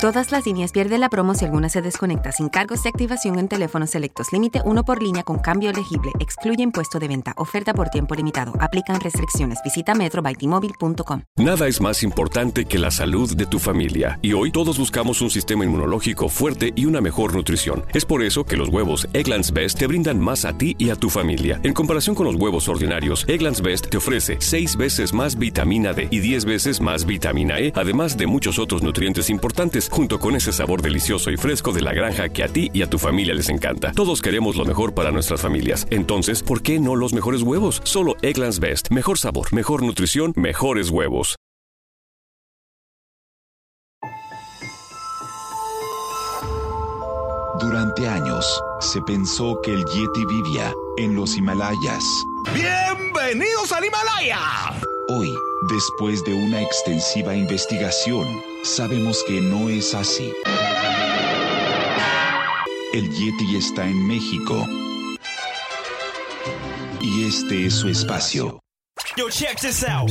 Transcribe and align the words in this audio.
Todas 0.00 0.30
las 0.30 0.46
líneas 0.46 0.70
pierden 0.70 1.00
la 1.00 1.08
promo 1.08 1.34
si 1.34 1.44
alguna 1.44 1.68
se 1.68 1.82
desconecta 1.82 2.30
sin 2.30 2.48
cargos 2.48 2.84
de 2.84 2.88
activación 2.88 3.36
en 3.40 3.48
teléfonos 3.48 3.90
selectos. 3.90 4.28
Límite 4.32 4.60
uno 4.64 4.84
por 4.84 5.02
línea 5.02 5.24
con 5.24 5.40
cambio 5.40 5.70
elegible. 5.70 6.12
Excluye 6.20 6.62
impuesto 6.62 7.00
de 7.00 7.08
venta. 7.08 7.32
Oferta 7.36 7.74
por 7.74 7.88
tiempo 7.88 8.14
limitado. 8.14 8.52
Aplican 8.60 9.00
restricciones. 9.00 9.58
Visita 9.64 9.96
metrobytimóvil.com. 9.96 11.22
Nada 11.38 11.66
es 11.66 11.80
más 11.80 12.04
importante 12.04 12.66
que 12.66 12.78
la 12.78 12.92
salud 12.92 13.34
de 13.34 13.46
tu 13.46 13.58
familia. 13.58 14.20
Y 14.22 14.34
hoy 14.34 14.52
todos 14.52 14.78
buscamos 14.78 15.20
un 15.20 15.30
sistema 15.30 15.64
inmunológico 15.64 16.28
fuerte 16.28 16.72
y 16.76 16.84
una 16.84 17.00
mejor 17.00 17.34
nutrición. 17.34 17.84
Es 17.92 18.04
por 18.04 18.22
eso 18.22 18.44
que 18.44 18.56
los 18.56 18.68
huevos 18.68 19.08
Egglands 19.14 19.52
Best 19.52 19.80
te 19.80 19.88
brindan 19.88 20.20
más 20.20 20.44
a 20.44 20.56
ti 20.56 20.76
y 20.78 20.90
a 20.90 20.94
tu 20.94 21.10
familia. 21.10 21.58
En 21.64 21.74
comparación 21.74 22.14
con 22.14 22.26
los 22.26 22.36
huevos 22.36 22.68
ordinarios, 22.68 23.24
Egglands 23.26 23.62
Best 23.62 23.88
te 23.88 23.96
ofrece 23.96 24.36
6 24.38 24.76
veces 24.76 25.12
más 25.12 25.36
vitamina 25.36 25.92
D 25.92 26.06
y 26.08 26.20
10 26.20 26.44
veces 26.44 26.80
más 26.80 27.04
vitamina 27.04 27.58
E, 27.58 27.72
además 27.74 28.16
de 28.16 28.28
muchos 28.28 28.60
otros 28.60 28.84
nutrientes 28.84 29.28
importantes 29.28 29.87
junto 29.90 30.18
con 30.18 30.36
ese 30.36 30.52
sabor 30.52 30.82
delicioso 30.82 31.30
y 31.30 31.36
fresco 31.36 31.72
de 31.72 31.82
la 31.82 31.92
granja 31.92 32.28
que 32.28 32.44
a 32.44 32.48
ti 32.48 32.70
y 32.72 32.82
a 32.82 32.90
tu 32.90 32.98
familia 32.98 33.34
les 33.34 33.48
encanta. 33.48 33.92
Todos 33.92 34.22
queremos 34.22 34.56
lo 34.56 34.64
mejor 34.64 34.94
para 34.94 35.10
nuestras 35.10 35.40
familias. 35.40 35.86
Entonces, 35.90 36.42
¿por 36.42 36.62
qué 36.62 36.78
no 36.78 36.96
los 36.96 37.12
mejores 37.12 37.42
huevos? 37.42 37.80
Solo 37.84 38.16
Egglands 38.22 38.60
Best. 38.60 38.90
Mejor 38.90 39.18
sabor, 39.18 39.52
mejor 39.52 39.82
nutrición, 39.82 40.32
mejores 40.36 40.90
huevos. 40.90 41.36
Durante 47.60 48.06
años, 48.06 48.62
se 48.78 49.00
pensó 49.02 49.60
que 49.62 49.72
el 49.72 49.84
Yeti 49.86 50.24
vivía 50.26 50.72
en 50.96 51.16
los 51.16 51.36
Himalayas. 51.36 52.04
¡Bienvenidos 52.54 53.72
al 53.72 53.84
Himalaya! 53.84 54.38
Hoy, 55.08 55.34
después 55.68 56.22
de 56.24 56.34
una 56.34 56.62
extensiva 56.62 57.34
investigación, 57.34 58.26
sabemos 58.62 59.24
que 59.26 59.40
no 59.40 59.68
es 59.68 59.94
así. 59.94 60.32
El 62.92 63.10
Yeti 63.10 63.56
está 63.56 63.84
en 63.86 64.06
México. 64.06 64.66
Y 67.00 67.26
este 67.26 67.66
es 67.66 67.74
su 67.74 67.88
espacio. 67.88 68.60
Yo, 69.16 69.28
check 69.30 69.60
this 69.60 69.84
out. 69.84 70.10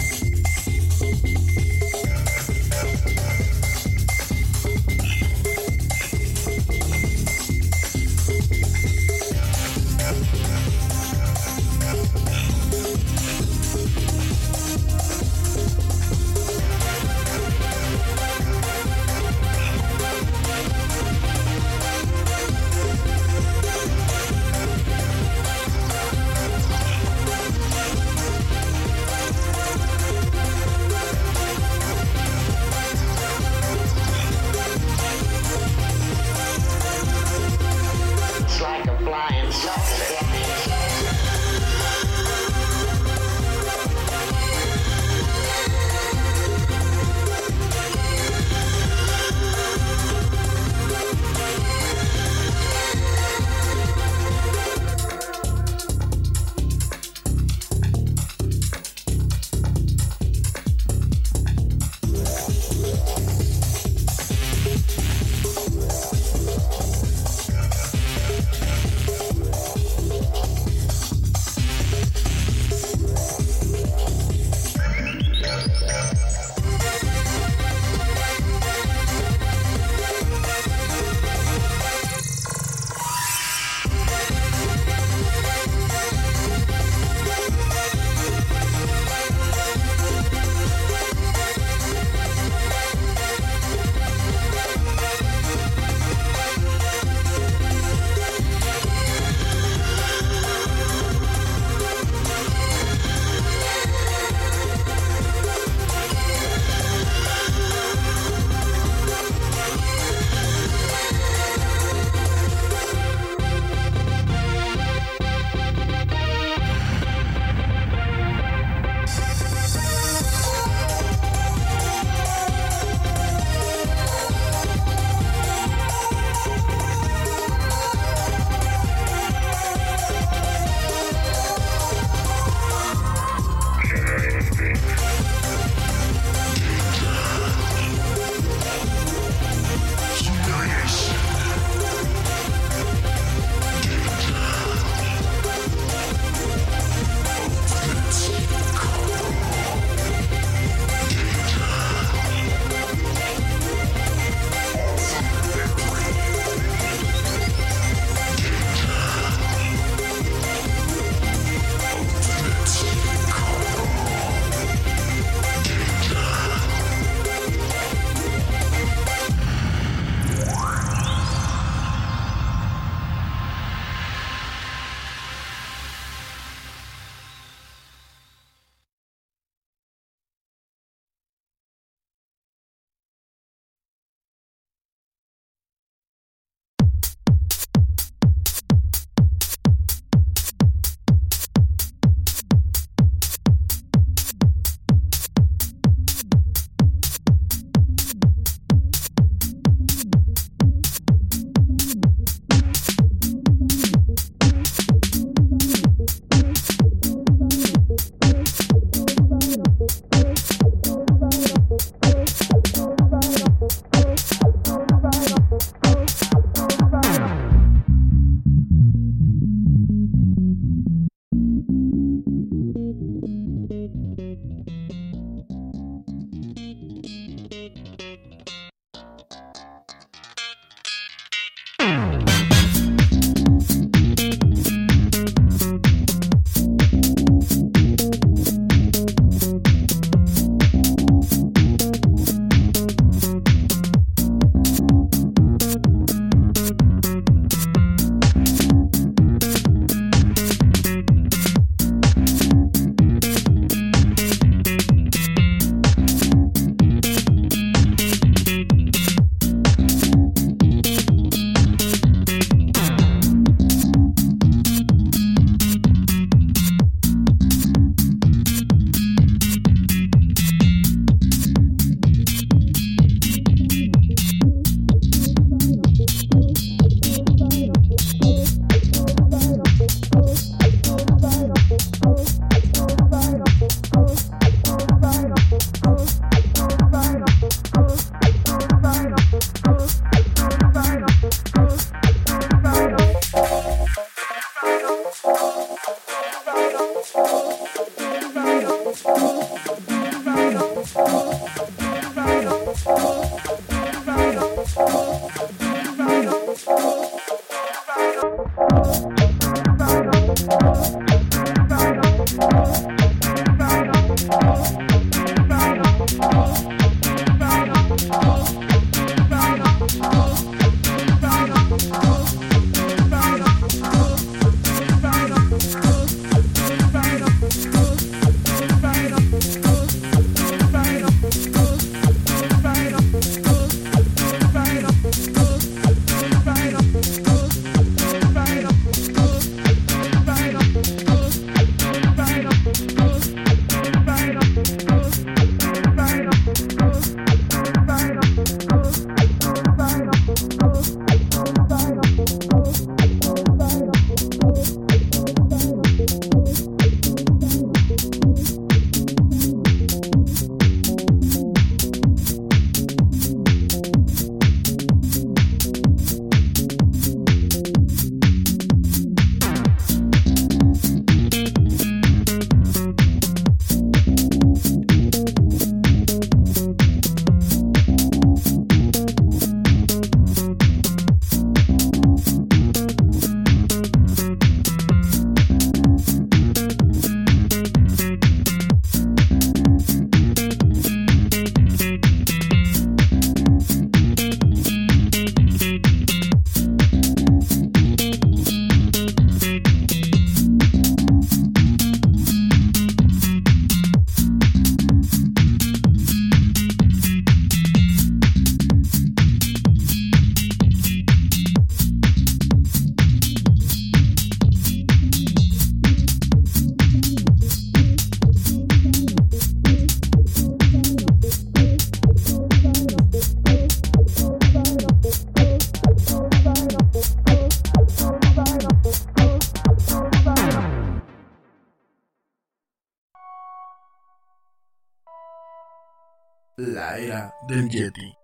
Era 437.69 438.20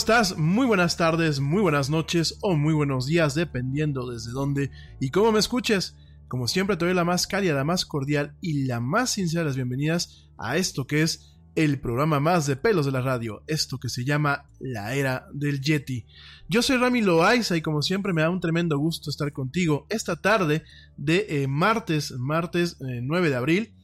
estás? 0.00 0.38
Muy 0.38 0.66
buenas 0.66 0.96
tardes, 0.96 1.40
muy 1.40 1.60
buenas 1.60 1.90
noches 1.90 2.38
o 2.40 2.56
muy 2.56 2.72
buenos 2.72 3.04
días, 3.04 3.34
dependiendo 3.34 4.10
desde 4.10 4.30
dónde 4.30 4.70
y 4.98 5.10
cómo 5.10 5.30
me 5.30 5.38
escuches. 5.38 5.94
Como 6.26 6.48
siempre, 6.48 6.78
te 6.78 6.86
doy 6.86 6.94
la 6.94 7.04
más 7.04 7.26
cálida, 7.26 7.52
la 7.52 7.64
más 7.64 7.84
cordial 7.84 8.34
y 8.40 8.64
la 8.64 8.80
más 8.80 9.10
sincera 9.10 9.42
de 9.42 9.48
las 9.48 9.56
bienvenidas 9.56 10.30
a 10.38 10.56
esto 10.56 10.86
que 10.86 11.02
es 11.02 11.36
el 11.54 11.80
programa 11.80 12.18
más 12.18 12.46
de 12.46 12.56
pelos 12.56 12.86
de 12.86 12.92
la 12.92 13.02
radio, 13.02 13.42
esto 13.46 13.76
que 13.76 13.90
se 13.90 14.06
llama 14.06 14.48
La 14.58 14.94
Era 14.94 15.26
del 15.34 15.60
Yeti. 15.60 16.06
Yo 16.48 16.62
soy 16.62 16.78
Rami 16.78 17.02
Loaiza 17.02 17.58
y 17.58 17.60
como 17.60 17.82
siempre 17.82 18.14
me 18.14 18.22
da 18.22 18.30
un 18.30 18.40
tremendo 18.40 18.78
gusto 18.78 19.10
estar 19.10 19.30
contigo 19.34 19.86
esta 19.90 20.16
tarde 20.16 20.64
de 20.96 21.26
eh, 21.28 21.46
martes, 21.46 22.12
martes 22.12 22.78
9 22.80 23.26
eh, 23.26 23.30
de 23.30 23.36
abril. 23.36 23.74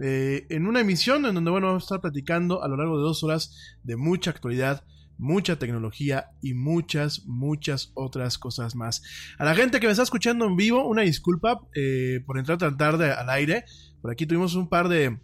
Eh, 0.00 0.46
en 0.50 0.68
una 0.68 0.82
emisión 0.82 1.26
en 1.26 1.34
donde 1.34 1.50
bueno, 1.50 1.66
vamos 1.66 1.82
a 1.82 1.86
estar 1.86 2.00
platicando 2.00 2.62
a 2.62 2.68
lo 2.68 2.76
largo 2.76 2.96
de 2.96 3.02
dos 3.02 3.24
horas 3.24 3.56
de 3.82 3.96
mucha 3.96 4.30
actualidad, 4.30 4.84
mucha 5.18 5.58
tecnología 5.58 6.30
y 6.42 6.54
muchas, 6.54 7.24
muchas 7.26 7.92
otras 7.94 8.38
cosas 8.38 8.74
más. 8.74 9.02
A 9.38 9.44
la 9.44 9.54
gente 9.54 9.80
que 9.80 9.86
me 9.86 9.92
está 9.92 10.02
escuchando 10.02 10.46
en 10.46 10.56
vivo, 10.56 10.86
una 10.86 11.02
disculpa 11.02 11.60
eh, 11.74 12.20
por 12.26 12.38
entrar 12.38 12.58
tan 12.58 12.76
tarde 12.76 13.12
al 13.12 13.30
aire. 13.30 13.64
Por 14.02 14.10
aquí 14.10 14.26
tuvimos 14.26 14.54
un 14.54 14.68
par 14.68 14.88
de 14.88 15.18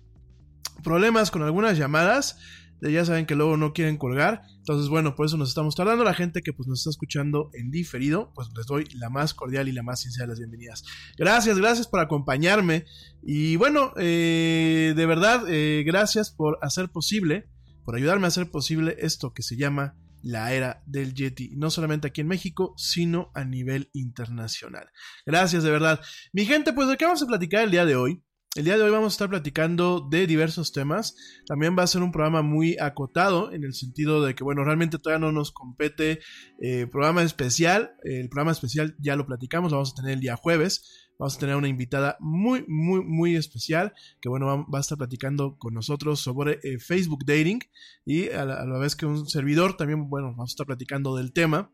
problemas 0.82 1.30
con 1.30 1.42
algunas 1.42 1.78
llamadas. 1.78 2.38
Ya 2.82 3.04
saben 3.04 3.26
que 3.26 3.34
luego 3.34 3.58
no 3.58 3.74
quieren 3.74 3.98
colgar. 3.98 4.42
Entonces, 4.56 4.88
bueno, 4.88 5.14
por 5.14 5.26
eso 5.26 5.36
nos 5.36 5.50
estamos 5.50 5.74
tardando. 5.74 6.02
La 6.02 6.14
gente 6.14 6.40
que 6.40 6.54
pues, 6.54 6.66
nos 6.66 6.80
está 6.80 6.88
escuchando 6.88 7.50
en 7.52 7.70
diferido, 7.70 8.32
pues 8.34 8.48
les 8.56 8.64
doy 8.64 8.86
la 8.94 9.10
más 9.10 9.34
cordial 9.34 9.68
y 9.68 9.72
la 9.72 9.82
más 9.82 10.00
sincera 10.00 10.24
de 10.24 10.28
las 10.28 10.38
bienvenidas. 10.38 10.84
Gracias, 11.18 11.58
gracias 11.58 11.86
por 11.88 12.00
acompañarme. 12.00 12.86
Y 13.22 13.56
bueno, 13.56 13.92
eh, 13.98 14.94
de 14.96 15.06
verdad, 15.06 15.44
eh, 15.48 15.82
gracias 15.84 16.30
por 16.30 16.58
hacer 16.62 16.88
posible 16.88 17.48
por 17.84 17.96
ayudarme 17.96 18.26
a 18.26 18.28
hacer 18.28 18.50
posible 18.50 18.96
esto 18.98 19.32
que 19.32 19.42
se 19.42 19.56
llama 19.56 19.96
la 20.22 20.52
era 20.52 20.82
del 20.86 21.14
Yeti, 21.14 21.50
no 21.56 21.70
solamente 21.70 22.08
aquí 22.08 22.20
en 22.20 22.28
México, 22.28 22.74
sino 22.76 23.30
a 23.34 23.44
nivel 23.44 23.90
internacional. 23.92 24.90
Gracias 25.26 25.62
de 25.62 25.70
verdad. 25.70 26.00
Mi 26.32 26.44
gente, 26.44 26.72
pues 26.72 26.88
de 26.88 26.96
qué 26.96 27.04
vamos 27.04 27.22
a 27.22 27.26
platicar 27.26 27.64
el 27.64 27.70
día 27.70 27.84
de 27.84 27.96
hoy. 27.96 28.22
El 28.56 28.64
día 28.64 28.76
de 28.76 28.82
hoy 28.82 28.90
vamos 28.90 29.12
a 29.12 29.14
estar 29.14 29.28
platicando 29.28 30.00
de 30.10 30.26
diversos 30.26 30.72
temas. 30.72 31.14
También 31.46 31.76
va 31.78 31.84
a 31.84 31.86
ser 31.86 32.02
un 32.02 32.10
programa 32.10 32.42
muy 32.42 32.76
acotado 32.80 33.52
en 33.52 33.62
el 33.62 33.74
sentido 33.74 34.24
de 34.24 34.34
que, 34.34 34.42
bueno, 34.42 34.64
realmente 34.64 34.98
todavía 34.98 35.24
no 35.24 35.30
nos 35.30 35.52
compete 35.52 36.18
eh, 36.60 36.88
programa 36.90 37.22
especial. 37.22 37.92
El 38.02 38.28
programa 38.28 38.50
especial 38.50 38.96
ya 38.98 39.14
lo 39.14 39.24
platicamos, 39.24 39.70
lo 39.70 39.76
vamos 39.76 39.92
a 39.92 39.94
tener 39.94 40.14
el 40.14 40.20
día 40.20 40.34
jueves. 40.34 40.99
Vamos 41.20 41.36
a 41.36 41.38
tener 41.38 41.54
una 41.54 41.68
invitada 41.68 42.16
muy, 42.18 42.64
muy, 42.66 43.04
muy 43.04 43.36
especial 43.36 43.92
que, 44.22 44.30
bueno, 44.30 44.46
va, 44.46 44.78
a 44.78 44.80
estar 44.80 44.96
platicando 44.96 45.58
con 45.58 45.74
nosotros 45.74 46.18
sobre 46.18 46.60
eh, 46.62 46.78
Facebook 46.78 47.26
Dating 47.26 47.60
y 48.06 48.30
a 48.30 48.46
la, 48.46 48.78
vez 48.78 48.96
que 48.96 49.04
un 49.04 49.28
servidor 49.28 49.76
también, 49.76 50.08
bueno, 50.08 50.28
vamos 50.28 50.52
a 50.52 50.54
estar 50.54 50.66
platicando 50.66 51.14
del 51.14 51.34
tema 51.34 51.70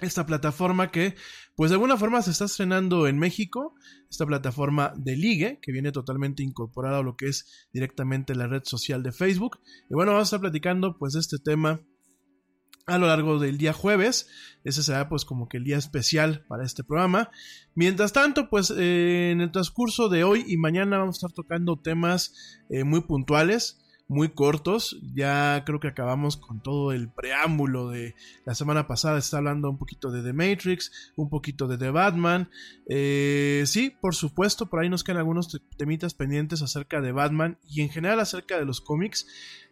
esta 0.00 0.26
plataforma 0.26 0.92
que, 0.92 1.16
pues 1.56 1.70
de 1.70 1.74
alguna 1.74 1.96
forma 1.96 2.22
se 2.22 2.30
está 2.30 2.44
estrenando 2.44 3.08
en 3.08 3.18
México, 3.18 3.74
esta 4.08 4.26
plataforma 4.26 4.92
de 4.96 5.16
ligue, 5.16 5.58
que 5.60 5.72
viene 5.72 5.90
totalmente 5.90 6.44
incorporada 6.44 6.98
a 6.98 7.02
lo 7.02 7.16
que 7.16 7.26
es 7.26 7.68
directamente 7.72 8.36
la 8.36 8.46
red 8.46 8.62
social 8.64 9.02
de 9.02 9.10
Facebook. 9.10 9.58
Y 9.90 9.94
bueno, 9.94 10.12
vamos 10.12 10.26
a 10.26 10.28
estar 10.28 10.40
platicando 10.40 10.96
pues 10.98 11.14
de 11.14 11.20
este 11.20 11.38
tema 11.38 11.80
a 12.86 12.98
lo 12.98 13.06
largo 13.06 13.38
del 13.38 13.58
día 13.58 13.72
jueves. 13.72 14.28
Ese 14.64 14.82
será 14.82 15.08
pues 15.08 15.24
como 15.24 15.48
que 15.48 15.56
el 15.56 15.64
día 15.64 15.76
especial 15.76 16.44
para 16.48 16.64
este 16.64 16.84
programa. 16.84 17.30
Mientras 17.74 18.12
tanto, 18.12 18.48
pues 18.48 18.70
eh, 18.70 19.30
en 19.32 19.40
el 19.40 19.50
transcurso 19.50 20.08
de 20.08 20.24
hoy 20.24 20.44
y 20.46 20.56
mañana 20.56 20.98
vamos 20.98 21.16
a 21.16 21.18
estar 21.18 21.32
tocando 21.32 21.78
temas 21.78 22.60
eh, 22.70 22.84
muy 22.84 23.02
puntuales 23.02 23.82
muy 24.12 24.28
cortos. 24.28 25.00
Ya 25.14 25.64
creo 25.64 25.80
que 25.80 25.88
acabamos 25.88 26.36
con 26.36 26.62
todo 26.62 26.92
el 26.92 27.08
preámbulo 27.08 27.88
de 27.88 28.14
la 28.44 28.54
semana 28.54 28.86
pasada. 28.86 29.18
Está 29.18 29.38
hablando 29.38 29.70
un 29.70 29.78
poquito 29.78 30.10
de 30.10 30.22
The 30.22 30.32
Matrix, 30.32 31.12
un 31.16 31.28
poquito 31.28 31.66
de 31.66 31.78
The 31.78 31.90
Batman. 31.90 32.50
Eh, 32.88 33.64
sí, 33.66 33.90
por 34.00 34.14
supuesto, 34.14 34.66
por 34.66 34.80
ahí 34.80 34.88
nos 34.88 35.02
quedan 35.02 35.18
algunos 35.18 35.60
temitas 35.76 36.14
pendientes 36.14 36.62
acerca 36.62 37.00
de 37.00 37.12
Batman 37.12 37.58
y 37.68 37.80
en 37.80 37.90
general 37.90 38.20
acerca 38.20 38.58
de 38.58 38.64
los 38.64 38.80
cómics. 38.80 39.26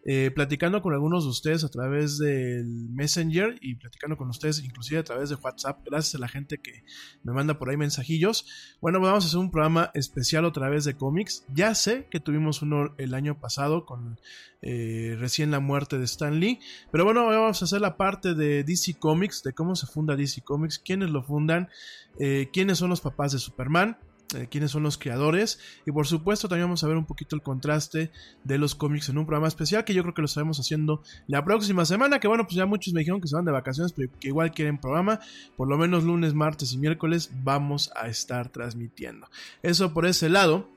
Eh, 0.07 0.30
platicando 0.35 0.80
con 0.80 0.95
algunos 0.95 1.25
de 1.25 1.30
ustedes 1.30 1.62
a 1.62 1.69
través 1.69 2.19
del 2.19 2.88
Messenger 2.90 3.59
y 3.61 3.75
platicando 3.75 4.16
con 4.16 4.30
ustedes 4.30 4.64
inclusive 4.64 4.99
a 4.99 5.04
través 5.04 5.28
de 5.28 5.35
WhatsApp, 5.35 5.80
gracias 5.85 6.14
a 6.14 6.19
la 6.19 6.28
gente 6.28 6.57
que 6.57 6.85
me 7.23 7.35
manda 7.35 7.59
por 7.59 7.69
ahí 7.69 7.76
mensajillos. 7.76 8.47
Bueno, 8.80 8.99
vamos 9.00 9.25
a 9.25 9.28
hacer 9.28 9.38
un 9.38 9.50
programa 9.50 9.90
especial 9.92 10.47
otra 10.47 10.71
vez 10.71 10.85
de 10.85 10.95
cómics. 10.95 11.45
Ya 11.52 11.75
sé 11.75 12.07
que 12.11 12.19
tuvimos 12.19 12.62
uno 12.62 12.95
el 12.97 13.12
año 13.12 13.38
pasado 13.38 13.85
con 13.85 14.19
eh, 14.62 15.16
recién 15.19 15.50
la 15.50 15.61
muerte 15.61 15.99
de 15.99 16.04
Stan 16.04 16.40
Lee, 16.40 16.61
pero 16.90 17.04
bueno, 17.04 17.26
vamos 17.26 17.61
a 17.61 17.64
hacer 17.66 17.83
la 17.83 17.99
parte 17.99 18.35
de 18.35 18.64
DC 18.64 18.99
Comics, 18.99 19.42
de 19.42 19.52
cómo 19.52 19.76
se 19.76 19.87
funda 19.87 20.16
DC 20.16 20.40
Comics, 20.42 20.78
quiénes 20.78 21.11
lo 21.11 21.23
fundan, 21.23 21.69
eh, 22.19 22.49
quiénes 22.52 22.78
son 22.78 22.88
los 22.88 23.02
papás 23.02 23.33
de 23.33 23.38
Superman 23.38 23.99
eh, 24.35 24.49
quiénes 24.51 24.71
son 24.71 24.83
los 24.83 24.99
creadores. 24.99 25.61
Y 25.87 25.93
por 25.93 26.07
supuesto 26.07 26.49
también 26.49 26.69
vamos 26.69 26.85
a 26.85 26.89
ver 26.89 26.97
un 26.97 27.07
poquito 27.07 27.37
el 27.37 27.43
contraste 27.43 28.11
de 28.45 28.59
los 28.59 28.75
cómics 28.75 29.09
en 29.09 29.19
un 29.19 29.27
programa 29.27 29.49
especial 29.49 29.85
que 29.85 29.95
yo 29.95 30.03
creo 30.03 30.15
que 30.15 30.23
lo 30.23 30.27
estaremos 30.27 30.59
haciendo 30.59 31.03
la 31.27 31.45
próxima 31.45 31.85
semana 31.85 32.21
que 32.21 32.29
bueno 32.29 32.45
pues 32.45 32.55
ya 32.57 32.67
muchos 32.67 32.93
me 32.95 33.01
dijeron 33.01 33.21
que 33.21 33.29
se 33.29 33.37
van 33.37 33.45
de 33.45 33.53
vacaciones 33.53 33.93
pero 33.93 34.11
que 34.19 34.29
igual 34.29 34.53
quieren 34.53 34.79
programa. 34.79 35.21
Por 35.57 35.69
lo 35.69 35.79
menos 35.79 36.05
lunes 36.05 36.35
martes 36.35 36.73
y 36.73 36.79
miércoles 36.79 37.31
vamos 37.43 37.91
a 37.97 38.09
estar 38.09 38.51
transmitiendo. 38.51 39.29
Eso 39.63 39.93
por 39.93 40.07
ese 40.07 40.29
lado. 40.29 40.69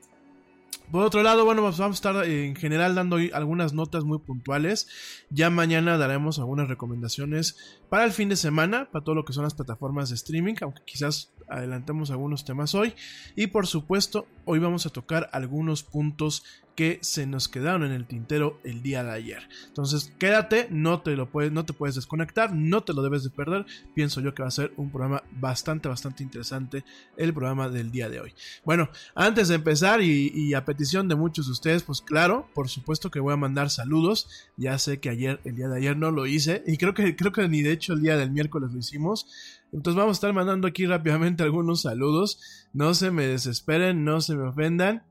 Por 0.90 1.02
otro 1.02 1.22
lado, 1.22 1.46
bueno, 1.46 1.62
pues 1.62 1.78
vamos 1.78 1.96
a 1.96 1.98
estar 2.10 2.24
en 2.26 2.54
general 2.56 2.94
dando 2.94 3.16
algunas 3.32 3.72
notas 3.72 4.04
muy 4.04 4.18
puntuales. 4.18 4.86
Ya 5.30 5.48
mañana 5.48 5.96
daremos 5.96 6.38
algunas 6.38 6.68
recomendaciones 6.68 7.56
para 7.88 8.04
el 8.04 8.12
fin 8.12 8.28
de 8.28 8.36
semana, 8.36 8.90
para 8.90 9.02
todo 9.02 9.14
lo 9.14 9.24
que 9.24 9.32
son 9.32 9.44
las 9.44 9.54
plataformas 9.54 10.10
de 10.10 10.16
streaming, 10.16 10.54
aunque 10.60 10.82
quizás 10.84 11.32
adelantemos 11.48 12.10
algunos 12.10 12.44
temas 12.44 12.74
hoy. 12.74 12.94
Y 13.36 13.48
por 13.48 13.66
supuesto, 13.66 14.26
hoy 14.44 14.58
vamos 14.58 14.86
a 14.86 14.90
tocar 14.90 15.28
algunos 15.32 15.82
puntos 15.82 16.44
que 16.74 16.98
se 17.02 17.26
nos 17.26 17.48
quedaron 17.48 17.84
en 17.84 17.92
el 17.92 18.06
tintero 18.06 18.58
el 18.64 18.82
día 18.82 19.04
de 19.04 19.12
ayer. 19.12 19.48
Entonces, 19.68 20.12
quédate, 20.18 20.66
no 20.70 21.02
te 21.02 21.16
lo 21.16 21.30
puedes, 21.30 21.52
no 21.52 21.64
te 21.64 21.72
puedes 21.72 21.94
desconectar, 21.94 22.52
no 22.52 22.82
te 22.82 22.92
lo 22.92 23.02
debes 23.02 23.22
de 23.22 23.30
perder. 23.30 23.64
Pienso 23.94 24.20
yo 24.20 24.34
que 24.34 24.42
va 24.42 24.48
a 24.48 24.52
ser 24.52 24.72
un 24.76 24.90
programa 24.90 25.22
bastante, 25.32 25.88
bastante 25.88 26.22
interesante 26.22 26.84
el 27.16 27.32
programa 27.32 27.68
del 27.68 27.90
día 27.90 28.08
de 28.08 28.20
hoy. 28.20 28.34
Bueno, 28.64 28.88
antes 29.14 29.48
de 29.48 29.56
empezar 29.56 30.00
y, 30.02 30.32
y 30.34 30.54
a 30.54 30.64
petición 30.64 31.08
de 31.08 31.14
muchos 31.14 31.46
de 31.46 31.52
ustedes, 31.52 31.82
pues 31.84 32.00
claro, 32.00 32.48
por 32.54 32.68
supuesto 32.68 33.10
que 33.10 33.20
voy 33.20 33.32
a 33.32 33.36
mandar 33.36 33.70
saludos. 33.70 34.28
Ya 34.56 34.78
sé 34.78 34.98
que 34.98 35.10
ayer, 35.10 35.40
el 35.44 35.56
día 35.56 35.68
de 35.68 35.76
ayer 35.76 35.96
no 35.96 36.10
lo 36.10 36.26
hice 36.26 36.62
y 36.66 36.76
creo 36.76 36.94
que, 36.94 37.14
creo 37.16 37.32
que 37.32 37.48
ni 37.48 37.62
de 37.62 37.72
hecho 37.72 37.92
el 37.92 38.02
día 38.02 38.16
del 38.16 38.30
miércoles 38.30 38.72
lo 38.72 38.78
hicimos. 38.78 39.26
Entonces 39.74 39.98
vamos 39.98 40.16
a 40.16 40.18
estar 40.18 40.32
mandando 40.32 40.68
aquí 40.68 40.86
rápidamente 40.86 41.42
algunos 41.42 41.82
saludos. 41.82 42.38
No 42.72 42.94
se 42.94 43.10
me 43.10 43.26
desesperen, 43.26 44.04
no 44.04 44.20
se 44.20 44.36
me 44.36 44.44
ofendan. 44.44 45.02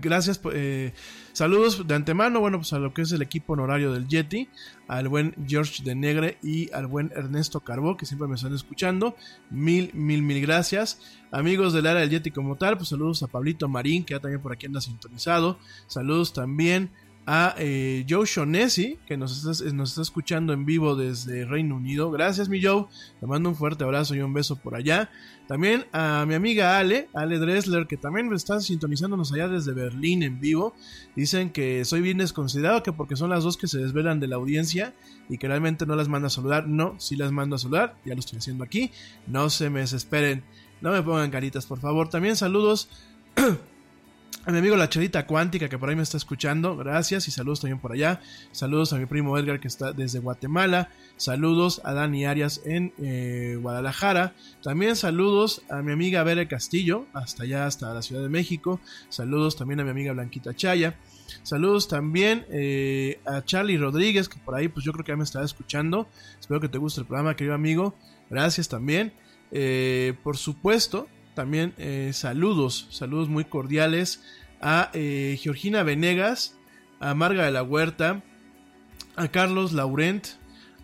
Gracias, 0.00 0.40
eh, 0.54 0.94
saludos 1.34 1.86
de 1.86 1.94
antemano, 1.94 2.40
bueno, 2.40 2.56
pues 2.58 2.72
a 2.72 2.78
lo 2.78 2.94
que 2.94 3.02
es 3.02 3.12
el 3.12 3.20
equipo 3.20 3.52
honorario 3.52 3.92
del 3.92 4.08
Yeti, 4.08 4.48
al 4.86 5.08
buen 5.08 5.34
George 5.46 5.82
de 5.84 5.94
Negre 5.94 6.38
y 6.42 6.72
al 6.72 6.86
buen 6.86 7.12
Ernesto 7.14 7.60
Carbó, 7.60 7.96
que 7.98 8.06
siempre 8.06 8.28
me 8.28 8.36
están 8.36 8.54
escuchando. 8.54 9.14
Mil, 9.50 9.90
mil, 9.92 10.22
mil 10.22 10.40
gracias. 10.40 11.00
Amigos 11.30 11.74
del 11.74 11.86
área 11.86 12.00
del 12.00 12.08
Yeti 12.08 12.30
como 12.30 12.56
tal, 12.56 12.78
pues 12.78 12.88
saludos 12.88 13.22
a 13.22 13.26
Pablito 13.26 13.68
Marín, 13.68 14.04
que 14.04 14.14
ya 14.14 14.20
también 14.20 14.40
por 14.40 14.52
aquí 14.52 14.64
anda 14.64 14.80
sintonizado. 14.80 15.58
Saludos 15.86 16.32
también 16.32 16.90
a 17.30 17.54
eh, 17.58 18.06
Joe 18.08 18.24
Shonesi, 18.24 18.98
que 19.06 19.18
nos 19.18 19.36
está, 19.36 19.70
nos 19.74 19.90
está 19.90 20.00
escuchando 20.00 20.54
en 20.54 20.64
vivo 20.64 20.96
desde 20.96 21.44
Reino 21.44 21.76
Unido. 21.76 22.10
Gracias, 22.10 22.48
mi 22.48 22.62
Joe. 22.62 22.86
Te 23.20 23.26
mando 23.26 23.50
un 23.50 23.54
fuerte 23.54 23.84
abrazo 23.84 24.14
y 24.14 24.20
un 24.20 24.32
beso 24.32 24.56
por 24.56 24.74
allá. 24.74 25.10
También 25.46 25.84
a 25.92 26.24
mi 26.26 26.32
amiga 26.32 26.78
Ale, 26.78 27.10
Ale 27.12 27.38
Dressler, 27.38 27.86
que 27.86 27.98
también 27.98 28.32
está 28.32 28.60
sintonizándonos 28.60 29.30
allá 29.30 29.46
desde 29.46 29.74
Berlín 29.74 30.22
en 30.22 30.40
vivo. 30.40 30.74
Dicen 31.16 31.50
que 31.50 31.84
soy 31.84 32.00
bien 32.00 32.16
desconsiderado, 32.16 32.82
que 32.82 32.94
porque 32.94 33.14
son 33.14 33.28
las 33.28 33.44
dos 33.44 33.58
que 33.58 33.68
se 33.68 33.76
desvelan 33.76 34.20
de 34.20 34.28
la 34.28 34.36
audiencia 34.36 34.94
y 35.28 35.36
que 35.36 35.48
realmente 35.48 35.84
no 35.84 35.96
las 35.96 36.08
mando 36.08 36.28
a 36.28 36.30
saludar. 36.30 36.66
No, 36.66 36.94
sí 36.98 37.14
las 37.14 37.30
mando 37.30 37.56
a 37.56 37.58
saludar, 37.58 37.98
ya 38.06 38.14
lo 38.14 38.20
estoy 38.20 38.38
haciendo 38.38 38.64
aquí. 38.64 38.90
No 39.26 39.50
se 39.50 39.68
me 39.68 39.80
desesperen, 39.80 40.44
no 40.80 40.92
me 40.92 41.02
pongan 41.02 41.30
caritas, 41.30 41.66
por 41.66 41.78
favor. 41.78 42.08
También 42.08 42.36
saludos 42.36 42.88
a 44.48 44.50
mi 44.50 44.58
amigo 44.58 44.76
La 44.76 44.88
Charita 44.88 45.26
Cuántica 45.26 45.68
que 45.68 45.76
por 45.76 45.90
ahí 45.90 45.96
me 45.96 46.02
está 46.02 46.16
escuchando, 46.16 46.74
gracias 46.74 47.28
y 47.28 47.30
saludos 47.30 47.60
también 47.60 47.80
por 47.80 47.92
allá. 47.92 48.20
Saludos 48.50 48.94
a 48.94 48.96
mi 48.96 49.04
primo 49.04 49.36
Edgar 49.36 49.60
que 49.60 49.68
está 49.68 49.92
desde 49.92 50.20
Guatemala. 50.20 50.88
Saludos 51.18 51.82
a 51.84 51.92
Dani 51.92 52.24
Arias 52.24 52.62
en 52.64 52.94
eh, 52.96 53.58
Guadalajara. 53.60 54.34
También 54.62 54.96
saludos 54.96 55.60
a 55.68 55.82
mi 55.82 55.92
amiga 55.92 56.22
Bere 56.22 56.48
Castillo, 56.48 57.04
hasta 57.12 57.42
allá, 57.42 57.66
hasta 57.66 57.92
la 57.92 58.00
Ciudad 58.00 58.22
de 58.22 58.30
México. 58.30 58.80
Saludos 59.10 59.54
también 59.56 59.80
a 59.80 59.84
mi 59.84 59.90
amiga 59.90 60.14
Blanquita 60.14 60.54
Chaya. 60.54 60.96
Saludos 61.42 61.88
también 61.88 62.46
eh, 62.50 63.20
a 63.26 63.44
Charlie 63.44 63.76
Rodríguez, 63.76 64.30
que 64.30 64.38
por 64.38 64.54
ahí 64.54 64.68
pues 64.68 64.82
yo 64.82 64.92
creo 64.92 65.04
que 65.04 65.12
ya 65.12 65.16
me 65.16 65.24
está 65.24 65.44
escuchando. 65.44 66.08
Espero 66.40 66.58
que 66.58 66.70
te 66.70 66.78
guste 66.78 67.02
el 67.02 67.06
programa, 67.06 67.36
querido 67.36 67.54
amigo. 67.54 67.94
Gracias 68.30 68.68
también. 68.68 69.12
Eh, 69.50 70.14
por 70.22 70.38
supuesto, 70.38 71.06
también 71.38 71.72
saludos, 72.12 72.88
saludos 72.90 73.28
muy 73.28 73.44
cordiales 73.44 74.22
a 74.60 74.90
eh, 74.92 75.38
Georgina 75.40 75.82
Venegas, 75.82 76.56
a 77.00 77.14
Marga 77.14 77.44
de 77.44 77.52
la 77.52 77.62
Huerta, 77.62 78.22
a 79.16 79.28
Carlos 79.28 79.72
Laurent, 79.72 80.26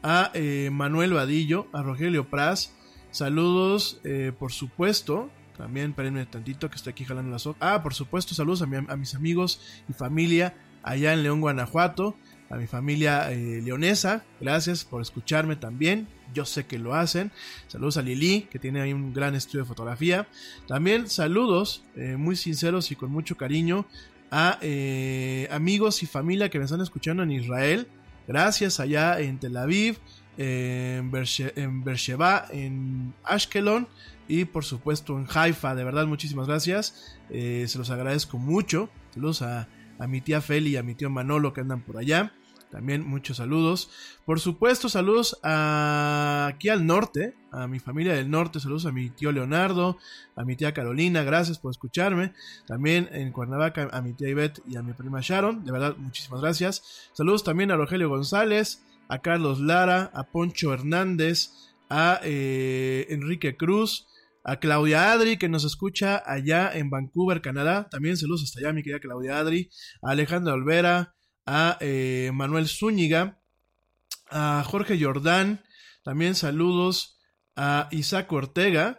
a 0.02 0.30
eh, 0.34 0.70
Manuel 0.72 1.14
Vadillo, 1.14 1.66
a 1.72 1.82
Rogelio 1.82 2.28
Praz. 2.28 2.72
Saludos, 3.10 4.00
eh, 4.04 4.32
por 4.38 4.52
supuesto. 4.52 5.30
También, 5.56 5.90
espérenme 5.90 6.26
tantito 6.26 6.68
que 6.68 6.76
estoy 6.76 6.92
aquí 6.92 7.04
jalando 7.04 7.30
las 7.30 7.48
Ah, 7.60 7.82
por 7.82 7.94
supuesto, 7.94 8.34
saludos 8.34 8.62
a, 8.62 8.64
a, 8.64 8.96
mis 8.96 9.14
amigos 9.14 9.60
y 9.88 9.92
familia 9.92 10.56
allá 10.82 11.12
en 11.12 11.22
León, 11.22 11.40
Guanajuato. 11.40 12.16
A 12.50 12.56
mi 12.56 12.66
familia 12.66 13.30
leonesa. 13.30 14.24
Gracias 14.40 14.84
por 14.84 15.00
escucharme 15.00 15.56
también 15.56 16.06
yo 16.34 16.44
sé 16.44 16.66
que 16.66 16.78
lo 16.78 16.94
hacen. 16.94 17.32
Saludos 17.68 17.96
a 17.96 18.02
Lili, 18.02 18.42
que 18.50 18.58
tiene 18.58 18.80
ahí 18.82 18.92
un 18.92 19.14
gran 19.14 19.34
estudio 19.34 19.60
de 19.60 19.68
fotografía. 19.68 20.28
También 20.68 21.08
saludos 21.08 21.84
eh, 21.96 22.16
muy 22.16 22.36
sinceros 22.36 22.90
y 22.90 22.96
con 22.96 23.10
mucho 23.10 23.36
cariño 23.36 23.86
a 24.30 24.58
eh, 24.60 25.48
amigos 25.50 26.02
y 26.02 26.06
familia 26.06 26.50
que 26.50 26.58
me 26.58 26.64
están 26.64 26.80
escuchando 26.80 27.22
en 27.22 27.30
Israel. 27.30 27.86
Gracias 28.26 28.80
allá 28.80 29.20
en 29.20 29.38
Tel 29.38 29.56
Aviv, 29.56 29.98
en, 30.36 31.10
Beersheba, 31.10 32.46
en 32.50 33.14
Ashkelon 33.22 33.86
y 34.26 34.44
por 34.44 34.64
supuesto 34.64 35.18
en 35.18 35.26
Haifa. 35.32 35.74
De 35.74 35.84
verdad, 35.84 36.06
muchísimas 36.06 36.46
gracias. 36.48 37.16
Eh, 37.30 37.66
se 37.68 37.78
los 37.78 37.90
agradezco 37.90 38.38
mucho. 38.38 38.90
Saludos 39.14 39.42
a, 39.42 39.68
a 39.98 40.06
mi 40.06 40.20
tía 40.20 40.40
Feli 40.40 40.70
y 40.70 40.76
a 40.76 40.82
mi 40.82 40.94
tío 40.94 41.10
Manolo 41.10 41.52
que 41.52 41.60
andan 41.60 41.82
por 41.82 41.98
allá. 41.98 42.32
También 42.74 43.06
muchos 43.06 43.36
saludos. 43.36 43.88
Por 44.26 44.40
supuesto, 44.40 44.88
saludos 44.88 45.38
aquí 45.44 46.70
al 46.70 46.84
norte, 46.84 47.36
a 47.52 47.68
mi 47.68 47.78
familia 47.78 48.14
del 48.14 48.28
norte, 48.28 48.58
saludos 48.58 48.86
a 48.86 48.90
mi 48.90 49.10
tío 49.10 49.30
Leonardo, 49.30 49.96
a 50.34 50.44
mi 50.44 50.56
tía 50.56 50.74
Carolina, 50.74 51.22
gracias 51.22 51.60
por 51.60 51.70
escucharme. 51.70 52.32
También 52.66 53.08
en 53.12 53.30
Cuernavaca 53.30 53.88
a 53.92 54.02
mi 54.02 54.12
tía 54.12 54.28
Ivette 54.28 54.60
y 54.66 54.74
a 54.74 54.82
mi 54.82 54.92
prima 54.92 55.20
Sharon, 55.22 55.64
de 55.64 55.70
verdad, 55.70 55.96
muchísimas 55.98 56.40
gracias. 56.40 57.10
Saludos 57.12 57.44
también 57.44 57.70
a 57.70 57.76
Rogelio 57.76 58.08
González, 58.08 58.82
a 59.06 59.20
Carlos 59.20 59.60
Lara, 59.60 60.10
a 60.12 60.24
Poncho 60.24 60.74
Hernández, 60.74 61.52
a 61.88 62.18
eh, 62.24 63.06
Enrique 63.08 63.56
Cruz, 63.56 64.08
a 64.42 64.56
Claudia 64.56 65.12
Adri, 65.12 65.36
que 65.36 65.48
nos 65.48 65.62
escucha 65.62 66.24
allá 66.26 66.72
en 66.74 66.90
Vancouver, 66.90 67.40
Canadá. 67.40 67.88
También 67.88 68.16
saludos 68.16 68.42
hasta 68.42 68.58
allá, 68.58 68.72
mi 68.72 68.82
querida 68.82 68.98
Claudia 68.98 69.38
Adri. 69.38 69.70
A 70.02 70.10
Alejandra 70.10 70.54
Olvera, 70.54 71.14
a 71.46 71.76
eh, 71.80 72.30
Manuel 72.32 72.68
Zúñiga, 72.68 73.40
a 74.30 74.64
Jorge 74.64 74.98
Jordán, 75.00 75.62
también 76.02 76.34
saludos 76.34 77.18
a 77.56 77.88
Isaac 77.92 78.32
Ortega, 78.32 78.96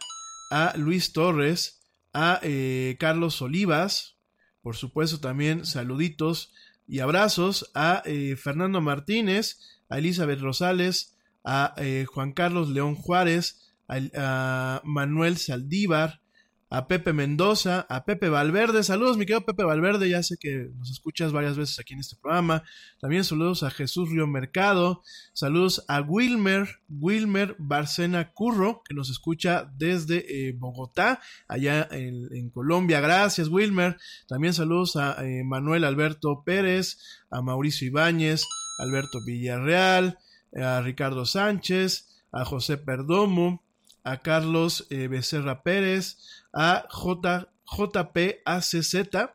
a 0.50 0.74
Luis 0.76 1.12
Torres, 1.12 1.80
a 2.12 2.40
eh, 2.42 2.96
Carlos 2.98 3.42
Olivas, 3.42 4.16
por 4.62 4.76
supuesto 4.76 5.20
también 5.20 5.66
saluditos 5.66 6.52
y 6.86 7.00
abrazos 7.00 7.70
a 7.74 8.02
eh, 8.04 8.36
Fernando 8.36 8.80
Martínez, 8.80 9.60
a 9.88 9.98
Elizabeth 9.98 10.40
Rosales, 10.40 11.16
a 11.44 11.76
Juan 12.12 12.32
Carlos 12.32 12.70
León 12.70 12.96
Juárez, 12.96 13.72
a 13.88 14.80
Manuel 14.82 15.36
Saldívar, 15.36 16.20
a 16.68 16.88
Pepe 16.88 17.12
Mendoza, 17.12 17.86
a 17.88 18.04
Pepe 18.04 18.28
Valverde. 18.28 18.82
Saludos, 18.82 19.16
mi 19.16 19.24
querido 19.24 19.46
Pepe 19.46 19.62
Valverde, 19.62 20.08
ya 20.08 20.22
sé 20.22 20.36
que 20.38 20.70
nos 20.76 20.90
escuchas 20.90 21.32
varias 21.32 21.56
veces 21.56 21.78
aquí 21.78 21.94
en 21.94 22.00
este 22.00 22.16
programa. 22.16 22.64
También 23.00 23.24
saludos 23.24 23.62
a 23.62 23.70
Jesús 23.70 24.10
Río 24.10 24.26
Mercado. 24.26 25.02
Saludos 25.32 25.84
a 25.86 26.00
Wilmer, 26.00 26.68
Wilmer 26.88 27.54
Barcena 27.58 28.32
Curro, 28.32 28.82
que 28.84 28.94
nos 28.94 29.10
escucha 29.10 29.70
desde 29.76 30.48
eh, 30.48 30.52
Bogotá, 30.56 31.20
allá 31.46 31.86
en, 31.90 32.50
Colombia. 32.50 33.00
Gracias, 33.00 33.48
Wilmer. 33.48 33.96
También 34.26 34.52
saludos 34.52 34.96
a 34.96 35.24
eh, 35.24 35.44
Manuel 35.44 35.84
Alberto 35.84 36.42
Pérez, 36.44 36.98
a 37.30 37.42
Mauricio 37.42 37.86
Ibáñez, 37.86 38.44
Alberto 38.78 39.18
Villarreal, 39.24 40.18
a 40.54 40.80
Ricardo 40.80 41.26
Sánchez, 41.26 42.24
a 42.32 42.44
José 42.44 42.76
Perdomo, 42.76 43.65
a 44.06 44.18
Carlos 44.18 44.86
eh, 44.90 45.08
Becerra 45.08 45.64
Pérez, 45.64 46.16
a 46.54 46.86
J. 46.88 47.48
JPACZ, 47.66 49.34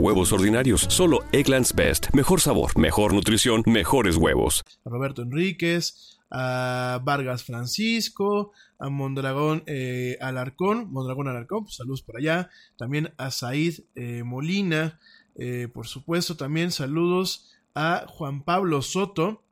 huevos 0.01 0.31
ordinarios? 0.33 0.87
Solo 0.89 1.19
Egglands 1.31 1.73
Best. 1.73 2.07
Mejor 2.13 2.41
sabor, 2.41 2.77
mejor 2.77 3.13
nutrición, 3.13 3.63
mejores 3.67 4.17
huevos. 4.17 4.63
Roberto 4.83 5.21
Enríquez, 5.21 6.17
a 6.31 6.99
Vargas 7.03 7.43
Francisco, 7.43 8.51
a 8.79 8.89
Mondragón 8.89 9.63
eh, 9.67 10.17
Alarcón, 10.19 10.91
Mondragón 10.91 11.27
Alarcón, 11.27 11.65
pues, 11.65 11.75
saludos 11.75 12.01
por 12.01 12.17
allá. 12.17 12.49
También 12.77 13.13
a 13.17 13.29
Said 13.29 13.75
eh, 13.95 14.23
Molina, 14.23 14.99
eh, 15.35 15.67
por 15.71 15.87
supuesto, 15.87 16.35
también 16.35 16.71
saludos 16.71 17.51
a 17.75 18.05
Juan 18.07 18.43
Pablo 18.43 18.81
Soto, 18.81 19.43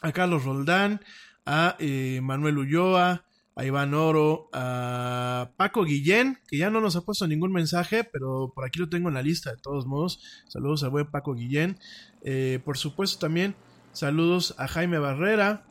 a 0.00 0.12
Carlos 0.12 0.44
Roldán, 0.44 1.02
a 1.44 1.76
Manuel 2.20 2.58
Ulloa, 2.58 3.24
a 3.58 3.64
Iván 3.64 3.92
Oro, 3.92 4.48
a 4.52 5.50
Paco 5.56 5.82
Guillén, 5.82 6.38
que 6.46 6.58
ya 6.58 6.70
no 6.70 6.80
nos 6.80 6.94
ha 6.94 7.00
puesto 7.00 7.26
ningún 7.26 7.50
mensaje, 7.50 8.04
pero 8.04 8.52
por 8.54 8.64
aquí 8.64 8.78
lo 8.78 8.88
tengo 8.88 9.08
en 9.08 9.16
la 9.16 9.22
lista 9.22 9.50
de 9.50 9.56
todos 9.56 9.84
modos. 9.84 10.20
Saludos 10.46 10.84
al 10.84 10.90
buen 10.90 11.10
Paco 11.10 11.34
Guillén. 11.34 11.76
Eh, 12.22 12.60
por 12.64 12.78
supuesto 12.78 13.18
también 13.18 13.56
saludos 13.92 14.54
a 14.58 14.68
Jaime 14.68 14.98
Barrera. 14.98 15.64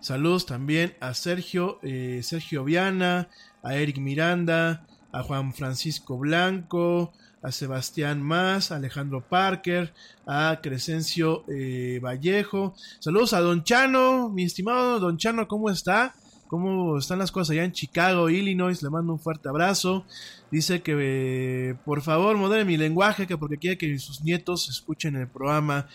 Saludos 0.00 0.46
también 0.46 0.94
a 1.00 1.12
Sergio, 1.12 1.78
eh, 1.82 2.20
Sergio 2.22 2.64
Viana, 2.64 3.28
a 3.62 3.74
Eric 3.74 3.98
Miranda, 3.98 4.86
a 5.12 5.22
Juan 5.22 5.52
Francisco 5.52 6.16
Blanco, 6.16 7.12
a 7.42 7.52
Sebastián 7.52 8.22
Más, 8.22 8.72
a 8.72 8.76
Alejandro 8.76 9.20
Parker, 9.20 9.92
a 10.26 10.60
Crescencio 10.62 11.44
eh, 11.48 12.00
Vallejo. 12.02 12.74
Saludos 12.98 13.34
a 13.34 13.40
Don 13.40 13.62
Chano, 13.62 14.30
mi 14.30 14.44
estimado 14.44 15.00
Don 15.00 15.18
Chano, 15.18 15.46
¿cómo 15.48 15.68
está? 15.68 16.14
¿Cómo 16.50 16.98
están 16.98 17.20
las 17.20 17.30
cosas 17.30 17.50
allá 17.50 17.62
en 17.62 17.70
Chicago, 17.70 18.28
Illinois? 18.28 18.82
Le 18.82 18.90
mando 18.90 19.12
un 19.12 19.20
fuerte 19.20 19.48
abrazo. 19.48 20.04
Dice 20.50 20.82
que 20.82 20.96
eh, 20.98 21.76
por 21.84 22.02
favor 22.02 22.36
modere 22.36 22.64
mi 22.64 22.76
lenguaje, 22.76 23.28
que 23.28 23.38
porque 23.38 23.56
quiere 23.56 23.78
que 23.78 23.96
sus 24.00 24.24
nietos 24.24 24.68
escuchen 24.68 25.14
el 25.14 25.28
programa. 25.28 25.86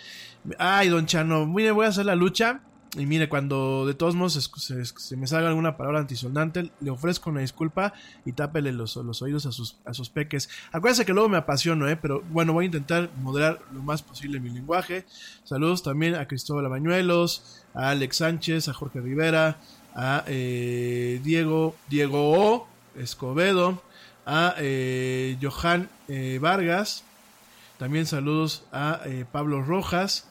Ay, 0.57 0.87
Don 0.87 1.07
Chano, 1.07 1.45
mire, 1.45 1.71
voy 1.71 1.87
a 1.87 1.89
hacer 1.89 2.05
la 2.05 2.15
lucha. 2.15 2.61
Y 2.97 3.05
mire, 3.05 3.27
cuando 3.27 3.85
de 3.85 3.95
todos 3.95 4.15
modos 4.15 4.49
se, 4.55 5.17
me 5.17 5.27
salga 5.27 5.49
alguna 5.49 5.75
palabra 5.75 5.99
antisonante, 5.99 6.71
le 6.79 6.89
ofrezco 6.89 7.29
una 7.29 7.41
disculpa 7.41 7.91
y 8.23 8.31
tápele 8.31 8.71
los, 8.71 8.95
los 8.95 9.21
oídos 9.21 9.45
a 9.45 9.51
sus, 9.51 9.75
a 9.83 9.93
sus 9.93 10.09
peques. 10.09 10.47
Acuérdense 10.71 11.05
que 11.05 11.11
luego 11.11 11.27
me 11.27 11.35
apasiono, 11.35 11.89
¿eh? 11.89 11.97
pero 11.97 12.23
bueno, 12.31 12.53
voy 12.53 12.63
a 12.63 12.67
intentar 12.67 13.09
moderar 13.21 13.59
lo 13.73 13.83
más 13.83 14.01
posible 14.01 14.39
mi 14.39 14.51
lenguaje. 14.51 15.03
Saludos 15.43 15.83
también 15.83 16.15
a 16.15 16.29
Cristóbal 16.29 16.69
Bañuelos, 16.69 17.65
a 17.73 17.89
Alex 17.89 18.15
Sánchez, 18.15 18.69
a 18.69 18.73
Jorge 18.73 19.01
Rivera, 19.01 19.59
a 19.95 20.23
eh, 20.27 21.19
Diego, 21.23 21.75
Diego 21.89 22.31
O. 22.31 22.67
Escobedo, 22.95 23.81
a 24.25 24.55
eh, 24.57 25.37
Johan 25.41 25.89
eh, 26.07 26.39
Vargas. 26.41 27.03
También 27.77 28.05
saludos 28.05 28.63
a 28.71 29.01
Pablo 29.31 29.61
Rojas. 29.61 30.27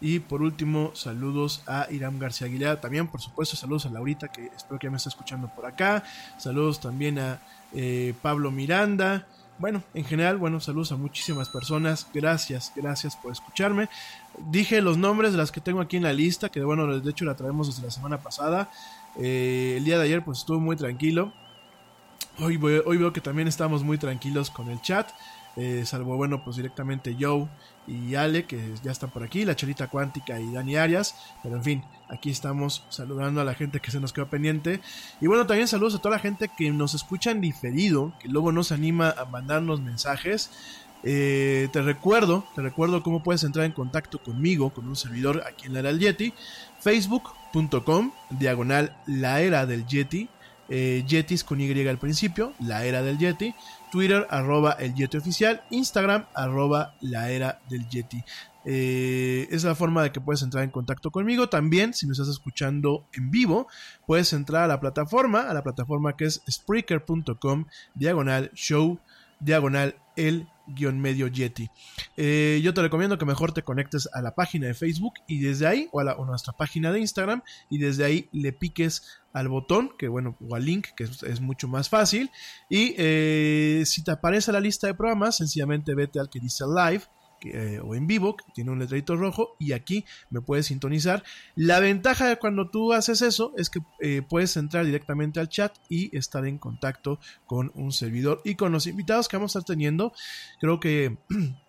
Y 0.00 0.20
por 0.20 0.42
último, 0.42 0.90
saludos 0.94 1.62
a 1.66 1.86
Irán 1.90 2.18
García 2.18 2.46
Aguilera. 2.46 2.78
También, 2.78 3.08
por 3.08 3.22
supuesto, 3.22 3.56
saludos 3.56 3.86
a 3.86 3.88
Laurita, 3.88 4.28
que 4.28 4.50
espero 4.54 4.78
que 4.78 4.90
me 4.90 4.98
esté 4.98 5.08
escuchando 5.08 5.48
por 5.48 5.64
acá. 5.64 6.04
Saludos 6.36 6.78
también 6.78 7.18
a 7.18 7.40
eh, 7.72 8.12
Pablo 8.20 8.50
Miranda. 8.50 9.26
Bueno, 9.58 9.82
en 9.94 10.04
general, 10.04 10.36
bueno, 10.36 10.60
saludos 10.60 10.92
a 10.92 10.96
muchísimas 10.96 11.48
personas. 11.48 12.06
Gracias, 12.12 12.70
gracias 12.76 13.16
por 13.16 13.32
escucharme. 13.32 13.88
Dije 14.50 14.82
los 14.82 14.98
nombres 14.98 15.32
de 15.32 15.38
las 15.38 15.50
que 15.50 15.62
tengo 15.62 15.80
aquí 15.80 15.96
en 15.96 16.02
la 16.02 16.12
lista, 16.12 16.50
que 16.50 16.62
bueno, 16.62 17.00
de 17.00 17.10
hecho 17.10 17.24
la 17.24 17.34
traemos 17.34 17.68
desde 17.68 17.82
la 17.82 17.90
semana 17.90 18.18
pasada. 18.18 18.70
Eh, 19.16 19.74
el 19.78 19.84
día 19.84 19.98
de 19.98 20.04
ayer 20.04 20.24
pues 20.24 20.38
estuvo 20.38 20.60
muy 20.60 20.76
tranquilo. 20.76 21.32
Hoy, 22.38 22.56
hoy 22.56 22.96
veo 22.96 23.12
que 23.12 23.20
también 23.20 23.46
estamos 23.46 23.84
muy 23.84 23.98
tranquilos 23.98 24.50
con 24.50 24.68
el 24.70 24.80
chat. 24.80 25.10
Eh, 25.56 25.84
salvo 25.86 26.16
bueno 26.16 26.42
pues 26.42 26.56
directamente 26.56 27.16
Joe 27.18 27.48
y 27.86 28.16
Ale 28.16 28.44
que 28.44 28.74
ya 28.82 28.90
están 28.90 29.10
por 29.10 29.22
aquí, 29.22 29.44
la 29.44 29.54
Chelita 29.54 29.86
Cuántica 29.86 30.40
y 30.40 30.52
Dani 30.52 30.76
Arias, 30.76 31.14
pero 31.44 31.54
en 31.54 31.62
fin, 31.62 31.84
aquí 32.08 32.30
estamos 32.30 32.84
saludando 32.88 33.40
a 33.40 33.44
la 33.44 33.54
gente 33.54 33.78
que 33.78 33.92
se 33.92 34.00
nos 34.00 34.12
quedó 34.12 34.28
pendiente 34.28 34.80
y 35.20 35.28
bueno 35.28 35.46
también 35.46 35.68
saludos 35.68 35.94
a 35.94 35.98
toda 35.98 36.16
la 36.16 36.20
gente 36.20 36.50
que 36.56 36.72
nos 36.72 36.94
escucha 36.94 37.30
en 37.30 37.40
diferido, 37.40 38.14
que 38.18 38.28
luego 38.28 38.50
nos 38.50 38.72
anima 38.72 39.10
a 39.10 39.26
mandarnos 39.26 39.80
mensajes. 39.80 40.50
Eh, 41.04 41.68
te 41.70 41.82
recuerdo, 41.82 42.44
te 42.56 42.62
recuerdo 42.62 43.02
cómo 43.02 43.22
puedes 43.22 43.44
entrar 43.44 43.66
en 43.66 43.72
contacto 43.72 44.18
conmigo, 44.22 44.70
con 44.70 44.88
un 44.88 44.96
servidor 44.96 45.44
aquí 45.46 45.66
en 45.66 45.74
la 45.74 45.82
del 45.82 46.00
Yeti, 46.00 46.32
facebook.com, 47.54 48.10
diagonal 48.30 48.96
la 49.06 49.40
era 49.40 49.64
del 49.66 49.86
Yeti, 49.86 50.28
eh, 50.68 51.04
Yetis 51.06 51.44
con 51.44 51.60
Y 51.60 51.86
al 51.86 51.98
principio, 51.98 52.52
la 52.58 52.84
era 52.84 53.02
del 53.02 53.18
Yeti, 53.18 53.54
Twitter, 53.92 54.26
arroba 54.28 54.72
el 54.72 54.94
Yeti 54.94 55.16
oficial, 55.16 55.62
Instagram, 55.70 56.26
arroba 56.34 56.94
la 57.00 57.30
era 57.30 57.60
del 57.68 57.88
Yeti. 57.88 58.24
Eh, 58.64 59.46
es 59.50 59.62
la 59.62 59.74
forma 59.74 60.02
de 60.02 60.10
que 60.10 60.20
puedes 60.20 60.42
entrar 60.42 60.64
en 60.64 60.70
contacto 60.70 61.10
conmigo. 61.10 61.48
También, 61.48 61.94
si 61.94 62.06
me 62.06 62.12
estás 62.12 62.28
escuchando 62.28 63.06
en 63.12 63.30
vivo, 63.30 63.68
puedes 64.06 64.32
entrar 64.32 64.64
a 64.64 64.66
la 64.66 64.80
plataforma, 64.80 65.42
a 65.42 65.54
la 65.54 65.62
plataforma 65.62 66.16
que 66.16 66.24
es 66.24 66.42
Spreaker.com, 66.50 67.66
diagonal 67.94 68.50
show, 68.54 68.98
diagonal 69.38 69.96
el 70.16 70.48
medio 70.66 71.28
Yeti. 71.28 71.70
Eh, 72.16 72.60
yo 72.62 72.74
te 72.74 72.82
recomiendo 72.82 73.18
que 73.18 73.24
mejor 73.24 73.52
te 73.52 73.62
conectes 73.62 74.08
a 74.12 74.22
la 74.22 74.34
página 74.34 74.66
de 74.66 74.74
Facebook 74.74 75.14
y 75.26 75.40
desde 75.40 75.66
ahí, 75.66 75.88
o 75.92 76.00
a, 76.00 76.04
la, 76.04 76.16
nuestra 76.16 76.52
página 76.52 76.92
de 76.92 77.00
Instagram, 77.00 77.42
y 77.70 77.78
desde 77.78 78.04
ahí 78.04 78.28
le 78.32 78.52
piques 78.52 79.20
al 79.32 79.48
botón, 79.48 79.90
que 79.98 80.08
bueno, 80.08 80.36
o 80.48 80.54
al 80.54 80.64
link, 80.64 80.88
que 80.96 81.04
es, 81.04 81.40
mucho 81.40 81.68
más 81.68 81.88
fácil. 81.88 82.30
Y 82.68 82.94
eh, 82.96 83.82
si 83.86 84.02
te 84.04 84.12
aparece 84.12 84.52
la 84.52 84.60
lista 84.60 84.86
de 84.86 84.94
programas, 84.94 85.36
sencillamente 85.36 85.94
vete 85.94 86.20
al 86.20 86.30
que 86.30 86.40
dice 86.40 86.64
live 86.66 87.04
eh, 87.44 87.80
o 87.82 87.94
en 87.94 88.06
vivo, 88.06 88.36
que 88.36 88.44
tiene 88.54 88.70
un 88.70 88.78
letrerito 88.78 89.16
rojo, 89.16 89.56
y 89.58 89.72
aquí 89.72 90.04
me 90.30 90.40
puedes 90.40 90.66
sintonizar. 90.66 91.22
La 91.54 91.80
ventaja 91.80 92.28
de 92.28 92.36
cuando 92.36 92.70
tú 92.70 92.92
haces 92.92 93.22
eso 93.22 93.52
es 93.56 93.70
que 93.70 93.80
eh, 94.00 94.22
puedes 94.28 94.56
entrar 94.56 94.84
directamente 94.84 95.40
al 95.40 95.48
chat 95.48 95.76
y 95.88 96.16
estar 96.16 96.46
en 96.46 96.58
contacto 96.58 97.18
con 97.46 97.70
un 97.74 97.92
servidor 97.92 98.40
y 98.44 98.54
con 98.54 98.72
los 98.72 98.86
invitados 98.86 99.28
que 99.28 99.36
vamos 99.36 99.56
a 99.56 99.60
estar 99.60 99.74
teniendo. 99.74 100.12
Creo 100.60 100.80
que 100.80 101.16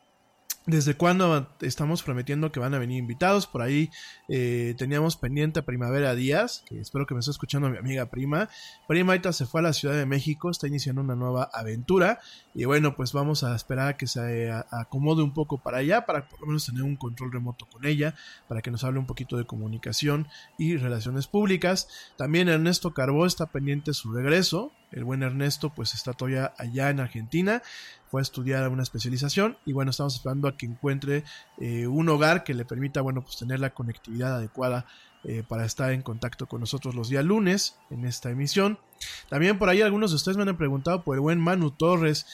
¿Desde 0.68 0.98
cuándo 0.98 1.48
estamos 1.62 2.02
prometiendo 2.02 2.52
que 2.52 2.60
van 2.60 2.74
a 2.74 2.80
venir 2.80 2.98
invitados? 2.98 3.46
Por 3.46 3.62
ahí 3.62 3.92
eh, 4.28 4.74
teníamos 4.80 5.16
pendiente 5.16 5.60
a 5.60 5.66
Primavera 5.66 6.16
Díaz, 6.16 6.64
que 6.66 6.80
espero 6.80 7.06
que 7.06 7.14
me 7.14 7.20
esté 7.20 7.30
escuchando 7.30 7.70
mi 7.70 7.78
amiga 7.78 8.08
Prima. 8.08 8.50
Prima 8.88 9.14
ahorita 9.14 9.32
se 9.32 9.46
fue 9.46 9.60
a 9.60 9.64
la 9.64 9.74
Ciudad 9.74 9.96
de 9.96 10.08
México, 10.08 10.50
está 10.50 10.68
iniciando 10.68 11.02
una 11.02 11.14
nueva 11.14 11.52
aventura. 11.54 12.20
Y 12.56 12.66
bueno, 12.66 12.96
pues 12.96 13.14
vamos 13.14 13.44
a 13.44 13.56
esperar 13.56 13.90
a 13.90 13.98
que 13.98 14.08
se 14.08 14.52
acomode 14.72 15.22
un 15.22 15.36
poco 15.36 15.60
para 15.60 15.78
allá, 15.78 16.08
para 16.08 16.28
por 16.28 16.42
lo 16.42 16.48
menos 16.48 16.66
tener 16.66 16.82
un 16.82 16.96
control 16.96 17.32
remoto 17.32 17.68
con 17.68 17.86
ella, 17.86 18.16
para 18.48 18.64
que 18.64 18.72
nos 18.72 18.84
hable 18.84 18.98
un 18.98 19.06
poquito 19.06 19.38
de 19.38 19.46
comunicación 19.46 20.28
y 20.58 20.78
relaciones 20.78 21.28
públicas. 21.28 21.88
También 22.18 22.50
Ernesto 22.50 22.92
Carbó 22.92 23.28
está 23.28 23.46
pendiente 23.46 23.94
su 23.94 24.12
regreso. 24.12 24.72
El 24.96 25.04
buen 25.04 25.22
Ernesto 25.22 25.70
pues 25.70 25.94
está 25.94 26.14
todavía 26.14 26.54
allá 26.58 26.90
en 26.90 27.00
Argentina 27.00 27.62
fue 28.10 28.22
a 28.22 28.24
estudiar 28.24 28.68
una 28.70 28.82
especialización 28.82 29.58
y 29.66 29.74
bueno, 29.74 29.92
estamos 29.92 30.16
esperando 30.16 30.48
a 30.48 30.58
que 30.58 30.66
encuentre 30.66 31.24
eh, 31.60 31.86
un 31.86 32.08
hogar 32.10 32.44
que 32.44 32.54
le 32.54 32.66
permita, 32.66 33.02
bueno, 33.02 33.22
pues 33.22 33.38
tener 33.38 33.60
la 33.60 33.72
conectividad 33.72 34.38
adecuada 34.38 34.86
eh, 35.26 35.44
para 35.48 35.66
estar 35.66 35.92
en 35.92 36.02
contacto 36.02 36.48
con 36.48 36.62
nosotros 36.62 36.96
los 36.96 37.10
días 37.10 37.26
lunes 37.26 37.78
en 37.90 38.06
esta 38.06 38.30
emisión. 38.30 38.80
También 39.28 39.60
por 39.60 39.70
ahí 39.70 39.82
algunos 39.82 40.12
de 40.12 40.16
ustedes 40.16 40.38
me 40.38 40.44
han 40.44 40.58
preguntado 40.58 41.04
por 41.04 41.16
el 41.16 41.22
buen 41.22 41.40
Manu 41.40 41.72
Torres. 41.72 42.26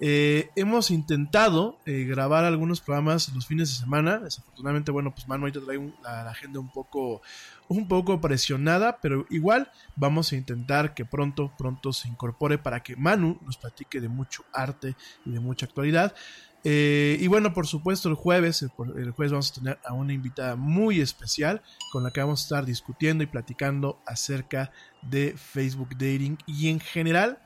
Eh, 0.00 0.48
hemos 0.56 0.90
intentado 0.90 1.78
grabar 1.84 2.44
algunos 2.44 2.80
programas 2.80 3.28
los 3.34 3.46
fines 3.46 3.68
de 3.68 3.74
semana. 3.74 4.18
Desafortunadamente, 4.18 4.90
bueno, 4.90 5.12
pues 5.12 5.28
Manu 5.28 5.44
ahorita 5.44 5.60
trae 5.60 5.92
la, 6.02 6.30
agenda 6.30 6.58
un 6.58 6.70
poco, 6.70 7.20
un 7.68 7.86
poco 7.86 8.20
presionada, 8.20 8.98
pero 9.02 9.26
igual 9.28 9.70
vamos 9.96 10.32
a 10.32 10.36
intentar 10.36 10.94
que 10.94 11.04
pronto, 11.04 11.52
pronto 11.58 11.92
se 11.92 12.08
incorpore 12.08 12.56
para 12.56 12.82
que 12.82 12.96
Manu 12.96 13.38
nos 13.44 13.58
platique 13.58 14.00
de 14.00 14.08
mucho 14.08 14.44
arte 14.52 14.96
y 15.26 15.30
de 15.32 15.40
mucha 15.40 15.66
actualidad. 15.66 16.14
Eh, 16.62 17.16
y 17.20 17.26
bueno, 17.26 17.54
por 17.54 17.66
supuesto, 17.66 18.08
el 18.08 18.14
jueves, 18.14 18.62
el, 18.62 18.68
jueves 18.68 19.32
vamos 19.32 19.50
a 19.50 19.54
tener 19.54 19.78
a 19.84 19.94
una 19.94 20.12
invitada 20.12 20.56
muy 20.56 21.00
especial 21.00 21.62
con 21.90 22.02
la 22.02 22.10
que 22.10 22.20
vamos 22.20 22.40
a 22.40 22.44
estar 22.44 22.66
discutiendo 22.66 23.24
y 23.24 23.26
platicando 23.26 23.98
acerca 24.06 24.70
de 25.02 25.34
Facebook 25.36 25.90
Dating 25.90 26.36
y 26.46 26.68
en 26.68 26.80
general 26.80 27.38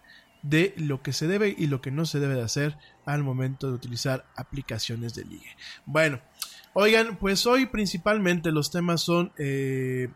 de 0.44 0.74
lo 0.76 1.02
que 1.02 1.12
se 1.12 1.26
debe 1.26 1.52
y 1.58 1.66
lo 1.66 1.80
que 1.80 1.90
no 1.90 2.06
se 2.06 2.20
debe 2.20 2.36
de 2.36 2.42
hacer 2.42 2.78
al 3.04 3.24
momento 3.24 3.66
de 3.66 3.74
utilizar 3.74 4.24
aplicaciones 4.36 5.14
de 5.14 5.24
ligue. 5.24 5.56
Bueno, 5.84 6.20
Oigan, 6.76 7.18
pues 7.18 7.46
hoy 7.46 7.66
principalmente 7.66 8.50
los 8.50 8.72
temas 8.72 9.00
son 9.00 9.30
eh, 9.38 10.08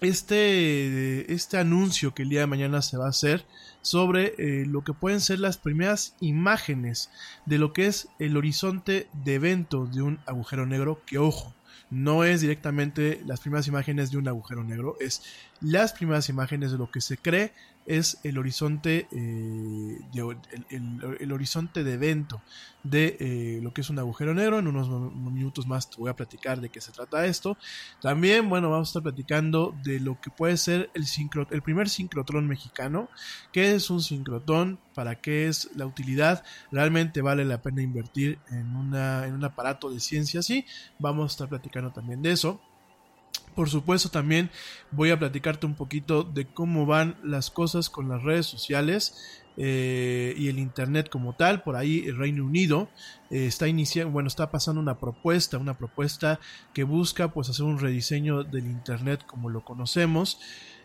este, 0.00 1.30
este 1.30 1.58
anuncio 1.58 2.14
que 2.14 2.22
el 2.22 2.30
día 2.30 2.40
de 2.40 2.46
mañana 2.46 2.80
se 2.80 2.96
va 2.96 3.04
a 3.04 3.10
hacer 3.10 3.44
sobre 3.82 4.32
eh, 4.38 4.64
lo 4.64 4.84
que 4.84 4.94
pueden 4.94 5.20
ser 5.20 5.38
las 5.38 5.58
primeras 5.58 6.16
imágenes 6.20 7.10
de 7.44 7.58
lo 7.58 7.74
que 7.74 7.88
es 7.88 8.08
el 8.18 8.38
horizonte 8.38 9.06
de 9.12 9.34
evento 9.34 9.84
de 9.84 10.00
un 10.00 10.18
agujero 10.24 10.64
negro, 10.64 11.02
que 11.04 11.18
ojo, 11.18 11.54
no 11.90 12.24
es 12.24 12.40
directamente 12.40 13.20
las 13.26 13.40
primeras 13.40 13.68
imágenes 13.68 14.10
de 14.10 14.16
un 14.16 14.28
agujero 14.28 14.64
negro, 14.64 14.96
es 14.98 15.24
las 15.60 15.92
primeras 15.92 16.30
imágenes 16.30 16.72
de 16.72 16.78
lo 16.78 16.90
que 16.90 17.02
se 17.02 17.18
cree 17.18 17.52
es 17.86 18.18
el 18.24 18.38
horizonte, 18.38 19.06
eh, 19.10 19.98
de, 20.12 20.36
el, 21.20 21.32
horizonte 21.32 21.84
de 21.84 21.92
evento 21.94 22.42
de 22.82 23.16
eh, 23.18 23.60
lo 23.62 23.72
que 23.72 23.80
es 23.80 23.90
un 23.90 23.98
agujero 23.98 24.34
negro. 24.34 24.58
En 24.58 24.66
unos 24.66 24.88
minutos 25.14 25.66
más 25.66 25.88
te 25.90 25.96
voy 25.96 26.10
a 26.10 26.16
platicar 26.16 26.60
de 26.60 26.68
qué 26.68 26.80
se 26.80 26.92
trata 26.92 27.26
esto. 27.26 27.56
También, 28.00 28.48
bueno, 28.48 28.70
vamos 28.70 28.88
a 28.88 28.90
estar 28.90 29.02
platicando 29.02 29.74
de 29.82 30.00
lo 30.00 30.20
que 30.20 30.30
puede 30.30 30.56
ser 30.56 30.90
el, 30.94 31.04
el 31.50 31.62
primer 31.62 31.88
sincrotrón 31.88 32.46
mexicano. 32.46 33.08
¿Qué 33.52 33.74
es 33.74 33.90
un 33.90 34.00
sincrotrón? 34.00 34.78
¿Para 34.94 35.20
qué 35.20 35.48
es 35.48 35.70
la 35.74 35.86
utilidad? 35.86 36.44
¿Realmente 36.70 37.22
vale 37.22 37.44
la 37.44 37.62
pena 37.62 37.82
invertir 37.82 38.38
en, 38.50 38.74
una, 38.76 39.26
en 39.26 39.34
un 39.34 39.44
aparato 39.44 39.90
de 39.90 40.00
ciencia 40.00 40.40
así? 40.40 40.64
Vamos 40.98 41.24
a 41.24 41.32
estar 41.32 41.48
platicando 41.48 41.92
también 41.92 42.22
de 42.22 42.32
eso. 42.32 42.60
Por 43.56 43.70
supuesto 43.70 44.10
también 44.10 44.50
voy 44.90 45.10
a 45.10 45.18
platicarte 45.18 45.64
un 45.64 45.74
poquito 45.74 46.22
de 46.22 46.44
cómo 46.44 46.84
van 46.84 47.16
las 47.24 47.50
cosas 47.50 47.88
con 47.88 48.06
las 48.06 48.22
redes 48.22 48.44
sociales 48.44 49.42
eh, 49.56 50.34
y 50.36 50.48
el 50.48 50.58
internet 50.58 51.08
como 51.08 51.32
tal. 51.32 51.62
Por 51.62 51.74
ahí 51.74 52.04
el 52.06 52.18
Reino 52.18 52.44
Unido 52.44 52.90
eh, 53.30 53.46
está 53.46 53.66
iniciando, 53.66 54.12
bueno, 54.12 54.26
está 54.26 54.50
pasando 54.50 54.78
una 54.78 54.98
propuesta, 54.98 55.56
una 55.56 55.78
propuesta 55.78 56.38
que 56.74 56.84
busca 56.84 57.32
pues 57.32 57.48
hacer 57.48 57.64
un 57.64 57.78
rediseño 57.78 58.44
del 58.44 58.66
internet 58.66 59.24
como 59.26 59.48
lo 59.48 59.64
conocemos. 59.64 60.38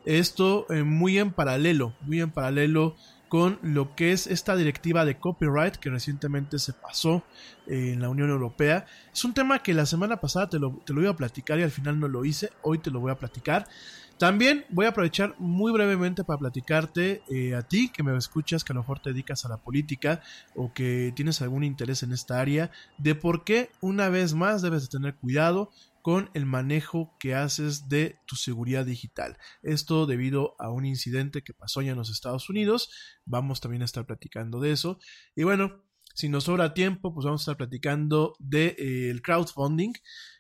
Esto 0.05 0.65
eh, 0.69 0.84
muy 0.84 1.19
en 1.19 1.31
paralelo, 1.31 1.93
muy 2.01 2.21
en 2.21 2.31
paralelo 2.31 2.95
con 3.32 3.60
lo 3.62 3.96
que 3.96 4.12
es 4.12 4.28
esta 4.28 4.58
directiva 4.58 5.06
de 5.06 5.17
copyright 5.17 5.78
que 5.78 5.89
recientemente 5.89 6.60
se 6.60 6.74
pasó 6.74 7.24
eh, 7.65 7.94
en 7.94 8.02
la 8.02 8.10
Unión 8.10 8.30
Europea. 8.30 8.86
Es 9.13 9.24
un 9.24 9.34
tema 9.34 9.63
que 9.63 9.74
la 9.74 9.86
semana 9.86 10.17
pasada 10.17 10.50
te 10.50 10.60
lo, 10.60 10.82
te 10.86 10.91
lo 10.91 11.02
iba 11.02 11.12
a 11.12 11.15
platicar 11.15 11.58
y 11.58 11.63
al 11.63 11.72
final 11.72 11.98
no 11.98 12.10
lo 12.10 12.26
hice, 12.26 12.50
hoy 12.62 12.80
te 12.80 12.91
lo 12.91 13.00
voy 13.00 13.10
a 13.10 13.17
platicar. 13.17 13.70
También 14.17 14.65
voy 14.67 14.86
a 14.86 14.89
aprovechar 14.89 15.34
muy 15.39 15.72
brevemente 15.72 16.26
para 16.26 16.39
platicarte 16.39 17.24
eh, 17.30 17.56
a 17.56 17.62
ti 17.62 17.88
que 17.88 18.04
me 18.04 18.17
escuchas, 18.17 18.65
que 18.65 18.74
a 18.74 18.76
lo 18.76 18.82
mejor 18.82 19.00
te 19.00 19.12
dedicas 19.12 19.46
a 19.46 19.50
la 19.50 19.56
política 19.56 20.20
o 20.54 20.74
que 20.74 21.13
tienes 21.15 21.41
algún 21.41 21.63
interés 21.63 22.04
en 22.04 22.12
esta 22.12 22.41
área, 22.41 22.70
de 22.98 23.15
por 23.15 23.46
qué 23.46 23.72
una 23.80 24.10
vez 24.10 24.34
más 24.34 24.62
debes 24.62 24.82
de 24.82 24.89
tener 24.89 25.15
cuidado 25.15 25.72
con 26.02 26.30
el 26.34 26.46
manejo 26.46 27.16
que 27.20 27.36
haces 27.36 27.88
de 27.90 28.20
tu 28.26 28.36
seguridad 28.36 28.86
digital. 28.86 29.38
Esto 29.62 30.06
debido 30.06 30.56
a 30.60 30.70
un 30.70 30.86
incidente 30.86 31.44
que 31.44 31.54
pasó 31.54 31.82
ya 31.82 31.92
en 31.92 31.98
los 31.98 32.10
Estados 32.10 32.50
Unidos. 32.50 32.92
Vamos 33.26 33.62
también 33.62 33.82
a 33.82 33.86
estar 33.86 34.06
platicando 34.06 34.60
de 34.60 34.72
eso. 34.72 35.00
Y 35.36 35.44
bueno, 35.44 35.84
si 36.14 36.30
nos 36.30 36.46
sobra 36.46 36.74
tiempo, 36.74 37.14
pues 37.14 37.26
vamos 37.26 37.42
a 37.42 37.44
estar 37.44 37.58
platicando 37.58 38.36
del 38.40 38.76
de, 38.76 39.12
eh, 39.12 39.22
crowdfunding. 39.22 39.94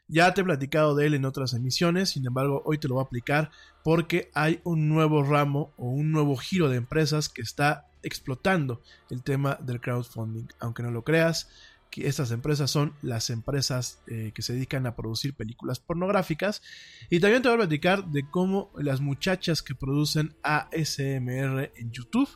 Ya 0.07 0.33
te 0.33 0.41
he 0.41 0.43
platicado 0.43 0.93
de 0.93 1.07
él 1.07 1.13
en 1.13 1.23
otras 1.23 1.53
emisiones, 1.53 2.09
sin 2.09 2.25
embargo 2.25 2.61
hoy 2.65 2.77
te 2.77 2.89
lo 2.89 2.95
voy 2.95 3.03
a 3.03 3.05
aplicar 3.05 3.49
porque 3.81 4.29
hay 4.33 4.59
un 4.65 4.89
nuevo 4.89 5.23
ramo 5.23 5.73
o 5.77 5.89
un 5.89 6.11
nuevo 6.11 6.35
giro 6.35 6.67
de 6.67 6.75
empresas 6.75 7.29
que 7.29 7.41
está 7.41 7.87
explotando 8.03 8.81
el 9.09 9.23
tema 9.23 9.57
del 9.61 9.79
crowdfunding. 9.79 10.47
Aunque 10.59 10.83
no 10.83 10.91
lo 10.91 11.03
creas, 11.03 11.49
estas 11.97 12.31
empresas 12.31 12.71
son 12.71 12.93
las 13.01 13.29
empresas 13.29 14.01
eh, 14.07 14.31
que 14.33 14.41
se 14.41 14.53
dedican 14.53 14.85
a 14.87 14.95
producir 14.95 15.33
películas 15.33 15.79
pornográficas. 15.79 16.61
Y 17.09 17.19
también 17.19 17.41
te 17.41 17.49
voy 17.49 17.55
a 17.55 17.59
platicar 17.59 18.05
de 18.07 18.29
cómo 18.29 18.71
las 18.77 19.01
muchachas 19.01 19.61
que 19.61 19.75
producen 19.75 20.35
ASMR 20.43 21.71
en 21.75 21.91
YouTube 21.91 22.29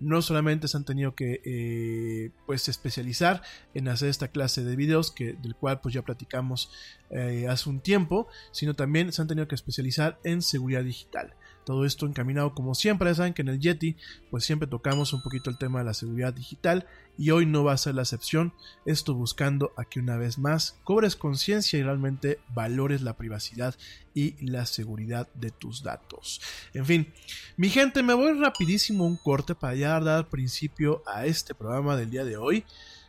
no 0.00 0.22
solamente 0.22 0.68
se 0.68 0.76
han 0.76 0.84
tenido 0.84 1.14
que 1.14 1.40
eh, 1.44 2.30
pues 2.46 2.68
especializar 2.68 3.42
en 3.74 3.88
hacer 3.88 4.08
esta 4.08 4.28
clase 4.28 4.64
de 4.64 4.76
videos 4.76 5.10
que 5.10 5.32
del 5.34 5.54
cual 5.54 5.80
pues 5.80 5.94
ya 5.94 6.02
platicamos 6.02 6.70
eh, 7.10 7.46
hace 7.48 7.70
un 7.70 7.80
tiempo 7.80 8.28
sino 8.52 8.74
también 8.74 9.12
se 9.12 9.22
han 9.22 9.28
tenido 9.28 9.48
que 9.48 9.54
especializar 9.54 10.20
en 10.24 10.42
seguridad 10.42 10.84
digital 10.84 11.34
todo 11.64 11.84
esto 11.84 12.06
encaminado 12.06 12.54
como 12.54 12.74
siempre, 12.74 13.10
ya 13.10 13.14
saben 13.14 13.34
que 13.34 13.42
en 13.42 13.48
el 13.48 13.60
Yeti 13.60 13.96
pues 14.30 14.44
siempre 14.44 14.68
tocamos 14.68 15.12
un 15.12 15.22
poquito 15.22 15.50
el 15.50 15.58
tema 15.58 15.80
de 15.80 15.86
la 15.86 15.94
seguridad 15.94 16.34
digital 16.34 16.86
y 17.18 17.30
hoy 17.30 17.46
no 17.46 17.62
va 17.64 17.72
a 17.72 17.78
ser 17.78 17.94
la 17.94 18.02
excepción, 18.02 18.52
esto 18.86 19.14
buscando 19.14 19.72
a 19.76 19.84
que 19.84 20.00
una 20.00 20.16
vez 20.16 20.38
más 20.38 20.78
cobres 20.84 21.16
conciencia 21.16 21.78
y 21.78 21.82
realmente 21.82 22.38
valores 22.54 23.02
la 23.02 23.16
privacidad 23.16 23.74
y 24.14 24.34
la 24.44 24.66
seguridad 24.66 25.28
de 25.34 25.50
tus 25.50 25.82
datos. 25.82 26.40
En 26.74 26.86
fin, 26.86 27.12
mi 27.56 27.68
gente, 27.68 28.02
me 28.02 28.14
voy 28.14 28.32
rapidísimo 28.38 29.06
un 29.06 29.16
corte 29.16 29.54
para 29.54 29.74
ya 29.74 30.00
dar 30.00 30.28
principio 30.28 31.02
a 31.06 31.26
este 31.26 31.54
programa 31.54 31.96
del 31.96 32.10
día 32.10 32.24
de 32.24 32.36
hoy. 32.36 32.64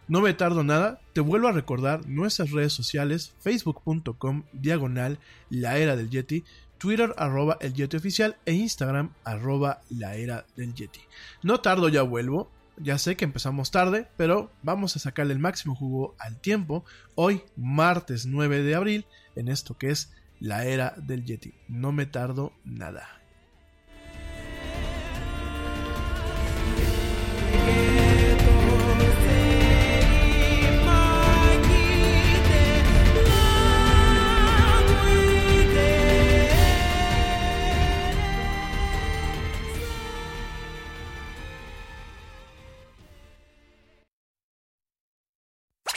No 0.06 0.20
me 0.20 0.34
tardo 0.34 0.66
nada, 0.66 1.00
te 1.14 1.22
vuelvo 1.22 1.48
a 1.48 1.54
recordar 1.54 2.06
nuestras 2.08 2.52
redes 2.52 2.74
sociales, 2.74 3.34
facebook.com 3.40 4.44
diagonal 4.52 5.18
la 5.50 5.78
era 5.78 5.96
del 5.96 6.10
Yeti, 6.10 6.44
Twitter 6.84 7.16
arroba 7.16 7.58
el 7.62 7.74
Yeti 7.74 7.96
oficial 7.96 8.36
e 8.46 8.52
Instagram 8.52 9.14
arroba 9.24 9.84
la 9.90 10.18
era 10.18 10.46
del 10.58 10.74
Yeti. 10.74 11.00
No 11.42 11.62
tardo, 11.62 11.88
ya 11.88 12.02
vuelvo. 12.02 12.52
Ya 12.76 12.98
sé 12.98 13.16
que 13.16 13.24
empezamos 13.24 13.72
tarde, 13.72 14.10
pero 14.18 14.52
vamos 14.64 14.98
a 14.98 15.00
sacarle 15.00 15.32
el 15.32 15.40
máximo 15.40 15.76
jugo 15.76 16.14
al 16.20 16.42
tiempo. 16.42 16.84
Hoy, 17.16 17.42
martes 17.56 18.26
9 18.26 18.64
de 18.64 18.76
abril, 18.76 19.06
en 19.38 19.48
esto 19.48 19.78
que 19.78 19.92
es 19.92 20.12
la 20.42 20.66
era 20.66 20.94
del 20.98 21.24
Yeti. 21.24 21.54
No 21.70 21.94
me 21.94 22.06
tardo 22.06 22.52
nada. 22.66 23.08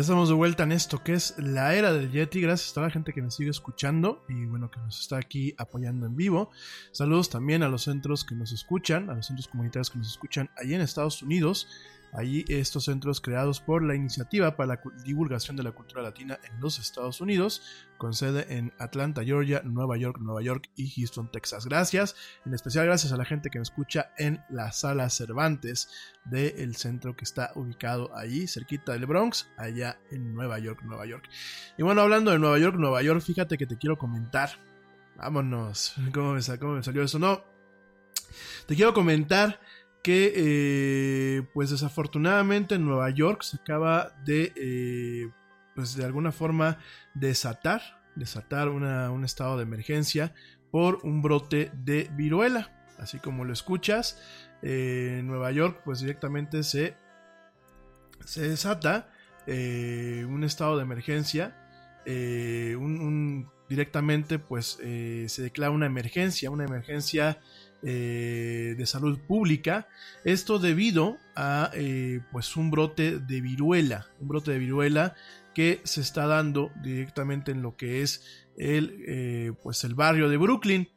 Ya 0.00 0.02
estamos 0.04 0.30
de 0.30 0.34
vuelta 0.34 0.62
en 0.62 0.72
esto 0.72 1.04
que 1.04 1.12
es 1.12 1.34
la 1.36 1.74
era 1.74 1.92
del 1.92 2.10
Yeti. 2.10 2.40
Gracias 2.40 2.70
a 2.70 2.74
toda 2.74 2.86
la 2.86 2.90
gente 2.90 3.12
que 3.12 3.20
nos 3.20 3.34
sigue 3.34 3.50
escuchando 3.50 4.24
y 4.30 4.46
bueno, 4.46 4.70
que 4.70 4.80
nos 4.80 4.98
está 4.98 5.18
aquí 5.18 5.54
apoyando 5.58 6.06
en 6.06 6.16
vivo. 6.16 6.50
Saludos 6.90 7.28
también 7.28 7.62
a 7.62 7.68
los 7.68 7.82
centros 7.82 8.24
que 8.24 8.34
nos 8.34 8.50
escuchan, 8.50 9.10
a 9.10 9.14
los 9.16 9.26
centros 9.26 9.48
comunitarios 9.48 9.90
que 9.90 9.98
nos 9.98 10.08
escuchan 10.08 10.48
allí 10.56 10.72
en 10.72 10.80
Estados 10.80 11.22
Unidos. 11.22 11.68
Allí 12.12 12.44
estos 12.48 12.84
centros 12.86 13.20
creados 13.20 13.60
por 13.60 13.84
la 13.84 13.94
Iniciativa 13.94 14.56
para 14.56 14.74
la 14.74 14.80
Divulgación 15.04 15.56
de 15.56 15.62
la 15.62 15.72
Cultura 15.72 16.02
Latina 16.02 16.40
en 16.42 16.60
los 16.60 16.78
Estados 16.78 17.20
Unidos, 17.20 17.62
con 17.98 18.14
sede 18.14 18.46
en 18.56 18.72
Atlanta, 18.78 19.22
Georgia, 19.22 19.62
Nueva 19.64 19.96
York, 19.96 20.18
Nueva 20.20 20.42
York 20.42 20.70
y 20.74 20.90
Houston, 20.90 21.30
Texas. 21.30 21.66
Gracias, 21.66 22.16
en 22.44 22.54
especial 22.54 22.86
gracias 22.86 23.12
a 23.12 23.16
la 23.16 23.24
gente 23.24 23.50
que 23.50 23.58
me 23.58 23.62
escucha 23.62 24.12
en 24.18 24.42
la 24.48 24.72
sala 24.72 25.08
Cervantes 25.08 25.88
del 26.24 26.74
centro 26.76 27.14
que 27.16 27.24
está 27.24 27.52
ubicado 27.54 28.14
allí, 28.16 28.46
cerquita 28.48 28.92
del 28.92 29.06
Bronx, 29.06 29.48
allá 29.56 30.00
en 30.10 30.34
Nueva 30.34 30.58
York, 30.58 30.82
Nueva 30.82 31.06
York. 31.06 31.28
Y 31.78 31.82
bueno, 31.82 32.00
hablando 32.00 32.32
de 32.32 32.38
Nueva 32.38 32.58
York, 32.58 32.76
Nueva 32.76 33.02
York, 33.02 33.20
fíjate 33.20 33.56
que 33.56 33.66
te 33.66 33.78
quiero 33.78 33.96
comentar. 33.98 34.50
Vámonos, 35.16 35.94
¿cómo 36.12 36.34
me, 36.34 36.58
cómo 36.58 36.72
me 36.74 36.82
salió 36.82 37.02
eso? 37.02 37.18
No, 37.18 37.44
te 38.66 38.74
quiero 38.74 38.94
comentar 38.94 39.60
que 40.02 40.32
eh, 40.34 41.42
pues 41.52 41.70
desafortunadamente 41.70 42.76
en 42.76 42.86
Nueva 42.86 43.10
York 43.10 43.42
se 43.42 43.56
acaba 43.56 44.14
de 44.24 44.52
eh, 44.56 45.30
pues 45.74 45.94
de 45.94 46.04
alguna 46.04 46.32
forma 46.32 46.78
desatar 47.14 47.82
desatar 48.16 48.68
un 48.68 49.24
estado 49.24 49.56
de 49.56 49.62
emergencia 49.62 50.34
por 50.70 50.98
un 51.04 51.22
brote 51.22 51.70
de 51.74 52.10
viruela. 52.14 52.76
Así 52.98 53.18
como 53.18 53.44
lo 53.44 53.52
escuchas 53.52 54.20
eh, 54.62 55.18
en 55.20 55.26
Nueva 55.26 55.52
York 55.52 55.82
pues 55.84 56.00
directamente 56.00 56.62
se 56.62 56.96
se 58.24 58.48
desata 58.48 59.10
un 59.46 60.44
estado 60.44 60.76
de 60.76 60.82
emergencia 60.82 61.56
un, 62.06 63.50
directamente 63.68 64.38
pues 64.38 64.78
se 64.78 65.42
declara 65.42 65.72
una 65.72 65.86
emergencia 65.86 66.50
una 66.50 66.64
emergencia 66.64 67.40
eh, 67.82 68.74
de 68.76 68.84
salud 68.84 69.18
pública. 69.20 69.88
Esto 70.24 70.58
debido 70.58 71.16
a 71.34 71.70
eh, 71.72 72.20
pues 72.30 72.54
un 72.58 72.70
brote 72.70 73.18
de 73.18 73.40
viruela, 73.40 74.06
un 74.20 74.28
brote 74.28 74.50
de 74.50 74.58
viruela 74.58 75.14
que 75.54 75.80
se 75.84 76.02
está 76.02 76.26
dando 76.26 76.70
directamente 76.82 77.52
en 77.52 77.62
lo 77.62 77.76
que 77.76 78.02
es 78.02 78.22
el, 78.58 79.02
eh, 79.08 79.52
pues 79.62 79.82
el 79.84 79.94
barrio 79.94 80.28
de 80.28 80.36
Brooklyn. 80.36 80.90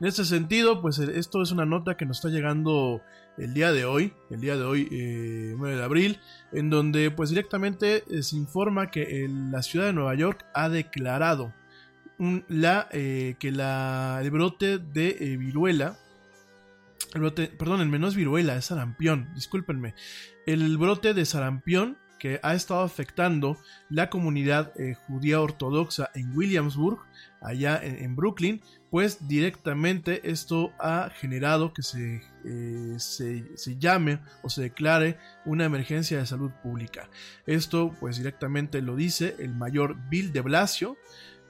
En 0.00 0.06
este 0.06 0.24
sentido, 0.24 0.80
pues 0.80 0.98
esto 1.00 1.42
es 1.42 1.52
una 1.52 1.66
nota 1.66 1.98
que 1.98 2.06
nos 2.06 2.16
está 2.16 2.30
llegando 2.30 3.02
el 3.36 3.52
día 3.52 3.70
de 3.70 3.84
hoy, 3.84 4.14
el 4.30 4.40
día 4.40 4.56
de 4.56 4.62
hoy, 4.62 4.88
9 5.58 5.76
de 5.76 5.84
abril, 5.84 6.18
en 6.52 6.70
donde 6.70 7.10
pues 7.10 7.28
directamente 7.28 8.04
se 8.22 8.36
informa 8.36 8.90
que 8.90 9.28
la 9.28 9.62
ciudad 9.62 9.84
de 9.84 9.92
Nueva 9.92 10.14
York 10.14 10.46
ha 10.54 10.70
declarado 10.70 11.52
la, 12.48 12.88
que 12.90 13.52
la, 13.52 14.18
el 14.22 14.30
brote 14.30 14.78
de 14.78 15.36
viruela 15.38 15.98
el 17.14 17.20
brote, 17.20 17.46
perdón, 17.46 17.90
no 17.90 18.08
es 18.08 18.14
viruela, 18.14 18.56
es 18.56 18.66
sarampión, 18.66 19.32
discúlpenme. 19.34 19.94
El 20.46 20.76
brote 20.78 21.14
de 21.14 21.24
sarampión 21.24 21.98
que 22.18 22.38
ha 22.42 22.54
estado 22.54 22.82
afectando 22.82 23.58
la 23.90 24.08
comunidad 24.08 24.72
eh, 24.80 24.94
judía 24.94 25.40
ortodoxa 25.40 26.10
en 26.14 26.36
Williamsburg, 26.36 27.00
allá 27.40 27.80
en, 27.82 28.14
Brooklyn, 28.14 28.62
pues 28.90 29.26
directamente 29.26 30.30
esto 30.30 30.72
ha 30.78 31.10
generado 31.10 31.72
que 31.72 31.82
se, 31.82 32.22
eh, 32.44 32.94
se, 32.98 33.56
se, 33.56 33.76
llame 33.76 34.20
o 34.44 34.48
se 34.48 34.62
declare 34.62 35.18
una 35.44 35.64
emergencia 35.64 36.18
de 36.18 36.26
salud 36.26 36.52
pública. 36.62 37.10
Esto 37.44 37.92
pues 37.98 38.18
directamente 38.18 38.80
lo 38.82 38.94
dice 38.94 39.34
el 39.40 39.56
mayor 39.56 39.96
Bill 40.08 40.32
de 40.32 40.42
Blasio, 40.42 40.96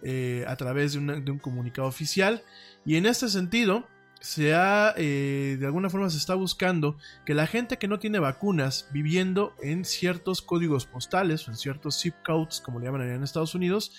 eh, 0.04 0.44
a 0.48 0.56
través 0.56 0.94
de, 0.94 0.98
un 0.98 1.38
comunicado 1.38 1.86
oficial. 1.86 2.42
Y 2.84 2.96
en 2.96 3.06
este 3.06 3.28
sentido, 3.28 3.86
se 4.22 4.54
ha, 4.54 4.94
eh, 4.96 5.56
de 5.58 5.66
alguna 5.66 5.90
forma 5.90 6.08
se 6.08 6.16
está 6.16 6.36
buscando 6.36 6.96
que 7.26 7.34
la 7.34 7.48
gente 7.48 7.76
que 7.76 7.88
no 7.88 7.98
tiene 7.98 8.20
vacunas 8.20 8.88
viviendo 8.92 9.52
en 9.60 9.84
ciertos 9.84 10.42
códigos 10.42 10.86
postales 10.86 11.48
en 11.48 11.56
ciertos 11.56 12.00
zip 12.00 12.14
codes, 12.24 12.60
como 12.60 12.78
le 12.78 12.86
llaman 12.86 13.02
allá 13.02 13.14
en 13.14 13.24
Estados 13.24 13.56
Unidos, 13.56 13.92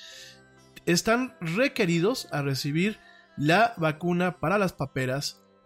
están 0.85 1.35
requeridos 1.41 2.29
a 2.31 2.41
recibir 2.41 2.99
la 3.35 3.73
vacuna 3.77 4.39
para 4.39 4.57
las 4.57 4.71
paperas 4.71 5.42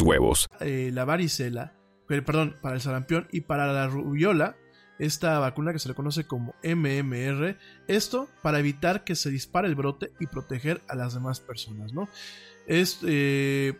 huevos. 0.00 0.48
Eh, 0.60 0.90
la 0.92 1.04
varicela, 1.04 1.74
perdón, 2.06 2.56
para 2.60 2.74
el 2.74 2.80
sarampión 2.80 3.28
y 3.30 3.42
para 3.42 3.72
la 3.72 3.86
rubiola, 3.86 4.56
esta 4.98 5.38
vacuna 5.38 5.72
que 5.72 5.78
se 5.78 5.88
le 5.88 5.94
conoce 5.94 6.26
como 6.26 6.54
MMR, 6.62 7.56
esto 7.88 8.28
para 8.42 8.58
evitar 8.58 9.04
que 9.04 9.16
se 9.16 9.30
dispare 9.30 9.68
el 9.68 9.74
brote 9.74 10.12
y 10.20 10.26
proteger 10.26 10.82
a 10.88 10.94
las 10.94 11.14
demás 11.14 11.40
personas, 11.40 11.92
¿no? 11.92 12.08
Es, 12.66 13.00
eh, 13.04 13.78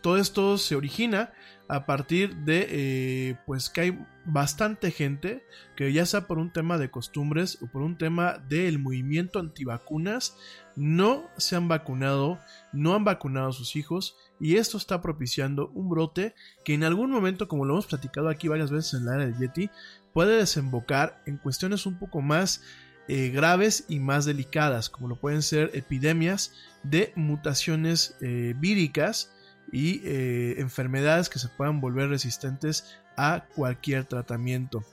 todo 0.00 0.16
esto 0.16 0.58
se 0.58 0.74
origina 0.74 1.32
a 1.68 1.86
partir 1.86 2.36
de 2.36 2.66
eh, 2.68 3.36
pues 3.46 3.70
que 3.70 3.80
hay 3.80 4.06
bastante 4.24 4.90
gente 4.90 5.44
que 5.76 5.92
ya 5.92 6.04
sea 6.06 6.26
por 6.26 6.38
un 6.38 6.52
tema 6.52 6.76
de 6.76 6.90
costumbres 6.90 7.58
o 7.62 7.66
por 7.66 7.82
un 7.82 7.96
tema 7.96 8.38
del 8.48 8.78
movimiento 8.78 9.38
antivacunas 9.38 10.36
no 10.76 11.28
se 11.36 11.56
han 11.56 11.68
vacunado, 11.68 12.38
no 12.72 12.94
han 12.94 13.04
vacunado 13.04 13.48
a 13.48 13.52
sus 13.52 13.76
hijos 13.76 14.16
y 14.40 14.56
esto 14.56 14.76
está 14.76 15.00
propiciando 15.00 15.70
un 15.74 15.88
brote 15.88 16.34
que 16.64 16.74
en 16.74 16.84
algún 16.84 17.10
momento, 17.10 17.48
como 17.48 17.64
lo 17.64 17.74
hemos 17.74 17.86
platicado 17.86 18.28
aquí 18.28 18.48
varias 18.48 18.70
veces 18.70 18.94
en 18.94 19.06
la 19.06 19.14
era 19.14 19.26
del 19.26 19.38
Yeti, 19.38 19.70
puede 20.12 20.36
desembocar 20.36 21.22
en 21.26 21.36
cuestiones 21.36 21.86
un 21.86 21.98
poco 21.98 22.20
más 22.20 22.62
eh, 23.08 23.30
graves 23.30 23.84
y 23.88 23.98
más 23.98 24.24
delicadas, 24.24 24.88
como 24.88 25.08
lo 25.08 25.16
pueden 25.16 25.42
ser 25.42 25.70
epidemias 25.74 26.54
de 26.82 27.12
mutaciones 27.16 28.16
eh, 28.20 28.54
víricas 28.56 29.32
y 29.70 30.00
eh, 30.04 30.56
enfermedades 30.58 31.28
que 31.28 31.38
se 31.38 31.48
puedan 31.48 31.80
volver 31.80 32.08
resistentes 32.08 32.96
a 33.16 33.46
cualquier 33.54 34.04
tratamiento. 34.04 34.84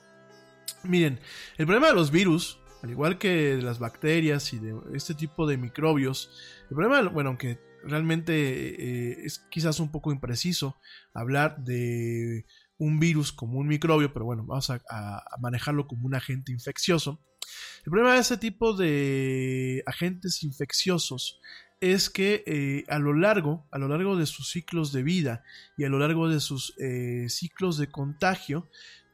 Miren, 0.82 1.20
el 1.58 1.66
problema 1.66 1.88
de 1.88 1.94
los 1.94 2.10
virus, 2.10 2.59
al 2.82 2.90
igual 2.90 3.18
que 3.18 3.56
de 3.56 3.62
las 3.62 3.78
bacterias 3.78 4.52
y 4.52 4.58
de 4.58 4.74
este 4.94 5.14
tipo 5.14 5.46
de 5.46 5.56
microbios, 5.56 6.30
el 6.70 6.76
problema, 6.76 7.08
bueno, 7.08 7.30
aunque 7.30 7.58
realmente 7.84 8.32
eh, 8.32 9.24
es 9.24 9.38
quizás 9.50 9.80
un 9.80 9.90
poco 9.90 10.12
impreciso 10.12 10.76
hablar 11.14 11.62
de 11.64 12.46
un 12.78 12.98
virus 12.98 13.32
como 13.32 13.58
un 13.58 13.68
microbio, 13.68 14.12
pero 14.12 14.24
bueno, 14.24 14.44
vamos 14.46 14.70
a, 14.70 14.80
manejarlo 15.40 15.86
como 15.86 16.06
un 16.06 16.14
agente 16.14 16.52
infeccioso. 16.52 17.20
El 17.84 17.90
problema 17.90 18.14
de 18.14 18.20
ese 18.20 18.36
tipo 18.36 18.74
de 18.74 19.82
agentes 19.86 20.42
infecciosos 20.42 21.40
es 21.80 22.10
que 22.10 22.42
eh, 22.46 22.84
a 22.88 22.98
lo 22.98 23.14
largo, 23.14 23.66
a 23.70 23.78
lo 23.78 23.88
largo 23.88 24.16
de 24.16 24.26
sus 24.26 24.50
ciclos 24.50 24.92
de 24.92 25.02
vida 25.02 25.42
y 25.76 25.84
a 25.84 25.88
lo 25.88 25.98
largo 25.98 26.28
de 26.28 26.40
sus 26.40 26.74
eh, 26.78 27.26
ciclos 27.28 27.78
de 27.78 27.90
contagio, 27.90 28.68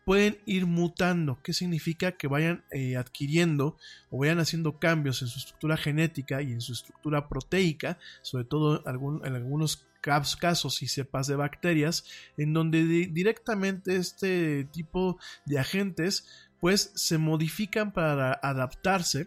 pueden 0.06 0.38
ir 0.46 0.66
mutando. 0.66 1.40
¿Qué 1.42 1.52
significa? 1.52 2.12
Que 2.12 2.28
vayan 2.28 2.64
eh, 2.70 2.96
adquiriendo 2.96 3.76
o 4.08 4.18
vayan 4.18 4.38
haciendo 4.38 4.78
cambios 4.78 5.20
en 5.20 5.26
su 5.26 5.40
estructura 5.40 5.76
genética 5.76 6.40
y 6.42 6.52
en 6.52 6.60
su 6.60 6.74
estructura 6.74 7.28
proteica, 7.28 7.98
sobre 8.22 8.44
todo 8.44 8.84
en 8.86 9.34
algunos 9.34 9.84
casos 10.00 10.82
y 10.82 10.86
cepas 10.86 11.26
de 11.26 11.34
bacterias, 11.34 12.04
en 12.36 12.52
donde 12.52 12.84
directamente 13.08 13.96
este 13.96 14.62
tipo 14.66 15.18
de 15.44 15.58
agentes 15.58 16.46
pues 16.60 16.92
se 16.94 17.18
modifican 17.18 17.92
para 17.92 18.32
adaptarse 18.32 19.26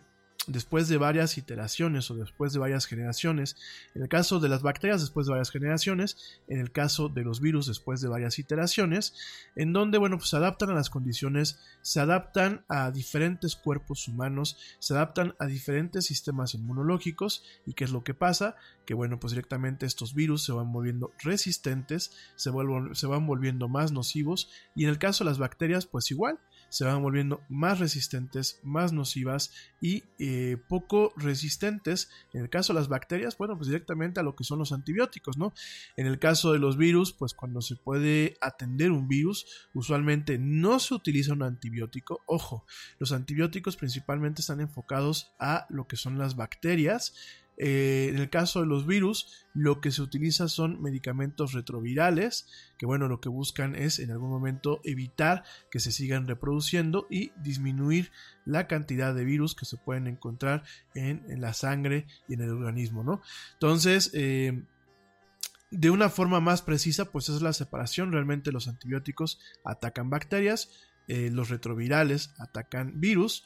después 0.50 0.88
de 0.88 0.98
varias 0.98 1.38
iteraciones 1.38 2.10
o 2.12 2.16
después 2.16 2.54
de 2.54 2.60
varias 2.60 2.86
generaciones. 2.86 3.56
En 3.96 4.02
el 4.02 4.10
caso 4.10 4.40
de 4.40 4.50
las 4.50 4.62
bacterias, 4.62 5.02
después 5.02 5.28
de 5.28 5.32
varias 5.32 5.52
generaciones. 5.52 6.42
En 6.48 6.60
el 6.60 6.72
caso 6.72 7.10
de 7.10 7.24
los 7.24 7.40
virus, 7.40 7.68
después 7.68 8.02
de 8.02 8.10
varias 8.10 8.40
iteraciones. 8.40 9.14
En 9.56 9.74
donde, 9.74 9.98
bueno, 9.98 10.18
pues 10.18 10.30
se 10.30 10.38
adaptan 10.38 10.70
a 10.72 10.74
las 10.74 10.90
condiciones, 10.90 11.60
se 11.82 12.00
adaptan 12.00 12.66
a 12.68 12.92
diferentes 12.92 13.56
cuerpos 13.56 14.08
humanos, 14.08 14.58
se 14.80 14.94
adaptan 14.94 15.36
a 15.40 15.46
diferentes 15.46 16.06
sistemas 16.06 16.54
inmunológicos. 16.54 17.44
¿Y 17.66 17.74
qué 17.74 17.84
es 17.84 17.92
lo 17.92 18.04
que 18.04 18.14
pasa? 18.14 18.56
Que, 18.86 18.94
bueno, 18.94 19.20
pues 19.20 19.32
directamente 19.32 19.86
estos 19.86 20.14
virus 20.14 20.44
se 20.44 20.52
van 20.52 20.72
volviendo 20.72 21.12
resistentes, 21.20 22.12
se, 22.36 22.52
se 22.94 23.08
van 23.08 23.28
volviendo 23.28 23.68
más 23.68 23.92
nocivos. 23.92 24.50
Y 24.76 24.84
en 24.84 24.90
el 24.90 24.98
caso 24.98 25.24
de 25.24 25.30
las 25.30 25.38
bacterias, 25.38 25.86
pues 25.86 26.10
igual 26.12 26.40
se 26.70 26.86
van 26.86 27.02
volviendo 27.02 27.42
más 27.50 27.80
resistentes, 27.80 28.60
más 28.64 28.94
nocivas 28.94 29.52
y 29.82 30.04
eh, 30.20 30.58
poco 30.68 31.14
resistentes. 31.18 32.10
En 32.34 32.42
el 32.42 32.50
caso 32.50 32.74
de 32.74 32.80
las 32.80 32.88
bacterias, 32.88 33.38
bueno, 33.38 33.58
pues 33.58 33.68
directamente 33.68 34.20
a 34.20 34.24
lo 34.24 34.36
que 34.36 34.44
son 34.44 34.60
los 34.60 34.72
antibióticos, 34.72 35.38
¿no? 35.38 35.54
En 35.98 36.08
el 36.08 36.20
caso 36.20 36.54
de 36.54 36.60
los 36.60 36.78
virus, 36.78 37.14
pues 37.14 37.34
cuando 37.34 37.62
se 37.62 37.76
puede 37.76 38.38
atender 38.42 38.92
un 38.92 39.08
virus, 39.08 39.46
usualmente 39.74 40.38
no 40.38 40.80
se 40.80 40.94
utiliza 40.94 41.34
un 41.34 41.44
antibiótico. 41.44 42.22
Ojo, 42.26 42.66
los 43.00 43.12
antibióticos 43.12 43.76
principalmente 43.76 44.42
están 44.42 44.62
enfocados 44.62 45.32
a 45.40 45.66
lo 45.70 45.88
que 45.88 45.96
son 45.96 46.18
las 46.18 46.36
bacterias 46.36 47.14
eh, 47.62 48.08
en 48.10 48.18
el 48.18 48.30
caso 48.30 48.62
de 48.62 48.68
los 48.68 48.88
virus, 48.88 49.46
lo 49.54 49.82
que 49.82 49.92
se 49.92 50.02
utiliza 50.02 50.48
son 50.48 50.82
medicamentos 50.82 51.52
retrovirales, 51.52 52.48
que 52.78 52.86
bueno, 52.86 53.10
lo 53.10 53.20
que 53.20 53.28
buscan 53.28 53.76
es 53.76 54.00
en 54.00 54.12
algún 54.12 54.30
momento 54.30 54.80
evitar 54.86 55.44
que 55.70 55.82
se 55.82 55.92
sigan 55.92 56.26
reproduciendo 56.26 57.06
y 57.10 57.34
disminuir 57.44 58.12
la 58.46 58.68
cantidad 58.68 59.14
de 59.14 59.26
virus 59.26 59.56
que 59.56 59.66
se 59.66 59.76
pueden 59.76 60.08
encontrar 60.08 60.64
en, 60.96 61.22
la 61.42 61.54
sangre 61.54 62.08
y 62.30 62.36
en 62.36 62.42
el 62.42 62.52
organismo, 62.52 63.04
¿no? 63.04 63.22
Entonces, 63.56 64.12
eh, 64.14 64.64
de 65.70 65.90
una 65.90 66.08
forma 66.10 66.40
más 66.40 66.62
precisa, 66.62 67.12
pues 67.12 67.28
es 67.28 67.42
la 67.42 67.52
separación. 67.52 68.14
Realmente 68.14 68.54
los 68.54 68.70
antibióticos 68.70 69.40
atacan 69.66 70.10
bacterias, 70.10 70.72
eh, 71.10 71.30
los 71.30 71.50
retrovirales 71.50 72.34
atacan 72.38 73.02
virus. 73.02 73.44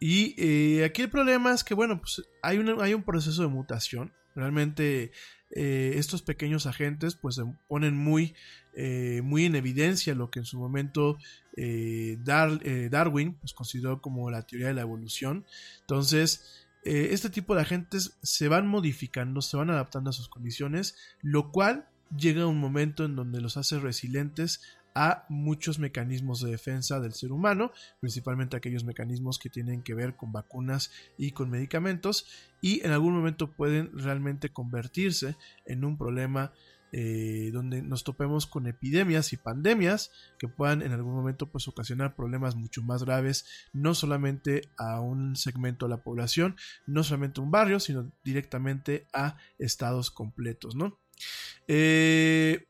Y 0.00 0.34
eh, 0.38 0.84
aquí 0.84 1.02
el 1.02 1.10
problema 1.10 1.52
es 1.52 1.64
que, 1.64 1.74
bueno, 1.74 2.00
pues 2.00 2.22
hay, 2.42 2.58
un, 2.58 2.80
hay 2.80 2.94
un 2.94 3.02
proceso 3.02 3.42
de 3.42 3.48
mutación. 3.48 4.12
Realmente 4.34 5.10
eh, 5.50 5.94
estos 5.96 6.22
pequeños 6.22 6.66
agentes 6.66 7.16
pues 7.16 7.36
se 7.36 7.42
ponen 7.68 7.96
muy, 7.96 8.34
eh, 8.74 9.20
muy 9.24 9.46
en 9.46 9.56
evidencia 9.56 10.14
lo 10.14 10.30
que 10.30 10.40
en 10.40 10.44
su 10.44 10.58
momento 10.58 11.18
Darwin 11.56 13.34
pues, 13.34 13.52
consideró 13.52 14.00
como 14.00 14.30
la 14.30 14.42
teoría 14.46 14.68
de 14.68 14.74
la 14.74 14.82
evolución. 14.82 15.44
Entonces, 15.80 16.66
este 16.84 17.30
tipo 17.30 17.56
de 17.56 17.62
agentes 17.62 18.16
se 18.22 18.46
van 18.46 18.68
modificando, 18.68 19.42
se 19.42 19.56
van 19.56 19.70
adaptando 19.70 20.10
a 20.10 20.12
sus 20.12 20.28
condiciones, 20.28 20.96
lo 21.20 21.50
cual 21.50 21.88
llega 22.16 22.42
a 22.42 22.46
un 22.46 22.58
momento 22.58 23.04
en 23.04 23.16
donde 23.16 23.40
los 23.40 23.56
hace 23.56 23.78
resilientes 23.78 24.60
a 25.00 25.24
muchos 25.28 25.78
mecanismos 25.78 26.40
de 26.40 26.50
defensa 26.50 26.98
del 26.98 27.12
ser 27.12 27.30
humano, 27.30 27.70
principalmente 28.00 28.56
aquellos 28.56 28.82
mecanismos 28.82 29.38
que 29.38 29.48
tienen 29.48 29.82
que 29.82 29.94
ver 29.94 30.16
con 30.16 30.32
vacunas 30.32 30.90
y 31.16 31.30
con 31.30 31.50
medicamentos, 31.50 32.26
y 32.60 32.84
en 32.84 32.90
algún 32.90 33.14
momento 33.14 33.52
pueden 33.52 33.96
realmente 33.96 34.48
convertirse 34.48 35.36
en 35.66 35.84
un 35.84 35.96
problema 35.96 36.52
eh, 36.90 37.50
donde 37.52 37.80
nos 37.80 38.02
topemos 38.02 38.46
con 38.46 38.66
epidemias 38.66 39.32
y 39.32 39.36
pandemias 39.36 40.10
que 40.36 40.48
puedan 40.48 40.82
en 40.82 40.90
algún 40.90 41.14
momento 41.14 41.48
pues 41.48 41.68
ocasionar 41.68 42.16
problemas 42.16 42.56
mucho 42.56 42.82
más 42.82 43.04
graves, 43.04 43.46
no 43.72 43.94
solamente 43.94 44.62
a 44.78 45.00
un 45.00 45.36
segmento 45.36 45.86
de 45.86 45.90
la 45.90 46.02
población, 46.02 46.56
no 46.86 47.04
solamente 47.04 47.40
a 47.40 47.44
un 47.44 47.52
barrio, 47.52 47.78
sino 47.78 48.10
directamente 48.24 49.06
a 49.12 49.36
estados 49.58 50.10
completos, 50.10 50.74
¿no? 50.74 50.98
Eh, 51.68 52.66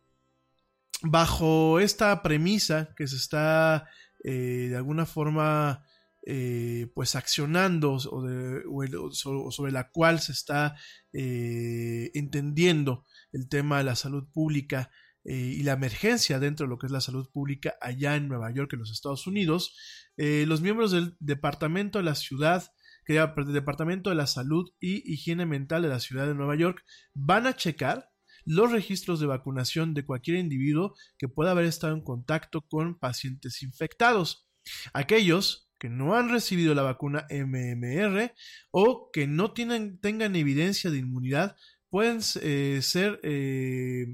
bajo 1.02 1.80
esta 1.80 2.22
premisa 2.22 2.94
que 2.96 3.06
se 3.06 3.16
está 3.16 3.88
eh, 4.24 4.68
de 4.70 4.76
alguna 4.76 5.06
forma 5.06 5.84
eh, 6.26 6.90
pues 6.94 7.14
accionando 7.14 7.94
o, 7.94 9.50
sobre 9.50 9.72
la 9.72 9.90
cual 9.90 10.20
se 10.20 10.32
está 10.32 10.76
eh, 11.12 12.10
entendiendo 12.14 13.04
el 13.32 13.48
tema 13.48 13.78
de 13.78 13.84
la 13.84 13.96
salud 13.96 14.28
pública 14.32 14.90
y 15.24 15.62
la 15.62 15.72
emergencia 15.72 16.38
dentro 16.38 16.64
de 16.64 16.70
lo 16.70 16.78
que 16.78 16.86
es 16.86 16.92
la 16.92 17.02
salud 17.02 17.28
pública 17.30 17.74
allá 17.82 18.16
en 18.16 18.28
Nueva 18.28 18.50
York, 18.50 18.72
en 18.72 18.78
los 18.78 18.90
Estados 18.90 19.26
Unidos, 19.26 19.76
los 20.16 20.62
miembros 20.62 20.90
del 20.90 21.16
Departamento 21.20 21.98
de 21.98 22.04
la 22.04 22.14
Ciudad 22.14 22.72
del 23.06 23.52
Departamento 23.52 24.08
de 24.08 24.16
la 24.16 24.26
Salud 24.26 24.70
y 24.80 25.12
Higiene 25.12 25.44
Mental 25.44 25.82
de 25.82 25.88
la 25.88 26.00
Ciudad 26.00 26.26
de 26.26 26.34
Nueva 26.34 26.56
York 26.56 26.82
van 27.12 27.46
a 27.46 27.56
checar 27.56 28.10
los 28.48 28.72
registros 28.72 29.20
de 29.20 29.26
vacunación 29.26 29.92
de 29.92 30.06
cualquier 30.06 30.38
individuo 30.38 30.94
que 31.18 31.28
pueda 31.28 31.50
haber 31.50 31.66
estado 31.66 31.92
en 31.92 32.02
contacto 32.02 32.62
con 32.62 32.98
pacientes 32.98 33.62
infectados. 33.62 34.48
Aquellos 34.94 35.70
que 35.78 35.90
no 35.90 36.16
han 36.16 36.30
recibido 36.30 36.74
la 36.74 36.82
vacuna 36.82 37.26
MMR 37.30 38.32
o 38.70 39.10
que 39.12 39.26
no 39.26 39.52
tengan 39.52 40.34
evidencia 40.34 40.90
de 40.90 40.96
inmunidad 40.96 41.56
pueden 41.90 42.20
eh, 42.40 42.80
ser 42.82 43.20
eh, 43.22 44.06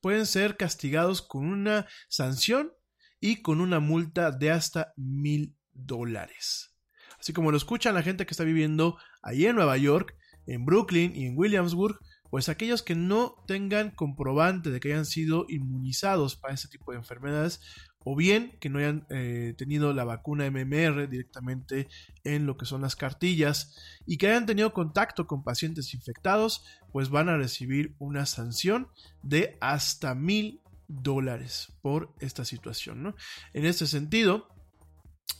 pueden 0.00 0.24
ser 0.24 0.56
castigados 0.56 1.20
con 1.20 1.46
una 1.46 1.88
sanción 2.08 2.72
y 3.18 3.42
con 3.42 3.60
una 3.60 3.80
multa 3.80 4.30
de 4.30 4.52
hasta 4.52 4.92
mil 4.96 5.56
dólares. 5.72 6.76
Así 7.18 7.32
como 7.32 7.50
lo 7.50 7.56
escuchan 7.56 7.94
la 7.94 8.02
gente 8.02 8.24
que 8.24 8.30
está 8.30 8.44
viviendo 8.44 8.98
ahí 9.20 9.46
en 9.46 9.56
Nueva 9.56 9.76
York, 9.76 10.14
en 10.46 10.64
Brooklyn 10.64 11.14
y 11.16 11.26
en 11.26 11.36
Williamsburg, 11.36 11.98
pues 12.30 12.48
aquellos 12.48 12.82
que 12.82 12.94
no 12.94 13.34
tengan 13.46 13.90
comprobante 13.90 14.70
de 14.70 14.80
que 14.80 14.92
hayan 14.92 15.06
sido 15.06 15.46
inmunizados 15.48 16.36
para 16.36 16.54
este 16.54 16.68
tipo 16.68 16.92
de 16.92 16.98
enfermedades 16.98 17.60
o 18.02 18.16
bien 18.16 18.56
que 18.60 18.70
no 18.70 18.78
hayan 18.78 19.06
eh, 19.10 19.54
tenido 19.58 19.92
la 19.92 20.04
vacuna 20.04 20.50
MMR 20.50 21.08
directamente 21.08 21.88
en 22.24 22.46
lo 22.46 22.56
que 22.56 22.64
son 22.64 22.80
las 22.80 22.96
cartillas 22.96 23.76
y 24.06 24.16
que 24.16 24.28
hayan 24.28 24.46
tenido 24.46 24.72
contacto 24.72 25.26
con 25.26 25.44
pacientes 25.44 25.92
infectados, 25.92 26.64
pues 26.92 27.10
van 27.10 27.28
a 27.28 27.36
recibir 27.36 27.94
una 27.98 28.24
sanción 28.24 28.88
de 29.22 29.58
hasta 29.60 30.14
mil 30.14 30.62
dólares 30.88 31.72
por 31.82 32.14
esta 32.20 32.44
situación. 32.44 33.14
En 33.52 33.66
este 33.66 33.86
sentido, 33.86 34.48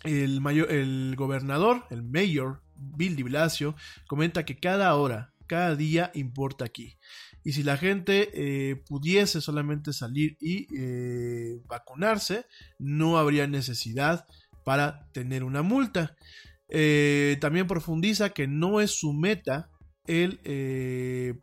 el, 0.05 0.41
mayor, 0.41 0.71
el 0.71 1.15
gobernador, 1.17 1.85
el 1.91 2.03
mayor 2.03 2.63
Bill 2.77 3.17
de 3.17 3.23
Blasio, 3.23 3.75
comenta 4.07 4.45
que 4.45 4.59
cada 4.59 4.95
hora 4.95 5.30
cada 5.51 5.75
día 5.75 6.13
importa 6.15 6.65
aquí. 6.65 6.97
Y 7.43 7.55
si 7.55 7.65
la 7.65 7.77
gente 7.77 8.31
eh, 8.35 8.77
pudiese 8.87 9.41
solamente 9.41 9.93
salir 9.93 10.37
y 10.41 10.69
eh, 10.79 11.61
vacunarse, 11.67 12.47
no 12.79 13.19
habría 13.19 13.49
necesidad 13.49 14.27
para 14.65 15.11
tener 15.11 15.43
una 15.43 15.63
multa. 15.63 16.15
Eh, 16.69 17.37
también 17.41 17.67
profundiza 17.67 18.31
que 18.31 18.47
no 18.47 18.81
es 18.81 18.93
su 18.93 19.13
meta 19.13 19.71
el 20.07 20.39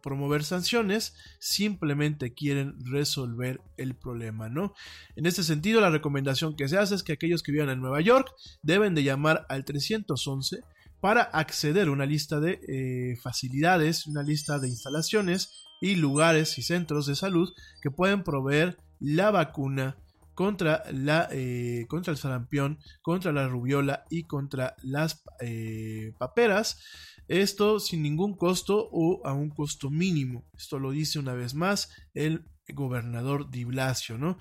promover 0.02 0.44
sanciones, 0.44 1.14
simplemente 1.40 2.34
quieren 2.34 2.76
resolver 2.86 3.62
el 3.78 3.96
problema, 3.96 4.50
¿no? 4.50 4.74
En 5.16 5.26
este 5.26 5.44
sentido, 5.44 5.80
la 5.80 5.90
recomendación 5.90 6.56
que 6.56 6.68
se 6.68 6.78
hace 6.78 6.96
es 6.96 7.04
que 7.04 7.14
aquellos 7.14 7.44
que 7.44 7.54
vivan 7.54 7.70
en 7.70 7.80
Nueva 7.80 8.02
York 8.02 8.30
deben 8.62 8.94
de 8.94 9.04
llamar 9.04 9.46
al 9.48 9.64
311 9.64 10.64
para 11.00 11.22
acceder 11.22 11.88
a 11.88 11.92
una 11.92 12.06
lista 12.06 12.40
de 12.40 12.60
eh, 12.68 13.18
facilidades, 13.22 14.08
una 14.08 14.24
lista 14.24 14.60
de 14.60 14.70
instalaciones 14.70 15.64
y 15.80 15.96
lugares 15.96 16.58
y 16.58 16.64
centros 16.64 17.06
de 17.06 17.16
salud 17.16 17.54
que 17.82 17.92
pueden 17.92 18.24
proveer 18.24 18.78
la 19.00 19.30
vacuna 19.32 19.98
contra, 20.34 20.84
la, 20.92 21.28
eh, 21.32 21.86
contra 21.88 22.12
el 22.12 22.18
sarampión, 22.18 22.80
contra 23.02 23.32
la 23.32 23.48
rubiola 23.48 24.06
y 24.10 24.24
contra 24.24 24.76
las 24.84 25.24
eh, 25.40 26.14
paperas. 26.18 26.84
Esto 27.28 27.80
sin 27.80 28.04
ningún 28.04 28.36
costo 28.36 28.88
o 28.92 29.26
a 29.26 29.34
un 29.34 29.50
costo 29.50 29.90
mínimo. 29.90 30.46
Esto 30.58 30.80
lo 30.80 30.92
dice 30.92 31.20
una 31.20 31.34
vez 31.34 31.54
más 31.54 31.90
el 32.14 32.46
gobernador 32.74 33.50
Di 33.50 33.64
Blasio, 33.64 34.18
¿no? 34.18 34.38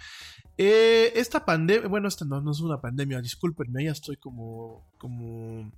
esta 0.56 1.44
pandemia, 1.44 1.86
bueno, 1.86 2.08
esta 2.08 2.24
no, 2.24 2.40
no, 2.40 2.50
es 2.50 2.60
una 2.60 2.80
pandemia, 2.80 3.20
discúlpenme, 3.20 3.84
ya 3.84 3.92
estoy 3.92 4.16
como, 4.16 4.90
como 4.98 5.70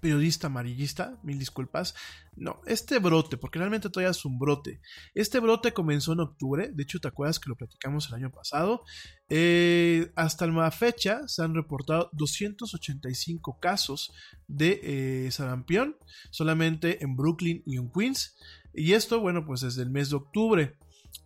periodista 0.00 0.48
amarillista, 0.48 1.18
mil 1.22 1.38
disculpas. 1.38 1.94
No, 2.36 2.60
este 2.66 2.98
brote, 2.98 3.36
porque 3.36 3.58
realmente 3.58 3.90
todavía 3.90 4.10
es 4.10 4.24
un 4.24 4.38
brote. 4.38 4.80
Este 5.14 5.40
brote 5.40 5.72
comenzó 5.72 6.12
en 6.12 6.20
octubre, 6.20 6.70
de 6.72 6.82
hecho 6.82 7.00
te 7.00 7.08
acuerdas 7.08 7.38
que 7.38 7.50
lo 7.50 7.56
platicamos 7.56 8.08
el 8.08 8.14
año 8.14 8.30
pasado. 8.30 8.84
Eh, 9.28 10.10
hasta 10.16 10.46
la 10.46 10.70
fecha 10.70 11.28
se 11.28 11.42
han 11.42 11.54
reportado 11.54 12.10
285 12.12 13.58
casos 13.60 14.12
de 14.48 14.80
eh, 14.82 15.30
sarampión, 15.30 15.96
solamente 16.30 17.04
en 17.04 17.16
Brooklyn 17.16 17.62
y 17.66 17.76
en 17.76 17.90
Queens. 17.90 18.36
Y 18.72 18.92
esto, 18.92 19.20
bueno, 19.20 19.44
pues 19.44 19.60
desde 19.60 19.82
el 19.82 19.90
mes 19.90 20.10
de 20.10 20.16
octubre. 20.16 20.76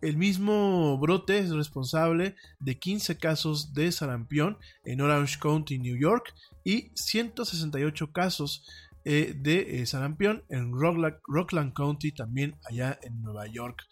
El 0.01 0.17
mismo 0.17 0.97
brote 0.99 1.39
es 1.39 1.49
responsable 1.49 2.35
de 2.59 2.77
15 2.77 3.17
casos 3.17 3.73
de 3.73 3.91
sarampión 3.91 4.57
en 4.83 5.01
Orange 5.01 5.39
County, 5.39 5.79
New 5.79 5.97
York, 5.97 6.33
y 6.63 6.91
168 6.95 8.11
casos 8.11 8.67
eh, 9.03 9.33
de 9.37 9.81
eh, 9.81 9.85
sarampión 9.85 10.43
en 10.49 10.73
Rockland, 10.73 11.73
County, 11.73 12.11
también 12.11 12.55
allá 12.69 12.99
en 13.03 13.21
Nueva 13.21 13.47
York. 13.47 13.83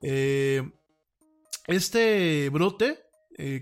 Eh, 0.00 0.62
este 1.66 2.48
brote 2.48 2.98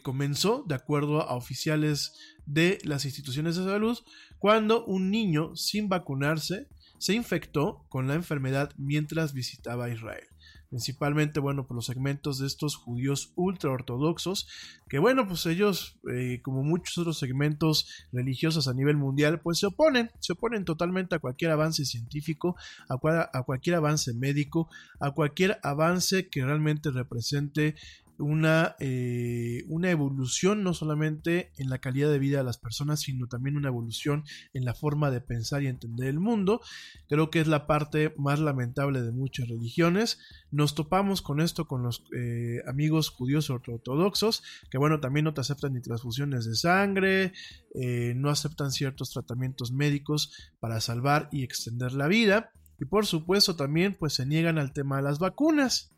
comenzó, 0.03 0.65
de 0.67 0.75
acuerdo 0.75 1.23
a 1.23 1.37
oficiales 1.37 2.13
de 2.45 2.79
las 2.85 3.05
instituciones 3.05 3.57
de 3.57 3.65
salud, 3.65 3.99
cuando 4.39 4.85
un 4.85 5.11
niño 5.11 5.55
sin 5.55 5.89
vacunarse 5.89 6.67
se 6.99 7.15
infectó 7.15 7.87
con 7.89 8.09
la 8.09 8.15
enfermedad 8.15 8.73
mientras 8.77 9.33
visitaba 9.33 9.89
Israel 9.89 10.27
principalmente, 10.71 11.41
bueno, 11.41 11.67
por 11.67 11.75
los 11.75 11.87
segmentos 11.87 12.39
de 12.39 12.47
estos 12.47 12.77
judíos 12.77 13.33
ultra 13.35 13.71
ortodoxos, 13.71 14.49
que 14.89 14.99
bueno, 14.99 15.27
pues 15.27 15.45
ellos, 15.47 15.99
eh, 16.15 16.41
como 16.43 16.63
muchos 16.63 16.97
otros 16.97 17.19
segmentos 17.19 17.89
religiosos 18.13 18.69
a 18.69 18.75
nivel 18.75 18.97
mundial, 18.97 19.41
pues 19.41 19.59
se 19.59 19.67
oponen, 19.67 20.11
se 20.21 20.33
oponen 20.33 20.65
totalmente 20.65 21.17
a 21.17 21.19
cualquier 21.19 21.51
avance 21.51 21.85
científico, 21.85 22.57
a, 22.89 22.95
a 23.33 23.43
cualquier 23.43 23.77
avance 23.77 24.15
médico, 24.15 24.71
a 25.01 25.11
cualquier 25.11 25.59
avance 25.63 26.29
que 26.29 26.45
realmente 26.45 26.91
represente 26.91 27.75
una, 28.21 28.77
eh, 28.79 29.65
una 29.69 29.91
evolución 29.91 30.63
no 30.63 30.75
solamente 30.75 31.53
en 31.57 31.71
la 31.71 31.79
calidad 31.79 32.11
de 32.11 32.19
vida 32.19 32.39
de 32.39 32.45
las 32.45 32.59
personas, 32.59 33.01
sino 33.01 33.27
también 33.27 33.57
una 33.57 33.69
evolución 33.69 34.25
en 34.53 34.65
la 34.65 34.75
forma 34.75 35.11
de 35.11 35.21
pensar 35.21 35.63
y 35.63 35.67
entender 35.67 36.09
el 36.09 36.21
mundo. 36.21 36.61
Creo 37.09 37.31
que 37.31 37.41
es 37.41 37.47
la 37.47 37.67
parte 37.67 38.15
más 38.17 38.39
lamentable 38.39 39.03
de 39.03 39.13
muchas 39.13 39.49
religiones. 39.49 40.19
Nos 40.51 40.75
topamos 40.75 41.23
con 41.23 41.41
esto 41.41 41.67
con 41.67 41.83
los 41.83 42.05
eh, 42.17 42.63
amigos 42.67 43.09
judíos 43.09 43.51
ortodoxos, 43.51 44.43
que 44.71 44.79
bueno, 44.79 45.01
también 45.01 45.25
no 45.25 45.35
te 45.35 45.41
aceptan 45.41 45.73
ni 45.73 45.81
transfusiones 45.81 46.45
de 46.45 46.55
sangre, 46.55 47.33
eh, 47.75 48.15
no 48.17 48.31
aceptan 48.31 48.71
ciertos 48.71 49.11
tratamientos 49.11 49.73
médicos 49.73 50.33
para 50.61 50.81
salvar 50.81 51.29
y 51.33 51.43
extender 51.43 51.93
la 51.93 52.09
vida. 52.09 52.53
Y 52.79 52.87
por 52.87 53.07
supuesto 53.07 53.57
también 53.57 53.95
pues 53.99 54.15
se 54.15 54.27
niegan 54.27 54.59
al 54.59 54.73
tema 54.73 54.97
de 54.97 55.03
las 55.03 55.19
vacunas. 55.19 55.91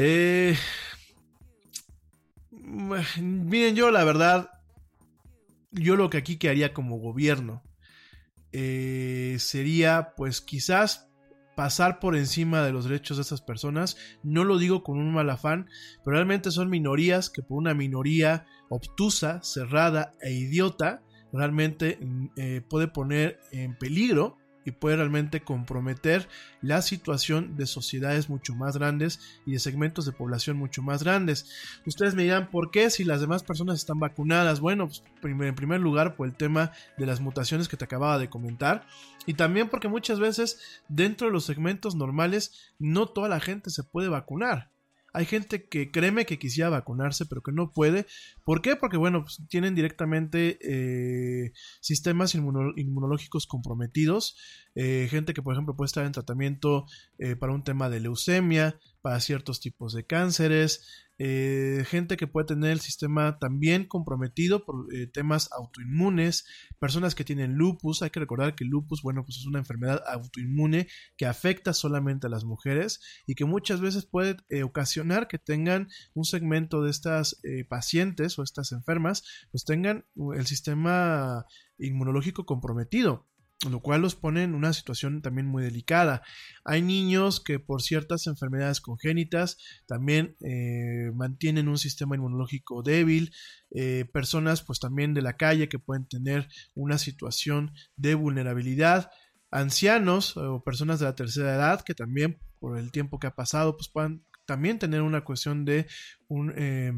Eh, 0.00 0.56
miren, 3.20 3.74
yo 3.74 3.90
la 3.90 4.04
verdad, 4.04 4.48
yo 5.72 5.96
lo 5.96 6.08
que 6.08 6.18
aquí 6.18 6.36
que 6.36 6.48
haría 6.48 6.72
como 6.72 7.00
gobierno 7.00 7.64
eh, 8.52 9.34
sería 9.40 10.12
pues 10.16 10.40
quizás 10.40 11.10
pasar 11.56 11.98
por 11.98 12.14
encima 12.14 12.62
de 12.62 12.70
los 12.70 12.84
derechos 12.84 13.16
de 13.16 13.22
estas 13.22 13.42
personas. 13.42 13.96
No 14.22 14.44
lo 14.44 14.58
digo 14.58 14.84
con 14.84 15.00
un 15.00 15.12
mal 15.12 15.28
afán, 15.30 15.68
pero 16.04 16.14
realmente 16.14 16.52
son 16.52 16.70
minorías 16.70 17.28
que 17.28 17.42
por 17.42 17.58
una 17.58 17.74
minoría 17.74 18.46
obtusa, 18.68 19.42
cerrada 19.42 20.12
e 20.20 20.30
idiota, 20.30 21.02
realmente 21.32 21.98
eh, 22.36 22.62
puede 22.70 22.86
poner 22.86 23.40
en 23.50 23.76
peligro 23.76 24.36
y 24.68 24.72
puede 24.72 24.96
realmente 24.96 25.40
comprometer 25.40 26.28
la 26.62 26.82
situación 26.82 27.56
de 27.56 27.66
sociedades 27.66 28.28
mucho 28.28 28.54
más 28.54 28.76
grandes 28.76 29.20
y 29.46 29.52
de 29.52 29.58
segmentos 29.58 30.06
de 30.06 30.12
población 30.12 30.56
mucho 30.56 30.82
más 30.82 31.02
grandes. 31.02 31.50
Ustedes 31.86 32.14
me 32.14 32.22
dirán, 32.22 32.50
¿por 32.50 32.70
qué 32.70 32.90
si 32.90 33.04
las 33.04 33.20
demás 33.20 33.42
personas 33.42 33.76
están 33.76 33.98
vacunadas? 33.98 34.60
Bueno, 34.60 34.88
pues, 34.88 35.02
en 35.22 35.54
primer 35.54 35.80
lugar 35.80 36.16
por 36.16 36.28
el 36.28 36.34
tema 36.34 36.72
de 36.96 37.06
las 37.06 37.20
mutaciones 37.20 37.68
que 37.68 37.76
te 37.76 37.84
acababa 37.84 38.18
de 38.18 38.30
comentar 38.30 38.86
y 39.26 39.34
también 39.34 39.68
porque 39.68 39.88
muchas 39.88 40.20
veces 40.20 40.60
dentro 40.88 41.26
de 41.26 41.32
los 41.32 41.44
segmentos 41.44 41.94
normales 41.94 42.72
no 42.78 43.06
toda 43.06 43.28
la 43.28 43.40
gente 43.40 43.70
se 43.70 43.84
puede 43.84 44.08
vacunar. 44.08 44.70
Hay 45.12 45.24
gente 45.24 45.64
que 45.64 45.90
créeme 45.90 46.26
que 46.26 46.38
quisiera 46.38 46.68
vacunarse, 46.68 47.26
pero 47.26 47.42
que 47.42 47.52
no 47.52 47.72
puede. 47.72 48.06
¿Por 48.44 48.60
qué? 48.60 48.76
Porque, 48.76 48.96
bueno, 48.96 49.22
pues, 49.22 49.40
tienen 49.48 49.74
directamente 49.74 50.58
eh, 50.60 51.52
sistemas 51.80 52.34
inmunológicos 52.34 53.46
comprometidos. 53.46 54.36
Eh, 54.74 55.08
gente 55.10 55.32
que, 55.34 55.42
por 55.42 55.54
ejemplo, 55.54 55.76
puede 55.76 55.86
estar 55.86 56.04
en 56.04 56.12
tratamiento 56.12 56.86
eh, 57.18 57.36
para 57.36 57.52
un 57.52 57.64
tema 57.64 57.88
de 57.88 58.00
leucemia, 58.00 58.78
para 59.00 59.20
ciertos 59.20 59.60
tipos 59.60 59.94
de 59.94 60.04
cánceres, 60.04 61.07
eh, 61.18 61.84
gente 61.86 62.16
que 62.16 62.26
puede 62.26 62.46
tener 62.46 62.70
el 62.70 62.80
sistema 62.80 63.38
también 63.38 63.86
comprometido 63.86 64.64
por 64.64 64.86
eh, 64.94 65.06
temas 65.06 65.50
autoinmunes, 65.52 66.46
personas 66.78 67.14
que 67.14 67.24
tienen 67.24 67.54
lupus, 67.54 68.02
hay 68.02 68.10
que 68.10 68.20
recordar 68.20 68.54
que 68.54 68.64
el 68.64 68.70
lupus, 68.70 69.02
bueno, 69.02 69.24
pues 69.24 69.38
es 69.38 69.46
una 69.46 69.58
enfermedad 69.58 70.02
autoinmune 70.06 70.88
que 71.16 71.26
afecta 71.26 71.72
solamente 71.72 72.26
a 72.26 72.30
las 72.30 72.44
mujeres 72.44 73.00
y 73.26 73.34
que 73.34 73.44
muchas 73.44 73.80
veces 73.80 74.06
puede 74.06 74.36
eh, 74.48 74.62
ocasionar 74.62 75.28
que 75.28 75.38
tengan 75.38 75.88
un 76.14 76.24
segmento 76.24 76.82
de 76.82 76.90
estas 76.90 77.40
pacientes 77.68 78.38
o 78.38 78.42
estas 78.42 78.72
enfermas, 78.72 79.22
pues 79.50 79.64
tengan 79.64 80.06
el 80.34 80.46
sistema 80.46 81.44
inmunológico 81.78 82.44
comprometido 82.46 83.27
lo 83.66 83.80
cual 83.80 84.02
los 84.02 84.14
pone 84.14 84.44
en 84.44 84.54
una 84.54 84.72
situación 84.72 85.20
también 85.20 85.46
muy 85.46 85.64
delicada. 85.64 86.22
Hay 86.64 86.80
niños 86.80 87.40
que 87.40 87.58
por 87.58 87.82
ciertas 87.82 88.26
enfermedades 88.28 88.80
congénitas 88.80 89.58
también 89.86 90.36
eh, 90.40 91.10
mantienen 91.14 91.68
un 91.68 91.78
sistema 91.78 92.14
inmunológico 92.14 92.82
débil, 92.82 93.32
eh, 93.72 94.04
personas 94.12 94.62
pues 94.62 94.78
también 94.78 95.12
de 95.12 95.22
la 95.22 95.36
calle 95.36 95.68
que 95.68 95.80
pueden 95.80 96.06
tener 96.06 96.48
una 96.74 96.98
situación 96.98 97.72
de 97.96 98.14
vulnerabilidad, 98.14 99.10
ancianos 99.50 100.36
o 100.36 100.62
personas 100.62 101.00
de 101.00 101.06
la 101.06 101.16
tercera 101.16 101.54
edad 101.54 101.82
que 101.82 101.94
también 101.94 102.38
por 102.60 102.78
el 102.78 102.92
tiempo 102.92 103.18
que 103.18 103.26
ha 103.26 103.34
pasado 103.34 103.76
pues 103.76 103.88
puedan 103.88 104.22
también 104.46 104.78
tener 104.78 105.02
una 105.02 105.24
cuestión 105.24 105.64
de 105.64 105.86
un... 106.28 106.52
Eh, 106.56 106.92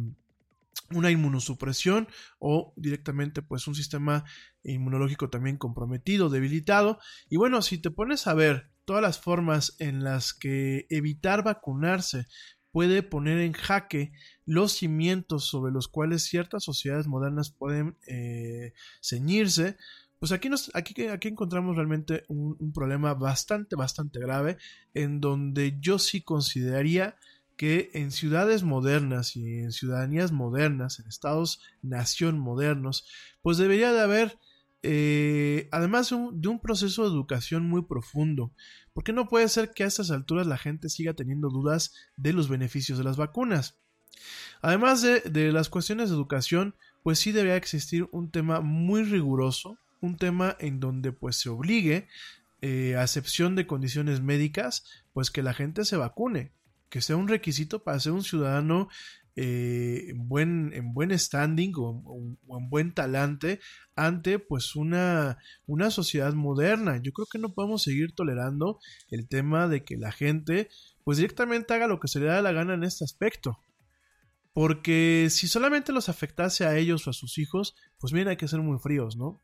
una 0.95 1.11
inmunosupresión 1.11 2.09
o 2.39 2.73
directamente 2.77 3.43
pues 3.43 3.67
un 3.67 3.75
sistema 3.75 4.25
inmunológico 4.63 5.31
también 5.31 5.57
comprometido, 5.57 6.31
debilitado. 6.31 6.99
Y 7.29 7.37
bueno, 7.37 7.63
si 7.63 7.79
te 7.79 7.91
pones 7.91 8.27
a 8.27 8.35
ver 8.35 8.71
todas 8.85 9.03
las 9.03 9.21
formas 9.21 9.77
en 9.79 10.03
las 10.03 10.35
que 10.35 10.87
evitar 10.91 11.45
vacunarse 11.45 12.27
puede 12.73 13.03
poner 13.03 13.39
en 13.39 13.53
jaque 13.53 14.13
los 14.47 14.73
cimientos 14.73 15.45
sobre 15.45 15.73
los 15.73 15.89
cuales 15.89 16.25
ciertas 16.25 16.65
sociedades 16.65 17.07
modernas 17.07 17.51
pueden 17.51 17.97
eh, 18.07 18.73
ceñirse, 19.03 19.77
pues 20.19 20.33
aquí, 20.33 20.49
nos, 20.49 20.71
aquí, 20.75 21.07
aquí 21.07 21.29
encontramos 21.29 21.77
realmente 21.77 22.25
un, 22.29 22.57
un 22.61 22.73
problema 22.73 23.15
bastante, 23.15 23.75
bastante 23.75 24.21
grave 24.21 24.59
en 24.95 25.21
donde 25.21 25.79
yo 25.81 25.99
sí 25.99 26.21
consideraría 26.21 27.17
que 27.61 27.91
en 27.93 28.11
ciudades 28.11 28.63
modernas 28.63 29.37
y 29.37 29.59
en 29.59 29.73
ciudadanías 29.73 30.33
modernas, 30.33 30.99
en 30.99 31.07
estados 31.07 31.61
nación 31.83 32.39
modernos, 32.39 33.07
pues 33.43 33.59
debería 33.59 33.93
de 33.93 34.01
haber, 34.01 34.39
eh, 34.83 35.69
además 35.71 36.09
de 36.09 36.49
un, 36.49 36.59
proceso 36.59 37.03
de 37.03 37.11
educación 37.11 37.69
muy 37.69 37.83
profundo, 37.83 38.55
porque 38.95 39.13
no 39.13 39.29
puede 39.29 39.47
ser 39.51 39.73
que 39.75 39.85
a 39.85 39.89
estas 39.89 40.11
alturas 40.11 40.47
la 40.47 40.57
gente 40.57 40.89
siga 40.89 41.13
teniendo 41.13 41.51
dudas 41.51 41.93
de 42.17 42.33
los 42.33 42.49
beneficios 42.49 42.97
de 42.97 43.05
las 43.05 43.19
vacunas. 43.19 43.77
Además 44.63 45.03
de, 45.03 45.53
las 45.53 45.69
cuestiones 45.69 46.09
de 46.09 46.17
educación, 46.17 46.77
pues 47.03 47.19
sí 47.19 47.31
debería 47.31 47.57
existir 47.57 48.09
un 48.11 48.31
tema 48.31 48.63
muy 48.63 49.03
riguroso, 49.03 49.77
un 50.01 50.17
tema 50.17 50.57
en 50.61 50.81
donde 50.81 51.13
pues 51.13 51.37
se 51.37 51.51
obligue, 51.51 52.09
eh, 52.63 52.97
a 52.97 53.03
excepción 53.03 53.55
de 53.55 53.67
condiciones 53.67 54.23
médicas, 54.23 54.87
pues 55.13 55.31
que 55.31 55.43
la 55.43 55.53
gente 55.53 55.85
se 55.85 55.99
vacune 55.99 56.53
que 56.91 57.01
sea 57.01 57.17
un 57.17 57.29
requisito 57.29 57.83
para 57.83 58.01
ser 58.01 58.13
un 58.13 58.23
ciudadano 58.23 58.89
eh, 59.37 60.07
en, 60.09 60.29
buen, 60.29 60.73
en 60.75 60.93
buen 60.93 61.17
standing 61.17 61.73
o, 61.77 62.37
en 62.59 62.69
buen 62.69 62.93
talante 62.93 63.61
ante 63.95 64.39
pues 64.39 64.77
una, 64.77 65.39
una 65.67 65.91
sociedad 65.91 66.35
moderna. 66.35 67.01
Yo 67.01 67.13
creo 67.13 67.27
que 67.31 67.39
no 67.39 67.55
podemos 67.55 67.83
seguir 67.83 68.13
tolerando 68.13 68.81
el 69.09 69.29
tema 69.29 69.69
de 69.69 69.85
que 69.85 69.97
la 69.97 70.13
gente 70.13 70.69
pues 71.05 71.19
directamente 71.19 71.73
haga 71.73 71.87
lo 71.87 72.01
que 72.01 72.09
se 72.09 72.19
le 72.21 72.27
da 72.27 72.43
la 72.43 72.53
gana 72.53 72.75
en 72.75 72.85
este 72.85 73.05
aspecto. 73.05 73.59
Porque 74.53 75.29
si 75.31 75.47
solamente 75.47 75.93
los 75.93 76.09
afectase 76.09 76.67
a 76.67 76.77
ellos 76.77 77.07
o 77.07 77.11
a 77.11 77.15
sus 77.15 77.39
hijos, 77.39 77.77
pues 77.99 78.13
miren, 78.13 78.29
hay 78.29 78.37
que 78.37 78.49
ser 78.49 78.61
muy 78.61 78.79
fríos, 78.79 79.17
¿no? 79.17 79.41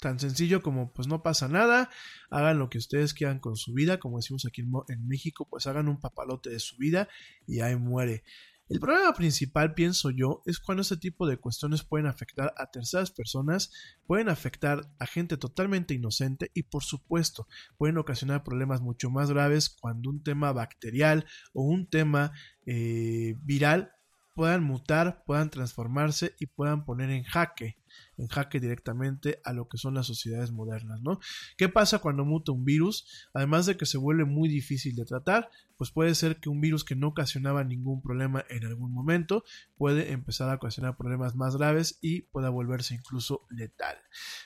Tan 0.00 0.18
sencillo 0.18 0.62
como 0.62 0.92
pues 0.92 1.08
no 1.08 1.22
pasa 1.22 1.46
nada, 1.46 1.90
hagan 2.30 2.58
lo 2.58 2.70
que 2.70 2.78
ustedes 2.78 3.12
quieran 3.12 3.38
con 3.38 3.56
su 3.56 3.74
vida, 3.74 3.98
como 3.98 4.16
decimos 4.16 4.46
aquí 4.46 4.62
en, 4.62 5.06
México, 5.06 5.46
pues 5.48 5.66
hagan 5.66 5.88
un 5.88 6.00
papalote 6.00 6.48
de 6.48 6.58
su 6.58 6.78
vida 6.78 7.08
y 7.46 7.60
ahí 7.60 7.76
muere. 7.76 8.24
El 8.70 8.80
problema 8.80 9.12
principal, 9.12 9.74
pienso 9.74 10.10
yo, 10.10 10.42
es 10.46 10.58
cuando 10.58 10.82
este 10.82 10.96
tipo 10.96 11.26
de 11.26 11.36
cuestiones 11.36 11.82
pueden 11.82 12.06
afectar 12.06 12.54
a 12.56 12.70
terceras 12.70 13.10
personas, 13.10 13.72
pueden 14.06 14.28
afectar 14.28 14.88
a 14.98 15.06
gente 15.06 15.36
totalmente 15.36 15.92
inocente 15.92 16.50
y 16.54 16.62
por 16.62 16.82
supuesto 16.82 17.46
pueden 17.76 17.98
ocasionar 17.98 18.42
problemas 18.42 18.80
mucho 18.80 19.10
más 19.10 19.30
graves 19.30 19.68
cuando 19.68 20.08
un 20.08 20.22
tema 20.22 20.52
bacterial 20.52 21.26
o 21.52 21.64
un 21.64 21.90
tema 21.90 22.32
eh, 22.64 23.34
viral 23.42 23.92
puedan 24.34 24.62
mutar, 24.64 25.22
puedan 25.26 25.50
transformarse 25.50 26.34
y 26.38 26.46
puedan 26.46 26.84
poner 26.84 27.10
en 27.10 27.24
jaque 27.24 27.80
en 28.16 28.28
jaque 28.28 28.60
directamente 28.60 29.40
a 29.44 29.52
lo 29.52 29.68
que 29.68 29.78
son 29.78 29.94
las 29.94 30.06
sociedades 30.06 30.52
modernas, 30.52 31.00
¿no? 31.02 31.18
¿Qué 31.56 31.68
pasa 31.68 31.98
cuando 31.98 32.24
muta 32.24 32.52
un 32.52 32.64
virus? 32.64 33.28
Además 33.34 33.66
de 33.66 33.76
que 33.76 33.86
se 33.86 33.98
vuelve 33.98 34.24
muy 34.24 34.48
difícil 34.48 34.94
de 34.94 35.04
tratar, 35.04 35.50
pues 35.76 35.90
puede 35.90 36.14
ser 36.14 36.38
que 36.38 36.48
un 36.48 36.60
virus 36.60 36.84
que 36.84 36.96
no 36.96 37.08
ocasionaba 37.08 37.64
ningún 37.64 38.02
problema 38.02 38.44
en 38.50 38.64
algún 38.66 38.92
momento 38.92 39.44
puede 39.76 40.12
empezar 40.12 40.50
a 40.50 40.54
ocasionar 40.54 40.96
problemas 40.96 41.34
más 41.34 41.56
graves 41.56 41.98
y 42.00 42.22
pueda 42.22 42.50
volverse 42.50 42.94
incluso 42.94 43.46
letal. 43.50 43.96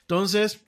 Entonces, 0.03 0.67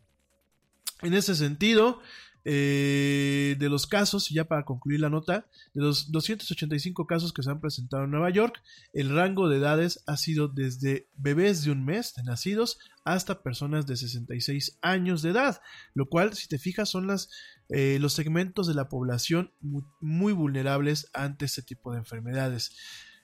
en 1.02 1.14
ese 1.14 1.34
sentido, 1.34 2.00
eh, 2.48 3.56
de 3.58 3.68
los 3.68 3.88
casos, 3.88 4.28
ya 4.28 4.44
para 4.44 4.64
concluir 4.64 5.00
la 5.00 5.10
nota, 5.10 5.48
de 5.74 5.82
los 5.82 6.12
285 6.12 7.04
casos 7.04 7.32
que 7.32 7.42
se 7.42 7.50
han 7.50 7.58
presentado 7.58 8.04
en 8.04 8.12
Nueva 8.12 8.30
York, 8.30 8.62
el 8.92 9.12
rango 9.12 9.48
de 9.48 9.56
edades 9.56 10.04
ha 10.06 10.16
sido 10.16 10.46
desde 10.46 11.08
bebés 11.16 11.64
de 11.64 11.72
un 11.72 11.84
mes 11.84 12.14
de 12.14 12.22
nacidos 12.22 12.78
hasta 13.04 13.42
personas 13.42 13.88
de 13.88 13.96
66 13.96 14.78
años 14.80 15.22
de 15.22 15.30
edad, 15.30 15.60
lo 15.92 16.08
cual, 16.08 16.34
si 16.34 16.46
te 16.46 16.58
fijas, 16.58 16.88
son 16.88 17.08
las, 17.08 17.30
eh, 17.68 17.98
los 18.00 18.12
segmentos 18.12 18.68
de 18.68 18.74
la 18.74 18.88
población 18.88 19.52
muy 20.00 20.32
vulnerables 20.32 21.10
ante 21.14 21.46
este 21.46 21.62
tipo 21.62 21.90
de 21.90 21.98
enfermedades. 21.98 22.76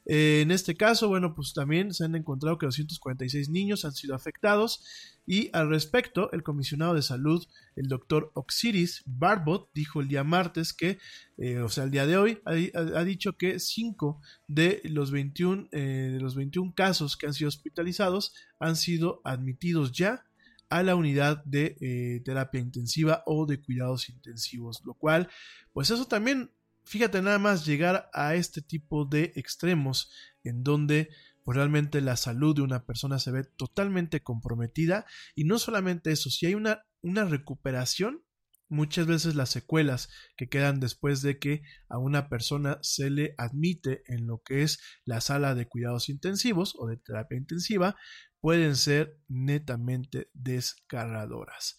Eh, 0.05 0.41
en 0.43 0.51
este 0.51 0.75
caso, 0.75 1.09
bueno, 1.09 1.35
pues 1.35 1.53
también 1.55 1.95
se 1.95 2.05
han 2.05 2.15
encontrado 2.15 2.59
que 2.59 2.67
246 2.67 3.49
niños 3.49 3.85
han 3.85 3.93
sido 3.93 4.15
afectados. 4.15 4.85
Y 5.25 5.51
al 5.53 5.69
respecto, 5.69 6.33
el 6.33 6.43
comisionado 6.43 6.95
de 6.95 7.03
salud, 7.03 7.47
el 7.77 7.87
doctor 7.87 8.33
Oxiris 8.35 9.03
Barbot, 9.07 9.71
dijo 9.73 10.01
el 10.01 10.09
día 10.09 10.25
martes 10.25 10.73
que, 10.73 10.99
eh, 11.39 11.61
o 11.61 11.69
sea, 11.69 11.85
el 11.85 11.93
día 11.93 12.07
de 12.07 12.17
hoy, 12.17 12.41
ha, 12.45 13.05
dicho 13.05 13.37
que 13.37 13.61
5 13.61 14.21
de 14.49 14.81
los 14.85 15.13
21, 15.13 15.69
eh, 15.71 16.11
de 16.15 16.21
los 16.21 16.35
21 16.35 16.75
casos 16.75 17.17
que 17.17 17.27
han 17.27 17.35
sido 17.35 17.49
hospitalizados 17.49 18.35
han 18.59 18.75
sido 18.75 19.21
admitidos 19.25 19.93
ya 19.93 20.25
a 20.69 20.83
la 20.83 20.97
unidad 20.97 21.45
de 21.45 22.23
terapia 22.25 22.59
intensiva 22.59 23.23
o 23.27 23.45
de 23.45 23.61
cuidados 23.61 24.09
intensivos, 24.09 24.83
lo 24.87 24.95
cual, 24.95 25.29
pues 25.75 25.91
eso 25.91 26.07
también 26.07 26.51
fíjate 26.85 27.23
nada 27.23 27.39
más 27.39 27.67
llegar 27.67 28.11
a 28.13 28.35
este 28.35 28.63
tipo 28.63 29.05
de 29.05 29.33
extremos 29.37 30.13
en 30.45 30.63
donde 30.63 31.09
pues 31.45 31.57
realmente 31.57 32.01
la 32.01 32.17
salud 32.17 32.55
de 32.55 32.63
una 32.63 32.85
persona 32.85 33.19
se 33.19 33.33
ve 33.33 33.45
totalmente 33.45 34.23
comprometida 34.23 35.07
y 35.35 35.45
no 35.45 35.59
solamente 35.59 36.13
eso, 36.13 36.31
si 36.31 36.47
hay 36.47 36.55
una, 36.55 36.85
una 37.01 37.25
recuperación, 37.25 38.25
muchas 38.69 39.07
veces 39.07 39.35
las 39.35 39.51
secuelas 39.51 40.09
que 40.37 40.49
quedan 40.49 40.81
después 40.81 41.21
de 41.21 41.39
que 41.39 41.63
a 41.89 41.99
una 41.99 42.29
persona 42.29 42.79
se 42.81 43.11
le 43.11 43.35
admite 43.39 44.03
en 44.07 44.27
lo 44.27 44.43
que 44.43 44.63
es 44.63 44.81
la 45.05 45.21
sala 45.21 45.55
de 45.55 45.69
cuidados 45.69 46.09
intensivos 46.09 46.75
o 46.79 46.87
de 46.87 46.97
terapia 46.97 47.37
intensiva 47.37 47.97
pueden 48.41 48.77
ser 48.77 49.19
netamente 49.29 50.31
desgarradoras. 50.33 51.77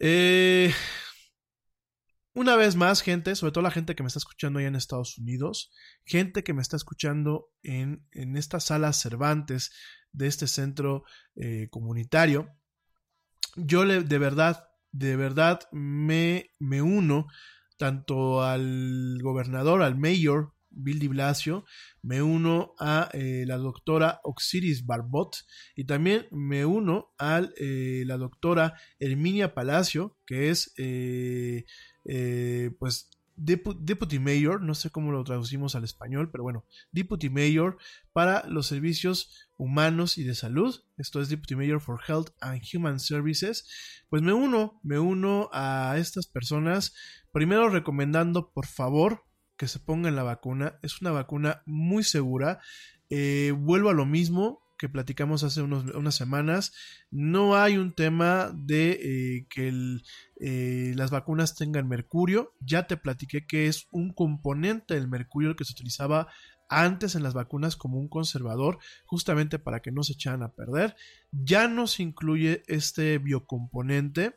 Eh, 0.00 0.72
una 2.34 2.56
vez 2.56 2.76
más, 2.76 3.02
gente, 3.02 3.34
sobre 3.36 3.52
todo 3.52 3.62
la 3.62 3.70
gente 3.70 3.94
que 3.94 4.02
me 4.02 4.06
está 4.08 4.18
escuchando 4.18 4.58
allá 4.58 4.68
en 4.68 4.76
Estados 4.76 5.18
Unidos, 5.18 5.72
gente 6.04 6.42
que 6.44 6.54
me 6.54 6.62
está 6.62 6.76
escuchando 6.76 7.50
en, 7.62 8.06
en 8.12 8.36
estas 8.36 8.64
salas 8.64 9.00
Cervantes 9.00 9.72
de 10.12 10.26
este 10.26 10.46
centro 10.46 11.04
eh, 11.36 11.68
comunitario, 11.70 12.48
yo 13.56 13.84
le, 13.84 14.02
de 14.02 14.18
verdad 14.18 14.68
de 14.92 15.16
verdad 15.16 15.60
me, 15.72 16.50
me 16.58 16.82
uno 16.82 17.26
tanto 17.78 18.42
al 18.42 19.18
gobernador, 19.22 19.82
al 19.82 19.98
mayor 19.98 20.54
Bill 20.70 21.00
de 21.00 21.08
Blasio, 21.08 21.64
me 22.02 22.22
uno 22.22 22.74
a 22.78 23.10
eh, 23.12 23.44
la 23.46 23.56
doctora 23.56 24.20
Oxiris 24.22 24.86
Barbot 24.86 25.36
y 25.74 25.84
también 25.84 26.26
me 26.30 26.64
uno 26.64 27.12
a 27.18 27.42
eh, 27.58 28.04
la 28.06 28.16
doctora 28.16 28.74
Herminia 28.98 29.54
Palacio, 29.54 30.16
que 30.26 30.50
es 30.50 30.72
eh, 30.78 31.64
pues 32.78 33.10
Deputy 33.36 34.18
Mayor, 34.18 34.62
no 34.62 34.74
sé 34.74 34.90
cómo 34.90 35.10
lo 35.10 35.24
traducimos 35.24 35.74
al 35.74 35.84
español, 35.84 36.30
pero 36.30 36.44
bueno, 36.44 36.64
Deputy 36.92 37.30
Mayor 37.30 37.78
para 38.12 38.46
los 38.46 38.66
servicios 38.66 39.48
humanos 39.56 40.18
y 40.18 40.24
de 40.24 40.34
salud, 40.34 40.84
esto 40.98 41.20
es 41.20 41.28
Deputy 41.28 41.56
Mayor 41.56 41.80
for 41.80 42.00
Health 42.06 42.30
and 42.40 42.62
Human 42.72 43.00
Services, 43.00 44.04
pues 44.10 44.22
me 44.22 44.32
uno, 44.32 44.80
me 44.82 44.98
uno 44.98 45.48
a 45.52 45.96
estas 45.98 46.26
personas, 46.26 46.94
primero 47.32 47.68
recomendando 47.68 48.52
por 48.52 48.66
favor 48.66 49.24
que 49.56 49.66
se 49.66 49.78
pongan 49.78 50.16
la 50.16 50.24
vacuna, 50.24 50.78
es 50.82 51.00
una 51.00 51.10
vacuna 51.10 51.62
muy 51.64 52.04
segura, 52.04 52.60
eh, 53.08 53.54
vuelvo 53.56 53.90
a 53.90 53.94
lo 53.94 54.04
mismo, 54.06 54.62
que 54.82 54.88
platicamos 54.88 55.44
hace 55.44 55.62
unas 55.62 56.14
semanas, 56.16 56.72
no 57.12 57.54
hay 57.54 57.76
un 57.76 57.94
tema 57.94 58.50
de 58.52 58.90
eh, 58.90 59.46
que 59.48 59.72
eh, 60.40 60.92
las 60.96 61.12
vacunas 61.12 61.54
tengan 61.54 61.86
mercurio. 61.86 62.52
Ya 62.58 62.88
te 62.88 62.96
platiqué 62.96 63.46
que 63.46 63.68
es 63.68 63.86
un 63.92 64.12
componente 64.12 64.94
del 64.94 65.06
mercurio 65.06 65.54
que 65.54 65.64
se 65.64 65.72
utilizaba 65.72 66.26
antes 66.68 67.14
en 67.14 67.22
las 67.22 67.32
vacunas 67.32 67.76
como 67.76 68.00
un 68.00 68.08
conservador, 68.08 68.80
justamente 69.06 69.60
para 69.60 69.82
que 69.82 69.92
no 69.92 70.02
se 70.02 70.14
echaran 70.14 70.42
a 70.42 70.50
perder. 70.50 70.96
Ya 71.30 71.68
no 71.68 71.86
se 71.86 72.02
incluye 72.02 72.64
este 72.66 73.18
biocomponente. 73.18 74.34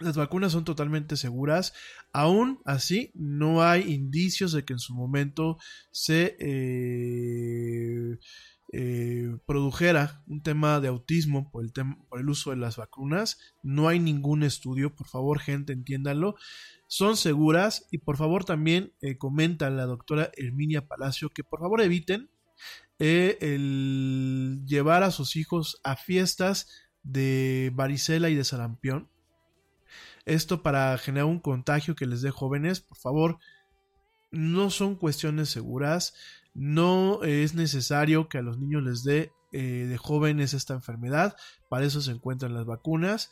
Las 0.00 0.16
vacunas 0.16 0.52
son 0.52 0.64
totalmente 0.64 1.18
seguras. 1.18 1.74
Aún 2.14 2.62
así, 2.64 3.10
no 3.12 3.62
hay 3.62 3.92
indicios 3.92 4.52
de 4.52 4.64
que 4.64 4.72
en 4.72 4.78
su 4.78 4.94
momento 4.94 5.58
se 5.90 6.34
eh, 6.40 8.16
eh, 8.70 9.38
produjera 9.46 10.22
un 10.26 10.42
tema 10.42 10.80
de 10.80 10.88
autismo 10.88 11.50
por 11.50 11.64
el, 11.64 11.72
por 12.08 12.20
el 12.20 12.28
uso 12.28 12.50
de 12.50 12.56
las 12.56 12.76
vacunas. 12.76 13.38
No 13.62 13.88
hay 13.88 13.98
ningún 13.98 14.42
estudio, 14.42 14.94
por 14.94 15.06
favor 15.06 15.38
gente, 15.38 15.72
entiéndanlo. 15.72 16.34
Son 16.86 17.16
seguras 17.16 17.86
y 17.90 17.98
por 17.98 18.16
favor 18.16 18.44
también 18.44 18.92
eh, 19.00 19.16
comenta 19.16 19.70
la 19.70 19.86
doctora 19.86 20.30
Herminia 20.36 20.86
Palacio 20.86 21.30
que 21.30 21.44
por 21.44 21.60
favor 21.60 21.80
eviten 21.80 22.30
eh, 22.98 23.38
el 23.40 24.62
llevar 24.66 25.02
a 25.02 25.12
sus 25.12 25.36
hijos 25.36 25.80
a 25.84 25.96
fiestas 25.96 26.68
de 27.02 27.70
varicela 27.74 28.28
y 28.28 28.34
de 28.34 28.44
sarampión. 28.44 29.08
Esto 30.26 30.62
para 30.62 30.98
generar 30.98 31.26
un 31.26 31.40
contagio 31.40 31.94
que 31.94 32.06
les 32.06 32.20
dé 32.20 32.30
jóvenes, 32.30 32.80
por 32.80 32.98
favor, 32.98 33.38
no 34.30 34.70
son 34.70 34.96
cuestiones 34.96 35.48
seguras. 35.48 36.14
No 36.58 37.22
es 37.22 37.54
necesario 37.54 38.28
que 38.28 38.38
a 38.38 38.42
los 38.42 38.58
niños 38.58 38.82
les 38.82 39.04
dé 39.04 39.30
eh, 39.52 39.86
de 39.88 39.96
jóvenes 39.96 40.54
esta 40.54 40.74
enfermedad, 40.74 41.36
para 41.70 41.86
eso 41.86 42.00
se 42.00 42.10
encuentran 42.10 42.52
las 42.52 42.66
vacunas 42.66 43.30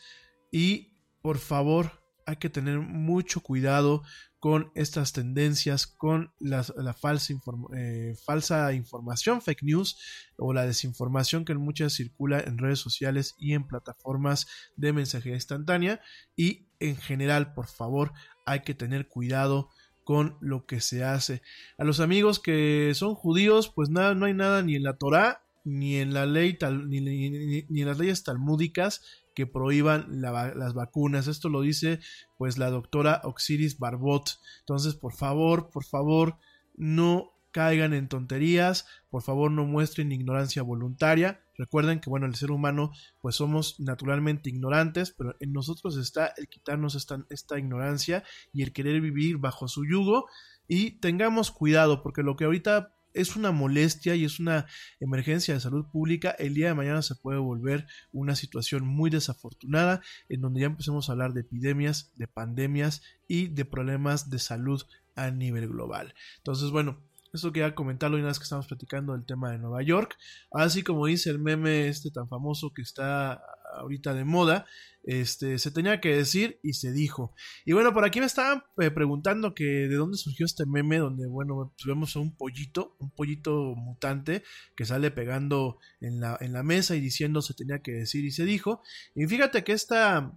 y 0.53 0.93
por 1.23 1.39
favor 1.39 2.05
hay 2.25 2.37
que 2.37 2.51
tener 2.51 2.79
mucho 2.79 3.41
cuidado 3.41 4.03
con 4.39 4.71
estas 4.77 5.13
tendencias, 5.13 5.89
con 5.89 6.33
la 6.39 6.63
falsa, 6.95 7.35
eh, 7.77 8.15
falsa 8.25 8.73
información, 8.75 9.43
fake 9.43 9.65
news 9.65 9.99
o 10.37 10.53
la 10.53 10.65
desinformación 10.65 11.45
que 11.45 11.55
muchas 11.57 11.95
circula 11.95 12.39
en 12.39 12.59
redes 12.59 12.79
sociales 12.79 13.35
y 13.39 13.55
en 13.55 13.67
plataformas 13.67 14.47
de 14.77 14.93
mensajería 14.93 15.35
instantánea 15.35 16.01
y 16.37 16.69
en 16.79 16.97
general 16.97 17.55
por 17.55 17.67
favor 17.67 18.13
hay 18.45 18.61
que 18.61 18.75
tener 18.75 19.09
cuidado 19.09 19.71
con 20.07 20.37
lo 20.41 20.67
que 20.67 20.81
se 20.81 21.03
hace. 21.03 21.43
A 21.79 21.85
los 21.85 21.99
amigos 21.99 22.39
que 22.39 22.93
son 22.95 23.17
judíos, 23.17 23.73
pues 23.75 23.91
nada, 23.91 24.15
no 24.15 24.27
hay 24.27 24.35
nada 24.35 24.63
ni 24.63 24.77
en 24.77 24.85
la 24.85 24.99
Torá, 24.99 25.43
ni 25.65 25.97
en 25.97 26.15
la 26.15 26.27
ley 26.27 26.55
tal, 26.55 26.89
ni, 26.89 27.01
ni, 27.01 27.67
en 27.69 27.87
las 27.89 27.99
leyes 27.99 28.23
talmúdicas 28.23 29.03
que 29.35 29.49
prohíban 29.49 30.07
las 30.21 30.75
vacunas. 30.75 31.27
Esto 31.27 31.49
lo 31.49 31.61
dice 31.61 31.99
pues 32.39 32.57
la 32.57 32.71
doctora 32.71 33.21
Oxiris 33.25 33.81
Barbot. 33.81 34.39
Entonces, 34.61 34.95
por 34.95 35.13
favor, 35.13 35.71
por 35.71 35.83
favor, 35.83 36.39
no 36.77 37.33
caigan 37.57 37.95
en 37.95 38.07
tonterías, 38.07 38.85
por 39.09 39.23
favor 39.23 39.51
no 39.51 39.65
muestren 39.65 40.13
ignorancia 40.13 40.61
voluntaria. 40.61 41.41
Recuerden 41.57 42.01
que 42.01 42.11
bueno, 42.11 42.27
el 42.27 42.35
ser 42.35 42.51
humano 42.51 42.91
pues 43.23 43.37
somos 43.37 43.81
naturalmente 43.81 44.51
ignorantes, 44.51 45.11
pero 45.17 45.35
en 45.41 45.55
nosotros 45.55 45.97
está 45.97 46.35
el 46.37 46.49
quitarnos 46.49 46.95
esta, 46.95 47.25
esta 47.31 47.59
ignorancia 47.59 48.25
y 48.53 48.63
el 48.63 48.75
querer 48.75 49.01
vivir 49.01 49.39
bajo 49.39 49.69
su 49.69 49.87
yugo 49.87 50.27
y 50.69 51.01
tengamos 51.01 51.51
cuidado 51.51 52.03
porque 52.03 52.23
lo 52.23 52.37
que 52.37 52.45
ahorita 52.45 52.93
es 53.15 53.37
una 53.37 53.53
molestia 53.53 54.15
y 54.17 54.27
es 54.27 54.39
una 54.39 54.67
emergencia 55.01 55.55
de 55.55 55.61
salud 55.61 55.87
pública, 55.91 56.33
el 56.39 56.53
día 56.53 56.69
de 56.69 56.75
mañana 56.75 57.01
se 57.01 57.15
puede 57.15 57.39
volver 57.39 57.87
una 58.13 58.37
situación 58.37 58.87
muy 58.87 59.09
desafortunada 59.09 60.03
en 60.29 60.43
donde 60.43 60.61
ya 60.61 60.67
empecemos 60.67 61.09
a 61.09 61.13
hablar 61.13 61.33
de 61.33 61.41
epidemias, 61.41 62.13
de 62.17 62.29
pandemias 62.29 63.01
y 63.27 63.47
de 63.47 63.65
problemas 63.65 64.29
de 64.29 64.41
salud 64.41 64.83
a 65.15 65.31
nivel 65.31 65.69
global. 65.69 66.13
Entonces, 66.37 66.71
bueno, 66.71 66.99
esto 67.33 67.53
quería 67.53 67.75
comentarlo 67.75 68.17
una 68.17 68.29
vez 68.29 68.39
que 68.39 68.45
estamos 68.45 68.67
platicando 68.67 69.13
del 69.13 69.27
tema 69.27 69.51
de 69.51 69.59
Nueva 69.59 69.83
York. 69.83 70.17
Así 70.53 70.83
como 70.83 71.07
dice 71.07 71.31
el 71.31 71.39
meme 71.39 71.89
este 71.89 72.11
tan 72.11 72.29
famoso 72.29 72.73
que 72.73 72.83
está 72.83 73.43
ahorita 73.75 74.15
de 74.15 74.25
moda, 74.25 74.67
este, 75.07 75.59
se 75.59 75.71
tenía 75.71 76.01
que 76.01 76.17
decir 76.17 76.59
y 76.63 76.73
se 76.73 76.93
dijo. 76.93 77.35
Y 77.65 77.73
bueno, 77.73 77.93
por 77.93 78.05
aquí 78.05 78.21
me 78.21 78.27
estaban 78.27 78.65
eh, 78.79 78.91
preguntando 78.91 79.55
que 79.55 79.65
de 79.65 79.95
dónde 79.95 80.19
surgió 80.19 80.47
este 80.47 80.67
meme 80.67 80.99
donde, 80.99 81.27
bueno, 81.27 81.73
pues 81.77 81.87
vemos 81.87 82.17
a 82.17 82.21
un 82.21 82.37
pollito, 82.37 82.97
un 82.99 83.11
pollito 83.11 83.75
mutante 83.77 84.43
que 84.77 84.85
sale 84.85 85.11
pegando 85.11 85.79
en 86.01 86.21
la, 86.21 86.37
en 86.41 86.53
la 86.53 86.63
mesa 86.63 86.97
y 86.97 87.01
diciendo 87.01 87.41
se 87.43 87.55
tenía 87.55 87.81
que 87.83 87.93
decir 87.93 88.25
y 88.25 88.33
se 88.33 88.45
dijo. 88.45 88.83
Y 89.15 89.27
fíjate 89.27 89.63
que 89.63 89.73
esta, 89.73 90.33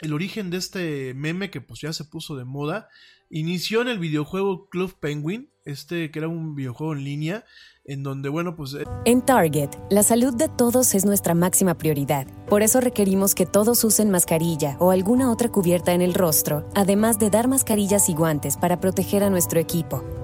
el 0.00 0.12
origen 0.12 0.50
de 0.50 0.56
este 0.56 1.14
meme 1.14 1.50
que 1.50 1.60
pues 1.60 1.80
ya 1.80 1.92
se 1.92 2.04
puso 2.04 2.36
de 2.36 2.44
moda, 2.44 2.88
inició 3.28 3.82
en 3.82 3.88
el 3.88 3.98
videojuego 3.98 4.68
Club 4.68 4.98
Penguin, 4.98 5.50
este 5.64 6.10
que 6.10 6.18
era 6.18 6.28
un 6.28 6.54
videojuego 6.54 6.94
en 6.94 7.04
línea, 7.04 7.44
en 7.84 8.02
donde, 8.02 8.28
bueno, 8.28 8.56
pues... 8.56 8.74
Eh, 8.74 8.84
en 9.04 9.22
Target, 9.22 9.70
la 9.90 10.02
salud 10.02 10.34
de 10.34 10.48
todos 10.48 10.94
es 10.94 11.04
nuestra 11.04 11.34
máxima 11.34 11.74
prioridad. 11.74 12.26
Por 12.48 12.62
eso 12.62 12.80
requerimos 12.80 13.34
que 13.34 13.46
todos 13.46 13.84
usen 13.84 14.10
mascarilla 14.10 14.76
o 14.80 14.90
alguna 14.90 15.30
otra 15.30 15.50
cubierta 15.50 15.92
en 15.92 16.00
el 16.00 16.14
rostro, 16.14 16.68
además 16.74 17.18
de 17.18 17.30
dar 17.30 17.48
mascarillas 17.48 18.08
y 18.08 18.14
guantes 18.14 18.56
para 18.56 18.80
proteger 18.80 19.22
a 19.22 19.30
nuestro 19.30 19.60
equipo. 19.60 20.23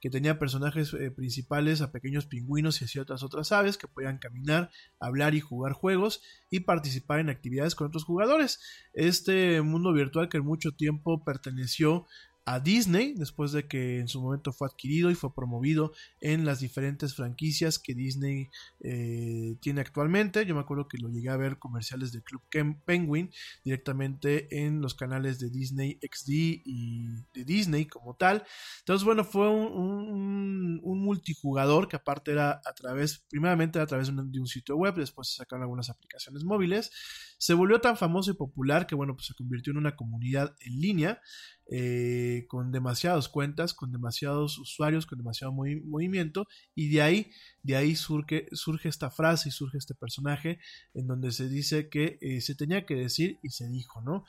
que 0.00 0.10
tenía 0.10 0.38
personajes 0.38 0.92
eh, 0.94 1.10
principales 1.10 1.80
a 1.80 1.92
pequeños 1.92 2.26
pingüinos 2.26 2.80
y 2.82 2.98
otras 2.98 3.22
otras 3.22 3.52
aves 3.52 3.76
que 3.76 3.88
podían 3.88 4.18
caminar, 4.18 4.70
hablar 5.00 5.34
y 5.34 5.40
jugar 5.40 5.72
juegos 5.72 6.22
y 6.50 6.60
participar 6.60 7.20
en 7.20 7.30
actividades 7.30 7.74
con 7.74 7.88
otros 7.88 8.04
jugadores. 8.04 8.60
Este 8.92 9.62
mundo 9.62 9.92
virtual 9.92 10.28
que 10.28 10.38
en 10.38 10.44
mucho 10.44 10.72
tiempo 10.72 11.24
perteneció 11.24 12.06
a 12.46 12.60
Disney 12.60 13.12
después 13.12 13.50
de 13.50 13.66
que 13.66 13.98
en 13.98 14.06
su 14.06 14.22
momento 14.22 14.52
fue 14.52 14.68
adquirido 14.68 15.10
y 15.10 15.16
fue 15.16 15.34
promovido 15.34 15.92
en 16.20 16.44
las 16.44 16.60
diferentes 16.60 17.14
franquicias 17.16 17.80
que 17.80 17.92
Disney 17.92 18.48
eh, 18.80 19.56
tiene 19.60 19.80
actualmente. 19.80 20.46
Yo 20.46 20.54
me 20.54 20.60
acuerdo 20.60 20.86
que 20.86 20.98
lo 20.98 21.08
llegué 21.08 21.28
a 21.28 21.36
ver 21.36 21.58
comerciales 21.58 22.12
del 22.12 22.22
Club 22.22 22.42
Penguin 22.84 23.32
directamente 23.64 24.64
en 24.64 24.80
los 24.80 24.94
canales 24.94 25.40
de 25.40 25.50
Disney 25.50 25.98
XD 26.00 26.30
y 26.64 27.06
de 27.34 27.44
Disney 27.44 27.86
como 27.86 28.14
tal. 28.14 28.44
Entonces, 28.78 29.04
bueno, 29.04 29.24
fue 29.24 29.50
un, 29.50 30.80
multijugador 30.84 31.88
que 31.88 31.96
aparte 31.96 32.30
era 32.30 32.60
a 32.64 32.72
través, 32.74 33.24
primeramente 33.28 33.80
a 33.80 33.86
través 33.86 34.06
de 34.06 34.40
un, 34.40 34.46
sitio 34.46 34.76
web, 34.76 34.94
después 34.94 35.28
se 35.28 35.36
sacaron 35.36 35.62
algunas 35.62 35.90
aplicaciones 35.90 36.44
móviles. 36.44 36.92
Se 37.38 37.54
volvió 37.54 37.80
tan 37.80 37.96
famoso 37.96 38.30
y 38.30 38.34
popular 38.34 38.86
que, 38.86 38.94
bueno, 38.94 39.14
pues 39.14 39.26
se 39.26 39.34
convirtió 39.34 39.72
en 39.72 39.78
una 39.78 39.96
comunidad 39.96 40.54
en 40.60 40.80
línea 40.80 41.20
eh, 41.68 42.46
con 42.48 42.70
demasiadas 42.70 43.28
cuentas, 43.28 43.74
con 43.74 43.90
demasiados 43.90 44.58
usuarios, 44.58 45.04
con 45.04 45.18
demasiado 45.18 45.52
movimiento 45.52 46.46
y 46.74 46.90
de 46.90 47.02
ahí, 47.02 47.30
de 47.62 47.74
ahí 47.74 47.96
surge, 47.96 48.48
esta 48.84 49.10
frase 49.10 49.48
y 49.48 49.52
surge 49.52 49.78
este 49.78 49.94
personaje 49.94 50.60
en 50.94 51.08
donde 51.08 51.32
se 51.32 51.48
dice 51.48 51.88
que 51.88 52.18
eh, 52.20 52.40
se 52.40 52.54
tenía 52.54 52.86
que 52.86 52.94
decir 52.94 53.38
y 53.42 53.50
se 53.50 53.68
dijo, 53.68 54.00
¿no? 54.00 54.24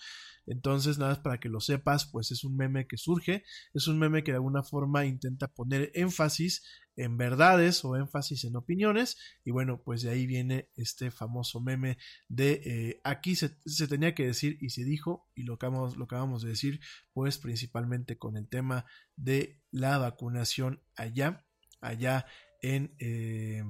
Entonces, 0.47 0.97
nada 0.97 1.11
más 1.11 1.19
para 1.19 1.39
que 1.39 1.49
lo 1.49 1.59
sepas, 1.59 2.05
pues 2.05 2.31
es 2.31 2.43
un 2.43 2.55
meme 2.55 2.87
que 2.87 2.97
surge, 2.97 3.43
es 3.73 3.87
un 3.87 3.99
meme 3.99 4.23
que 4.23 4.31
de 4.31 4.37
alguna 4.37 4.63
forma 4.63 5.05
intenta 5.05 5.47
poner 5.47 5.91
énfasis 5.93 6.63
en 6.97 7.17
verdades 7.17 7.85
o 7.85 7.95
énfasis 7.95 8.43
en 8.43 8.55
opiniones. 8.55 9.17
Y 9.45 9.51
bueno, 9.51 9.81
pues 9.81 10.01
de 10.01 10.09
ahí 10.09 10.25
viene 10.25 10.69
este 10.75 11.11
famoso 11.11 11.61
meme 11.61 11.97
de 12.27 12.61
eh, 12.65 13.01
aquí 13.03 13.35
se, 13.35 13.55
tenía 13.87 14.13
que 14.13 14.25
decir 14.25 14.57
y 14.59 14.71
se 14.71 14.83
dijo, 14.83 15.29
y 15.35 15.43
lo 15.43 15.53
acabamos, 15.53 15.95
lo 15.95 16.07
de 16.41 16.49
decir, 16.49 16.81
pues 17.13 17.37
principalmente 17.37 18.17
con 18.17 18.35
el 18.35 18.49
tema 18.49 18.85
de 19.15 19.61
la 19.71 19.97
vacunación 19.97 20.81
allá, 20.95 21.45
allá 21.79 22.25
en... 22.61 22.95
Eh, 22.99 23.63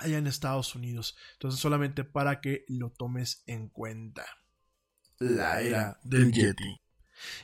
allá 0.00 0.18
en 0.18 0.28
Estados 0.28 0.76
Unidos. 0.76 1.16
Entonces 1.32 1.60
solamente 1.60 2.04
para 2.04 2.40
que 2.40 2.64
lo 2.68 2.90
tomes 2.90 3.42
en 3.46 3.68
cuenta. 3.68 4.24
La 5.18 5.60
era 5.60 5.98
del 6.04 6.30
Yeti. 6.30 6.80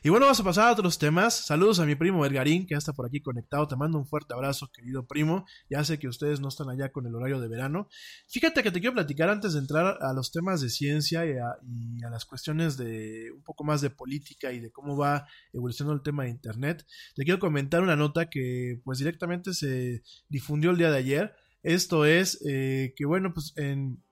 Y 0.03 0.09
bueno, 0.09 0.27
vamos 0.27 0.41
a 0.41 0.45
pasar 0.45 0.69
a 0.69 0.73
otros 0.73 0.99
temas. 0.99 1.47
Saludos 1.47 1.81
a 1.81 1.87
mi 1.87 1.95
primo 1.95 2.25
Edgarín, 2.25 2.67
que 2.67 2.75
ya 2.75 2.79
está 2.79 2.93
por 2.93 3.07
aquí 3.07 3.21
conectado. 3.21 3.67
Te 3.67 3.77
mando 3.77 3.99
un 3.99 4.07
fuerte 4.07 4.35
abrazo, 4.35 4.71
querido 4.73 5.07
primo. 5.07 5.47
Ya 5.71 5.85
sé 5.85 5.99
que 5.99 6.09
ustedes 6.09 6.41
no 6.41 6.49
están 6.49 6.69
allá 6.69 6.93
con 6.93 7.07
el 7.07 7.15
horario 7.15 7.41
de 7.41 7.49
verano. 7.49 7.89
Fíjate 8.29 8.63
que 8.63 8.71
te 8.71 8.81
quiero 8.81 8.95
platicar 8.95 9.31
antes 9.31 9.55
de 9.55 9.61
entrar 9.61 9.99
a 10.01 10.13
los 10.13 10.33
temas 10.33 10.61
de 10.61 10.71
ciencia 10.71 11.25
y 11.27 11.33
a, 11.39 12.11
las 12.11 12.25
cuestiones 12.25 12.77
de 12.77 13.31
un 13.35 13.43
poco 13.43 13.65
más 13.65 13.81
de 13.81 13.91
política 13.91 14.53
y 14.53 14.61
de 14.61 14.71
cómo 14.71 14.97
va 14.97 15.27
evolucionando 15.53 15.97
el 15.97 16.03
tema 16.03 16.25
de 16.25 16.31
Internet. 16.31 16.87
Te 17.15 17.25
quiero 17.25 17.41
comentar 17.41 17.83
una 17.83 17.97
nota 17.97 18.29
que 18.29 18.81
pues 18.85 18.99
directamente 18.99 19.55
se 19.55 20.03
difundió 20.29 20.71
el 20.71 20.79
día 20.79 20.91
de 20.91 20.99
ayer. 20.99 21.35
Esto 21.63 22.05
es 22.05 22.41
eh, 22.47 22.93
que 22.97 23.07
bueno, 23.07 23.33
pues 23.33 23.53
en, 23.57 24.03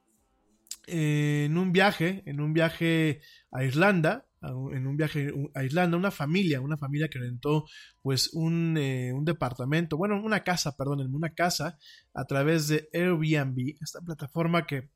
en 0.87 1.59
un 1.59 1.73
viaje, 1.73 2.23
en 2.27 2.41
un 2.41 2.55
viaje 2.55 3.21
a 3.51 3.65
Irlanda, 3.65 4.27
en 4.43 4.87
un 4.87 4.97
viaje 4.97 5.33
a 5.55 5.65
Irlanda, 5.65 5.97
una 5.97 6.11
familia, 6.11 6.61
una 6.61 6.77
familia 6.77 7.09
que 7.09 7.19
rentó 7.19 7.65
pues 8.03 8.31
un, 8.33 8.77
eh, 8.77 9.13
un, 9.13 9.25
departamento, 9.25 9.97
bueno, 9.97 10.21
una 10.23 10.43
casa, 10.43 10.77
perdón, 10.77 11.15
una 11.15 11.35
casa 11.35 11.79
a 12.15 12.25
través 12.25 12.69
de 12.69 12.89
Airbnb, 12.93 13.77
esta 13.81 14.01
plataforma 14.01 14.67
que 14.67 14.91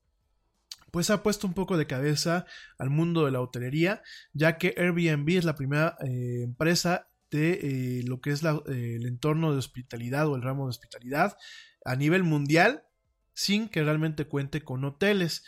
pues 0.90 1.10
ha 1.10 1.22
puesto 1.22 1.46
un 1.46 1.54
poco 1.54 1.76
de 1.76 1.86
cabeza 1.86 2.46
al 2.78 2.90
mundo 2.90 3.24
de 3.24 3.30
la 3.30 3.40
hotelería, 3.40 4.02
ya 4.32 4.56
que 4.56 4.74
Airbnb 4.76 5.28
es 5.30 5.44
la 5.44 5.54
primera 5.54 5.96
eh, 6.00 6.42
empresa 6.42 7.08
de 7.30 7.52
eh, 7.52 8.02
lo 8.04 8.20
que 8.20 8.30
es 8.30 8.42
el 8.42 9.06
entorno 9.06 9.52
de 9.52 9.58
hospitalidad 9.58 10.26
o 10.28 10.36
el 10.36 10.42
ramo 10.42 10.64
de 10.64 10.70
hospitalidad 10.70 11.36
a 11.84 11.96
nivel 11.96 12.22
mundial 12.22 12.84
sin 13.36 13.68
que 13.68 13.84
realmente 13.84 14.26
cuente 14.26 14.62
con 14.62 14.84
hoteles. 14.84 15.44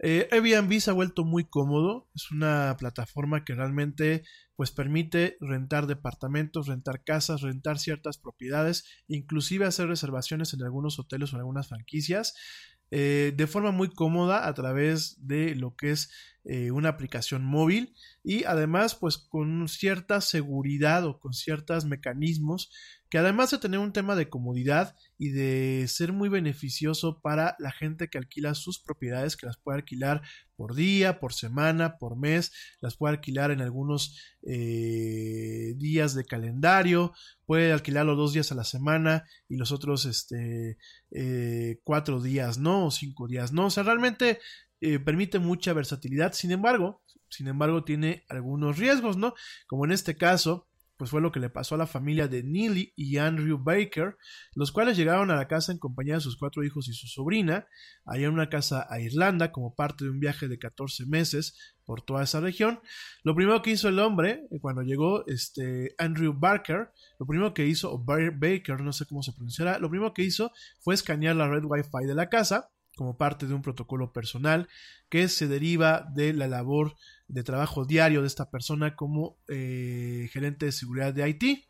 Eh, 0.00 0.28
Airbnb 0.30 0.80
se 0.80 0.90
ha 0.90 0.94
vuelto 0.94 1.24
muy 1.24 1.44
cómodo, 1.44 2.08
es 2.14 2.30
una 2.30 2.76
plataforma 2.78 3.44
que 3.44 3.54
realmente 3.54 4.22
pues 4.54 4.70
permite 4.70 5.36
rentar 5.40 5.86
departamentos, 5.86 6.66
rentar 6.66 7.04
casas, 7.04 7.42
rentar 7.42 7.78
ciertas 7.78 8.18
propiedades, 8.18 8.84
inclusive 9.06 9.64
hacer 9.64 9.88
reservaciones 9.88 10.52
en 10.54 10.62
algunos 10.62 10.98
hoteles 10.98 11.32
o 11.32 11.36
en 11.36 11.40
algunas 11.40 11.68
franquicias. 11.68 12.34
Eh, 12.90 13.34
de 13.36 13.46
forma 13.46 13.70
muy 13.70 13.90
cómoda 13.90 14.48
a 14.48 14.54
través 14.54 15.16
de 15.26 15.54
lo 15.54 15.76
que 15.76 15.90
es 15.90 16.10
eh, 16.50 16.70
una 16.70 16.88
aplicación 16.88 17.44
móvil 17.44 17.94
y 18.24 18.44
además 18.44 18.94
pues 18.94 19.18
con 19.18 19.68
cierta 19.68 20.22
seguridad 20.22 21.04
o 21.04 21.20
con 21.20 21.34
ciertos 21.34 21.84
mecanismos 21.84 22.70
que 23.10 23.18
además 23.18 23.50
de 23.50 23.58
tener 23.58 23.80
un 23.80 23.92
tema 23.92 24.16
de 24.16 24.28
comodidad 24.28 24.96
y 25.18 25.30
de 25.30 25.86
ser 25.88 26.12
muy 26.12 26.28
beneficioso 26.28 27.20
para 27.20 27.54
la 27.58 27.70
gente 27.70 28.08
que 28.08 28.18
alquila 28.18 28.54
sus 28.54 28.78
propiedades, 28.78 29.36
que 29.36 29.46
las 29.46 29.56
puede 29.56 29.78
alquilar 29.78 30.22
por 30.56 30.74
día, 30.74 31.20
por 31.20 31.32
semana, 31.32 31.98
por 31.98 32.16
mes, 32.16 32.52
las 32.80 32.96
puede 32.96 33.14
alquilar 33.14 33.50
en 33.50 33.60
algunos 33.60 34.18
eh, 34.42 35.74
días 35.76 36.14
de 36.14 36.24
calendario, 36.24 37.12
puede 37.46 37.72
alquilarlo 37.72 38.14
dos 38.14 38.32
días 38.32 38.52
a 38.52 38.54
la 38.54 38.64
semana 38.64 39.24
y 39.48 39.56
los 39.56 39.72
otros 39.72 40.04
este, 40.04 40.76
eh, 41.10 41.80
cuatro 41.84 42.20
días 42.20 42.58
no, 42.58 42.86
o 42.86 42.90
cinco 42.90 43.26
días 43.26 43.52
no, 43.52 43.66
o 43.66 43.70
sea, 43.70 43.84
realmente 43.84 44.38
eh, 44.80 44.98
permite 44.98 45.38
mucha 45.38 45.72
versatilidad, 45.72 46.32
sin 46.32 46.52
embargo, 46.52 47.02
sin 47.28 47.48
embargo 47.48 47.84
tiene 47.84 48.24
algunos 48.28 48.78
riesgos, 48.78 49.16
¿no? 49.16 49.34
Como 49.66 49.84
en 49.84 49.92
este 49.92 50.16
caso, 50.16 50.68
pues 50.98 51.12
fue 51.12 51.20
lo 51.20 51.30
que 51.30 51.38
le 51.38 51.48
pasó 51.48 51.76
a 51.76 51.78
la 51.78 51.86
familia 51.86 52.26
de 52.26 52.42
Neely 52.42 52.92
y 52.96 53.18
Andrew 53.18 53.56
Baker, 53.56 54.16
los 54.54 54.72
cuales 54.72 54.96
llegaron 54.96 55.30
a 55.30 55.36
la 55.36 55.46
casa 55.46 55.70
en 55.70 55.78
compañía 55.78 56.14
de 56.14 56.20
sus 56.20 56.36
cuatro 56.36 56.64
hijos 56.64 56.88
y 56.88 56.92
su 56.92 57.06
sobrina, 57.06 57.68
allá 58.04 58.26
en 58.26 58.32
una 58.32 58.48
casa 58.48 58.84
a 58.90 59.00
Irlanda 59.00 59.52
como 59.52 59.76
parte 59.76 60.04
de 60.04 60.10
un 60.10 60.18
viaje 60.18 60.48
de 60.48 60.58
14 60.58 61.06
meses 61.06 61.56
por 61.84 62.02
toda 62.02 62.24
esa 62.24 62.40
región. 62.40 62.80
Lo 63.22 63.36
primero 63.36 63.62
que 63.62 63.70
hizo 63.70 63.88
el 63.88 64.00
hombre, 64.00 64.42
eh, 64.50 64.58
cuando 64.60 64.82
llegó 64.82 65.24
este 65.28 65.94
Andrew 65.98 66.34
Barker, 66.36 66.90
lo 67.20 67.26
primero 67.26 67.54
que 67.54 67.66
hizo, 67.66 67.92
o 67.92 68.04
Baker, 68.04 68.80
no 68.80 68.92
sé 68.92 69.06
cómo 69.06 69.22
se 69.22 69.32
pronunciará, 69.32 69.78
lo 69.78 69.88
primero 69.88 70.12
que 70.12 70.24
hizo 70.24 70.50
fue 70.80 70.94
escanear 70.94 71.36
la 71.36 71.48
red 71.48 71.62
Wi-Fi 71.64 72.06
de 72.08 72.14
la 72.16 72.28
casa, 72.28 72.70
como 72.98 73.16
parte 73.16 73.46
de 73.46 73.54
un 73.54 73.62
protocolo 73.62 74.12
personal 74.12 74.68
que 75.08 75.28
se 75.28 75.46
deriva 75.46 76.04
de 76.12 76.32
la 76.32 76.48
labor 76.48 76.96
de 77.28 77.44
trabajo 77.44 77.84
diario 77.84 78.22
de 78.22 78.26
esta 78.26 78.50
persona 78.50 78.96
como 78.96 79.38
eh, 79.46 80.28
gerente 80.32 80.66
de 80.66 80.72
seguridad 80.72 81.14
de 81.14 81.28
IT. 81.28 81.64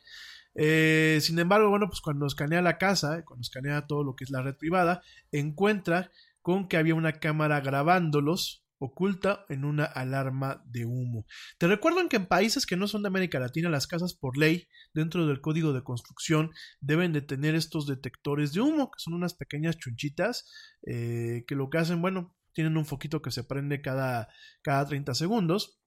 Eh, 0.55 1.19
sin 1.21 1.39
embargo, 1.39 1.69
bueno, 1.69 1.87
pues 1.89 2.01
cuando 2.01 2.27
escanea 2.27 2.63
la 2.63 2.79
casa, 2.79 3.25
cuando 3.27 3.43
escanea 3.43 3.87
todo 3.87 4.05
lo 4.05 4.17
que 4.17 4.25
es 4.25 4.31
la 4.31 4.41
red 4.41 4.57
privada, 4.57 5.03
encuentra 5.31 6.11
con 6.41 6.67
que 6.67 6.79
había 6.79 6.95
una 6.95 7.13
cámara 7.13 7.61
grabándolos 7.61 8.65
oculta 8.79 9.45
en 9.49 9.65
una 9.65 9.85
alarma 9.85 10.63
de 10.67 10.85
humo. 10.85 11.27
Te 11.59 11.67
recuerdo 11.67 12.09
que 12.09 12.17
en 12.17 12.27
países 12.27 12.67
que 12.67 12.77
no 12.77 12.87
son 12.89 13.03
de 13.03 13.09
América 13.09 13.39
Latina, 13.41 13.69
las 13.69 13.87
casas 13.87 14.15
por 14.15 14.37
ley, 14.37 14.69
dentro 14.95 15.27
del 15.27 15.41
código 15.41 15.73
de 15.73 15.83
construcción, 15.83 16.51
deben 16.81 17.13
de 17.13 17.23
tener 17.23 17.55
estos 17.55 17.87
detectores 17.87 18.53
de 18.53 18.61
humo, 18.61 18.91
que 18.91 18.99
son 19.01 19.15
unas 19.15 19.35
pequeñas 19.35 19.77
chunchitas, 19.79 20.51
eh, 20.87 21.45
que 21.47 21.55
lo 21.55 21.71
que 21.71 21.79
hacen, 21.79 22.01
bueno, 22.01 22.37
tienen 22.53 22.77
un 22.77 22.87
foquito 22.87 23.23
que 23.23 23.31
se 23.31 23.45
prende 23.45 23.81
cada, 23.81 24.29
cada 24.63 24.87
30 24.87 25.15
segundos 25.15 25.79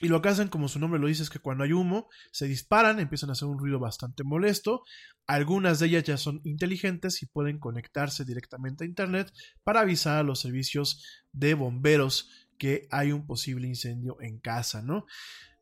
y 0.00 0.08
lo 0.08 0.22
que 0.22 0.30
hacen, 0.30 0.48
como 0.48 0.68
su 0.68 0.78
nombre 0.78 0.98
lo 0.98 1.08
dice, 1.08 1.22
es 1.22 1.28
que 1.28 1.38
cuando 1.38 1.62
hay 1.62 1.72
humo, 1.74 2.08
se 2.32 2.46
disparan, 2.46 3.00
empiezan 3.00 3.28
a 3.28 3.32
hacer 3.32 3.46
un 3.46 3.58
ruido 3.58 3.78
bastante 3.78 4.24
molesto. 4.24 4.82
Algunas 5.26 5.78
de 5.78 5.88
ellas 5.88 6.04
ya 6.04 6.16
son 6.16 6.40
inteligentes 6.44 7.22
y 7.22 7.26
pueden 7.26 7.58
conectarse 7.58 8.24
directamente 8.24 8.84
a 8.84 8.86
Internet 8.86 9.30
para 9.62 9.80
avisar 9.80 10.18
a 10.18 10.22
los 10.22 10.40
servicios 10.40 11.04
de 11.32 11.52
bomberos 11.52 12.30
que 12.56 12.88
hay 12.90 13.12
un 13.12 13.26
posible 13.26 13.68
incendio 13.68 14.16
en 14.20 14.38
casa, 14.38 14.80
¿no? 14.80 15.04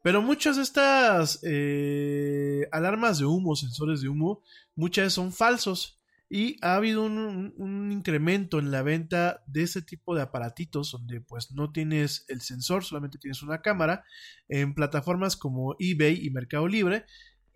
Pero 0.05 0.23
muchas 0.23 0.57
de 0.57 0.63
estas 0.63 1.41
eh, 1.43 2.69
alarmas 2.71 3.19
de 3.19 3.25
humo, 3.25 3.57
sensores 3.57 4.01
de 4.01 4.09
humo, 4.09 4.43
muchas 4.77 5.13
son 5.13 5.33
falsos 5.33 5.98
y 6.31 6.57
ha 6.61 6.75
habido 6.75 7.05
un, 7.05 7.91
incremento 7.91 8.59
en 8.59 8.71
la 8.71 8.83
venta 8.83 9.43
de 9.47 9.63
ese 9.63 9.83
tipo 9.83 10.15
de 10.15 10.23
aparatitos 10.23 10.93
donde 10.93 11.21
pues 11.21 11.53
no 11.53 11.73
tienes 11.73 12.25
el 12.29 12.43
sensor, 12.43 12.85
solamente 12.85 13.19
tienes 13.19 13.43
una 13.43 13.63
cámara 13.63 14.05
en 14.49 14.75
plataformas 14.75 15.37
como 15.37 15.75
eBay 15.79 16.25
y 16.25 16.31
Mercado 16.31 16.69
Libre 16.69 17.07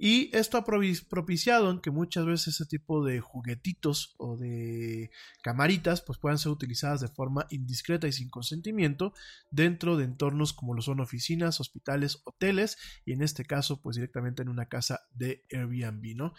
y 0.05 0.37
esto 0.37 0.59
ha 0.59 0.65
propiciado 0.65 1.81
que 1.81 1.93
muchas 1.93 2.27
veces 2.27 2.49
ese 2.57 2.67
tipo 2.67 3.05
de 3.05 3.21
juguetitos 3.21 4.17
o 4.19 4.37
de 4.37 5.13
camaritas 5.45 6.03
pues 6.03 6.19
puedan 6.19 6.39
ser 6.39 6.51
utilizadas 6.51 7.01
de 7.01 7.07
forma 7.07 7.47
indiscreta 7.51 8.09
y 8.09 8.13
sin 8.13 8.29
consentimiento 8.29 9.15
dentro 9.53 9.97
de 9.97 10.03
entornos 10.03 10.55
como 10.55 10.75
lo 10.75 10.83
son 10.83 10.99
oficinas, 10.99 11.61
hospitales, 11.61 12.21
hoteles 12.25 12.79
y 13.05 13.13
en 13.13 13.23
este 13.23 13.45
caso 13.45 13.81
pues 13.81 13.95
directamente 13.95 14.43
en 14.43 14.49
una 14.49 14.67
casa 14.67 15.03
de 15.15 15.45
Airbnb, 15.53 16.17
¿no? 16.17 16.35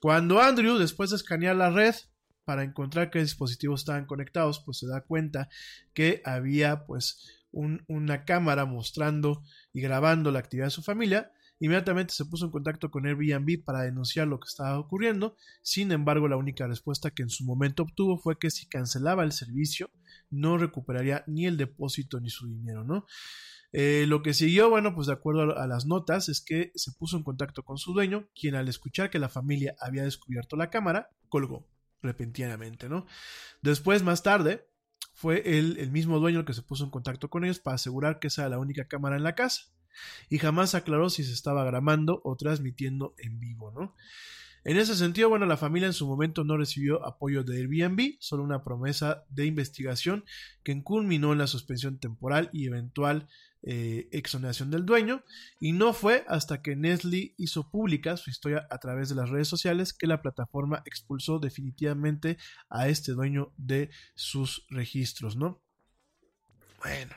Cuando 0.00 0.40
Andrew 0.40 0.78
después 0.78 1.10
de 1.10 1.16
escanear 1.16 1.56
la 1.56 1.68
red 1.68 1.94
para 2.46 2.64
encontrar 2.64 3.10
qué 3.10 3.18
dispositivos 3.18 3.82
estaban 3.82 4.06
conectados 4.06 4.62
pues 4.64 4.78
se 4.78 4.86
da 4.86 5.02
cuenta 5.02 5.50
que 5.92 6.22
había 6.24 6.86
pues 6.86 7.28
una 7.50 8.24
cámara 8.24 8.64
mostrando 8.64 9.42
y 9.74 9.82
grabando 9.82 10.30
la 10.30 10.38
actividad 10.38 10.68
de 10.68 10.70
su 10.70 10.82
familia 10.82 11.30
Inmediatamente 11.62 12.12
se 12.12 12.24
puso 12.24 12.44
en 12.44 12.50
contacto 12.50 12.90
con 12.90 13.06
Airbnb 13.06 13.62
para 13.64 13.82
denunciar 13.82 14.26
lo 14.26 14.40
que 14.40 14.48
estaba 14.48 14.80
ocurriendo. 14.80 15.36
Sin 15.62 15.92
embargo, 15.92 16.26
la 16.26 16.36
única 16.36 16.66
respuesta 16.66 17.12
que 17.12 17.22
en 17.22 17.30
su 17.30 17.44
momento 17.44 17.84
obtuvo 17.84 18.18
fue 18.18 18.36
que 18.36 18.50
si 18.50 18.66
cancelaba 18.66 19.22
el 19.22 19.30
servicio, 19.30 19.88
no 20.28 20.58
recuperaría 20.58 21.22
ni 21.28 21.46
el 21.46 21.56
depósito 21.56 22.18
ni 22.18 22.30
su 22.30 22.48
dinero, 22.48 22.82
¿no? 22.82 23.06
Eh, 23.70 24.06
lo 24.08 24.22
que 24.22 24.34
siguió, 24.34 24.70
bueno, 24.70 24.92
pues 24.92 25.06
de 25.06 25.12
acuerdo 25.12 25.56
a, 25.56 25.68
las 25.68 25.86
notas, 25.86 26.28
es 26.28 26.40
que 26.40 26.72
se 26.74 26.90
puso 26.98 27.16
en 27.16 27.22
contacto 27.22 27.62
con 27.62 27.78
su 27.78 27.92
dueño, 27.92 28.28
quien 28.34 28.56
al 28.56 28.66
escuchar 28.66 29.08
que 29.08 29.20
la 29.20 29.28
familia 29.28 29.76
había 29.78 30.02
descubierto 30.02 30.56
la 30.56 30.68
cámara, 30.68 31.10
colgó 31.28 31.68
repentinamente, 32.02 32.88
¿no? 32.88 33.06
Después, 33.62 34.02
más 34.02 34.24
tarde, 34.24 34.66
fue 35.14 35.56
el, 35.56 35.78
el 35.78 35.92
mismo 35.92 36.18
dueño 36.18 36.44
que 36.44 36.54
se 36.54 36.62
puso 36.62 36.82
en 36.82 36.90
contacto 36.90 37.30
con 37.30 37.44
ellos 37.44 37.60
para 37.60 37.76
asegurar 37.76 38.18
que 38.18 38.26
esa 38.26 38.42
era 38.42 38.48
la 38.48 38.58
única 38.58 38.88
cámara 38.88 39.14
en 39.14 39.22
la 39.22 39.36
casa 39.36 39.72
y 40.28 40.38
jamás 40.38 40.74
aclaró 40.74 41.10
si 41.10 41.24
se 41.24 41.32
estaba 41.32 41.64
grabando 41.64 42.20
o 42.24 42.36
transmitiendo 42.36 43.14
en 43.18 43.40
vivo, 43.40 43.70
¿no? 43.70 43.94
En 44.64 44.76
ese 44.76 44.94
sentido, 44.94 45.28
bueno, 45.28 45.44
la 45.44 45.56
familia 45.56 45.86
en 45.86 45.92
su 45.92 46.06
momento 46.06 46.44
no 46.44 46.56
recibió 46.56 47.04
apoyo 47.04 47.42
de 47.42 47.56
Airbnb, 47.56 48.16
solo 48.20 48.44
una 48.44 48.62
promesa 48.62 49.24
de 49.28 49.46
investigación 49.46 50.24
que 50.62 50.80
culminó 50.84 51.32
en 51.32 51.38
la 51.38 51.48
suspensión 51.48 51.98
temporal 51.98 52.48
y 52.52 52.66
eventual 52.66 53.28
eh, 53.64 54.08
exoneración 54.10 54.72
del 54.72 54.84
dueño 54.84 55.22
y 55.60 55.70
no 55.70 55.92
fue 55.92 56.24
hasta 56.26 56.62
que 56.62 56.74
Nestle 56.74 57.32
hizo 57.36 57.70
pública 57.70 58.16
su 58.16 58.28
historia 58.28 58.66
a 58.70 58.78
través 58.78 59.08
de 59.08 59.14
las 59.14 59.30
redes 59.30 59.46
sociales 59.46 59.92
que 59.92 60.08
la 60.08 60.20
plataforma 60.20 60.82
expulsó 60.84 61.38
definitivamente 61.38 62.38
a 62.68 62.88
este 62.88 63.12
dueño 63.12 63.52
de 63.56 63.90
sus 64.16 64.66
registros, 64.68 65.36
¿no? 65.36 65.62
Bueno, 66.82 67.14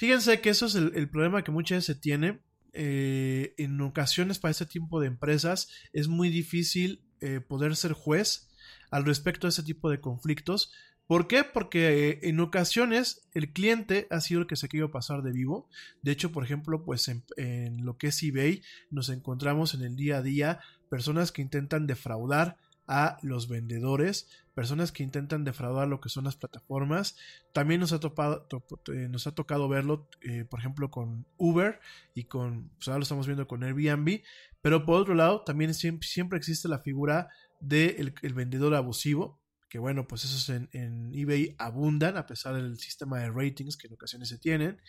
fíjense 0.00 0.40
que 0.40 0.48
eso 0.48 0.64
es 0.64 0.74
el, 0.74 1.10
problema 1.10 1.44
que 1.44 1.50
muchas 1.50 1.76
veces 1.76 1.94
se 1.96 2.00
tiene. 2.00 2.40
Eh, 2.72 3.52
en 3.58 3.78
ocasiones 3.82 4.38
para 4.38 4.52
este 4.52 4.64
tipo 4.64 5.00
de 5.00 5.08
empresas 5.08 5.68
es 5.92 6.08
muy 6.08 6.30
difícil 6.30 7.02
eh, 7.20 7.40
poder 7.40 7.76
ser 7.76 7.92
juez 7.92 8.48
al 8.90 9.04
respecto 9.04 9.46
de 9.46 9.50
ese 9.50 9.64
tipo 9.64 9.90
de 9.90 10.00
conflictos 10.00 10.72
¿Por 11.10 11.26
qué? 11.26 11.42
Porque 11.42 12.10
eh, 12.10 12.20
en 12.22 12.38
ocasiones 12.38 13.22
el 13.34 13.52
cliente 13.52 14.06
ha 14.10 14.20
sido 14.20 14.42
el 14.42 14.46
que 14.46 14.54
se 14.54 14.68
quiere 14.68 14.86
pasar 14.86 15.22
de 15.22 15.32
vivo. 15.32 15.68
De 16.02 16.12
hecho, 16.12 16.30
por 16.30 16.44
ejemplo, 16.44 16.84
pues 16.84 17.08
en, 17.08 17.84
lo 17.84 17.96
que 17.96 18.06
es 18.06 18.22
eBay 18.22 18.62
nos 18.92 19.08
encontramos 19.08 19.74
en 19.74 19.82
el 19.82 19.96
día 19.96 20.18
a 20.18 20.22
día 20.22 20.60
personas 20.88 21.32
que 21.32 21.42
intentan 21.42 21.88
defraudar 21.88 22.58
a 22.90 23.18
los 23.22 23.48
vendedores, 23.48 24.28
personas 24.52 24.90
que 24.90 25.04
intentan 25.04 25.44
defraudar 25.44 25.86
lo 25.86 26.00
que 26.00 26.08
son 26.08 26.24
las 26.24 26.34
plataformas. 26.34 27.16
También 27.52 27.80
nos 27.80 27.92
ha, 27.92 28.00
eh, 28.00 29.32
tocado 29.32 29.68
verlo, 29.68 30.08
eh, 30.22 30.44
por 30.44 30.58
ejemplo, 30.58 30.90
con 30.90 31.24
Uber 31.38 31.80
y 32.16 32.24
con, 32.24 32.68
pues 32.70 32.88
ahora 32.88 32.98
lo 32.98 33.04
estamos 33.04 33.26
viendo 33.26 33.46
con 33.46 33.62
Airbnb. 33.62 34.22
Pero 34.60 34.84
por 34.84 35.00
otro 35.00 35.14
lado, 35.14 35.42
también 35.42 35.72
siempre, 35.72 36.36
existe 36.36 36.66
la 36.68 36.80
figura 36.80 37.28
del 37.60 38.12
vendedor 38.34 38.74
abusivo, 38.74 39.40
que 39.68 39.78
bueno, 39.78 40.08
pues 40.08 40.24
esos 40.24 40.48
en, 40.48 41.12
eBay 41.14 41.54
abundan 41.58 42.16
a 42.16 42.26
pesar 42.26 42.56
del 42.56 42.76
sistema 42.78 43.20
de 43.20 43.30
ratings 43.30 43.76
que 43.76 43.86
en 43.86 43.94
ocasiones 43.94 44.28
se 44.28 44.38
tienen. 44.38 44.80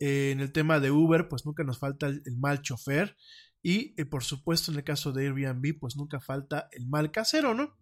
Eh, 0.00 0.32
en 0.32 0.40
el 0.40 0.52
tema 0.52 0.80
de 0.80 0.90
Uber, 0.90 1.28
pues 1.28 1.46
nunca 1.46 1.64
nos 1.64 1.78
falta 1.78 2.08
el, 2.08 2.22
mal 2.36 2.60
chofer. 2.60 3.16
Y 3.68 3.92
eh, 3.98 4.06
por 4.06 4.24
supuesto, 4.24 4.72
en 4.72 4.78
el 4.78 4.82
caso 4.82 5.12
de 5.12 5.26
Airbnb, 5.26 5.78
pues 5.78 5.94
nunca 5.94 6.20
falta 6.20 6.70
el 6.72 6.86
mal 6.86 7.10
casero, 7.10 7.52
¿no? 7.52 7.76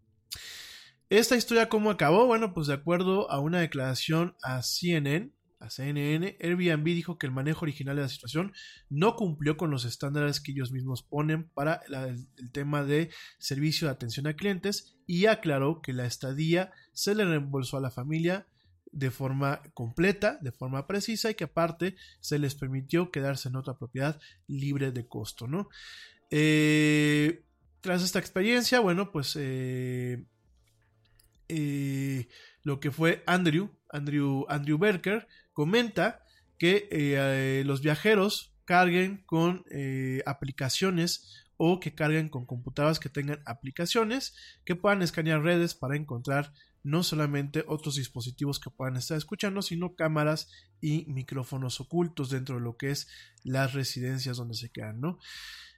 Esta 1.11 1.37
historia, 1.37 1.69
¿cómo 1.69 1.93
acabó? 1.93 2.27
Bueno, 2.27 2.53
pues 2.53 2.67
de 2.67 2.75
acuerdo 2.75 3.31
a 3.31 3.39
una 3.39 3.61
declaración 3.61 4.35
a 4.43 4.63
CNN, 4.63 5.31
a 5.61 5.71
CNN, 5.71 6.39
Airbnb 6.41 6.85
dijo 6.87 7.19
que 7.19 7.27
el 7.27 7.33
manejo 7.33 7.65
original 7.65 7.95
de 7.95 8.03
la 8.03 8.09
situación 8.09 8.53
no 8.91 9.15
cumplió 9.15 9.57
con 9.57 9.71
los 9.71 9.85
estándares 9.85 10.41
que 10.41 10.51
ellos 10.51 10.73
mismos 10.73 11.05
ponen 11.05 11.51
para 11.51 11.83
el, 11.87 12.51
tema 12.51 12.83
de 12.83 13.11
servicio 13.39 13.87
de 13.87 13.93
atención 13.93 14.27
a 14.27 14.35
clientes 14.35 14.99
y 15.07 15.27
aclaró 15.27 15.83
que 15.83 15.93
la 15.93 16.05
estadía 16.05 16.73
se 16.95 17.15
le 17.15 17.25
reembolsó 17.25 17.77
a 17.77 17.81
la 17.81 17.93
familia 17.93 18.49
de 18.93 19.11
forma 19.11 19.63
completa, 19.75 20.39
de 20.41 20.53
forma 20.53 20.87
precisa 20.87 21.31
y 21.31 21.35
que 21.35 21.45
aparte 21.45 21.97
se 22.21 22.39
les 22.39 22.55
permitió 22.55 23.11
quedarse 23.11 23.49
en 23.49 23.57
otra 23.57 23.79
propiedad 23.79 24.21
libre 24.47 24.93
de 24.93 25.07
costo, 25.07 25.47
¿no? 25.47 25.69
Eh, 26.31 27.45
tras 27.81 28.03
esta 28.03 28.19
experiencia, 28.19 28.81
bueno, 28.81 29.13
pues 29.13 29.37
eh, 29.39 30.25
eh, 31.49 32.29
lo 32.63 32.81
que 32.81 32.91
fue 32.91 33.23
Andrew, 33.27 33.71
Andrew, 33.91 34.47
Andrew 34.49 34.79
Berker, 34.79 35.29
comenta 35.53 36.25
que 36.59 37.63
los 37.67 37.83
viajeros 37.83 38.55
carguen 38.65 39.23
con 39.27 39.65
aplicaciones 40.25 41.45
o 41.59 41.81
que 41.81 41.95
carguen 41.95 42.29
con 42.29 42.47
computadoras 42.47 42.99
que 42.99 43.09
tengan 43.09 43.43
aplicaciones 43.47 44.35
que 44.65 44.75
puedan 44.75 45.03
escanear 45.03 45.43
redes 45.43 45.75
para 45.75 45.97
encontrar 45.97 46.53
no 46.87 47.03
solamente 47.03 47.65
otros 47.67 47.97
dispositivos 47.97 48.61
que 48.61 48.71
puedan 48.71 48.97
estar 48.97 49.19
escuchando, 49.19 49.61
sino 49.61 49.97
cámaras 49.97 50.49
y 50.81 51.05
micrófonos 51.07 51.81
ocultos 51.81 52.31
dentro 52.31 52.55
de 52.55 52.61
lo 52.61 52.77
que 52.77 52.91
es 52.91 53.09
las 53.43 53.73
residencias 53.73 54.37
donde 54.37 54.55
se 54.55 54.71
quedan, 54.71 55.01
¿no? 55.01 55.19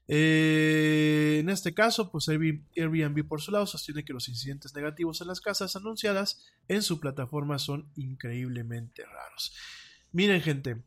Eh, 0.07 1.39
en 1.41 1.49
este 1.49 1.73
caso, 1.73 2.13
pues 2.13 2.29
Airbnb 2.29 3.27
por 3.27 3.41
su 3.41 3.53
lado 3.53 3.67
sostiene 3.67 4.05
que 4.05 4.13
los 4.13 4.29
incidentes 4.29 4.75
negativos 4.75 5.23
en 5.23 5.29
las 5.29 5.41
casas 5.41 5.77
anunciadas 5.77 6.45
en 6.69 6.83
su 6.83 7.01
plataforma 7.01 7.59
son 7.59 7.91
increíblemente 7.97 9.03
raros. 9.07 9.55
Miren 10.13 10.43
gente, 10.43 10.83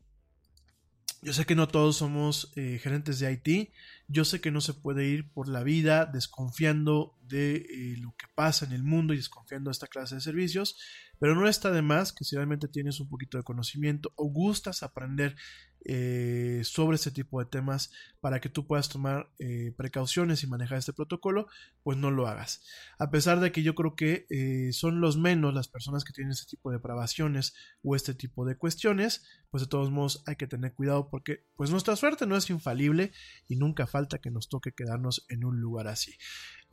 yo 1.20 1.32
sé 1.32 1.46
que 1.46 1.56
no 1.56 1.66
todos 1.66 1.96
somos 1.96 2.52
eh, 2.54 2.78
gerentes 2.80 3.18
de 3.18 3.32
IT, 3.32 3.72
yo 4.12 4.24
sé 4.24 4.40
que 4.40 4.50
no 4.50 4.60
se 4.60 4.74
puede 4.74 5.06
ir 5.06 5.32
por 5.32 5.48
la 5.48 5.62
vida 5.62 6.04
desconfiando 6.04 7.18
de 7.22 7.56
eh, 7.56 7.96
lo 7.98 8.14
que 8.16 8.26
pasa 8.34 8.66
en 8.66 8.72
el 8.72 8.82
mundo 8.82 9.14
y 9.14 9.16
desconfiando 9.16 9.70
de 9.70 9.72
esta 9.72 9.86
clase 9.86 10.16
de 10.16 10.20
servicios, 10.20 10.76
pero 11.22 11.36
no 11.36 11.46
está 11.46 11.70
de 11.70 11.82
más 11.82 12.12
que 12.12 12.24
si 12.24 12.34
realmente 12.34 12.66
tienes 12.66 12.98
un 12.98 13.08
poquito 13.08 13.38
de 13.38 13.44
conocimiento 13.44 14.12
o 14.16 14.24
gustas 14.24 14.82
aprender 14.82 15.36
eh, 15.84 16.62
sobre 16.64 16.96
este 16.96 17.12
tipo 17.12 17.38
de 17.38 17.46
temas 17.46 17.92
para 18.20 18.40
que 18.40 18.48
tú 18.48 18.66
puedas 18.66 18.88
tomar 18.88 19.30
eh, 19.38 19.72
precauciones 19.76 20.42
y 20.42 20.48
manejar 20.48 20.78
este 20.78 20.92
protocolo, 20.92 21.46
pues 21.84 21.96
no 21.96 22.10
lo 22.10 22.26
hagas. 22.26 22.64
A 22.98 23.12
pesar 23.12 23.38
de 23.38 23.52
que 23.52 23.62
yo 23.62 23.76
creo 23.76 23.94
que 23.94 24.26
eh, 24.30 24.72
son 24.72 25.00
los 25.00 25.16
menos 25.16 25.54
las 25.54 25.68
personas 25.68 26.02
que 26.02 26.12
tienen 26.12 26.32
este 26.32 26.56
tipo 26.56 26.70
de 26.70 26.78
depravaciones 26.78 27.54
o 27.84 27.94
este 27.94 28.14
tipo 28.14 28.44
de 28.44 28.56
cuestiones, 28.56 29.24
pues 29.48 29.62
de 29.62 29.68
todos 29.68 29.92
modos 29.92 30.24
hay 30.26 30.34
que 30.34 30.48
tener 30.48 30.74
cuidado 30.74 31.08
porque 31.08 31.46
pues 31.54 31.70
nuestra 31.70 31.94
suerte 31.94 32.26
no 32.26 32.36
es 32.36 32.50
infalible 32.50 33.12
y 33.46 33.54
nunca 33.54 33.86
falta 33.86 34.18
que 34.18 34.32
nos 34.32 34.48
toque 34.48 34.72
quedarnos 34.72 35.24
en 35.28 35.44
un 35.44 35.60
lugar 35.60 35.86
así. 35.86 36.16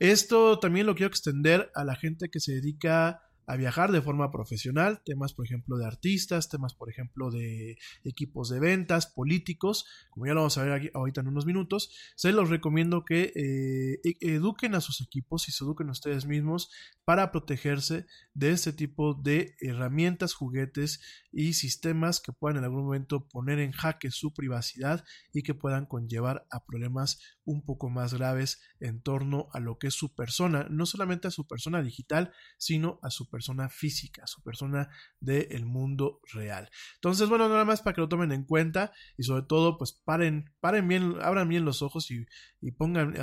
Esto 0.00 0.58
también 0.58 0.86
lo 0.86 0.96
quiero 0.96 1.10
extender 1.10 1.70
a 1.76 1.84
la 1.84 1.94
gente 1.94 2.30
que 2.30 2.40
se 2.40 2.54
dedica 2.54 3.29
a 3.50 3.56
viajar 3.56 3.90
de 3.90 4.00
forma 4.00 4.30
profesional, 4.30 5.02
temas 5.04 5.34
por 5.34 5.44
ejemplo 5.44 5.76
de 5.76 5.84
artistas, 5.84 6.48
temas 6.48 6.74
por 6.74 6.88
ejemplo 6.88 7.32
de 7.32 7.78
equipos 8.04 8.48
de 8.48 8.60
ventas, 8.60 9.08
políticos, 9.08 9.86
como 10.10 10.26
ya 10.26 10.34
lo 10.34 10.42
vamos 10.42 10.56
a 10.56 10.62
ver 10.62 10.72
aquí, 10.72 10.90
ahorita 10.94 11.20
en 11.22 11.28
unos 11.28 11.46
minutos, 11.46 11.90
se 12.14 12.30
los 12.30 12.48
recomiendo 12.48 13.04
que 13.04 13.32
eh, 13.34 14.00
e, 14.04 14.34
eduquen 14.34 14.76
a 14.76 14.80
sus 14.80 15.00
equipos 15.00 15.48
y 15.48 15.52
se 15.52 15.64
eduquen 15.64 15.90
ustedes 15.90 16.26
mismos 16.26 16.70
para 17.04 17.32
protegerse 17.32 18.06
de 18.34 18.52
este 18.52 18.72
tipo 18.72 19.14
de 19.14 19.56
herramientas, 19.60 20.32
juguetes 20.32 21.00
y 21.32 21.54
sistemas 21.54 22.20
que 22.20 22.32
puedan 22.32 22.58
en 22.58 22.64
algún 22.64 22.84
momento 22.84 23.26
poner 23.26 23.58
en 23.58 23.72
jaque 23.72 24.12
su 24.12 24.32
privacidad 24.32 25.04
y 25.32 25.42
que 25.42 25.54
puedan 25.54 25.86
conllevar 25.86 26.46
a 26.52 26.64
problemas 26.64 27.18
un 27.50 27.62
poco 27.62 27.90
más 27.90 28.14
graves 28.14 28.60
en 28.78 29.02
torno 29.02 29.48
a 29.52 29.60
lo 29.60 29.78
que 29.78 29.88
es 29.88 29.94
su 29.94 30.14
persona, 30.14 30.66
no 30.70 30.86
solamente 30.86 31.28
a 31.28 31.30
su 31.30 31.46
persona 31.46 31.82
digital, 31.82 32.32
sino 32.58 32.98
a 33.02 33.10
su 33.10 33.28
persona 33.28 33.68
física, 33.68 34.24
a 34.24 34.26
su 34.26 34.42
persona 34.42 34.88
del 35.20 35.66
mundo 35.66 36.20
real. 36.32 36.70
Entonces, 36.94 37.28
bueno, 37.28 37.48
nada 37.48 37.64
más 37.64 37.82
para 37.82 37.94
que 37.94 38.00
lo 38.00 38.08
tomen 38.08 38.32
en 38.32 38.44
cuenta 38.44 38.92
y 39.16 39.24
sobre 39.24 39.42
todo, 39.42 39.78
pues 39.78 39.92
paren, 39.92 40.52
paren 40.60 40.86
bien, 40.86 41.16
abran 41.20 41.48
bien 41.48 41.64
los 41.64 41.82
ojos 41.82 42.10
y, 42.10 42.24
y 42.60 42.72
pongan, 42.72 43.14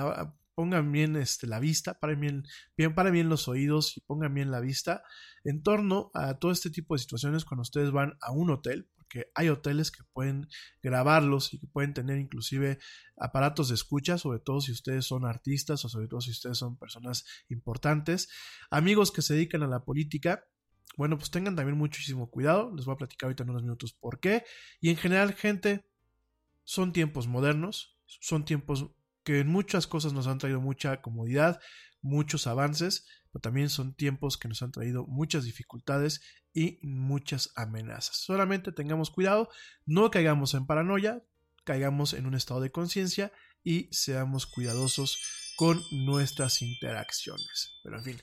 pongan 0.55 0.91
bien 0.91 1.15
este, 1.15 1.47
la 1.47 1.59
vista, 1.59 1.99
paren 1.99 2.19
bien, 2.19 2.43
bien, 2.75 2.95
paren 2.95 3.13
bien 3.13 3.29
los 3.29 3.47
oídos 3.47 3.95
y 3.95 4.01
pongan 4.01 4.33
bien 4.33 4.51
la 4.51 4.59
vista 4.59 5.03
en 5.43 5.63
torno 5.63 6.11
a 6.13 6.39
todo 6.39 6.51
este 6.51 6.69
tipo 6.69 6.95
de 6.95 6.99
situaciones 6.99 7.45
cuando 7.45 7.61
ustedes 7.61 7.91
van 7.91 8.17
a 8.21 8.31
un 8.31 8.49
hotel, 8.49 8.89
porque 9.07 9.31
hay 9.35 9.49
hoteles 9.49 9.89
que 9.89 10.03
pueden 10.11 10.49
grabarlos 10.81 11.53
y 11.53 11.59
que 11.59 11.67
pueden 11.67 11.93
tener 11.93 12.19
inclusive 12.19 12.77
aparatos 13.15 13.69
de 13.69 13.75
escucha, 13.75 14.17
sobre 14.17 14.39
todo 14.39 14.59
si 14.59 14.71
ustedes 14.71 15.05
son 15.05 15.25
artistas 15.25 15.83
o 15.85 15.89
sobre 15.89 16.07
todo 16.07 16.19
si 16.19 16.31
ustedes 16.31 16.57
son 16.57 16.77
personas 16.77 17.25
importantes, 17.47 18.29
amigos 18.69 19.11
que 19.11 19.21
se 19.21 19.33
dedican 19.33 19.63
a 19.63 19.67
la 19.67 19.85
política, 19.85 20.43
bueno, 20.97 21.17
pues 21.17 21.31
tengan 21.31 21.55
también 21.55 21.77
muchísimo 21.77 22.29
cuidado, 22.29 22.73
les 22.75 22.85
voy 22.85 22.95
a 22.95 22.97
platicar 22.97 23.27
ahorita 23.27 23.43
en 23.43 23.51
unos 23.51 23.63
minutos 23.63 23.93
por 23.93 24.19
qué, 24.19 24.43
y 24.81 24.89
en 24.89 24.97
general, 24.97 25.33
gente, 25.33 25.85
son 26.63 26.91
tiempos 26.91 27.27
modernos, 27.27 27.97
son 28.05 28.43
tiempos 28.43 28.91
que 29.27 29.41
en 29.41 29.49
muchas 29.49 29.87
cosas 29.87 30.13
nos 30.13 30.25
han 30.25 30.37
traído 30.37 30.61
mucha 30.61 31.01
comodidad, 31.01 31.59
muchos 32.01 32.47
avances, 32.47 33.05
pero 33.29 33.41
también 33.41 33.67
son 33.67 33.93
tiempos 33.93 34.37
que 34.37 34.47
nos 34.47 34.61
han 34.61 34.71
traído 34.71 35.05
muchas 35.05 35.43
dificultades 35.43 36.21
y 36.53 36.79
muchas 36.81 37.51
amenazas. 37.57 38.15
Solamente 38.15 38.71
tengamos 38.71 39.11
cuidado, 39.11 39.49
no 39.85 40.11
caigamos 40.11 40.53
en 40.53 40.65
paranoia, 40.65 41.25
caigamos 41.65 42.13
en 42.13 42.25
un 42.25 42.35
estado 42.35 42.61
de 42.61 42.71
conciencia 42.71 43.33
y 43.65 43.89
seamos 43.91 44.47
cuidadosos 44.47 45.19
con 45.57 45.81
nuestras 45.89 46.61
interacciones. 46.61 47.79
Pero 47.83 47.97
en 47.97 48.03
fin, 48.03 48.17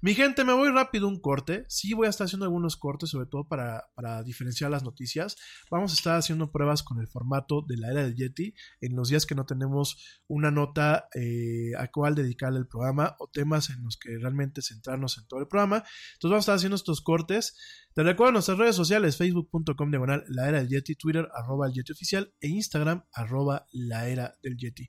mi 0.00 0.14
gente, 0.14 0.42
me 0.42 0.54
voy 0.54 0.70
rápido 0.70 1.06
un 1.06 1.20
corte. 1.20 1.66
Sí 1.68 1.92
voy 1.92 2.06
a 2.06 2.10
estar 2.10 2.24
haciendo 2.24 2.46
algunos 2.46 2.78
cortes, 2.78 3.10
sobre 3.10 3.26
todo 3.26 3.46
para, 3.46 3.84
diferenciar 4.24 4.70
las 4.70 4.84
noticias. 4.84 5.36
Vamos 5.70 5.90
a 5.90 5.94
estar 5.94 6.16
haciendo 6.16 6.50
pruebas 6.50 6.82
con 6.82 6.98
el 6.98 7.06
formato 7.06 7.60
de 7.60 7.76
la 7.76 7.90
era 7.90 8.04
del 8.04 8.16
Yeti 8.16 8.54
en 8.80 8.96
los 8.96 9.10
días 9.10 9.26
que 9.26 9.34
no 9.34 9.44
tenemos 9.44 10.22
una 10.28 10.50
nota 10.50 11.08
eh, 11.14 11.72
a 11.76 11.88
cual 11.88 12.14
dedicarle 12.14 12.58
el 12.58 12.66
programa 12.66 13.16
o 13.18 13.28
temas 13.28 13.68
en 13.68 13.84
los 13.84 13.98
que 13.98 14.16
realmente 14.16 14.62
centrarnos 14.62 15.18
en 15.18 15.26
todo 15.28 15.40
el 15.40 15.46
programa. 15.46 15.84
Entonces 16.14 16.30
vamos 16.30 16.36
a 16.36 16.38
estar 16.38 16.56
haciendo 16.56 16.76
estos 16.76 17.02
cortes. 17.02 17.54
Te 17.92 18.02
recuerdo 18.02 18.32
nuestras 18.32 18.56
redes 18.56 18.76
sociales, 18.76 19.18
facebook.com 19.18 19.90
diagonal 19.90 20.24
la 20.28 20.48
era 20.48 20.58
del 20.58 20.68
Yeti, 20.68 20.94
Twitter 20.94 21.28
arroba 21.34 21.66
el 21.66 21.74
Yeti 21.74 21.92
oficial 21.92 22.32
e 22.40 22.48
Instagram 22.48 23.04
arroba 23.12 23.66
la 23.72 24.08
era 24.08 24.38
del 24.42 24.56
Yeti. 24.56 24.88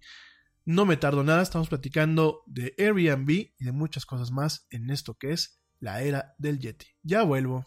No 0.65 0.85
me 0.85 0.97
tardo 0.97 1.23
nada, 1.23 1.41
estamos 1.41 1.69
platicando 1.69 2.43
de 2.45 2.75
Airbnb 2.77 3.29
y 3.29 3.65
de 3.65 3.71
muchas 3.71 4.05
cosas 4.05 4.31
más 4.31 4.67
en 4.69 4.89
esto 4.89 5.17
que 5.17 5.31
es 5.31 5.61
la 5.79 6.01
era 6.01 6.35
del 6.37 6.59
Yeti. 6.59 6.87
Ya 7.01 7.23
vuelvo. 7.23 7.65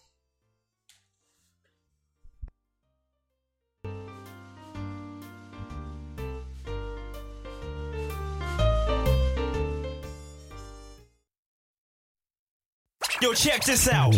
Yo, 13.21 13.33
check 13.35 13.65
this 13.65 13.89
out. 13.89 14.17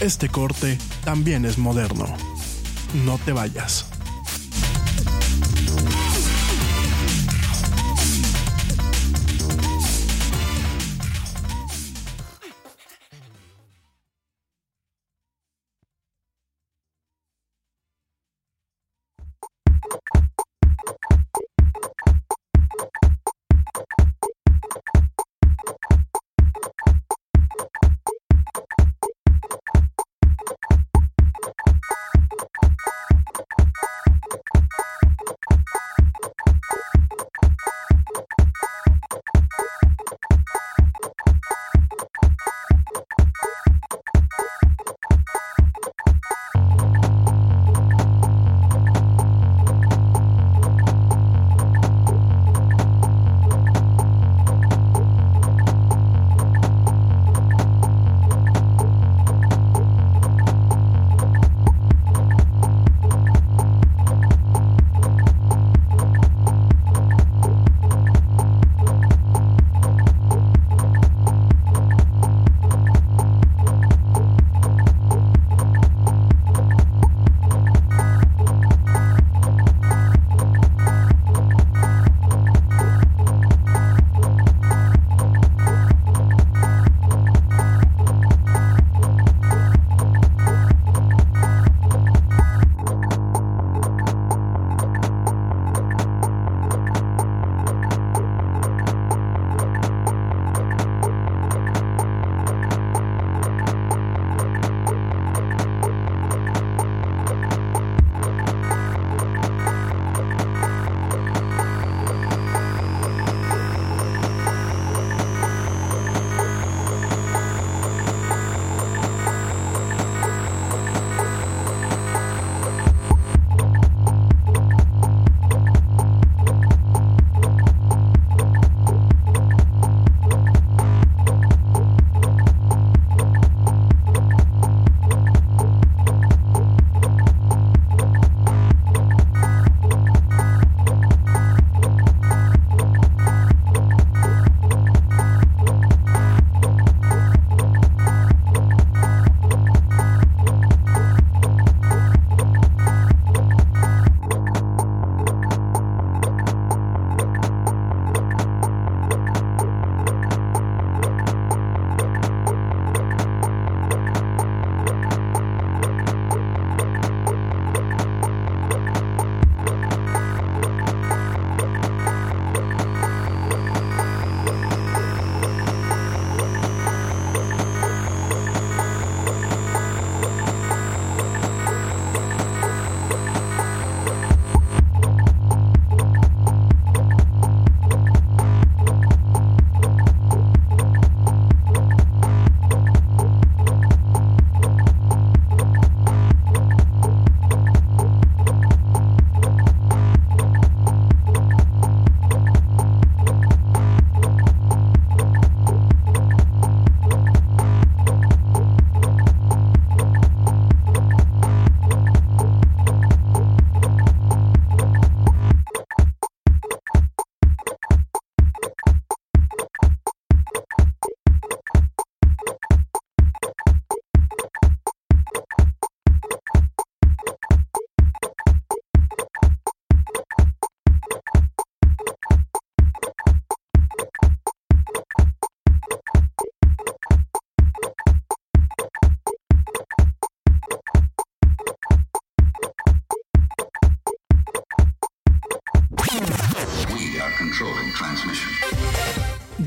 Este 0.00 0.28
corte 0.28 0.76
también 1.04 1.44
es 1.44 1.56
moderno. 1.56 2.06
No 3.04 3.16
te 3.18 3.32
vayas. 3.32 3.93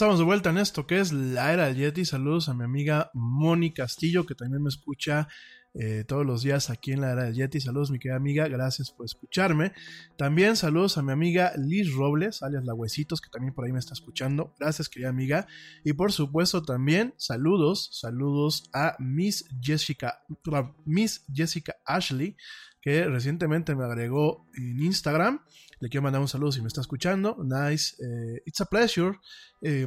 Estamos 0.00 0.18
de 0.18 0.24
vuelta 0.24 0.48
en 0.48 0.56
esto 0.56 0.86
que 0.86 0.98
es 0.98 1.12
la 1.12 1.52
era 1.52 1.66
del 1.66 1.76
Yeti. 1.76 2.06
Saludos 2.06 2.48
a 2.48 2.54
mi 2.54 2.64
amiga 2.64 3.10
Moni 3.12 3.74
Castillo, 3.74 4.24
que 4.24 4.34
también 4.34 4.62
me 4.62 4.70
escucha 4.70 5.28
eh, 5.74 6.04
todos 6.06 6.26
los 6.26 6.42
días 6.42 6.68
aquí 6.68 6.92
en 6.92 7.00
la 7.00 7.12
era 7.12 7.24
del 7.24 7.34
Yeti. 7.34 7.60
Saludos, 7.60 7.90
mi 7.90 7.98
querida 7.98 8.16
amiga, 8.16 8.48
gracias 8.48 8.90
por 8.90 9.06
escucharme. 9.06 9.72
También 10.16 10.56
saludos 10.56 10.98
a 10.98 11.02
mi 11.02 11.12
amiga 11.12 11.52
Liz 11.56 11.94
Robles, 11.94 12.42
alias 12.42 12.64
La 12.64 12.74
Huesitos, 12.74 13.20
que 13.20 13.30
también 13.30 13.54
por 13.54 13.64
ahí 13.64 13.72
me 13.72 13.78
está 13.78 13.94
escuchando. 13.94 14.54
Gracias, 14.58 14.88
querida 14.88 15.10
amiga. 15.10 15.46
Y 15.84 15.92
por 15.92 16.12
supuesto, 16.12 16.62
también 16.62 17.14
saludos, 17.16 17.90
saludos 17.92 18.64
a 18.72 18.96
Miss 18.98 19.44
Jessica, 19.60 20.22
Miss 20.84 21.24
Jessica 21.32 21.76
Ashley, 21.84 22.36
que 22.80 23.04
recientemente 23.04 23.76
me 23.76 23.84
agregó 23.84 24.48
en 24.54 24.82
Instagram. 24.82 25.40
Le 25.78 25.88
quiero 25.88 26.02
mandar 26.02 26.20
un 26.20 26.28
saludo 26.28 26.52
si 26.52 26.60
me 26.60 26.68
está 26.68 26.80
escuchando. 26.80 27.36
Nice. 27.42 27.94
Eh, 28.04 28.42
it's 28.44 28.60
a 28.60 28.66
pleasure. 28.66 29.18
Eh, 29.62 29.86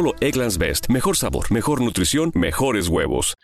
Solo 0.01 0.15
Egglands 0.19 0.57
Best. 0.57 0.89
Mejor 0.89 1.15
sabor, 1.15 1.51
mejor 1.51 1.79
nutrición, 1.79 2.31
mejores 2.33 2.87
huevos. 2.87 3.37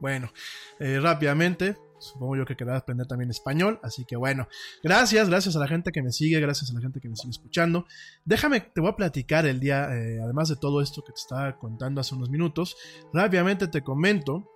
Bueno, 0.00 0.32
eh, 0.80 0.98
rápidamente, 1.02 1.76
supongo 1.98 2.34
yo 2.36 2.46
que 2.46 2.56
querrás 2.56 2.80
aprender 2.80 3.06
también 3.06 3.28
español, 3.28 3.80
así 3.82 4.06
que 4.06 4.16
bueno, 4.16 4.48
gracias, 4.82 5.28
gracias 5.28 5.54
a 5.56 5.58
la 5.58 5.68
gente 5.68 5.92
que 5.92 6.02
me 6.02 6.12
sigue, 6.12 6.40
gracias 6.40 6.70
a 6.70 6.72
la 6.72 6.80
gente 6.80 6.98
que 6.98 7.10
me 7.10 7.16
sigue 7.16 7.32
escuchando. 7.32 7.84
Déjame, 8.24 8.60
te 8.60 8.80
voy 8.80 8.88
a 8.88 8.96
platicar 8.96 9.44
el 9.44 9.60
día, 9.60 9.94
eh, 9.94 10.18
además 10.18 10.48
de 10.48 10.56
todo 10.56 10.80
esto 10.80 11.02
que 11.02 11.12
te 11.12 11.20
estaba 11.20 11.58
contando 11.58 12.00
hace 12.00 12.14
unos 12.14 12.30
minutos, 12.30 12.78
rápidamente 13.12 13.68
te 13.68 13.82
comento. 13.82 14.50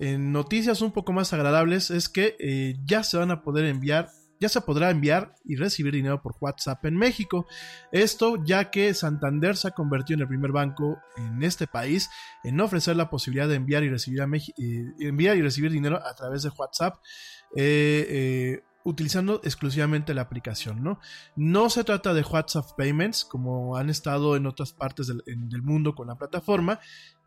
En 0.00 0.32
noticias 0.32 0.82
un 0.82 0.92
poco 0.92 1.14
más 1.14 1.32
agradables 1.32 1.90
es 1.90 2.10
que 2.10 2.36
eh, 2.38 2.76
ya 2.84 3.04
se 3.04 3.16
van 3.16 3.30
a 3.30 3.42
poder 3.42 3.64
enviar 3.64 4.10
ya 4.40 4.48
se 4.48 4.62
podrá 4.62 4.90
enviar 4.90 5.34
y 5.44 5.56
recibir 5.56 5.94
dinero 5.94 6.22
por 6.22 6.34
WhatsApp 6.40 6.84
en 6.86 6.96
México. 6.96 7.46
Esto 7.92 8.42
ya 8.42 8.70
que 8.70 8.94
Santander 8.94 9.56
se 9.56 9.68
ha 9.68 9.72
convertido 9.72 10.16
en 10.16 10.22
el 10.22 10.28
primer 10.28 10.50
banco 10.50 10.98
en 11.16 11.42
este 11.42 11.66
país 11.66 12.08
en 12.42 12.58
ofrecer 12.60 12.96
la 12.96 13.10
posibilidad 13.10 13.48
de 13.48 13.56
enviar 13.56 13.84
y 13.84 13.90
recibir, 13.90 14.20
eh, 14.22 15.70
dinero 15.70 16.00
a 16.04 16.14
través 16.14 16.42
de 16.42 16.50
WhatsApp. 16.56 16.96
Eh, 17.54 18.06
eh, 18.08 18.64
utilizando 18.82 19.42
exclusivamente 19.44 20.14
la 20.14 20.22
aplicación, 20.22 20.98
¿no? 21.36 21.68
Se 21.68 21.84
trata 21.84 22.14
de 22.14 22.22
WhatsApp 22.22 22.64
Payments, 22.78 23.26
como 23.26 23.76
han 23.76 23.90
estado 23.90 24.36
en 24.36 24.46
otras 24.46 24.72
partes 24.72 25.06
del 25.06 25.62
mundo 25.62 25.94
con 25.94 26.08
la 26.08 26.14
plataforma, 26.14 26.80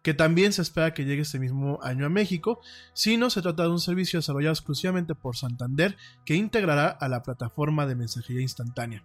que 0.03 0.13
también 0.13 0.53
se 0.53 0.61
espera 0.61 0.93
que 0.93 1.05
llegue 1.05 1.21
este 1.21 1.39
mismo 1.39 1.80
año 1.81 2.05
a 2.05 2.09
México, 2.09 2.59
sino 2.93 3.30
se 3.30 3.41
trata 3.41 3.63
de 3.63 3.69
un 3.69 3.80
servicio 3.80 4.19
desarrollado 4.19 4.51
exclusivamente 4.51 5.15
por 5.15 5.38
Santander 5.38 5.95
que 6.25 6.35
integrará 6.35 6.89
a 6.89 7.07
la 7.07 7.23
plataforma 7.23 7.88
de 7.88 7.95
mensajería 7.95 8.41
instantánea. 8.41 9.03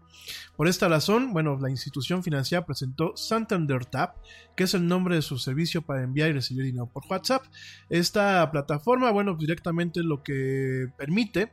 Por 0.57 0.67
esta 0.67 0.89
razón, 0.89 1.33
bueno, 1.33 1.57
la 1.61 1.71
institución 1.71 2.23
financiera 2.25 2.67
presentó 2.67 3.17
Santander 3.17 3.87
Tap, 3.87 4.17
que 4.57 4.65
es 4.65 4.75
el 4.75 4.89
nombre 4.89 5.15
de 5.15 5.23
su 5.23 5.39
servicio 5.39 5.83
para 5.83 6.03
enviar 6.03 6.31
y 6.31 6.33
recibir 6.33 6.65
dinero 6.65 6.91
por 6.93 7.05
WhatsApp. 7.09 7.45
Esta 7.89 8.51
plataforma, 8.51 9.13
bueno, 9.13 9.37
directamente 9.37 10.03
lo 10.03 10.25
que 10.25 10.89
permite 10.99 11.53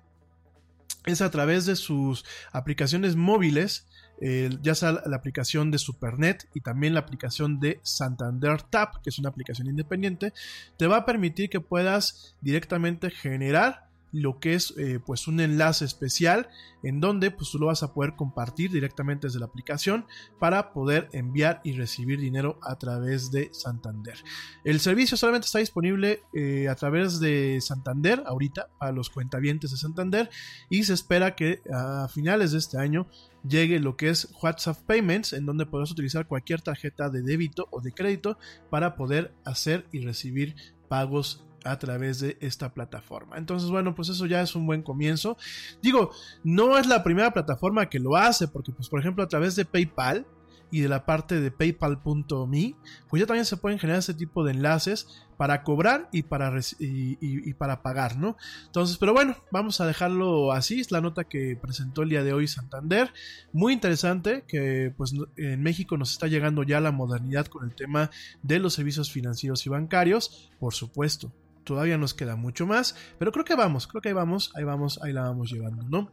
es 1.05 1.21
a 1.21 1.29
través 1.29 1.67
de 1.67 1.75
sus 1.75 2.25
aplicaciones 2.51 3.15
móviles, 3.15 3.87
ya 4.19 4.75
sea 4.75 5.01
la 5.05 5.17
aplicación 5.17 5.71
de 5.71 5.77
Supernet 5.77 6.47
y 6.53 6.61
también 6.61 6.93
la 6.93 7.01
aplicación 7.01 7.59
de 7.59 7.79
Santander 7.83 8.61
Tap, 8.61 9.01
que 9.03 9.09
es 9.09 9.19
una 9.19 9.29
aplicación 9.29 9.67
independiente, 9.67 10.33
te 10.77 10.87
va 10.87 10.97
a 10.97 11.05
permitir 11.05 11.49
que 11.49 11.59
puedas 11.59 12.35
directamente 12.41 13.09
generar 13.09 13.84
lo 14.15 14.39
que 14.39 14.53
es 14.53 14.73
eh, 14.77 14.99
pues 15.05 15.27
un 15.27 15.41
enlace 15.41 15.83
especial 15.83 16.47
en 16.83 17.01
donde 17.01 17.31
pues 17.31 17.51
tú 17.51 17.59
lo 17.59 17.65
vas 17.65 17.83
a 17.83 17.93
poder 17.93 18.15
compartir 18.15 18.71
directamente 18.71 19.27
desde 19.27 19.39
la 19.39 19.47
aplicación 19.47 20.05
para 20.39 20.71
poder 20.71 21.09
enviar 21.11 21.59
y 21.65 21.73
recibir 21.73 22.19
dinero 22.19 22.57
a 22.61 22.77
través 22.77 23.29
de 23.31 23.49
Santander. 23.51 24.15
El 24.63 24.79
servicio 24.79 25.17
solamente 25.17 25.47
está 25.47 25.59
disponible 25.59 26.21
eh, 26.33 26.69
a 26.69 26.75
través 26.75 27.19
de 27.19 27.59
Santander 27.59 28.23
ahorita 28.25 28.69
para 28.79 28.93
los 28.93 29.09
cuentavientes 29.09 29.71
de 29.71 29.77
Santander 29.77 30.29
y 30.69 30.83
se 30.83 30.93
espera 30.93 31.35
que 31.35 31.61
a 31.73 32.07
finales 32.07 32.53
de 32.53 32.59
este 32.59 32.77
año 32.77 33.07
llegue 33.47 33.79
lo 33.79 33.97
que 33.97 34.09
es 34.09 34.29
WhatsApp 34.41 34.77
Payments, 34.85 35.33
en 35.33 35.45
donde 35.45 35.65
podrás 35.65 35.91
utilizar 35.91 36.25
cualquier 36.27 36.61
tarjeta 36.61 37.09
de 37.09 37.21
débito 37.21 37.67
o 37.71 37.81
de 37.81 37.91
crédito 37.91 38.37
para 38.69 38.95
poder 38.95 39.33
hacer 39.43 39.87
y 39.91 39.99
recibir 39.99 40.55
pagos 40.87 41.45
a 41.65 41.77
través 41.79 42.19
de 42.19 42.37
esta 42.39 42.73
plataforma. 42.73 43.37
Entonces, 43.37 43.69
bueno, 43.69 43.95
pues 43.95 44.09
eso 44.09 44.25
ya 44.25 44.41
es 44.41 44.55
un 44.55 44.65
buen 44.65 44.83
comienzo. 44.83 45.37
Digo, 45.81 46.11
no 46.43 46.77
es 46.77 46.87
la 46.87 47.03
primera 47.03 47.33
plataforma 47.33 47.89
que 47.89 47.99
lo 47.99 48.15
hace, 48.15 48.47
porque 48.47 48.71
pues 48.71 48.87
por 48.87 48.99
ejemplo 48.99 49.23
a 49.23 49.27
través 49.27 49.55
de 49.55 49.65
PayPal 49.65 50.25
y 50.71 50.81
de 50.81 50.89
la 50.89 51.05
parte 51.05 51.39
de 51.39 51.51
paypal.me, 51.51 52.75
pues 53.09 53.19
ya 53.19 53.25
también 53.25 53.45
se 53.45 53.57
pueden 53.57 53.79
generar 53.79 53.99
ese 53.99 54.13
tipo 54.13 54.43
de 54.43 54.51
enlaces 54.51 55.07
para 55.37 55.63
cobrar 55.63 56.09
y 56.11 56.23
para, 56.23 56.51
y, 56.79 57.53
para 57.53 57.81
pagar, 57.81 58.17
¿no? 58.17 58.37
Entonces, 58.65 58.97
pero 58.97 59.13
bueno, 59.13 59.35
vamos 59.51 59.79
a 59.81 59.85
dejarlo 59.85 60.51
así, 60.51 60.79
es 60.79 60.91
la 60.91 61.01
nota 61.01 61.25
que 61.25 61.57
presentó 61.61 62.03
el 62.03 62.09
día 62.09 62.23
de 62.23 62.33
hoy 62.33 62.47
Santander, 62.47 63.13
muy 63.53 63.73
interesante 63.73 64.43
que 64.47 64.93
pues 64.97 65.13
en 65.37 65.61
México 65.61 65.97
nos 65.97 66.11
está 66.11 66.27
llegando 66.27 66.63
ya 66.63 66.79
la 66.79 66.91
modernidad 66.91 67.45
con 67.47 67.65
el 67.65 67.75
tema 67.75 68.11
de 68.43 68.59
los 68.59 68.73
servicios 68.73 69.11
financieros 69.11 69.65
y 69.65 69.69
bancarios, 69.69 70.51
por 70.59 70.73
supuesto, 70.73 71.31
todavía 71.65 71.97
nos 71.97 72.13
queda 72.13 72.37
mucho 72.37 72.65
más, 72.65 72.95
pero 73.19 73.33
creo 73.33 73.43
que 73.43 73.55
vamos, 73.55 73.87
creo 73.87 74.01
que 74.01 74.09
ahí 74.09 74.13
vamos, 74.13 74.51
ahí 74.55 74.63
vamos, 74.63 74.99
ahí 75.03 75.11
la 75.11 75.23
vamos 75.23 75.51
llevando, 75.51 75.83
¿no? 75.89 76.09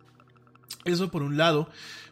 Eso 0.85 1.11
por 1.11 1.23
un 1.23 1.37
lado. 1.37 1.69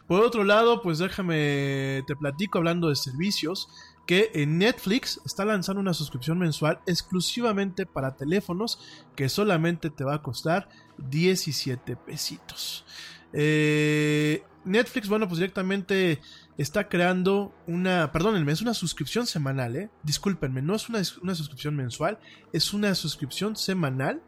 Por 0.07 0.23
otro 0.23 0.43
lado, 0.43 0.81
pues 0.81 0.99
déjame, 0.99 2.03
te 2.07 2.15
platico 2.15 2.57
hablando 2.57 2.89
de 2.89 2.95
servicios, 2.95 3.67
que 4.05 4.31
en 4.33 4.57
Netflix 4.57 5.21
está 5.25 5.45
lanzando 5.45 5.79
una 5.79 5.93
suscripción 5.93 6.37
mensual 6.37 6.79
exclusivamente 6.85 7.85
para 7.85 8.15
teléfonos 8.15 8.79
que 9.15 9.29
solamente 9.29 9.89
te 9.89 10.03
va 10.03 10.15
a 10.15 10.21
costar 10.21 10.69
17 10.97 11.95
pesitos. 11.95 12.85
Eh, 13.33 14.43
Netflix, 14.65 15.07
bueno, 15.07 15.27
pues 15.27 15.39
directamente 15.39 16.21
está 16.57 16.89
creando 16.89 17.53
una, 17.67 18.11
perdónenme, 18.11 18.51
es 18.51 18.61
una 18.61 18.73
suscripción 18.73 19.25
semanal, 19.25 19.75
¿eh? 19.75 19.89
Discúlpenme, 20.03 20.61
no 20.61 20.75
es 20.75 20.89
una, 20.89 21.01
una, 21.21 21.35
suscripción 21.35 21.75
mensual, 21.75 22.19
es 22.53 22.73
una 22.73 22.93
suscripción 22.95 23.55
semanal, 23.55 24.21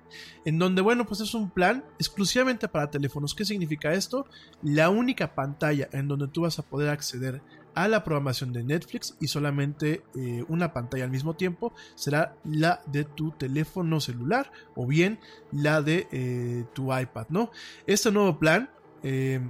en 0.46 0.60
donde, 0.60 0.82
bueno, 0.82 1.06
pues 1.06 1.22
es 1.22 1.34
un 1.34 1.50
plan 1.50 1.84
exclusivamente 2.00 2.68
para 2.68 2.90
teléfonos. 2.90 3.36
¿Qué 3.36 3.46
significa 3.46 3.94
esto? 3.94 4.26
La 4.62 4.90
única 4.90 5.36
pantalla 5.36 5.90
en 5.92 6.08
donde 6.08 6.28
tú 6.28 6.42
vas 6.42 6.60
a 6.60 6.64
poder 6.64 6.90
acceder 6.90 7.42
a 7.76 7.88
la 7.88 8.04
programación 8.04 8.54
de 8.54 8.64
Netflix 8.64 9.16
y 9.20 9.28
solamente 9.28 10.04
eh, 10.16 10.44
una 10.48 10.74
pantalla 10.74 11.06
al 11.06 11.12
mismo 11.12 11.36
tiempo 11.36 11.74
será 11.96 12.36
la 12.44 12.82
de 12.86 13.04
tu 13.04 13.32
teléfono 13.32 14.00
celular 14.00 14.52
o 14.76 14.86
bien 14.86 15.20
la 15.52 15.82
de 15.82 16.08
eh, 16.12 16.66
tu 16.74 16.96
iPad, 16.96 17.28
¿no? 17.30 17.52
Este 17.88 18.12
nuevo 18.12 18.38
plan 18.38 18.70
eh, 19.02 19.42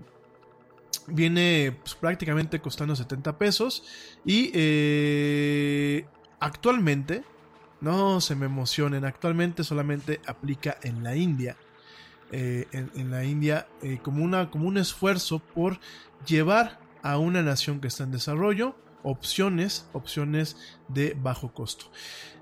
viene 1.07 1.77
pues, 1.81 1.95
prácticamente 1.95 2.59
costando 2.59 2.95
70 2.95 3.37
pesos 3.37 3.83
y 4.25 4.51
eh, 4.53 6.05
actualmente, 6.39 7.23
no 7.81 8.21
se 8.21 8.35
me 8.35 8.45
emocionen, 8.45 9.05
actualmente 9.05 9.63
solamente 9.63 10.21
aplica 10.25 10.77
en 10.83 11.03
la 11.03 11.15
India. 11.15 11.57
Eh, 12.35 12.65
en, 12.71 13.11
la 13.11 13.23
India 13.25 13.67
como, 14.01 14.23
una, 14.23 14.49
como 14.49 14.67
un 14.67 14.79
esfuerzo 14.79 15.37
por 15.37 15.79
llevar 16.25 16.79
a 17.03 17.19
una 17.19 17.43
nación 17.43 17.79
que 17.79 17.87
está 17.87 18.05
en 18.05 18.11
desarrollo 18.11 18.75
opciones, 19.03 19.87
opciones 19.93 20.57
de 20.87 21.15
bajo 21.21 21.53
costo. 21.53 21.85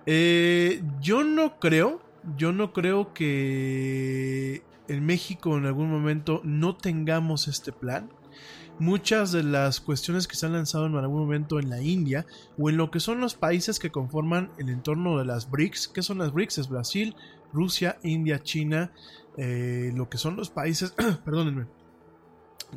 Eh, 0.05 0.81
yo 1.01 1.23
no 1.23 1.59
creo, 1.59 2.01
yo 2.37 2.51
no 2.51 2.71
creo 2.71 3.13
que 3.13 4.63
en 4.87 5.05
México 5.05 5.57
en 5.57 5.65
algún 5.65 5.91
momento 5.91 6.41
no 6.43 6.75
tengamos 6.75 7.47
este 7.47 7.71
plan. 7.71 8.09
Muchas 8.79 9.31
de 9.31 9.43
las 9.43 9.79
cuestiones 9.79 10.27
que 10.27 10.35
se 10.35 10.45
han 10.45 10.53
lanzado 10.53 10.87
en 10.87 10.95
algún 10.95 11.21
momento 11.21 11.59
en 11.59 11.69
la 11.69 11.81
India 11.81 12.25
o 12.57 12.69
en 12.69 12.77
lo 12.77 12.89
que 12.89 12.99
son 12.99 13.19
los 13.19 13.35
países 13.35 13.77
que 13.77 13.91
conforman 13.91 14.51
el 14.57 14.69
entorno 14.69 15.17
de 15.17 15.25
las 15.25 15.49
BRICS, 15.49 15.87
¿qué 15.89 16.01
son 16.01 16.17
las 16.17 16.33
BRICS? 16.33 16.57
Es 16.59 16.69
Brasil, 16.69 17.15
Rusia, 17.53 17.97
India, 18.01 18.41
China, 18.41 18.91
eh, 19.37 19.91
lo 19.95 20.09
que 20.09 20.17
son 20.17 20.35
los 20.35 20.49
países, 20.49 20.95
perdónenme, 21.25 21.67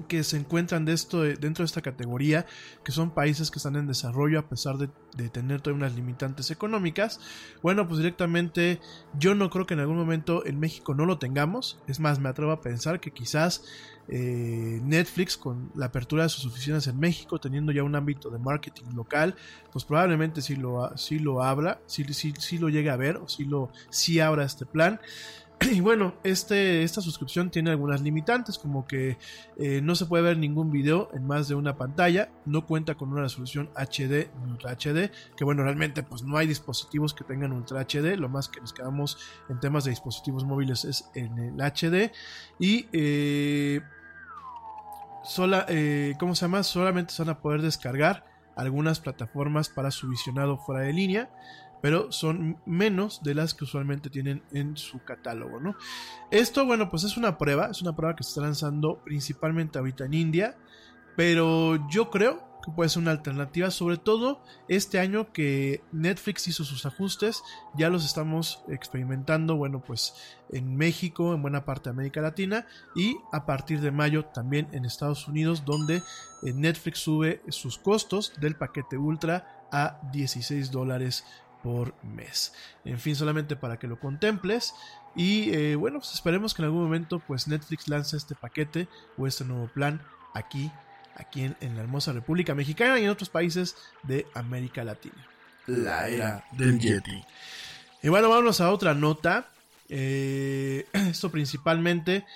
que 0.09 0.25
se 0.25 0.37
encuentran 0.37 0.85
de 0.85 0.93
esto, 0.93 1.23
dentro 1.23 1.63
de 1.63 1.67
esta 1.67 1.83
categoría, 1.83 2.47
que 2.85 2.93
son 2.93 3.11
países 3.11 3.51
que 3.51 3.59
están 3.59 3.77
en 3.77 3.87
desarrollo 3.87 4.39
a 4.39 4.49
pesar 4.49 4.77
de, 4.77 4.89
tener 5.29 5.61
todas 5.61 5.77
unas 5.77 5.95
limitantes 5.95 6.51
económicas. 6.51 7.21
Bueno, 7.63 7.87
pues 7.87 7.99
directamente 7.99 8.81
yo 9.19 9.35
no 9.35 9.49
creo 9.49 9.65
que 9.65 9.75
en 9.75 9.81
algún 9.81 9.97
momento 9.97 10.45
en 10.45 10.59
México 10.59 10.95
no 10.95 11.07
lo 11.07 11.19
tengamos. 11.19 11.79
Es 11.87 12.01
más, 12.01 12.19
me 12.19 12.29
atrevo 12.29 12.51
a 12.51 12.61
pensar 12.61 13.01
que 13.01 13.13
quizás 13.13 13.63
eh, 14.09 14.81
Netflix 14.83 15.37
con 15.37 15.71
la 15.75 15.87
apertura 15.87 16.25
de 16.25 16.29
sus 16.29 16.47
oficinas 16.47 16.87
en 16.89 16.99
México, 16.99 17.39
teniendo 17.39 17.73
ya 17.73 17.83
un 17.83 17.95
ámbito 17.95 18.29
de 18.29 18.39
marketing 18.39 18.95
local, 18.95 19.35
pues 19.73 19.85
probablemente 19.85 20.43
sí 20.43 20.57
lo, 20.57 20.97
sí 20.97 21.19
lo 21.19 21.43
abra, 21.43 21.81
sí, 21.87 22.05
sí, 22.13 22.59
lo 22.59 22.69
llegue 22.69 22.91
a 22.91 22.97
ver 22.97 23.17
o 23.17 23.29
sí, 23.29 23.45
lo, 23.45 23.71
sí 23.91 24.21
abra 24.21 24.45
este 24.45 24.67
plan. 24.67 25.01
Y 25.73 25.81
bueno, 25.81 26.15
este, 26.23 26.83
esta 26.83 27.01
suscripción 27.01 27.51
tiene 27.51 27.71
algunas 27.71 28.01
limitantes, 28.01 28.59
como 28.59 28.87
que 28.87 29.19
eh, 29.57 29.81
no 29.83 29.95
se 29.95 30.07
puede 30.07 30.23
ver 30.23 30.37
ningún 30.37 30.71
video 30.71 31.11
en 31.15 31.27
más 31.27 31.49
de 31.49 31.55
una 31.55 31.77
pantalla, 31.77 32.31
no 32.45 32.67
cuenta 32.67 32.95
con 32.95 33.11
una 33.13 33.23
resolución 33.23 33.71
HD 33.75 34.31
ni 34.41 34.51
Ultra 34.51 34.73
HD, 34.73 35.11
que 35.37 35.45
bueno, 35.45 35.63
realmente 35.63 36.03
pues 36.03 36.23
no 36.23 36.37
hay 36.37 36.47
dispositivos 36.47 37.15
que 37.15 37.25
tengan 37.25 37.53
Ultra 37.53 37.81
HD, 37.83 38.17
lo 38.17 38.29
más 38.29 38.49
que 38.49 38.61
nos 38.61 38.73
quedamos 38.73 39.19
en 39.49 39.61
temas 39.61 39.85
de 39.85 39.91
dispositivos 39.91 40.45
móviles 40.45 40.85
es 40.85 41.11
en 41.15 41.39
el 41.39 41.61
HD, 41.61 42.13
y 42.59 42.87
eh, 42.93 43.81
sola, 45.23 45.67
eh, 45.69 46.15
¿cómo 46.19 46.35
se 46.35 46.43
llama? 46.43 46.63
Solamente 46.63 47.13
se 47.15 47.23
van 47.23 47.31
a 47.31 47.41
poder 47.41 47.63
descargar 47.63 48.27
algunas 48.57 49.01
plataformas 49.01 49.69
para 49.69 49.91
su 49.91 50.09
visionado 50.09 50.59
fuera 50.59 50.83
de 50.83 50.93
línea 50.93 51.31
pero 51.85 52.11
son 52.11 52.57
menos 52.65 53.23
de 53.23 53.35
las 53.35 53.53
que 53.53 53.65
usualmente 53.65 54.09
tienen 54.09 54.43
en 54.53 54.75
su 54.75 55.05
catálogo, 55.05 55.61
¿no? 55.61 55.77
Esto, 56.31 56.65
bueno, 56.65 56.89
pues 56.89 57.05
es 57.05 57.19
una 57.19 57.37
prueba, 57.37 57.67
es 57.71 57.83
una 57.83 57.95
prueba 57.95 58.17
que 58.17 58.25
se 58.25 58.31
está 58.31 58.41
lanzando 58.41 59.03
principalmente 59.05 59.79
ahorita 59.79 60.07
en 60.07 60.15
India, 60.15 60.57
pero 61.15 61.87
yo 61.91 62.11
creo 62.11 62.43
que 62.65 62.73
puede 62.73 62.89
ser 62.89 63.03
una 63.03 63.11
alternativa, 63.11 63.71
sobre 63.71 63.99
todo 63.99 64.43
este 64.67 64.99
año 64.99 65.31
que 65.31 65.83
Netflix 65.93 66.49
hizo 66.49 66.65
sus 66.65 66.87
ajustes, 66.87 67.43
ya 67.77 67.91
los 67.91 68.07
estamos 68.07 68.65
experimentando, 68.69 69.57
bueno, 69.57 69.83
pues 69.87 70.15
en 70.49 70.77
México, 70.77 71.35
en 71.35 71.43
buena 71.43 71.67
parte 71.67 71.91
de 71.91 71.95
América 71.97 72.23
Latina 72.23 72.67
y 72.97 73.19
a 73.31 73.45
partir 73.45 73.83
de 73.83 73.91
mayo 73.91 74.25
también 74.25 74.69
en 74.73 74.87
Estados 74.87 75.29
Unidos, 75.29 75.67
donde 75.67 75.97
eh, 75.97 76.03
Netflix 76.55 77.01
sube 77.01 77.43
sus 77.51 77.77
costos 77.77 78.33
del 78.41 78.57
paquete 78.57 78.97
ultra 78.97 79.67
a 79.71 80.01
16 80.13 80.71
dólares 80.71 81.25
por 81.65 81.95
mes. 82.05 82.53
En 82.85 83.01
fin, 83.01 83.17
solamente 83.17 83.57
para 83.57 83.79
que 83.79 83.87
lo 83.87 83.99
contemples. 83.99 84.75
Y 85.17 85.51
eh, 85.55 85.77
bueno, 85.77 85.99
pues 85.99 86.13
esperemos 86.13 86.53
que 86.53 86.61
en 86.61 86.67
algún 86.67 86.83
momento 86.83 87.21
pues 87.27 87.49
Netflix 87.49 87.89
lance 87.89 88.19
este 88.19 88.35
paquete 88.35 88.87
o 89.17 89.27
este 89.27 89.47
nuevo 89.47 89.69
plan 89.69 90.03
aquí, 90.35 90.71
aquí 91.17 91.45
en, 91.45 91.57
la 91.75 91.81
hermosa 91.81 92.13
República 92.13 92.55
Mexicana 92.55 93.01
y 93.01 93.05
en 93.05 93.11
otros 93.11 93.31
países 93.31 93.77
de 94.03 94.27
América 94.35 94.85
Latina. 94.85 95.27
La 95.67 96.07
era 96.07 96.45
del 96.53 96.79
Yeti. 96.79 97.25
Y 98.03 98.09
bueno, 98.11 98.29
vamos 98.29 98.61
a 98.61 98.71
otra 98.71 98.93
nota. 98.93 99.49
Eh, 99.89 100.87
esto 100.93 101.31
principalmente, 101.31 102.27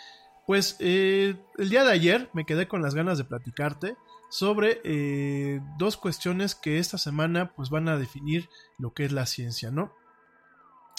pues 0.47 0.77
eh, 0.79 1.37
el 1.59 1.69
día 1.69 1.85
de 1.85 1.93
ayer 1.93 2.31
me 2.33 2.47
quedé 2.47 2.67
con 2.67 2.81
las 2.81 2.95
ganas 2.95 3.19
de 3.19 3.25
platicarte 3.25 3.95
sobre 4.29 4.81
eh, 4.85 5.61
dos 5.79 5.97
cuestiones 5.97 6.55
que 6.55 6.79
esta 6.79 6.99
semana 6.99 7.53
pues 7.55 7.71
van 7.71 7.89
a 7.89 7.97
definir 7.97 8.49
lo 8.79 8.93
que 8.93 9.05
es 9.05 9.13
la 9.13 9.27
ciencia, 9.27 9.71
¿no? 9.71 9.93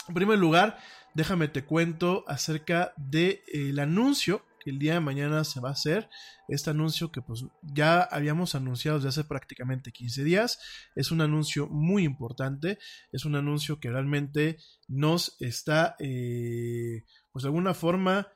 En 0.08 0.16
primer 0.16 0.40
lugar, 0.40 0.80
déjame 1.14 1.48
te 1.48 1.66
cuento 1.66 2.24
acerca 2.28 2.94
del 2.98 3.42
de, 3.76 3.82
anuncio 3.82 4.44
que 4.60 4.72
el 4.72 4.80
día 4.80 4.96
de 4.96 5.00
mañana 5.00 5.44
se 5.44 5.60
va 5.60 5.70
a 5.70 5.74
hacer. 5.74 6.10
Este 6.48 6.72
anuncio 6.72 7.12
que 7.12 7.22
pues 7.22 7.46
ya 7.62 8.02
habíamos 8.02 8.56
anunciado 8.56 8.98
desde 8.98 9.10
hace 9.10 9.24
prácticamente 9.24 9.92
15 9.92 10.24
días. 10.24 10.60
Es 10.96 11.12
un 11.12 11.22
anuncio 11.22 11.68
muy 11.68 12.04
importante. 12.04 12.80
Es 13.12 13.24
un 13.24 13.36
anuncio 13.36 13.80
que 13.80 13.92
realmente 13.92 14.58
nos 14.88 15.36
está, 15.40 15.96
eh, 16.00 17.04
pues 17.32 17.44
de 17.44 17.50
alguna 17.50 17.74
forma, 17.74 18.28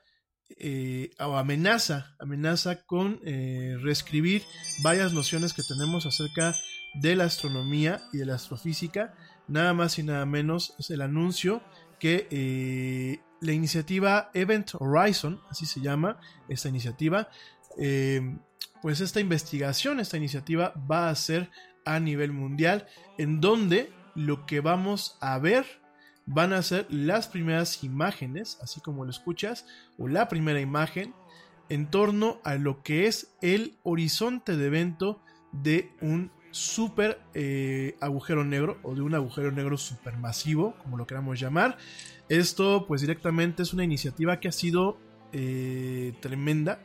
eh, 0.50 1.10
amenaza, 1.18 2.14
amenaza 2.18 2.82
con 2.84 3.20
eh, 3.24 3.76
reescribir 3.80 4.42
varias 4.82 5.12
nociones 5.12 5.52
que 5.52 5.62
tenemos 5.62 6.06
acerca 6.06 6.54
de 6.94 7.16
la 7.16 7.24
astronomía 7.24 8.02
y 8.12 8.18
de 8.18 8.26
la 8.26 8.34
astrofísica. 8.34 9.14
Nada 9.48 9.74
más 9.74 9.98
y 9.98 10.02
nada 10.02 10.26
menos 10.26 10.74
es 10.78 10.90
el 10.90 11.00
anuncio 11.00 11.62
que 11.98 12.28
eh, 12.30 13.20
la 13.40 13.52
iniciativa 13.52 14.30
Event 14.34 14.72
Horizon, 14.78 15.40
así 15.50 15.66
se 15.66 15.80
llama 15.80 16.18
esta 16.48 16.68
iniciativa, 16.68 17.28
pues 18.80 19.00
esta 19.00 19.20
investigación, 19.20 19.98
esta 19.98 20.16
iniciativa 20.16 20.72
va 20.90 21.08
a 21.08 21.14
ser 21.14 21.50
a 21.84 22.00
nivel 22.00 22.32
mundial, 22.32 22.86
en 23.18 23.40
donde 23.40 23.92
lo 24.14 24.46
que 24.46 24.60
vamos 24.60 25.18
a 25.20 25.38
ver 25.38 25.83
van 26.26 26.52
a 26.52 26.62
ser 26.62 26.86
las 26.90 27.28
primeras 27.28 27.84
imágenes, 27.84 28.58
así 28.62 28.80
como 28.80 29.04
lo 29.04 29.10
escuchas, 29.10 29.66
o 29.98 30.08
la 30.08 30.28
primera 30.28 30.60
imagen 30.60 31.14
en 31.68 31.90
torno 31.90 32.40
a 32.44 32.56
lo 32.56 32.82
que 32.82 33.06
es 33.06 33.34
el 33.40 33.76
horizonte 33.82 34.56
de 34.56 34.66
evento 34.66 35.22
de 35.52 35.90
un 36.00 36.30
super 36.50 37.20
eh, 37.34 37.96
agujero 38.00 38.44
negro 38.44 38.78
o 38.82 38.94
de 38.94 39.02
un 39.02 39.14
agujero 39.14 39.50
negro 39.50 39.76
supermasivo, 39.76 40.76
como 40.82 40.96
lo 40.96 41.06
queramos 41.06 41.40
llamar. 41.40 41.76
Esto 42.28 42.86
pues 42.86 43.00
directamente 43.00 43.62
es 43.62 43.72
una 43.72 43.84
iniciativa 43.84 44.40
que 44.40 44.48
ha 44.48 44.52
sido 44.52 44.98
eh, 45.32 46.14
tremenda, 46.20 46.80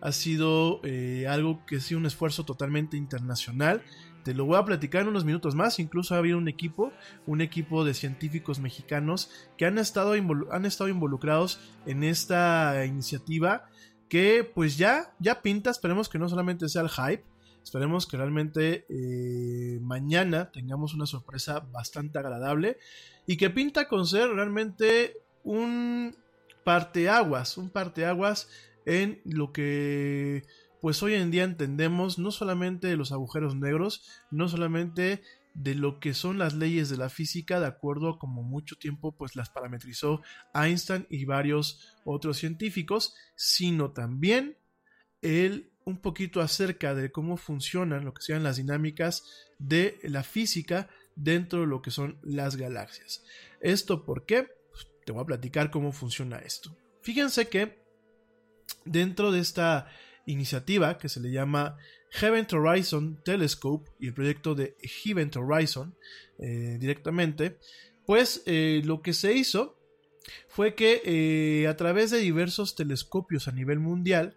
ha 0.00 0.12
sido 0.12 0.80
eh, 0.84 1.26
algo 1.28 1.64
que 1.66 1.76
ha 1.76 1.80
sido 1.80 1.98
un 1.98 2.06
esfuerzo 2.06 2.44
totalmente 2.44 2.96
internacional 2.96 3.82
te 4.22 4.34
lo 4.34 4.44
voy 4.44 4.56
a 4.56 4.64
platicar 4.64 5.02
en 5.02 5.08
unos 5.08 5.24
minutos 5.24 5.54
más. 5.54 5.78
Incluso 5.78 6.14
ha 6.14 6.18
habido 6.18 6.38
un 6.38 6.48
equipo, 6.48 6.92
un 7.26 7.40
equipo 7.40 7.84
de 7.84 7.94
científicos 7.94 8.60
mexicanos 8.60 9.30
que 9.56 9.66
han 9.66 9.78
estado, 9.78 10.12
han 10.50 10.64
estado 10.66 10.88
involucrados 10.88 11.60
en 11.86 12.04
esta 12.04 12.84
iniciativa 12.84 13.66
que 14.08 14.44
pues 14.54 14.76
ya, 14.76 15.14
ya 15.18 15.42
pinta. 15.42 15.70
Esperemos 15.70 16.08
que 16.08 16.18
no 16.18 16.28
solamente 16.28 16.68
sea 16.68 16.82
el 16.82 16.90
hype. 16.90 17.24
Esperemos 17.62 18.06
que 18.06 18.16
realmente 18.16 18.86
eh, 18.88 19.78
mañana 19.82 20.50
tengamos 20.50 20.94
una 20.94 21.06
sorpresa 21.06 21.60
bastante 21.60 22.18
agradable 22.18 22.78
y 23.26 23.36
que 23.36 23.50
pinta 23.50 23.86
con 23.86 24.06
ser 24.06 24.30
realmente 24.30 25.18
un 25.44 26.16
parteaguas, 26.64 27.58
un 27.58 27.70
parteaguas 27.70 28.48
en 28.86 29.20
lo 29.24 29.52
que 29.52 30.44
pues 30.80 31.02
hoy 31.02 31.14
en 31.14 31.30
día 31.30 31.44
entendemos 31.44 32.18
no 32.18 32.30
solamente 32.30 32.88
de 32.88 32.96
los 32.96 33.12
agujeros 33.12 33.54
negros, 33.54 34.22
no 34.30 34.48
solamente 34.48 35.22
de 35.54 35.74
lo 35.74 35.98
que 35.98 36.14
son 36.14 36.38
las 36.38 36.54
leyes 36.54 36.88
de 36.88 36.96
la 36.96 37.08
física, 37.08 37.60
de 37.60 37.66
acuerdo 37.66 38.10
a 38.10 38.18
como 38.18 38.42
mucho 38.42 38.76
tiempo 38.76 39.12
pues 39.12 39.36
las 39.36 39.50
parametrizó 39.50 40.22
Einstein 40.54 41.06
y 41.10 41.24
varios 41.24 41.96
otros 42.04 42.38
científicos, 42.38 43.14
sino 43.34 43.92
también 43.92 44.56
el 45.22 45.70
un 45.84 45.98
poquito 45.98 46.40
acerca 46.40 46.94
de 46.94 47.10
cómo 47.10 47.36
funcionan 47.36 48.04
lo 48.04 48.14
que 48.14 48.22
sean 48.22 48.42
las 48.42 48.56
dinámicas 48.56 49.24
de 49.58 49.98
la 50.02 50.22
física 50.22 50.88
dentro 51.16 51.60
de 51.60 51.66
lo 51.66 51.82
que 51.82 51.90
son 51.90 52.18
las 52.22 52.56
galaxias. 52.56 53.24
¿Esto 53.60 54.04
por 54.04 54.26
qué? 54.26 54.48
Pues, 54.70 54.86
te 55.04 55.12
voy 55.12 55.22
a 55.22 55.26
platicar 55.26 55.70
cómo 55.70 55.92
funciona 55.92 56.38
esto. 56.38 56.76
Fíjense 57.02 57.48
que 57.48 57.82
dentro 58.84 59.32
de 59.32 59.40
esta 59.40 59.88
iniciativa 60.26 60.98
que 60.98 61.08
se 61.08 61.20
le 61.20 61.30
llama 61.30 61.76
Event 62.20 62.52
Horizon 62.52 63.20
Telescope 63.24 63.90
y 64.00 64.08
el 64.08 64.14
proyecto 64.14 64.54
de 64.54 64.76
Event 65.04 65.36
Horizon 65.36 65.94
eh, 66.38 66.76
directamente, 66.80 67.58
pues 68.06 68.42
eh, 68.46 68.82
lo 68.84 69.02
que 69.02 69.12
se 69.12 69.34
hizo 69.34 69.76
fue 70.48 70.74
que 70.74 71.02
eh, 71.04 71.68
a 71.68 71.76
través 71.76 72.10
de 72.10 72.18
diversos 72.18 72.74
telescopios 72.74 73.48
a 73.48 73.52
nivel 73.52 73.78
mundial 73.78 74.36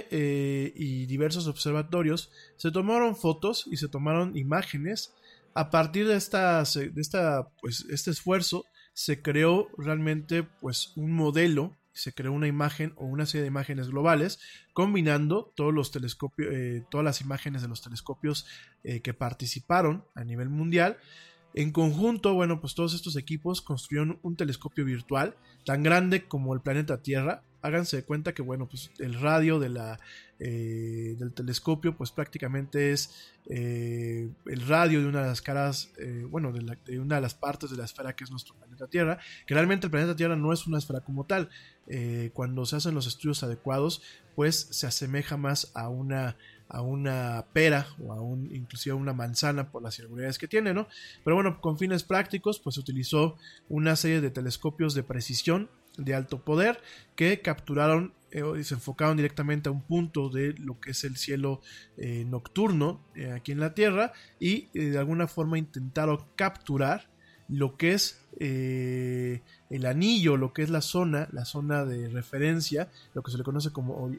y 0.00 1.06
diversos 1.06 1.46
observatorios 1.48 2.30
se 2.56 2.70
tomaron 2.70 3.16
fotos 3.16 3.66
y 3.70 3.78
se 3.78 3.88
tomaron 3.88 4.36
imágenes. 4.36 5.14
A 5.54 5.70
partir 5.70 6.06
de, 6.06 6.16
esta, 6.16 6.62
de 6.62 7.00
esta, 7.00 7.48
pues, 7.62 7.86
este 7.88 8.10
esfuerzo 8.10 8.66
se 8.92 9.22
creó 9.22 9.68
realmente 9.78 10.42
pues 10.60 10.92
un 10.96 11.12
modelo 11.12 11.76
se 11.94 12.12
creó 12.12 12.32
una 12.32 12.48
imagen 12.48 12.92
o 12.96 13.06
una 13.06 13.24
serie 13.24 13.42
de 13.42 13.48
imágenes 13.48 13.88
globales 13.88 14.40
combinando 14.72 15.52
todos 15.54 15.72
los 15.72 15.90
telescopios, 15.90 16.52
eh, 16.52 16.84
todas 16.90 17.04
las 17.04 17.20
imágenes 17.20 17.62
de 17.62 17.68
los 17.68 17.82
telescopios 17.82 18.46
eh, 18.82 19.00
que 19.00 19.14
participaron 19.14 20.04
a 20.14 20.24
nivel 20.24 20.50
mundial. 20.50 20.98
En 21.54 21.70
conjunto, 21.70 22.34
bueno, 22.34 22.60
pues 22.60 22.74
todos 22.74 22.94
estos 22.94 23.16
equipos 23.16 23.62
construyeron 23.62 24.18
un 24.22 24.34
telescopio 24.34 24.84
virtual 24.84 25.36
tan 25.64 25.84
grande 25.84 26.26
como 26.26 26.52
el 26.52 26.60
planeta 26.60 27.00
Tierra. 27.00 27.44
Háganse 27.62 27.96
de 27.96 28.04
cuenta 28.04 28.34
que, 28.34 28.42
bueno, 28.42 28.68
pues 28.68 28.90
el 28.98 29.14
radio 29.20 29.60
de 29.60 29.68
la, 29.68 30.00
eh, 30.38 31.14
del 31.18 31.32
telescopio, 31.32 31.96
pues 31.96 32.10
prácticamente 32.10 32.92
es 32.92 33.30
eh, 33.48 34.28
el 34.46 34.66
radio 34.66 35.00
de 35.00 35.06
una 35.08 35.22
de 35.22 35.28
las 35.28 35.42
caras, 35.42 35.92
eh, 35.98 36.26
bueno, 36.28 36.52
de, 36.52 36.62
la- 36.62 36.78
de 36.86 36.98
una 36.98 37.16
de 37.16 37.20
las 37.20 37.34
partes 37.34 37.70
de 37.70 37.76
la 37.76 37.84
esfera 37.84 38.14
que 38.16 38.24
es 38.24 38.30
nuestro 38.30 38.54
planeta 38.54 38.86
Tierra. 38.88 39.18
Que 39.46 39.54
realmente 39.54 39.86
el 39.86 39.90
planeta 39.90 40.16
Tierra 40.16 40.36
no 40.36 40.52
es 40.52 40.66
una 40.66 40.78
esfera 40.78 41.00
como 41.00 41.24
tal. 41.24 41.50
Eh, 41.86 42.30
cuando 42.34 42.64
se 42.66 42.76
hacen 42.76 42.94
los 42.94 43.06
estudios 43.06 43.42
adecuados, 43.42 44.02
pues 44.34 44.56
se 44.70 44.86
asemeja 44.86 45.36
más 45.36 45.70
a 45.74 45.88
una 45.88 46.36
a 46.66 46.80
una 46.80 47.44
pera 47.52 47.86
o 48.02 48.14
a 48.14 48.20
un 48.22 48.52
inclusive 48.52 48.94
a 48.94 48.96
una 48.96 49.12
manzana 49.12 49.70
por 49.70 49.82
las 49.82 49.98
irregularidades 49.98 50.38
que 50.38 50.48
tiene, 50.48 50.72
¿no? 50.72 50.88
Pero 51.22 51.36
bueno, 51.36 51.60
con 51.60 51.78
fines 51.78 52.02
prácticos, 52.04 52.58
pues 52.58 52.74
se 52.74 52.80
utilizó 52.80 53.36
una 53.68 53.94
serie 53.96 54.22
de 54.22 54.30
telescopios 54.30 54.94
de 54.94 55.02
precisión 55.02 55.68
de 55.96 56.14
alto 56.14 56.40
poder 56.44 56.80
que 57.16 57.40
capturaron 57.40 58.12
eh, 58.34 58.42
y 58.58 58.64
se 58.64 58.74
enfocaron 58.74 59.16
directamente 59.16 59.68
a 59.68 59.72
un 59.72 59.80
punto 59.80 60.28
de 60.28 60.54
lo 60.58 60.80
que 60.80 60.90
es 60.90 61.04
el 61.04 61.16
cielo 61.16 61.60
eh, 61.96 62.24
nocturno 62.26 63.00
eh, 63.14 63.30
aquí 63.30 63.52
en 63.52 63.60
la 63.60 63.74
Tierra 63.74 64.12
y 64.40 64.68
de 64.76 64.98
alguna 64.98 65.28
forma 65.28 65.56
intentaron 65.56 66.18
capturar 66.34 67.08
lo 67.48 67.76
que 67.76 67.92
es 67.92 68.20
el 68.40 69.86
anillo, 69.86 70.36
lo 70.36 70.52
que 70.52 70.62
es 70.62 70.70
la 70.70 70.80
zona, 70.80 71.28
la 71.30 71.44
zona 71.44 71.84
de 71.84 72.08
referencia, 72.08 72.88
lo 73.12 73.22
que 73.22 73.30
se 73.30 73.38
le 73.38 73.44
conoce 73.44 73.70
como 73.70 74.10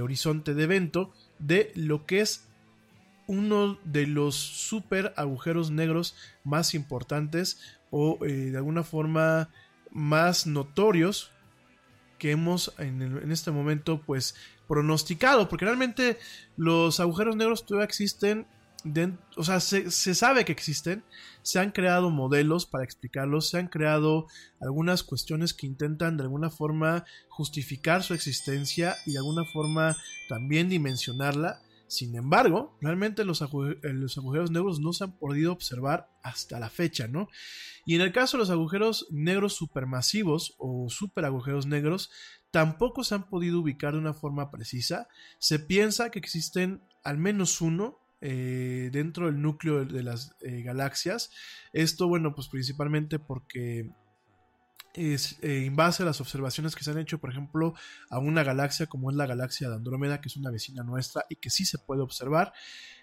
horizonte 0.00 0.54
de 0.54 0.62
evento, 0.62 1.12
de 1.40 1.72
lo 1.74 2.06
que 2.06 2.20
es 2.20 2.46
uno 3.26 3.78
de 3.84 4.06
los 4.06 4.36
super 4.36 5.12
agujeros 5.16 5.72
negros 5.72 6.14
más 6.44 6.74
importantes 6.74 7.58
o 7.90 8.16
de 8.20 8.56
alguna 8.56 8.84
forma 8.84 9.50
más 9.94 10.46
notorios 10.46 11.30
que 12.18 12.32
hemos 12.32 12.74
en, 12.78 13.00
el- 13.00 13.22
en 13.22 13.32
este 13.32 13.50
momento 13.50 14.00
pues 14.04 14.34
pronosticado 14.68 15.48
porque 15.48 15.64
realmente 15.64 16.18
los 16.56 17.00
agujeros 17.00 17.36
negros 17.36 17.64
todavía 17.64 17.86
existen 17.86 18.46
o 19.36 19.42
sea 19.44 19.60
se, 19.60 19.90
se 19.90 20.14
sabe 20.14 20.44
que 20.44 20.52
existen 20.52 21.02
se 21.42 21.58
han 21.58 21.70
creado 21.70 22.10
modelos 22.10 22.66
para 22.66 22.84
explicarlos 22.84 23.48
se 23.48 23.58
han 23.58 23.68
creado 23.68 24.26
algunas 24.60 25.02
cuestiones 25.02 25.54
que 25.54 25.66
intentan 25.66 26.18
de 26.18 26.24
alguna 26.24 26.50
forma 26.50 27.04
justificar 27.28 28.02
su 28.02 28.12
existencia 28.12 28.96
y 29.06 29.12
de 29.12 29.18
alguna 29.18 29.44
forma 29.46 29.96
también 30.28 30.68
dimensionarla 30.68 31.62
sin 31.86 32.14
embargo, 32.16 32.76
realmente 32.80 33.22
eh, 33.22 33.24
los 33.24 33.42
agujeros 33.42 34.50
negros 34.50 34.80
no 34.80 34.92
se 34.92 35.04
han 35.04 35.18
podido 35.18 35.52
observar 35.52 36.08
hasta 36.22 36.58
la 36.58 36.70
fecha, 36.70 37.08
¿no? 37.08 37.28
Y 37.86 37.94
en 37.94 38.00
el 38.00 38.12
caso 38.12 38.36
de 38.36 38.40
los 38.40 38.50
agujeros 38.50 39.06
negros 39.10 39.54
supermasivos 39.54 40.54
o 40.58 40.88
superagujeros 40.88 41.66
negros, 41.66 42.10
tampoco 42.50 43.04
se 43.04 43.14
han 43.14 43.28
podido 43.28 43.60
ubicar 43.60 43.92
de 43.92 43.98
una 43.98 44.14
forma 44.14 44.50
precisa. 44.50 45.08
Se 45.38 45.58
piensa 45.58 46.10
que 46.10 46.18
existen 46.18 46.82
al 47.02 47.18
menos 47.18 47.60
uno 47.60 47.98
eh, 48.20 48.88
dentro 48.90 49.26
del 49.26 49.42
núcleo 49.42 49.84
de, 49.84 49.92
de 49.92 50.02
las 50.02 50.34
eh, 50.40 50.62
galaxias. 50.62 51.30
Esto, 51.74 52.08
bueno, 52.08 52.34
pues 52.34 52.48
principalmente 52.48 53.18
porque 53.18 53.90
eh, 54.96 55.18
en 55.42 55.74
base 55.74 56.04
a 56.04 56.06
las 56.06 56.20
observaciones 56.20 56.76
que 56.76 56.84
se 56.84 56.92
han 56.92 56.98
hecho, 56.98 57.18
por 57.18 57.30
ejemplo, 57.30 57.74
a 58.10 58.20
una 58.20 58.44
galaxia 58.44 58.86
como 58.86 59.10
es 59.10 59.16
la 59.16 59.26
galaxia 59.26 59.68
de 59.68 59.74
Andrómeda, 59.74 60.20
que 60.20 60.28
es 60.28 60.36
una 60.36 60.52
vecina 60.52 60.84
nuestra 60.84 61.24
y 61.28 61.36
que 61.36 61.50
sí 61.50 61.64
se 61.64 61.78
puede 61.78 62.02
observar. 62.02 62.52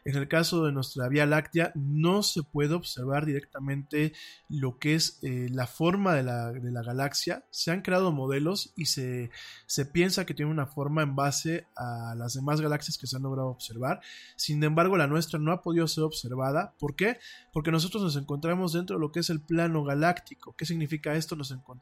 En 0.03 0.15
el 0.15 0.27
caso 0.27 0.65
de 0.65 0.72
nuestra 0.72 1.09
Vía 1.09 1.27
Láctea, 1.27 1.73
no 1.76 2.23
se 2.23 2.41
puede 2.41 2.73
observar 2.73 3.26
directamente 3.26 4.13
lo 4.49 4.80
que 4.80 4.95
es 4.95 5.19
eh, 5.22 5.47
la 5.51 5.68
forma 5.68 6.15
de 6.15 6.23
la, 6.23 6.51
de 6.51 6.72
la 6.72 6.81
galaxia. 6.81 7.45
Se 7.51 7.72
han 7.72 7.81
creado 7.81 8.11
modelos 8.11 8.73
y 8.76 8.85
se, 8.85 9.30
se 9.68 9.85
piensa 9.85 10.26
que 10.26 10.34
tiene 10.34 10.49
una 10.49 10.65
forma 10.65 11.03
en 11.03 11.15
base 11.15 11.68
a 11.76 12.15
las 12.18 12.34
demás 12.34 12.61
galaxias 12.61 12.97
que 12.97 13.05
se 13.05 13.18
han 13.18 13.23
logrado 13.23 13.49
observar. 13.49 14.01
Sin 14.38 14.63
embargo, 14.63 14.97
la 14.97 15.05
nuestra 15.05 15.38
no 15.38 15.51
ha 15.51 15.61
podido 15.61 15.88
ser 15.88 16.03
observada. 16.05 16.73
¿Por 16.80 16.95
qué? 16.95 17.19
Porque 17.53 17.69
nosotros 17.69 18.01
nos 18.01 18.15
encontramos 18.15 18.73
dentro 18.73 18.95
de 18.95 19.01
lo 19.01 19.11
que 19.11 19.19
es 19.19 19.30
el 19.30 19.41
plano 19.41 19.84
galáctico. 19.84 20.55
¿Qué 20.57 20.65
significa 20.65 21.13
esto? 21.13 21.35
Nos 21.35 21.51
encontramos 21.51 21.80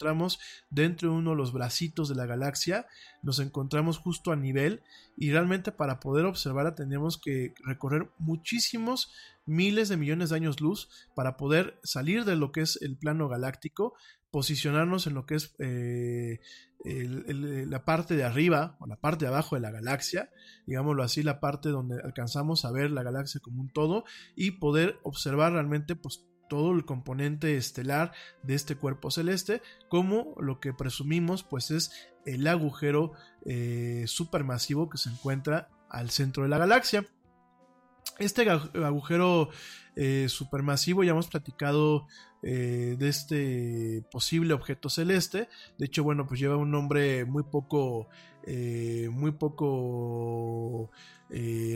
dentro 0.69 1.09
de 1.09 1.15
uno 1.15 1.31
de 1.31 1.35
los 1.35 1.53
bracitos 1.53 2.09
de 2.09 2.15
la 2.15 2.25
galaxia, 2.25 2.87
nos 3.21 3.39
encontramos 3.39 3.97
justo 3.97 4.31
a 4.31 4.35
nivel 4.35 4.81
y 5.17 5.31
realmente 5.31 5.71
para 5.71 5.99
poder 5.99 6.25
observarla 6.25 6.75
tenemos 6.75 7.17
que 7.17 7.53
recorrer 7.65 8.09
muchísimos 8.17 9.11
miles 9.45 9.89
de 9.89 9.97
millones 9.97 10.29
de 10.29 10.35
años 10.37 10.61
luz 10.61 10.89
para 11.15 11.35
poder 11.35 11.79
salir 11.83 12.23
de 12.25 12.35
lo 12.35 12.51
que 12.51 12.61
es 12.61 12.79
el 12.81 12.97
plano 12.97 13.27
galáctico, 13.27 13.93
posicionarnos 14.31 15.07
en 15.07 15.15
lo 15.15 15.25
que 15.25 15.35
es 15.35 15.55
eh, 15.59 16.39
la 16.85 17.83
parte 17.83 18.15
de 18.15 18.23
arriba 18.23 18.77
o 18.79 18.87
la 18.87 18.95
parte 18.95 19.25
de 19.25 19.29
abajo 19.29 19.55
de 19.55 19.61
la 19.61 19.71
galaxia, 19.71 20.29
digámoslo 20.65 21.03
así, 21.03 21.23
la 21.23 21.39
parte 21.39 21.69
donde 21.69 21.99
alcanzamos 22.01 22.63
a 22.63 22.71
ver 22.71 22.91
la 22.91 23.03
galaxia 23.03 23.41
como 23.41 23.61
un 23.61 23.69
todo 23.69 24.05
y 24.35 24.51
poder 24.51 24.99
observar 25.03 25.53
realmente 25.53 25.95
pues 25.95 26.28
todo 26.49 26.73
el 26.73 26.83
componente 26.83 27.55
estelar 27.55 28.11
de 28.43 28.55
este 28.55 28.75
cuerpo 28.75 29.11
celeste, 29.11 29.61
como 29.87 30.35
lo 30.41 30.59
que 30.59 30.73
presumimos 30.73 31.43
pues 31.43 31.71
es 31.71 31.91
el 32.25 32.47
agujero 32.47 33.13
eh, 33.45 34.03
supermasivo 34.07 34.89
que 34.89 34.97
se 34.97 35.09
encuentra 35.09 35.69
al 35.89 36.09
centro 36.09 36.43
de 36.43 36.49
la 36.49 36.57
galaxia. 36.57 37.05
Este 38.17 38.49
agujero 38.49 39.49
eh, 39.95 40.25
supermasivo 40.27 41.03
ya 41.03 41.11
hemos 41.11 41.27
platicado 41.27 42.05
eh, 42.43 42.95
de 42.99 43.07
este 43.07 44.03
posible 44.11 44.53
objeto 44.53 44.89
celeste. 44.89 45.47
De 45.77 45.85
hecho, 45.85 46.03
bueno, 46.03 46.27
pues 46.27 46.39
lleva 46.39 46.57
un 46.57 46.71
nombre 46.71 47.23
muy 47.23 47.43
poco, 47.43 48.09
muy 48.45 49.31
poco 49.31 50.91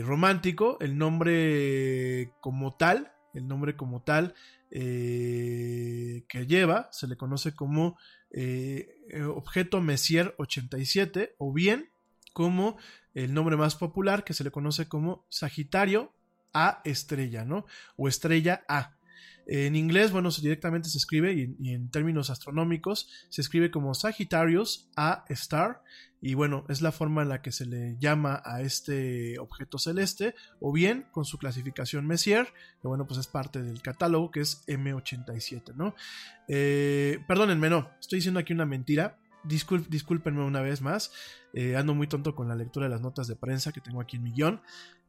romántico. 0.02 0.76
El 0.80 0.98
nombre 0.98 2.32
como 2.40 2.74
tal, 2.74 3.12
el 3.32 3.48
nombre 3.48 3.74
como 3.76 4.02
tal 4.02 4.34
eh, 4.76 6.24
que 6.28 6.46
lleva 6.48 6.88
se 6.90 7.06
le 7.06 7.16
conoce 7.16 7.54
como 7.54 7.96
eh, 8.32 8.96
eh, 9.08 9.22
objeto 9.22 9.80
Messier 9.80 10.34
87 10.38 11.36
o 11.38 11.52
bien 11.52 11.90
como 12.32 12.76
el 13.14 13.32
nombre 13.32 13.56
más 13.56 13.76
popular 13.76 14.24
que 14.24 14.34
se 14.34 14.42
le 14.42 14.50
conoce 14.50 14.88
como 14.88 15.26
Sagitario 15.28 16.12
A 16.52 16.80
estrella, 16.84 17.44
¿no? 17.44 17.66
O 17.96 18.08
estrella 18.08 18.64
A. 18.66 18.96
En 19.46 19.76
inglés, 19.76 20.10
bueno, 20.12 20.30
directamente 20.30 20.88
se 20.88 20.96
escribe 20.98 21.32
y, 21.34 21.54
y 21.60 21.74
en 21.74 21.90
términos 21.90 22.30
astronómicos 22.30 23.08
se 23.28 23.42
escribe 23.42 23.70
como 23.70 23.92
Sagittarius 23.94 24.88
A 24.96 25.24
Star 25.28 25.82
y 26.22 26.32
bueno, 26.32 26.64
es 26.70 26.80
la 26.80 26.90
forma 26.92 27.20
en 27.20 27.28
la 27.28 27.42
que 27.42 27.52
se 27.52 27.66
le 27.66 27.98
llama 27.98 28.40
a 28.46 28.62
este 28.62 29.38
objeto 29.38 29.78
celeste 29.78 30.34
o 30.60 30.72
bien 30.72 31.06
con 31.12 31.26
su 31.26 31.36
clasificación 31.36 32.06
Messier, 32.06 32.46
que 32.80 32.88
bueno, 32.88 33.06
pues 33.06 33.20
es 33.20 33.26
parte 33.26 33.62
del 33.62 33.82
catálogo 33.82 34.30
que 34.30 34.40
es 34.40 34.64
M87, 34.66 35.74
¿no? 35.74 35.94
Eh, 36.48 37.18
perdónenme, 37.28 37.68
no, 37.68 37.90
estoy 38.00 38.20
diciendo 38.20 38.40
aquí 38.40 38.54
una 38.54 38.64
mentira. 38.66 39.18
Discul- 39.44 39.86
discúlpenme 39.88 40.42
una 40.42 40.62
vez 40.62 40.80
más. 40.80 41.12
eh, 41.52 41.76
ando 41.76 41.94
muy 41.94 42.06
tonto 42.08 42.34
con 42.34 42.48
la 42.48 42.54
lectura 42.56 42.86
de 42.86 42.90
las 42.90 43.02
notas 43.02 43.26
de 43.28 43.36
prensa 43.36 43.72
que 43.72 43.82
tengo 43.82 44.00
aquí 44.00 44.16
en 44.16 44.22
millón. 44.22 44.62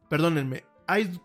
Perdónenme. 0.09 0.65
Hay, 0.87 1.19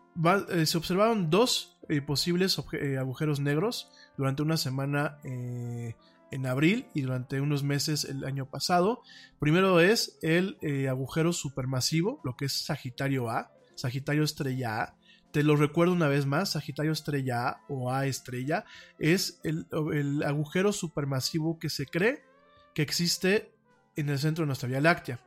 eh, 0.50 0.66
se 0.66 0.78
observaron 0.78 1.30
dos 1.30 1.78
eh, 1.88 2.00
posibles 2.00 2.60
eh, 2.72 2.98
agujeros 2.98 3.40
negros 3.40 3.90
durante 4.16 4.42
una 4.42 4.56
semana 4.56 5.18
en 5.24 6.46
abril 6.46 6.86
y 6.94 7.02
durante 7.02 7.40
unos 7.40 7.62
meses 7.62 8.04
el 8.04 8.24
año 8.24 8.46
pasado. 8.46 9.02
Primero 9.38 9.80
es 9.80 10.18
el 10.22 10.58
agujero 10.88 11.32
supermasivo, 11.32 12.20
lo 12.24 12.36
que 12.36 12.44
es 12.46 12.52
Sagitario 12.52 13.30
A, 13.30 13.50
Sagitario 13.74 14.22
estrella 14.22 14.82
A. 14.82 14.94
Te 15.32 15.42
lo 15.42 15.56
recuerdo 15.56 15.94
una 15.94 16.08
vez 16.08 16.26
más, 16.26 16.50
Sagitario 16.50 16.92
estrella 16.92 17.48
A 17.48 17.60
o 17.68 17.92
A 17.92 18.06
estrella 18.06 18.64
es 18.98 19.40
el, 19.42 19.66
el 19.92 20.22
agujero 20.22 20.72
supermasivo 20.72 21.58
que 21.58 21.70
se 21.70 21.86
cree 21.86 22.22
que 22.74 22.82
existe 22.82 23.52
en 23.96 24.10
el 24.10 24.18
centro 24.18 24.42
de 24.42 24.46
nuestra 24.46 24.68
Vía 24.68 24.80
Láctea. 24.80 25.20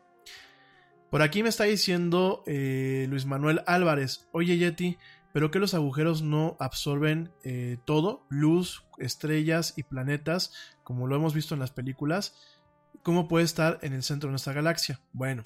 Por 1.14 1.22
aquí 1.22 1.44
me 1.44 1.50
está 1.50 1.66
diciendo 1.66 2.44
eh, 2.48 3.06
Luis 3.08 3.28
Manuel 3.28 3.62
Álvarez, 3.68 4.28
oye 4.32 4.58
Yeti, 4.58 4.98
pero 5.32 5.52
que 5.52 5.60
los 5.60 5.76
agujeros 5.76 6.24
no 6.24 6.58
absorben 6.60 7.32
eh, 7.44 7.78
todo, 7.86 8.26
luz, 8.32 8.84
estrellas 8.98 9.76
y 9.78 9.84
planetas, 9.84 10.54
como 10.84 11.06
lo 11.06 11.16
hemos 11.16 11.36
visto 11.36 11.54
en 11.54 11.60
las 11.60 11.70
películas, 11.70 12.36
¿cómo 13.04 13.28
puede 13.28 13.46
estar 13.46 13.78
en 13.84 13.94
el 13.94 14.02
centro 14.02 14.30
de 14.30 14.32
nuestra 14.32 14.54
galaxia? 14.54 15.02
Bueno, 15.12 15.44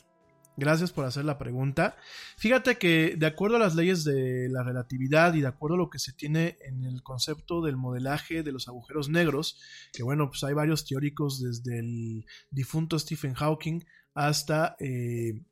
Gracias 0.59 0.91
por 0.91 1.05
hacer 1.05 1.23
la 1.23 1.37
pregunta. 1.37 1.97
Fíjate 2.37 2.79
que 2.79 3.13
de 3.15 3.27
acuerdo 3.27 3.57
a 3.57 3.59
las 3.59 3.75
leyes 3.75 4.03
de 4.03 4.49
la 4.49 4.63
relatividad 4.63 5.35
y 5.35 5.41
de 5.41 5.47
acuerdo 5.47 5.75
a 5.75 5.77
lo 5.77 5.91
que 5.91 5.99
se 5.99 6.13
tiene 6.13 6.57
en 6.61 6.83
el 6.83 7.03
concepto 7.03 7.61
del 7.61 7.77
modelaje 7.77 8.41
de 8.41 8.51
los 8.51 8.67
agujeros 8.67 9.07
negros, 9.07 9.61
que 9.93 10.01
bueno, 10.01 10.29
pues 10.29 10.43
hay 10.43 10.55
varios 10.55 10.87
teóricos 10.87 11.39
desde 11.43 11.77
el 11.77 12.25
difunto 12.49 12.97
Stephen 12.97 13.35
Hawking 13.35 13.81
hasta 14.15 14.75
eh, 14.79 15.43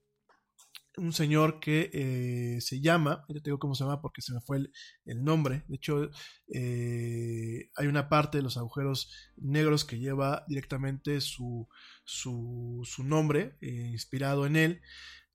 un 0.98 1.14
señor 1.14 1.60
que 1.60 1.90
eh, 1.94 2.62
se 2.62 2.82
llama, 2.82 3.26
ya 3.30 3.36
te 3.36 3.50
digo 3.50 3.60
cómo 3.60 3.76
se 3.76 3.84
llama 3.84 4.02
porque 4.02 4.22
se 4.22 4.34
me 4.34 4.42
fue 4.42 4.58
el, 5.06 5.24
nombre, 5.24 5.64
de 5.68 5.76
hecho 5.76 6.10
eh, 6.48 7.70
hay 7.76 7.88
una 7.88 8.10
parte 8.10 8.38
de 8.38 8.44
los 8.44 8.58
agujeros 8.58 9.12
negros 9.38 9.86
que 9.86 10.00
lleva 10.00 10.44
directamente 10.48 11.22
su, 11.22 11.68
su, 12.04 12.82
su 12.86 13.04
nombre, 13.04 13.58
eh, 13.62 13.90
inspirado 13.92 14.46
en 14.46 14.56
él. 14.56 14.82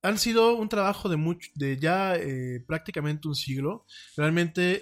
Han 0.03 0.19
sido 0.19 0.55
un 0.55 0.69
trabajo 0.70 1.09
de, 1.11 1.16
mucho, 1.16 1.51
de 1.55 1.77
ya 1.77 2.19
prácticamente 2.66 3.28
un 3.28 3.35
siglo. 3.35 3.85
Realmente 4.16 4.81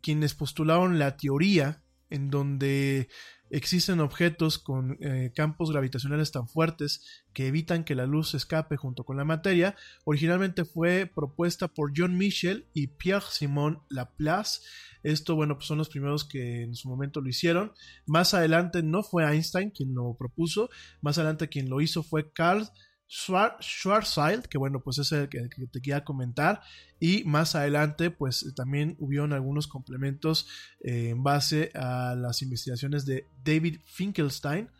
quienes 0.00 0.34
postularon 0.34 1.00
la 1.00 1.16
teoría 1.16 1.82
en 2.10 2.30
donde 2.30 3.08
existen 3.54 4.00
objetos 4.00 4.58
con 4.58 4.98
eh, 5.00 5.32
campos 5.32 5.70
gravitacionales 5.70 6.32
tan 6.32 6.48
fuertes 6.48 7.22
que 7.32 7.46
evitan 7.46 7.84
que 7.84 7.94
la 7.94 8.04
luz 8.04 8.34
escape 8.34 8.76
junto 8.76 9.04
con 9.04 9.16
la 9.16 9.24
materia, 9.24 9.76
originalmente 10.04 10.64
fue 10.64 11.10
propuesta 11.14 11.68
por 11.68 11.92
John 11.96 12.18
Michel 12.18 12.66
y 12.74 12.88
Pierre-Simon 12.88 13.80
Laplace. 13.88 14.60
Esto, 15.04 15.36
bueno, 15.36 15.54
pues 15.54 15.66
son 15.66 15.78
los 15.78 15.88
primeros 15.88 16.24
que 16.24 16.62
en 16.62 16.74
su 16.74 16.88
momento 16.88 17.20
lo 17.20 17.28
hicieron. 17.28 17.72
Más 18.06 18.34
adelante 18.34 18.82
no 18.82 19.04
fue 19.04 19.24
Einstein 19.24 19.70
quien 19.70 19.94
lo 19.94 20.16
propuso, 20.18 20.68
más 21.00 21.18
adelante 21.18 21.48
quien 21.48 21.70
lo 21.70 21.80
hizo 21.80 22.02
fue 22.02 22.32
Carl 22.32 22.68
Schwarzschild, 23.08 24.46
que 24.46 24.58
bueno, 24.58 24.80
pues 24.80 24.98
es 24.98 25.12
el 25.12 25.28
que, 25.28 25.48
te 25.48 25.80
quería 25.80 26.04
comentar. 26.04 26.62
Y 26.98 27.24
más 27.24 27.54
adelante, 27.54 28.10
pues 28.10 28.52
también 28.56 28.96
hubieron 28.98 29.32
algunos 29.32 29.68
complementos 29.68 30.48
eh, 30.80 31.10
en 31.10 31.22
base 31.22 31.70
a 31.74 32.14
las 32.16 32.42
investigaciones 32.42 33.04
de 33.04 33.26
David 33.44 33.80
Finkelstein. 33.84 34.70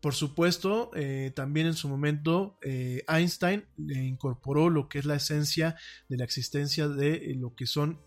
Por 0.00 0.14
supuesto, 0.14 0.90
eh, 0.94 1.32
también 1.34 1.68
en 1.68 1.74
su 1.74 1.88
momento 1.88 2.58
eh, 2.60 3.04
Einstein 3.08 3.64
le 3.76 4.02
incorporó 4.04 4.68
lo 4.68 4.88
que 4.88 4.98
es 4.98 5.04
la 5.04 5.14
esencia 5.14 5.76
de 6.08 6.16
la 6.16 6.24
existencia 6.24 6.88
de 6.88 7.34
lo 7.36 7.54
que 7.54 7.66
son 7.66 8.00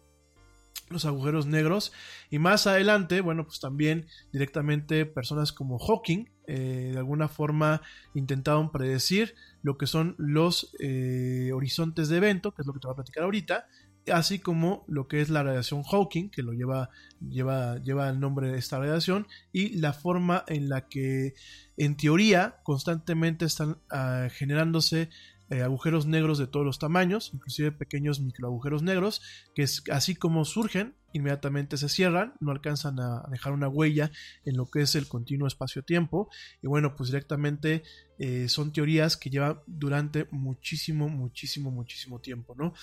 los 0.89 1.05
agujeros 1.05 1.47
negros 1.47 1.93
y 2.29 2.37
más 2.37 2.67
adelante 2.67 3.21
bueno 3.21 3.45
pues 3.45 3.59
también 3.59 4.05
directamente 4.31 5.07
personas 5.07 5.51
como 5.51 5.79
Hawking 5.79 6.25
de 6.53 6.97
alguna 6.97 7.27
forma 7.27 7.81
intentaron 8.13 8.72
predecir 8.72 9.35
lo 9.61 9.77
que 9.77 9.88
son 9.88 10.15
los 10.17 10.76
eh, 10.80 11.51
horizontes 11.53 12.09
de 12.09 12.17
evento, 12.17 12.53
que 12.53 12.61
es 12.61 12.67
lo 12.67 12.73
que 12.73 12.80
te 12.80 12.88
voy 12.88 12.93
a 12.93 12.95
platicar 12.97 13.23
ahorita, 13.23 13.67
así 14.11 14.39
como 14.39 14.84
lo 14.88 15.07
que 15.07 15.22
es 15.22 15.30
la 15.30 15.43
radiación 15.43 15.84
Hawking, 15.84 16.30
que 16.30 16.43
lo 16.43 16.53
lleva, 16.53 16.89
lleva, 17.27 17.77
lleva 17.80 18.09
el 18.09 18.19
nombre 18.19 18.49
de 18.49 18.59
esta 18.59 18.80
radiación, 18.80 19.27
y 19.51 19.77
la 19.77 19.93
forma 19.93 20.43
en 20.47 20.69
la 20.69 20.88
que, 20.88 21.34
en 21.77 21.97
teoría, 21.97 22.57
constantemente 22.63 23.45
están 23.45 23.77
ah, 23.89 24.27
generándose 24.31 25.09
eh, 25.49 25.61
agujeros 25.61 26.05
negros 26.07 26.38
de 26.38 26.47
todos 26.47 26.65
los 26.65 26.80
tamaños, 26.80 27.31
inclusive 27.34 27.72
pequeños 27.72 28.19
microagujeros 28.19 28.81
negros, 28.81 29.22
que 29.53 29.65
así 29.91 30.15
como 30.15 30.43
surgen, 30.45 30.95
inmediatamente 31.13 31.77
se 31.77 31.88
cierran, 31.88 32.34
no 32.39 32.51
alcanzan 32.51 32.99
a 32.99 33.23
dejar 33.30 33.53
una 33.53 33.67
huella 33.67 34.11
en 34.43 34.57
lo 34.57 34.65
que 34.65 34.81
es 34.81 34.95
el 34.95 35.07
continuo 35.07 35.47
espacio-tiempo, 35.47 36.30
y 36.61 36.67
bueno, 36.67 36.95
pues 36.95 37.09
directamente 37.09 37.84
eh, 38.17 38.49
son 38.49 38.73
teorías 38.73 39.17
que 39.17 39.30
llevan 39.30 39.59
durante 39.67 40.27
muchísimo, 40.31 41.09
muchísimo, 41.09 41.72
muchísimo 41.72 42.19
tiempo, 42.19 42.55
¿no? 42.57 42.73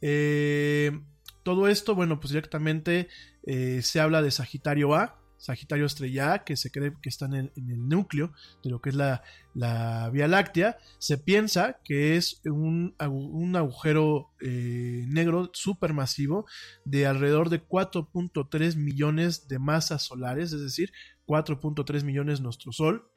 Eh, 0.00 1.00
todo 1.44 1.68
esto, 1.68 1.94
bueno, 1.94 2.20
pues 2.20 2.30
directamente 2.30 3.08
se 3.80 4.00
habla 4.00 4.20
de 4.20 4.30
Sagitario 4.30 4.94
A, 4.94 5.18
Sagitario 5.38 5.86
Estrella 5.86 6.44
que 6.44 6.56
se 6.56 6.70
cree 6.70 6.92
que 7.00 7.08
está 7.08 7.26
en 7.26 7.34
el, 7.34 7.88
núcleo 7.88 8.32
de 8.62 8.70
lo 8.70 8.80
que 8.80 8.90
es 8.90 8.96
la, 8.96 9.22
Vía 10.12 10.28
Láctea. 10.28 10.76
Se 10.98 11.16
piensa 11.16 11.80
que 11.84 12.16
es 12.16 12.40
un, 12.44 12.94
agujero 12.98 14.30
eh, 14.40 15.04
negro 15.08 15.50
supermasivo 15.54 16.46
de 16.84 17.06
alrededor 17.06 17.48
de 17.48 17.66
4.3 17.66 18.76
millones 18.76 19.48
de 19.48 19.58
masas 19.58 20.02
solares, 20.02 20.52
es 20.52 20.60
decir, 20.60 20.92
4.3 21.26 22.04
millones 22.04 22.40
nuestro 22.40 22.72
Sol. 22.72 23.10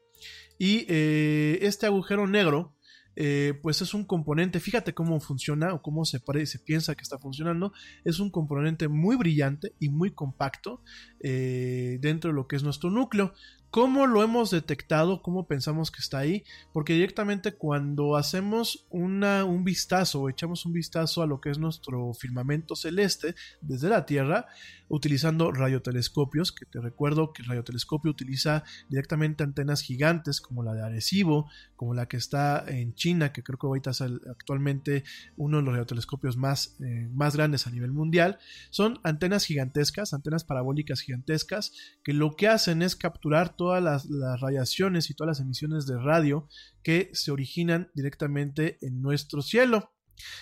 Y 0.58 0.86
eh, 0.88 1.60
este 1.64 1.88
agujero 1.88 2.28
negro 2.28 2.76
eh, 3.24 3.54
pues 3.62 3.84
es 3.84 3.94
un 3.94 4.04
componente, 4.04 4.60
fíjate 4.60 4.96
cómo 4.96 5.20
funciona 5.20 5.76
o 5.76 5.84
cómo 5.84 6.06
se, 6.06 6.20
se 6.48 6.58
piensa 6.58 6.96
que 6.96 7.04
está 7.04 7.20
funcionando, 7.20 7.72
es 8.04 8.20
un 8.20 8.32
componente 8.32 8.88
muy 8.88 9.16
brillante 9.16 9.76
y 9.80 9.90
muy 9.90 10.10
compacto 10.10 10.82
eh, 11.20 12.00
dentro 12.02 12.32
de 12.32 12.36
lo 12.36 12.48
que 12.48 12.56
es 12.56 12.64
nuestro 12.64 12.90
núcleo. 12.90 13.36
¿Cómo 13.72 14.06
lo 14.06 14.22
hemos 14.22 14.52
detectado? 14.52 15.22
¿Cómo 15.22 15.48
pensamos 15.48 15.92
que 15.92 16.02
está 16.02 16.18
ahí? 16.18 16.44
Porque 16.74 16.92
directamente 16.92 17.54
cuando 17.54 18.18
hacemos 18.18 18.86
un 18.90 19.64
vistazo 19.64 20.28
echamos 20.28 20.66
un 20.66 20.74
vistazo 20.74 21.22
a 21.22 21.26
lo 21.26 21.40
que 21.40 21.52
es 21.52 21.58
nuestro 21.58 22.14
firmamento 22.14 22.76
celeste 22.76 23.34
desde 23.62 23.88
la 23.88 24.06
Tierra, 24.06 24.48
utilizando 24.90 25.54
radiotelescopios, 25.54 26.52
que 26.52 26.66
te 26.66 26.82
recuerdo 26.82 27.32
que 27.32 27.44
el 27.44 27.48
radiotelescopio 27.48 28.12
utiliza 28.12 28.66
directamente 28.90 29.42
antenas 29.42 29.82
gigantes 29.82 30.42
como 30.42 30.64
la 30.64 30.74
de 30.74 30.84
Arecibo, 30.84 31.50
como 31.78 31.94
la 31.94 32.10
que 32.10 32.18
está 32.18 32.66
en 32.68 32.94
China, 32.94 33.32
que 33.32 33.42
creo 33.42 33.58
que 33.58 33.68
ahorita 33.68 33.92
es 33.92 34.02
actualmente 34.02 35.06
uno 35.38 35.58
de 35.58 35.64
los 35.64 35.72
radiotelescopios 35.72 36.36
más, 36.36 36.76
eh, 36.82 37.08
más 37.14 37.38
grandes 37.38 37.68
a 37.68 37.72
nivel 37.72 37.94
mundial, 37.94 38.38
son 38.70 39.00
antenas 39.04 39.46
gigantescas, 39.46 40.14
antenas 40.14 40.44
parabólicas 40.44 41.00
gigantescas, 41.00 41.72
que 42.04 42.12
lo 42.12 42.36
que 42.36 42.50
hacen 42.50 42.82
es 42.82 42.98
capturar 42.98 43.56
todas 43.62 44.08
las, 44.08 44.42
radiaciones 44.42 45.12
y 45.12 45.14
todas 45.14 45.38
las 45.38 45.46
emisiones 45.46 45.86
de 45.86 45.96
radio 46.00 46.48
que 46.82 47.12
se 47.14 47.30
originan 47.30 47.92
directamente 47.94 48.80
en 48.82 49.04
nuestro 49.04 49.44
cielo. 49.44 49.94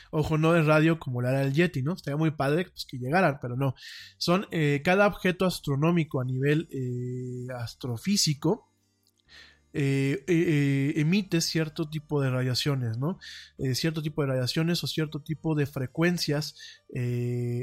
Ojo, 0.09 0.37
no 0.37 0.55
es 0.55 0.65
radio 0.65 0.99
como 0.99 1.21
la 1.21 1.31
era 1.31 1.39
del 1.39 1.51
Yeti, 1.51 1.83
¿no? 1.83 1.95
Estaría 1.95 2.15
muy 2.15 2.31
padre 2.31 2.69
pues, 2.69 2.85
que 2.85 2.97
llegaran, 2.97 3.39
pero 3.41 3.57
no. 3.57 3.75
Son 4.17 4.47
eh, 4.51 4.81
cada 4.85 5.05
objeto 5.05 5.45
astronómico 5.45 6.21
a 6.21 6.23
nivel 6.23 6.69
eh, 6.71 7.53
astrofísico 7.57 8.68
eh, 9.71 10.23
eh, 10.27 10.93
emite 10.95 11.41
cierto 11.41 11.87
tipo 11.87 12.21
de 12.21 12.31
radiaciones, 12.31 12.97
¿no? 12.97 13.19
Eh, 13.59 13.75
cierto 13.75 14.01
tipo 14.01 14.21
de 14.21 14.29
radiaciones 14.29 14.83
o 14.83 14.87
cierto 14.87 15.21
tipo 15.21 15.53
de 15.53 15.67
frecuencias 15.67 16.55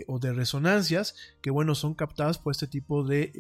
o 0.07 0.21
de 0.21 0.33
resonancias 0.33 1.17
que, 1.43 1.51
bueno, 1.51 1.75
son 1.75 1.95
captadas 1.95 2.39
por 2.39 2.53
este 2.53 2.69
tipo 2.69 3.05
de, 3.05 3.33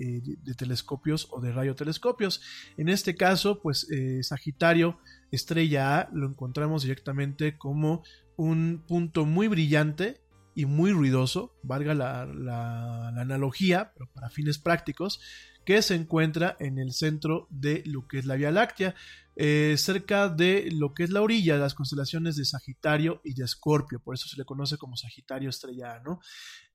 de 0.42 0.54
telescopios 0.54 1.28
o 1.30 1.40
de 1.40 1.52
radiotelescopios. 1.52 2.42
En 2.76 2.88
este 2.88 3.14
caso, 3.14 3.60
pues 3.62 3.86
Sagitario 4.22 4.98
estrella 5.30 6.00
A 6.00 6.10
lo 6.12 6.26
encontramos 6.26 6.82
directamente 6.82 7.56
como 7.56 8.02
un 8.36 8.84
punto 8.86 9.26
muy 9.26 9.46
brillante 9.46 10.20
y 10.56 10.66
muy 10.66 10.90
ruidoso, 10.90 11.54
valga 11.62 11.94
la, 11.94 12.26
la 12.26 13.08
analogía, 13.08 13.92
pero 13.94 14.10
para 14.12 14.30
fines 14.30 14.58
prácticos, 14.58 15.20
que 15.66 15.82
se 15.82 15.96
encuentra 15.96 16.56
en 16.60 16.78
el 16.78 16.92
centro 16.92 17.48
de 17.50 17.82
lo 17.84 18.06
que 18.06 18.20
es 18.20 18.24
la 18.24 18.36
Vía 18.36 18.52
Láctea, 18.52 18.94
eh, 19.34 19.74
cerca 19.76 20.28
de 20.28 20.70
lo 20.72 20.94
que 20.94 21.02
es 21.02 21.10
la 21.10 21.20
orilla 21.20 21.54
de 21.54 21.60
las 21.60 21.74
constelaciones 21.74 22.36
de 22.36 22.44
Sagitario 22.44 23.20
y 23.24 23.34
de 23.34 23.44
Escorpio, 23.44 24.00
por 24.00 24.14
eso 24.14 24.28
se 24.28 24.36
le 24.38 24.44
conoce 24.44 24.78
como 24.78 24.96
Sagitario 24.96 25.50
estrellano. 25.50 26.20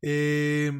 Eh, 0.02 0.72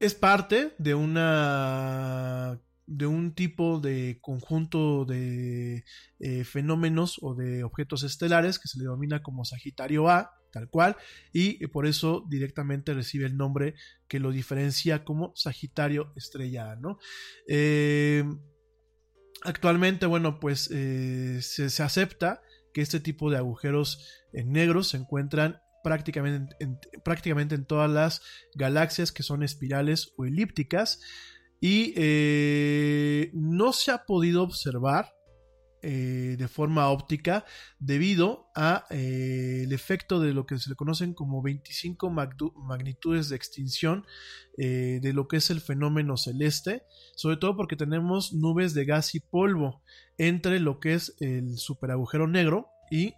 es 0.00 0.14
parte 0.14 0.74
de 0.78 0.94
una 0.94 2.60
de 2.86 3.06
un 3.06 3.34
tipo 3.34 3.80
de 3.80 4.18
conjunto 4.20 5.04
de 5.04 5.84
eh, 6.18 6.44
fenómenos 6.44 7.18
o 7.22 7.34
de 7.34 7.64
objetos 7.64 8.02
estelares 8.02 8.58
que 8.58 8.68
se 8.68 8.78
le 8.78 8.84
denomina 8.84 9.22
como 9.22 9.44
Sagitario 9.44 10.08
A, 10.08 10.32
tal 10.52 10.68
cual, 10.68 10.96
y 11.32 11.66
por 11.68 11.86
eso 11.86 12.24
directamente 12.28 12.94
recibe 12.94 13.26
el 13.26 13.36
nombre 13.36 13.74
que 14.06 14.20
lo 14.20 14.30
diferencia 14.30 15.04
como 15.04 15.32
Sagitario 15.34 16.12
Estrella 16.16 16.76
¿no? 16.76 16.98
Eh, 17.48 18.24
actualmente, 19.42 20.06
bueno, 20.06 20.38
pues 20.38 20.70
eh, 20.72 21.40
se, 21.42 21.82
acepta 21.82 22.42
que 22.72 22.82
este 22.82 23.00
tipo 23.00 23.30
de 23.30 23.38
agujeros 23.38 24.08
negros 24.32 24.88
se 24.88 24.98
encuentran 24.98 25.60
prácticamente 25.82 26.56
en, 26.60 26.78
prácticamente 27.04 27.54
en 27.54 27.66
todas 27.66 27.90
las 27.90 28.22
galaxias 28.54 29.12
que 29.12 29.22
son 29.22 29.42
espirales 29.42 30.12
o 30.16 30.24
elípticas 30.24 31.00
y 31.64 31.94
eh, 31.96 33.30
no 33.32 33.72
se 33.72 33.90
ha 33.90 34.04
podido 34.04 34.42
observar 34.42 35.14
eh, 35.80 36.36
de 36.38 36.46
forma 36.46 36.90
óptica 36.90 37.46
debido 37.78 38.50
a 38.54 38.84
eh, 38.90 39.62
el 39.64 39.72
efecto 39.72 40.20
de 40.20 40.34
lo 40.34 40.44
que 40.44 40.58
se 40.58 40.68
le 40.68 40.76
conocen 40.76 41.14
como 41.14 41.40
25 41.40 42.10
magnitudes 42.10 43.30
de 43.30 43.36
extinción 43.36 44.04
eh, 44.58 44.98
de 45.00 45.12
lo 45.14 45.26
que 45.26 45.38
es 45.38 45.48
el 45.48 45.62
fenómeno 45.62 46.18
celeste, 46.18 46.82
sobre 47.16 47.38
todo 47.38 47.56
porque 47.56 47.76
tenemos 47.76 48.34
nubes 48.34 48.74
de 48.74 48.84
gas 48.84 49.14
y 49.14 49.20
polvo 49.20 49.82
entre 50.18 50.60
lo 50.60 50.80
que 50.80 50.92
es 50.92 51.16
el 51.20 51.56
superagujero 51.56 52.28
negro 52.28 52.68
y 52.90 53.14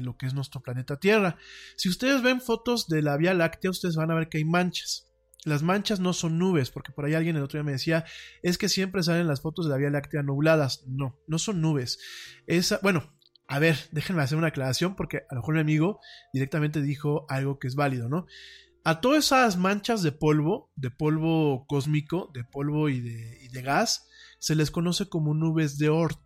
lo 0.00 0.16
que 0.16 0.26
es 0.26 0.34
nuestro 0.34 0.62
planeta 0.62 1.00
Tierra. 1.00 1.38
Si 1.76 1.88
ustedes 1.88 2.22
ven 2.22 2.40
fotos 2.40 2.86
de 2.86 3.02
la 3.02 3.16
Vía 3.16 3.34
Láctea, 3.34 3.72
ustedes 3.72 3.96
van 3.96 4.12
a 4.12 4.14
ver 4.14 4.28
que 4.28 4.38
hay 4.38 4.44
manchas. 4.44 5.09
Las 5.44 5.62
manchas 5.62 6.00
no 6.00 6.12
son 6.12 6.38
nubes, 6.38 6.70
porque 6.70 6.92
por 6.92 7.04
ahí 7.04 7.14
alguien 7.14 7.36
el 7.36 7.42
otro 7.42 7.58
día 7.58 7.64
me 7.64 7.72
decía, 7.72 8.04
es 8.42 8.58
que 8.58 8.68
siempre 8.68 9.02
salen 9.02 9.26
las 9.26 9.40
fotos 9.40 9.64
de 9.64 9.70
la 9.70 9.78
Vía 9.78 9.90
Láctea 9.90 10.22
nubladas. 10.22 10.84
No, 10.86 11.18
no 11.26 11.38
son 11.38 11.62
nubes. 11.62 11.98
Esa, 12.46 12.78
bueno, 12.82 13.10
a 13.48 13.58
ver, 13.58 13.76
déjenme 13.90 14.22
hacer 14.22 14.38
una 14.38 14.48
aclaración, 14.48 14.94
porque 14.94 15.24
a 15.28 15.34
lo 15.34 15.40
mejor 15.40 15.54
mi 15.54 15.60
amigo 15.60 16.00
directamente 16.32 16.82
dijo 16.82 17.26
algo 17.28 17.58
que 17.58 17.68
es 17.68 17.74
válido, 17.74 18.08
¿no? 18.08 18.26
A 18.84 19.00
todas 19.00 19.26
esas 19.26 19.56
manchas 19.56 20.02
de 20.02 20.12
polvo, 20.12 20.70
de 20.76 20.90
polvo 20.90 21.66
cósmico, 21.66 22.30
de 22.32 22.44
polvo 22.44 22.88
y 22.88 23.00
de, 23.00 23.62
gas, 23.62 24.08
se 24.38 24.54
les 24.54 24.70
conoce 24.70 25.08
como 25.08 25.34
nubes 25.34 25.78
de 25.78 25.88
Oort 25.88 26.20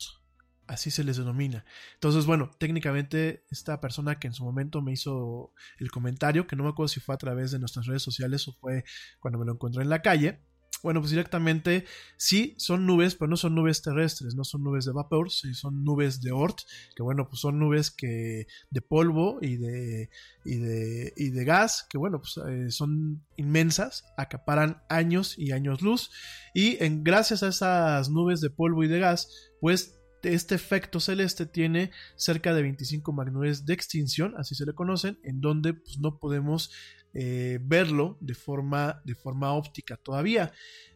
así 0.67 0.91
se 0.91 1.05
les 1.05 1.17
denomina. 1.17 1.65
Entonces, 1.95 2.27
bueno, 2.27 2.51
técnicamente 2.59 3.45
esta 3.51 3.81
persona 3.81 4.19
que 4.19 4.27
en 4.27 4.35
su 4.35 4.45
momento 4.45 4.83
me 4.83 4.93
hizo 4.93 5.53
el 5.79 5.91
comentario, 5.91 6.47
que 6.47 6.57
no 6.57 6.65
me 6.65 6.71
acuerdo 6.71 6.89
si 6.89 7.01
fue 7.01 7.15
a 7.15 7.19
través 7.19 7.51
de 7.51 7.59
nuestras 7.59 7.87
redes 7.87 8.03
sociales 8.03 8.47
o 8.49 8.53
fue 8.55 8.85
cuando 9.21 9.39
me 9.39 9.45
lo 9.45 9.53
encontré 9.53 9.83
en 9.83 9.91
la 9.91 10.03
calle, 10.03 10.41
bueno, 10.85 11.01
pues 11.01 11.13
directamente 11.13 11.87
sí 12.19 12.55
son 12.59 12.85
nubes, 12.85 13.15
pero 13.15 13.31
no 13.31 13.39
son 13.39 13.55
nubes 13.55 13.81
terrestres, 13.81 14.35
no 14.35 14.45
son 14.45 14.63
nubes 14.63 14.85
de 14.85 14.93
vapor, 14.93 15.31
son 15.31 15.83
nubes 15.83 16.21
de 16.21 16.31
Oort, 16.31 16.59
que 16.95 17.03
bueno, 17.03 17.27
pues 17.27 17.41
son 17.41 17.59
nubes 17.59 17.91
que 17.91 18.47
de 18.69 18.81
polvo 18.83 19.39
y 19.41 19.57
de, 19.57 20.11
y 20.45 20.57
de, 20.57 21.15
y 21.17 21.31
de 21.31 21.45
gas, 21.47 21.87
que 21.89 21.97
bueno, 21.97 22.21
pues 22.21 22.39
eh, 22.47 22.71
son 22.71 23.25
inmensas, 23.37 24.05
acaparan 24.19 24.83
años 24.91 25.39
y 25.39 25.53
años 25.53 25.81
luz, 25.81 26.11
y 26.53 26.77
en, 26.85 27.03
gracias 27.03 27.43
a 27.43 27.49
esas 27.49 28.11
nubes 28.11 28.43
de 28.43 28.51
polvo 28.51 28.85
y 28.85 28.89
de 28.89 28.99
gas, 28.99 29.31
pues 29.63 29.99
este 30.25 30.55
efecto 30.55 31.01
celeste 31.01 31.47
tiene 31.47 31.91
cerca 32.17 32.55
de 32.55 32.63
25 32.63 33.13
magnitudes 33.13 33.67
de 33.67 33.75
extinción, 33.75 34.35
así 34.39 34.55
se 34.55 34.65
le 34.65 34.75
conocen, 34.75 35.19
en 35.23 35.41
donde 35.41 35.75
pues, 35.75 35.99
no 35.99 36.19
podemos 36.19 36.71
eh, 37.13 37.59
verlo 37.63 38.19
de 38.21 38.35
forma, 38.35 39.01
de 39.05 39.15
forma 39.15 39.53
óptica 39.53 39.97
todavía. 39.97 40.53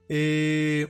Eh, 0.09 0.89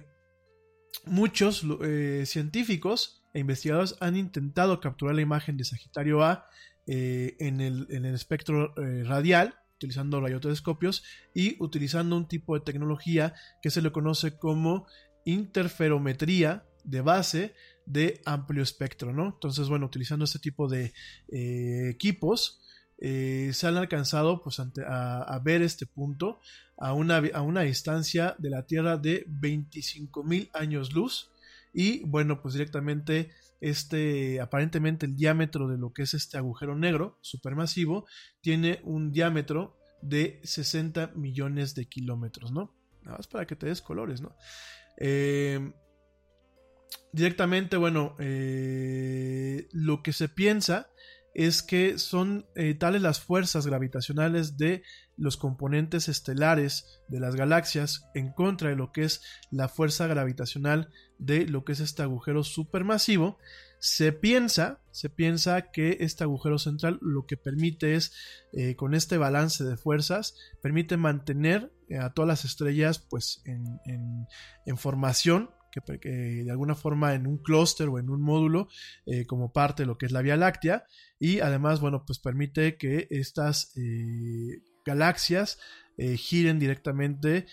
muchos 1.04 1.64
eh, 1.82 2.24
científicos 2.26 3.24
e 3.34 3.40
investigadores 3.40 3.96
han 4.00 4.16
intentado 4.16 4.80
capturar 4.80 5.14
la 5.14 5.22
imagen 5.22 5.56
de 5.56 5.64
Sagitario 5.64 6.22
A 6.22 6.46
en 6.86 7.60
el, 7.60 7.86
en, 7.90 8.06
el, 8.06 8.14
espectro 8.14 8.74
radial 9.04 9.54
utilizando 9.76 10.22
radiotelescopios 10.22 11.04
y 11.34 11.62
utilizando 11.62 12.16
un 12.16 12.26
tipo 12.26 12.54
de 12.54 12.64
tecnología 12.64 13.34
que 13.60 13.70
se 13.70 13.82
le 13.82 13.92
conoce 13.92 14.38
como 14.38 14.86
interferometría 15.26 16.64
de 16.84 17.02
base 17.02 17.54
de 17.88 18.20
amplio 18.26 18.62
espectro, 18.62 19.12
¿no? 19.12 19.26
Entonces, 19.26 19.68
bueno, 19.68 19.86
utilizando 19.86 20.26
este 20.26 20.38
tipo 20.38 20.68
de 20.68 20.92
eh, 21.28 21.88
equipos, 21.88 22.60
eh, 22.98 23.50
se 23.54 23.66
han 23.66 23.76
alcanzado 23.76 24.42
pues, 24.42 24.60
a, 24.60 25.40
ver 25.42 25.62
este 25.62 25.86
punto 25.86 26.40
a 26.76 26.92
una, 26.92 27.22
a 27.32 27.42
una 27.42 27.62
distancia 27.62 28.36
de 28.38 28.50
la 28.50 28.66
Tierra 28.66 28.98
de 28.98 29.26
25.000 29.26 30.50
años 30.52 30.92
luz. 30.92 31.30
Y 31.72 32.04
bueno, 32.04 32.42
pues 32.42 32.54
directamente 32.54 33.30
este, 33.60 34.40
aparentemente 34.40 35.06
el 35.06 35.16
diámetro 35.16 35.66
de 35.68 35.78
lo 35.78 35.92
que 35.92 36.02
es 36.02 36.12
este 36.14 36.36
agujero 36.36 36.76
negro 36.76 37.18
supermasivo 37.22 38.06
tiene 38.40 38.80
un 38.84 39.12
diámetro 39.12 39.76
de 40.02 40.40
60 40.44 41.12
millones 41.14 41.74
de 41.74 41.86
kilómetros, 41.86 42.52
¿no? 42.52 42.74
Nada 43.02 43.16
más 43.16 43.26
para 43.26 43.46
que 43.46 43.56
te 43.56 43.66
des 43.66 43.80
colores, 43.80 44.20
¿no? 44.20 44.36
Eh, 44.98 45.72
directamente, 47.12 47.76
bueno, 47.76 48.14
eh, 48.18 49.68
lo 49.72 50.02
que 50.02 50.12
se 50.12 50.28
piensa 50.28 50.90
es 51.34 51.62
que 51.62 51.98
son 51.98 52.46
eh, 52.56 52.74
tales 52.74 53.02
las 53.02 53.20
fuerzas 53.20 53.66
gravitacionales 53.66 54.56
de 54.56 54.82
los 55.16 55.36
componentes 55.36 56.08
estelares 56.08 57.00
de 57.08 57.20
las 57.20 57.36
galaxias 57.36 58.08
en 58.14 58.32
contra 58.32 58.70
de 58.70 58.76
lo 58.76 58.92
que 58.92 59.04
es 59.04 59.22
la 59.50 59.68
fuerza 59.68 60.06
gravitacional 60.06 60.90
de 61.18 61.46
lo 61.46 61.64
que 61.64 61.72
es 61.72 61.80
este 61.80 62.02
agujero 62.02 62.44
supermasivo. 62.44 63.38
Se 63.78 64.12
piensa, 64.12 64.80
se 64.90 65.10
piensa 65.10 65.70
que 65.70 65.98
este 66.00 66.24
agujero 66.24 66.58
central 66.58 66.98
lo 67.00 67.26
que 67.26 67.36
permite 67.36 67.94
es, 67.94 68.12
eh, 68.52 68.74
con 68.74 68.94
este 68.94 69.18
balance 69.18 69.62
de 69.62 69.76
fuerzas, 69.76 70.36
permite 70.60 70.96
mantener 70.96 71.72
a 72.00 72.12
todas 72.12 72.28
las 72.28 72.44
estrellas 72.44 72.98
pues 72.98 73.42
en, 73.44 73.80
en 74.66 74.76
formación 74.76 75.50
que, 75.70 76.08
de 76.08 76.50
alguna 76.50 76.74
forma 76.74 77.14
en 77.14 77.26
un 77.26 77.38
clúster 77.38 77.88
o 77.88 77.98
en 77.98 78.10
un 78.10 78.22
módulo 78.22 78.68
eh, 79.06 79.26
como 79.26 79.52
parte 79.52 79.82
de 79.82 79.86
lo 79.86 79.98
que 79.98 80.06
es 80.06 80.12
la 80.12 80.22
Vía 80.22 80.36
Láctea 80.36 80.84
y 81.18 81.40
además, 81.40 81.80
bueno, 81.80 82.04
pues 82.06 82.18
permite 82.18 82.76
que 82.76 83.06
estas 83.10 83.76
eh, 83.76 84.62
galaxias 84.84 85.58
eh, 85.96 86.16
giren 86.16 86.58
directamente 86.58 87.46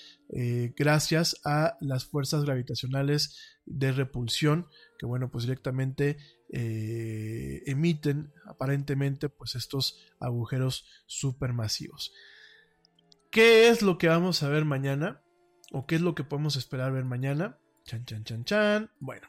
gracias 0.75 1.39
a 1.45 1.77
las 1.81 2.05
fuerzas 2.05 2.43
gravitacionales 2.45 3.39
de 3.65 3.91
repulsión 3.91 4.67
que, 4.99 5.05
bueno, 5.05 5.31
pues 5.31 5.45
directamente 5.45 6.17
emiten 6.49 8.31
aparentemente 8.45 9.29
pues 9.29 9.55
estos 9.55 9.99
agujeros 10.19 10.85
supermasivos. 11.07 12.13
¿Qué 13.31 13.67
es 13.67 13.81
lo 13.81 13.97
que 13.97 14.07
vamos 14.07 14.43
a 14.43 14.49
ver 14.49 14.63
mañana? 14.63 15.21
¿O 15.73 15.85
qué 15.85 15.95
es 15.95 16.01
lo 16.01 16.15
que 16.15 16.23
podemos 16.23 16.55
esperar 16.55 16.93
ver 16.93 17.03
mañana? 17.03 17.57
Chan, 17.86 18.03
chan, 18.03 18.24
chan, 18.24 18.44
chan. 18.45 18.91
Bueno, 18.99 19.28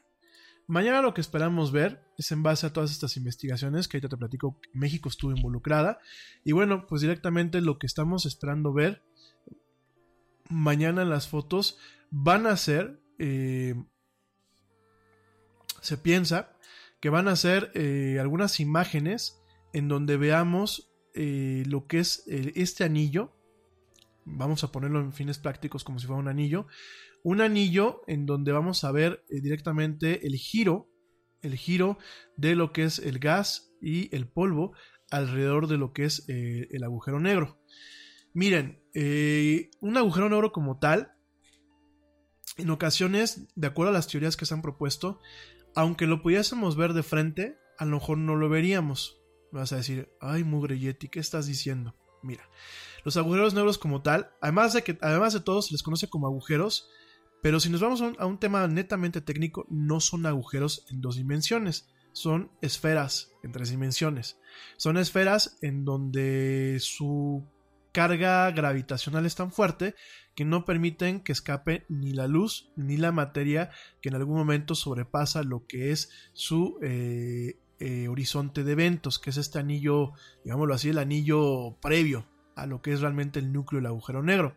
mañana 0.67 1.03
lo 1.03 1.13
que 1.13 1.21
esperamos 1.21 1.73
ver 1.73 2.03
es 2.17 2.33
en 2.33 2.43
base 2.43 2.67
a 2.67 2.73
todas 2.73 2.91
estas 2.91 3.19
investigaciones 3.19 3.87
que 3.87 3.99
ahorita 3.99 4.09
te 4.09 4.17
platico, 4.17 4.59
México 4.73 5.11
estuvo 5.11 5.31
involucrada. 5.31 5.99
Y 6.43 6.53
bueno, 6.53 6.87
pues 6.87 7.03
directamente 7.03 7.61
lo 7.61 7.79
que 7.79 7.87
estamos 7.87 8.25
esperando 8.25 8.73
ver 8.73 9.03
mañana 10.49 11.03
en 11.03 11.11
las 11.11 11.29
fotos 11.29 11.79
van 12.11 12.47
a 12.47 12.57
ser, 12.57 12.99
eh, 13.19 13.75
se 15.83 15.99
piensa 15.99 16.57
que 17.01 17.11
van 17.11 17.29
a 17.29 17.37
ser 17.37 17.71
eh, 17.75 18.17
algunas 18.21 18.59
imágenes 18.59 19.43
en 19.75 19.89
donde 19.89 20.17
veamos 20.17 20.91
eh, 21.13 21.63
lo 21.67 21.87
que 21.87 21.99
es 21.99 22.25
este 22.27 22.85
anillo. 22.85 23.37
Vamos 24.25 24.65
a 24.65 24.73
ponerlo 24.73 25.01
en 25.01 25.13
fines 25.13 25.39
prácticos 25.39 25.85
como 25.85 25.99
si 25.99 26.07
fuera 26.07 26.21
un 26.21 26.29
anillo 26.29 26.67
un 27.27 27.41
anillo 27.41 28.03
en 28.07 28.25
donde 28.25 28.53
vamos 28.53 28.85
a 28.85 28.93
ver 28.93 29.25
eh, 29.29 29.41
directamente 29.41 30.29
el 30.29 30.37
giro, 30.37 30.89
el 31.43 31.57
giro 31.57 31.99
de 32.37 32.55
lo 32.55 32.73
que 32.73 32.85
es 32.85 33.01
el 33.01 33.19
gas 33.19 33.73
y 33.83 34.15
el 34.15 34.29
polvo 34.29 34.75
alrededor 35.11 35.67
de 35.67 35.77
lo 35.77 35.93
que 35.93 36.05
es 36.05 36.25
eh, 36.29 36.69
el 36.71 36.85
agujero 36.85 37.19
negro. 37.19 37.61
Miren, 38.33 38.81
eh, 38.95 39.71
un 39.81 39.97
agujero 39.97 40.29
negro 40.29 40.53
como 40.53 40.79
tal, 40.79 41.15
en 42.59 42.71
ocasiones, 42.71 43.49
de 43.57 43.67
acuerdo 43.67 43.91
a 43.91 43.95
las 43.95 44.07
teorías 44.07 44.37
que 44.37 44.47
se 44.47 44.55
han 44.55 44.63
propuesto, 44.63 45.19
aunque 45.75 46.07
lo 46.07 46.23
pudiésemos 46.23 46.77
ver 46.77 46.93
de 46.93 47.03
frente, 47.03 47.59
a 47.77 47.87
lo 47.87 47.97
mejor 47.97 48.19
no 48.19 48.37
lo 48.37 48.49
veríamos. 48.49 49.21
Vas 49.51 49.73
a 49.73 49.79
decir, 49.79 50.13
ay, 50.21 50.45
mugre 50.45 50.79
Yeti, 50.79 51.09
¿qué 51.09 51.19
estás 51.19 51.49
diciendo? 51.49 51.97
Mira, 52.23 52.49
los 53.05 53.17
agujeros 53.17 53.53
negros 53.53 53.79
como 53.79 54.03
tal, 54.03 54.31
además 54.41 54.75
de 54.75 54.85
que 54.85 54.97
además 55.01 55.33
de 55.33 55.41
todo 55.41 55.61
se 55.61 55.73
les 55.73 55.83
conoce 55.83 56.09
como 56.09 56.29
agujeros, 56.29 56.89
pero 57.43 57.61
si 57.61 57.71
nos 57.71 57.81
vamos 57.81 58.03
a 58.03 58.27
un, 58.27 58.39
tema 58.39 58.67
netamente 58.67 59.21
técnico, 59.21 59.67
no 59.69 60.01
son 60.01 60.27
agujeros 60.27 60.85
en 60.91 61.01
dos 61.01 61.17
dimensiones, 61.17 61.89
son 62.13 62.51
esferas 62.63 63.33
en 63.43 63.53
tres 63.53 63.71
dimensiones. 63.71 64.39
Son 64.77 64.97
esferas 64.97 65.59
en 65.61 65.85
donde 65.85 66.79
su 66.81 67.47
carga 67.93 68.51
gravitacional 68.51 69.27
es 69.27 69.35
tan 69.35 69.53
fuerte 69.53 69.95
que 70.35 70.45
no 70.45 70.65
permiten 70.65 71.21
que 71.21 71.33
escape 71.33 71.87
ni 71.89 72.13
la 72.13 72.27
luz 72.27 72.71
ni 72.77 72.97
la 72.99 73.11
materia 73.11 73.71
que 74.03 74.11
en 74.11 74.17
algún 74.17 74.37
momento 74.37 74.75
sobrepasa 74.75 75.43
lo 75.43 75.67
que 75.67 75.93
es 75.93 76.11
su 76.35 76.79
eh, 76.83 77.59
eh, 77.79 78.09
horizonte 78.09 78.65
de 78.65 78.73
eventos, 78.73 79.19
que 79.19 79.31
es 79.31 79.37
este 79.37 79.59
anillo, 79.59 80.13
digámoslo 80.45 80.75
así, 80.75 80.89
el 80.89 80.99
anillo 80.99 81.77
previo 81.81 82.27
a 82.55 82.67
lo 82.67 82.81
que 82.81 82.93
es 82.93 83.01
realmente 83.01 83.39
el 83.39 83.53
núcleo 83.53 83.81
del 83.81 83.87
agujero 83.87 84.23
negro. 84.23 84.57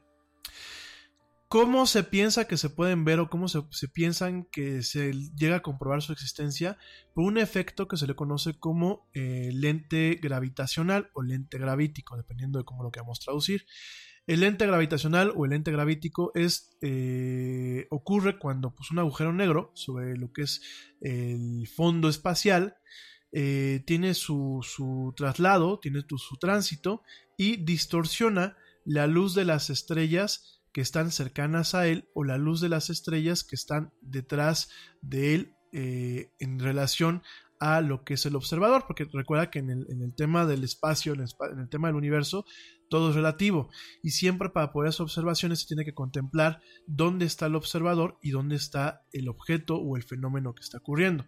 ¿Cómo 1.49 1.87
se 1.87 2.03
piensa 2.03 2.47
que 2.47 2.57
se 2.57 2.69
pueden 2.69 3.05
ver 3.05 3.19
o 3.19 3.27
cómo 3.27 3.47
se, 3.47 3.63
piensan 3.91 4.45
que 4.51 4.83
se 4.83 5.13
llega 5.35 5.55
a 5.55 5.61
comprobar 5.63 6.03
su 6.03 6.13
existencia? 6.13 6.77
Por 7.15 7.23
un 7.23 7.39
efecto 7.39 7.87
que 7.87 7.97
se 7.97 8.05
le 8.05 8.15
conoce 8.15 8.59
como 8.59 9.09
eh, 9.15 9.49
lente 9.51 10.19
gravitacional 10.21 11.09
o 11.13 11.23
lente 11.23 11.57
gravítico, 11.57 12.15
dependiendo 12.17 12.59
de 12.59 12.65
cómo 12.65 12.83
lo 12.83 12.91
queramos 12.91 13.19
traducir. 13.19 13.65
El 14.27 14.41
lente 14.41 14.67
gravitacional 14.67 15.33
o 15.35 15.45
el 15.45 15.49
lente 15.49 15.71
gravítico 15.71 16.31
es, 16.35 16.77
eh, 16.83 17.87
ocurre 17.89 18.37
cuando 18.37 18.75
pues, 18.75 18.91
un 18.91 18.99
agujero 18.99 19.33
negro 19.33 19.71
sobre 19.73 20.17
lo 20.17 20.31
que 20.31 20.43
es 20.43 20.61
el 21.01 21.67
fondo 21.67 22.09
espacial 22.09 22.77
eh, 23.31 23.81
tiene 23.87 24.13
su, 24.13 24.59
su, 24.61 25.15
traslado, 25.17 25.79
tiene 25.79 26.01
su 26.15 26.37
tránsito 26.37 27.01
y 27.37 27.57
distorsiona 27.57 28.55
la 28.85 29.07
luz 29.07 29.33
de 29.33 29.45
las 29.45 29.71
estrellas 29.71 30.58
que 30.71 30.81
están 30.81 31.11
cercanas 31.11 31.75
a 31.75 31.87
él 31.87 32.07
o 32.13 32.23
la 32.23 32.37
luz 32.37 32.61
de 32.61 32.69
las 32.69 32.89
estrellas 32.89 33.43
que 33.43 33.55
están 33.55 33.91
detrás 34.01 34.69
de 35.01 35.35
él 35.35 35.55
eh, 35.71 36.31
en 36.39 36.59
relación 36.59 37.21
a 37.59 37.81
lo 37.81 38.05
que 38.05 38.13
es 38.13 38.25
el 38.25 38.35
observador, 38.35 38.85
porque 38.87 39.05
recuerda 39.11 39.51
que 39.51 39.59
en 39.59 39.69
el, 39.69 40.15
tema 40.15 40.45
del 40.45 40.63
espacio, 40.63 41.13
en 41.13 41.19
el, 41.19 41.69
tema 41.69 41.89
del 41.89 41.97
universo, 41.97 42.45
todo 42.89 43.09
es 43.09 43.15
relativo 43.15 43.69
y 44.01 44.11
siempre 44.11 44.49
para 44.49 44.71
poder 44.71 44.89
hacer 44.89 45.03
observaciones 45.03 45.59
se 45.59 45.67
tiene 45.67 45.85
que 45.85 45.93
contemplar 45.93 46.61
dónde 46.87 47.25
está 47.25 47.47
el 47.47 47.55
observador 47.55 48.17
y 48.21 48.31
dónde 48.31 48.55
está 48.55 49.03
el 49.11 49.27
objeto 49.27 49.75
o 49.75 49.97
el 49.97 50.03
fenómeno 50.03 50.55
que 50.55 50.63
está 50.63 50.77
ocurriendo. 50.77 51.25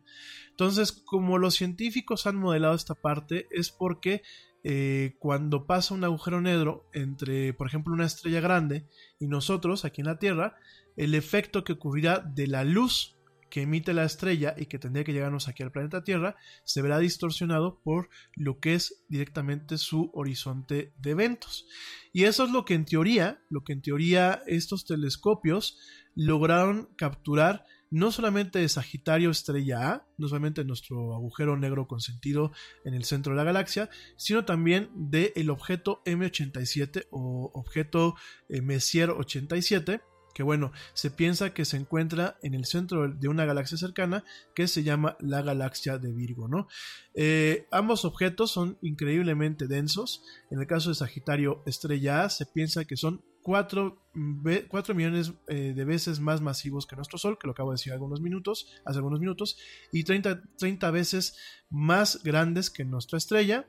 Entonces, 0.49 0.91
como 0.91 1.37
los 1.37 1.55
científicos 1.55 2.25
han 2.25 2.37
modelado 2.37 2.75
esta 2.75 2.95
parte, 2.95 3.47
es 3.51 3.69
porque 3.69 4.23
eh, 4.63 5.15
cuando 5.19 5.65
pasa 5.65 5.93
un 5.93 6.03
agujero 6.03 6.41
negro 6.41 6.87
entre, 6.93 7.53
por 7.53 7.67
ejemplo, 7.67 7.93
una 7.93 8.05
estrella 8.05 8.41
grande 8.41 8.85
y 9.19 9.27
nosotros 9.27 9.85
aquí 9.85 10.01
en 10.01 10.07
la 10.07 10.19
Tierra, 10.19 10.55
el 10.95 11.15
efecto 11.15 11.63
que 11.63 11.73
ocurrirá 11.73 12.19
de 12.19 12.47
la 12.47 12.63
luz 12.63 13.17
que 13.51 13.63
emite 13.63 13.93
la 13.93 14.05
estrella 14.05 14.55
y 14.57 14.65
que 14.67 14.79
tendría 14.79 15.03
que 15.03 15.13
llegarnos 15.13 15.47
aquí 15.47 15.61
al 15.61 15.71
planeta 15.71 16.03
Tierra 16.03 16.37
se 16.63 16.81
verá 16.81 16.99
distorsionado 16.99 17.81
por 17.83 18.09
lo 18.33 18.59
que 18.59 18.75
es 18.75 19.03
directamente 19.09 19.77
su 19.77 20.09
horizonte 20.13 20.93
de 20.97 21.11
eventos. 21.11 21.67
Y 22.13 22.23
eso 22.23 22.45
es 22.45 22.51
lo 22.51 22.63
que 22.63 22.75
en 22.75 22.85
teoría, 22.85 23.43
lo 23.49 23.63
que 23.63 23.73
en 23.73 23.81
teoría 23.81 24.41
estos 24.47 24.85
telescopios 24.85 25.77
lograron 26.15 26.89
capturar 26.95 27.65
no 27.91 28.11
solamente 28.11 28.59
de 28.59 28.69
Sagitario 28.69 29.29
estrella 29.29 29.91
A, 29.91 30.07
no 30.17 30.29
solamente 30.29 30.63
nuestro 30.63 31.13
agujero 31.13 31.57
negro 31.57 31.87
con 31.87 31.99
sentido 31.99 32.51
en 32.85 32.93
el 32.93 33.03
centro 33.03 33.33
de 33.33 33.37
la 33.37 33.43
galaxia, 33.43 33.89
sino 34.15 34.45
también 34.45 34.89
del 34.95 35.33
el 35.35 35.49
objeto 35.49 36.01
M87 36.05 37.07
o 37.11 37.51
objeto 37.53 38.15
eh, 38.47 38.61
Messier 38.61 39.11
87, 39.11 40.01
que 40.33 40.43
bueno, 40.43 40.71
se 40.93 41.11
piensa 41.11 41.53
que 41.53 41.65
se 41.65 41.75
encuentra 41.75 42.37
en 42.41 42.53
el 42.53 42.63
centro 42.63 43.09
de 43.09 43.27
una 43.27 43.43
galaxia 43.43 43.77
cercana 43.77 44.23
que 44.55 44.69
se 44.69 44.83
llama 44.83 45.17
la 45.19 45.41
galaxia 45.41 45.97
de 45.97 46.13
Virgo, 46.13 46.47
¿no? 46.47 46.69
Eh, 47.13 47.67
ambos 47.71 48.05
objetos 48.05 48.51
son 48.51 48.77
increíblemente 48.81 49.67
densos. 49.67 50.23
En 50.49 50.61
el 50.61 50.67
caso 50.67 50.89
de 50.89 50.95
Sagitario 50.95 51.61
Estrella 51.65 52.23
A 52.23 52.29
se 52.29 52.45
piensa 52.45 52.85
que 52.85 52.95
son 52.95 53.21
4, 53.43 54.95
millones 54.95 55.33
eh, 55.47 55.73
de 55.75 55.85
veces 55.85 56.19
más 56.19 56.41
masivos 56.41 56.85
que 56.85 56.95
nuestro 56.95 57.17
Sol, 57.17 57.37
que 57.39 57.47
lo 57.47 57.53
acabo 57.53 57.71
de 57.71 57.75
decir 57.75 57.93
algunos 57.93 58.21
minutos, 58.21 58.67
hace 58.85 58.97
algunos 58.97 59.19
minutos, 59.19 59.57
y 59.91 60.03
30, 60.03 60.41
30 60.57 60.91
veces 60.91 61.37
más 61.69 62.23
grandes 62.23 62.69
que 62.69 62.85
nuestra 62.85 63.17
estrella. 63.17 63.67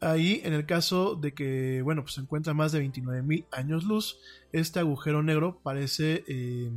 Ahí, 0.00 0.42
en 0.44 0.52
el 0.52 0.66
caso 0.66 1.14
de 1.14 1.32
que, 1.32 1.80
bueno, 1.82 2.02
pues 2.02 2.14
se 2.14 2.20
encuentra 2.20 2.52
más 2.52 2.72
de 2.72 2.80
29.000 2.80 3.46
años 3.52 3.84
luz, 3.84 4.18
este 4.52 4.78
agujero 4.78 5.22
negro 5.22 5.60
parece, 5.62 6.22
eh, 6.28 6.70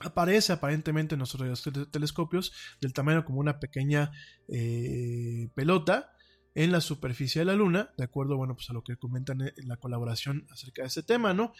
aparece 0.00 0.52
aparentemente 0.52 1.16
en 1.16 1.18
nuestros 1.18 1.64
telescopios 1.90 2.52
del 2.80 2.92
tamaño 2.92 3.24
como 3.24 3.40
una 3.40 3.58
pequeña 3.58 4.12
eh, 4.48 5.48
pelota 5.54 6.13
en 6.54 6.72
la 6.72 6.80
superficie 6.80 7.40
de 7.40 7.46
la 7.46 7.54
Luna, 7.54 7.90
de 7.96 8.04
acuerdo, 8.04 8.36
bueno, 8.36 8.54
pues 8.54 8.70
a 8.70 8.72
lo 8.72 8.84
que 8.84 8.96
comentan 8.96 9.40
en 9.42 9.68
la 9.68 9.76
colaboración 9.76 10.46
acerca 10.50 10.82
de 10.82 10.88
ese 10.88 11.02
tema, 11.02 11.34
¿no? 11.34 11.52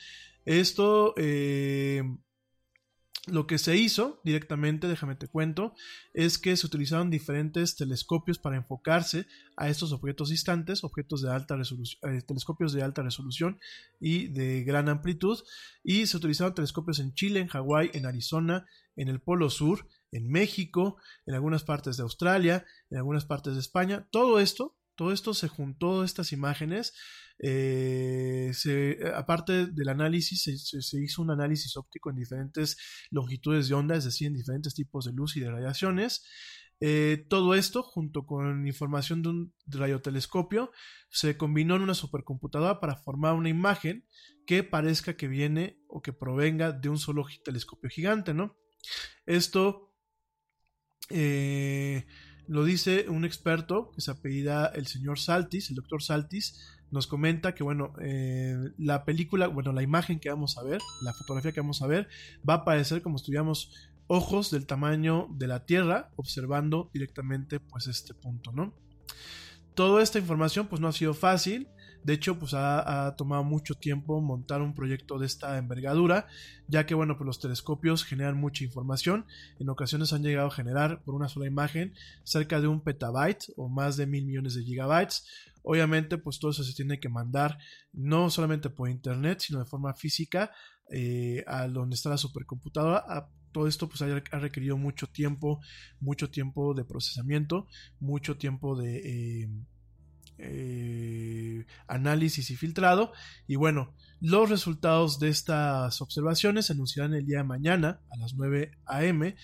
Esto 0.45 1.15
eh, 1.17 2.03
lo 3.27 3.47
que 3.47 3.57
se 3.59 3.77
hizo 3.77 4.21
directamente, 4.23 4.87
déjame 4.87 5.15
te 5.15 5.29
cuento, 5.29 5.75
es 6.13 6.37
que 6.39 6.57
se 6.57 6.67
utilizaron 6.67 7.11
diferentes 7.11 7.75
telescopios 7.75 8.39
para 8.39 8.57
enfocarse 8.57 9.27
a 9.57 9.69
estos 9.69 9.93
objetos 9.93 10.29
distantes, 10.29 10.85
objetos 10.85 11.23
de 11.23 11.31
alta 11.31 11.57
resolución, 11.57 12.15
eh, 12.15 12.21
telescopios 12.23 12.73
de 12.75 12.83
alta 12.83 13.03
resolución 13.03 13.59
y 13.99 14.29
de 14.29 14.63
gran 14.65 14.89
amplitud, 14.89 15.39
y 15.83 16.07
se 16.07 16.19
utilizaron 16.19 16.55
telescopios 16.55 16.99
en 16.99 17.15
Chile, 17.15 17.41
en 17.41 17.49
Hawái, 17.49 17.91
en 17.95 18.05
Arizona, 18.05 18.67
en 18.95 19.09
el 19.09 19.21
Polo 19.21 19.49
Sur, 19.49 19.89
en 20.13 20.29
México, 20.29 20.99
en 21.27 21.35
algunas 21.35 21.65
partes 21.65 21.97
de 21.97 22.03
Australia, 22.03 22.67
en 22.91 22.99
algunas 22.99 23.25
partes 23.25 23.55
de 23.55 23.61
España. 23.61 24.07
Todo 24.11 24.39
esto, 24.39 24.77
todo 24.97 25.13
esto 25.13 25.35
se 25.35 25.49
juntó, 25.49 26.05
estas 26.05 26.33
imágenes, 26.33 26.95
eh, 27.39 28.53
aparte 29.15 29.67
del 29.67 29.89
análisis, 29.89 30.43
se, 30.43 31.03
hizo 31.03 31.23
un 31.23 31.31
análisis 31.31 31.77
óptico 31.77 32.11
en 32.11 32.17
diferentes 32.17 32.77
longitudes 33.11 33.69
de 33.69 33.75
onda, 33.75 33.97
es 33.97 34.05
decir, 34.05 34.29
en 34.29 34.35
diferentes 34.35 34.75
tipos 34.75 35.05
de 35.05 35.13
luz 35.13 35.37
y 35.37 35.41
de 35.41 35.51
radiaciones. 35.51 36.25
Eh, 36.81 37.27
todo 37.29 37.55
esto, 37.55 37.83
junto 37.83 38.27
con 38.27 38.67
información 38.67 39.23
de 39.23 39.29
un 39.31 39.55
radiotelescopio, 39.67 40.71
se 41.09 41.37
combinó 41.37 41.77
en 41.77 41.83
una 41.83 41.95
supercomputadora 41.95 42.81
para 42.81 42.97
formar 42.97 43.35
una 43.35 43.49
imagen 43.49 44.07
que 44.47 44.65
parezca 44.65 45.17
que 45.17 45.29
viene 45.29 45.79
o 45.87 46.03
que 46.03 46.13
provenga 46.13 46.73
de 46.73 46.89
un 46.89 46.99
solo 46.99 47.25
telescopio 47.45 47.89
gigante, 47.89 48.35
¿no? 48.35 48.57
Esto 49.25 49.95
eh, 51.11 52.07
lo 52.47 52.65
dice 52.65 53.07
un 53.09 53.25
experto 53.25 53.91
que 53.93 54.01
se 54.01 54.11
apellida 54.11 54.67
el 54.75 54.87
señor 54.87 55.19
Saltis, 55.19 55.71
el 55.71 55.77
doctor 55.77 56.03
Saltis, 56.03 56.75
nos 56.91 57.07
comenta 57.07 57.55
que, 57.55 57.65
bueno, 57.65 57.93
eh, 58.01 58.71
la 58.79 59.05
película, 59.05 59.49
bueno, 59.49 59.73
la 59.73 59.83
imagen 59.83 60.21
que 60.21 60.31
vamos 60.31 60.57
a 60.59 60.63
ver, 60.63 60.81
la 61.03 61.13
fotografía 61.13 61.53
que 61.53 61.61
vamos 61.61 61.83
a 61.83 61.87
ver, 61.87 62.09
va 62.49 62.55
a 62.55 62.65
parecer 62.65 63.03
como 63.03 63.19
si 63.19 63.27
tuviéramos 63.27 63.91
ojos 64.07 64.51
del 64.51 64.67
tamaño 64.67 65.29
de 65.31 65.49
la 65.49 65.65
Tierra 65.67 66.11
observando 66.17 66.91
directamente, 66.93 67.59
pues, 67.59 67.87
este 67.89 68.15
punto, 68.15 68.53
¿no? 68.53 68.75
Toda 69.75 70.03
esta 70.03 70.19
información, 70.19 70.69
pues, 70.69 70.81
no 70.81 70.89
ha 70.89 70.93
sido 70.93 71.15
fácil. 71.15 71.69
De 72.05 72.13
hecho, 72.13 72.39
pues 72.39 72.53
ha, 72.55 73.15
tomado 73.17 73.43
mucho 73.45 73.75
tiempo 73.75 74.21
montar 74.21 74.61
un 74.61 74.75
proyecto 74.75 75.19
de 75.19 75.27
esta 75.27 75.57
envergadura, 75.57 76.27
ya 76.69 76.85
que, 76.85 76.95
bueno, 76.95 77.17
pues 77.17 77.27
los 77.27 77.41
telescopios 77.41 78.05
generan 78.05 78.37
mucha 78.37 78.63
información. 78.63 79.25
En 79.59 79.71
ocasiones 79.71 80.13
han 80.13 80.23
llegado 80.23 80.49
a 80.49 80.51
generar 80.51 81.03
por 81.03 81.15
una 81.15 81.29
sola 81.29 81.47
imagen 81.47 81.95
cerca 82.23 82.61
de 82.61 82.69
un 82.69 82.83
petabyte 82.83 83.47
o 83.57 83.69
más 83.69 83.97
de 83.97 84.07
mil 84.07 84.27
millones 84.27 84.55
de 84.55 84.65
gigabytes. 84.65 85.27
Obviamente, 85.63 86.19
pues 86.19 86.39
todo 86.39 86.51
eso 86.51 86.63
se 86.63 86.75
tiene 86.75 87.01
que 87.01 87.09
mandar 87.09 87.59
no 87.95 88.29
solamente 88.29 88.69
por 88.69 88.91
internet, 88.91 89.41
sino 89.41 89.61
de 89.61 89.65
forma 89.65 89.95
física 89.95 90.51
eh, 90.91 91.43
a 91.47 91.67
donde 91.69 91.95
está 91.95 92.11
la 92.11 92.19
supercomputadora. 92.19 93.31
todo 93.51 93.67
esto 93.67 93.89
pues 93.89 94.03
ha, 94.03 94.39
requerido 94.39 94.77
mucho 94.77 95.07
tiempo, 95.07 95.61
mucho 96.01 96.29
tiempo 96.29 96.75
de 96.75 96.85
procesamiento, 96.85 97.67
mucho 97.99 98.37
tiempo 98.37 98.77
de 98.77 99.45
eh, 99.45 99.49
eh, 100.39 101.67
análisis 101.87 102.51
y 102.51 102.57
filtrado. 102.57 103.13
Y 103.47 103.57
bueno, 103.57 103.95
los 104.21 104.51
resultados 104.51 105.19
de 105.19 105.29
estas 105.29 106.01
observaciones 106.01 106.67
se 106.67 106.73
anunciarán 106.73 107.15
el 107.15 107.27
día 107.27 107.39
de 107.39 107.45
mañana 107.45 108.01
a 108.11 108.17
las 108.17 108.35
9 108.35 108.73
a.m., 108.87 109.37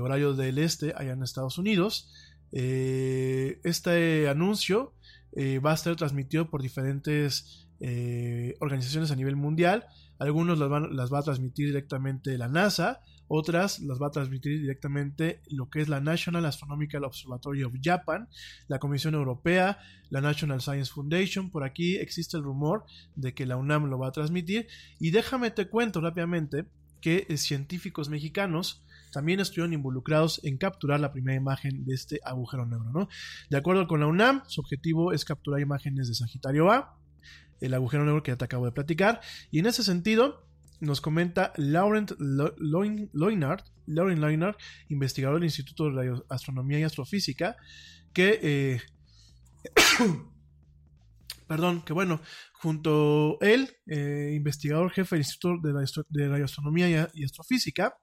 horario 0.00 0.34
del 0.34 0.58
este, 0.58 0.92
allá 0.96 1.12
en 1.12 1.22
Estados 1.22 1.58
Unidos. 1.58 2.12
este 2.52 4.28
anuncio 4.28 4.94
eh, 5.32 5.58
va 5.58 5.72
a 5.72 5.76
ser 5.76 5.96
transmitido 5.96 6.50
por 6.50 6.62
diferentes 6.62 7.68
eh, 7.80 8.56
organizaciones 8.60 9.10
a 9.10 9.16
nivel 9.16 9.36
mundial. 9.36 9.86
Algunos 10.18 10.58
las, 10.58 11.12
va 11.12 11.18
a 11.18 11.22
transmitir 11.22 11.66
directamente 11.66 12.36
la 12.38 12.48
NASA, 12.48 13.00
otras 13.28 13.78
las 13.80 14.00
va 14.00 14.08
a 14.08 14.10
transmitir 14.10 14.60
directamente 14.60 15.42
lo 15.48 15.68
que 15.68 15.80
es 15.80 15.88
la 15.88 16.00
National 16.00 16.46
Astronomical 16.46 17.04
Observatory 17.04 17.62
of 17.62 17.74
Japan, 17.80 18.28
la 18.66 18.78
Comisión 18.78 19.14
Europea, 19.14 19.78
la 20.10 20.20
National 20.20 20.60
Science 20.60 20.90
Foundation. 20.92 21.50
Por 21.50 21.64
aquí 21.64 21.96
existe 21.96 22.36
el 22.36 22.42
rumor 22.42 22.84
de 23.14 23.34
que 23.34 23.46
la 23.46 23.56
UNAM 23.56 23.84
lo 23.86 23.98
va 23.98 24.08
a 24.08 24.12
transmitir. 24.12 24.66
Y 24.98 25.10
déjame 25.10 25.50
te 25.50 25.68
cuento 25.68 26.00
rápidamente 26.00 26.66
que 27.00 27.26
eh, 27.28 27.36
científicos 27.36 28.08
mexicanos 28.08 28.82
también 29.12 29.40
estuvieron 29.40 29.72
involucrados 29.72 30.40
en 30.44 30.58
capturar 30.58 31.00
la 31.00 31.12
primera 31.12 31.36
imagen 31.36 31.84
de 31.84 31.94
este 31.94 32.20
agujero 32.24 32.66
negro. 32.66 32.90
¿no? 32.92 33.08
De 33.50 33.56
acuerdo 33.56 33.86
con 33.86 34.00
la 34.00 34.06
UNAM, 34.06 34.42
su 34.46 34.60
objetivo 34.60 35.12
es 35.12 35.24
capturar 35.24 35.60
imágenes 35.60 36.08
de 36.08 36.14
Sagitario 36.14 36.70
A, 36.70 36.98
el 37.60 37.74
agujero 37.74 38.04
negro 38.04 38.22
que 38.22 38.32
ya 38.32 38.36
te 38.36 38.44
acabo 38.44 38.66
de 38.66 38.72
platicar, 38.72 39.20
y 39.50 39.58
en 39.58 39.66
ese 39.66 39.82
sentido 39.82 40.47
nos 40.80 41.00
comenta 41.00 41.52
Laurent 41.56 42.12
Loinard, 43.12 43.64
investigador 44.88 45.38
del 45.38 45.44
Instituto 45.44 45.90
de 45.90 46.20
Astronomía 46.28 46.78
y 46.78 46.82
Astrofísica, 46.82 47.56
que 48.12 48.38
eh, 48.42 48.80
perdón, 51.48 51.82
que 51.82 51.92
bueno, 51.92 52.20
junto 52.52 53.38
él, 53.40 53.76
eh, 53.86 54.32
investigador 54.34 54.90
jefe 54.90 55.16
del 55.16 55.22
Instituto 55.22 55.60
de, 56.10 56.28
Radioastronomía 56.28 57.10
y, 57.14 57.24
Astrofísica, 57.24 57.96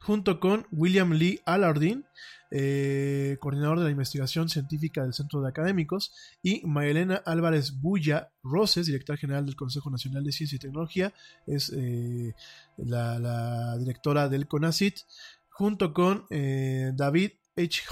junto 0.00 0.38
con 0.40 0.66
William 0.70 1.12
Lee 1.12 1.40
Alardin, 1.44 2.04
eh, 2.50 3.36
coordinador 3.40 3.78
de 3.78 3.84
la 3.84 3.90
investigación 3.90 4.48
científica 4.48 5.02
del 5.02 5.14
Centro 5.14 5.40
de 5.40 5.48
Académicos, 5.48 6.12
y 6.42 6.62
Maelena 6.66 7.16
Álvarez 7.24 7.80
Bulla 7.80 8.30
Roses, 8.42 8.86
directora 8.86 9.18
general 9.18 9.46
del 9.46 9.56
Consejo 9.56 9.90
Nacional 9.90 10.24
de 10.24 10.32
Ciencia 10.32 10.56
y 10.56 10.60
Tecnología, 10.60 11.12
es 11.46 11.72
eh, 11.76 12.34
la, 12.76 13.76
directora 13.78 14.28
del 14.28 14.46
CONACIT, 14.46 15.00
junto 15.48 15.92
con 15.92 16.26
eh, 16.30 16.92
David 16.94 17.32
H. 17.56 17.82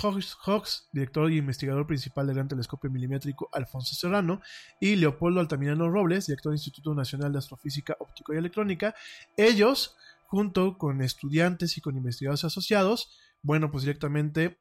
Hawks, 0.45 0.89
director 0.93 1.33
y 1.33 1.39
investigador 1.39 1.87
principal 1.87 2.27
del 2.27 2.37
Gran 2.37 2.49
Telescopio 2.49 2.91
Milimétrico 2.91 3.49
Alfonso 3.53 3.95
Serrano, 3.95 4.43
y 4.79 4.97
Leopoldo 4.97 5.41
Altamirano 5.41 5.89
Robles, 5.89 6.27
director 6.27 6.51
del 6.53 6.59
Instituto 6.59 6.95
Nacional 6.95 7.33
de 7.33 7.39
Astrofísica 7.39 7.97
Óptico 7.99 8.35
y 8.35 8.37
Electrónica. 8.37 8.95
Ellos, 9.37 9.97
junto 10.27 10.77
con 10.77 11.01
estudiantes 11.01 11.79
y 11.79 11.81
con 11.81 11.97
investigadores 11.97 12.45
asociados, 12.45 13.19
bueno, 13.45 13.71
pues 13.71 13.85
directamente 13.85 14.59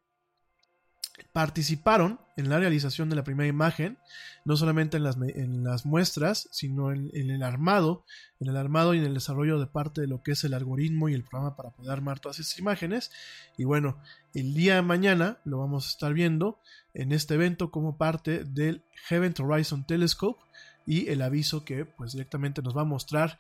participaron 1.32 2.20
en 2.38 2.50
la 2.50 2.60
realización 2.60 3.10
de 3.10 3.16
la 3.16 3.24
primera 3.24 3.48
imagen, 3.48 3.98
no 4.46 4.58
solamente 4.58 4.98
en 4.98 5.04
las, 5.04 5.16
en 5.16 5.64
las 5.64 5.86
muestras, 5.86 6.50
sino 6.52 6.92
en, 6.92 7.10
en, 7.14 7.30
el 7.30 7.44
armado, 7.44 8.06
en 8.40 8.50
el 8.50 8.58
armado 8.58 8.94
y 8.94 9.00
en 9.00 9.06
el 9.06 9.14
desarrollo 9.14 9.60
de 9.60 9.68
parte 9.68 10.02
de 10.02 10.08
lo 10.08 10.22
que 10.22 10.32
es 10.32 10.44
el 10.44 10.54
algoritmo 10.54 11.10
y 11.10 11.14
el 11.14 11.24
programa 11.24 11.56
para 11.56 11.70
poder 11.72 11.92
armar 11.92 12.20
todas 12.20 12.40
esas 12.40 12.60
imágenes. 12.60 13.12
Y 13.58 13.64
bueno, 13.64 13.98
el 14.34 14.54
día 14.54 14.76
de 14.76 14.82
mañana 14.82 15.40
lo 15.46 15.60
vamos 15.60 15.86
a 15.86 15.90
estar 15.90 16.14
viendo 16.14 16.60
en 16.94 17.12
este 17.12 17.36
evento 17.36 17.72
como 17.72 17.98
parte 17.98 18.44
del 18.44 18.84
Event 19.10 19.40
Horizon 19.40 19.86
Telescope 19.86 20.44
y 20.86 21.08
el 21.10 21.22
aviso 21.22 21.64
que 21.64 21.86
pues 21.86 22.12
directamente 22.12 22.62
nos 22.62 22.76
va 22.76 22.82
a 22.82 22.86
mostrar 22.86 23.40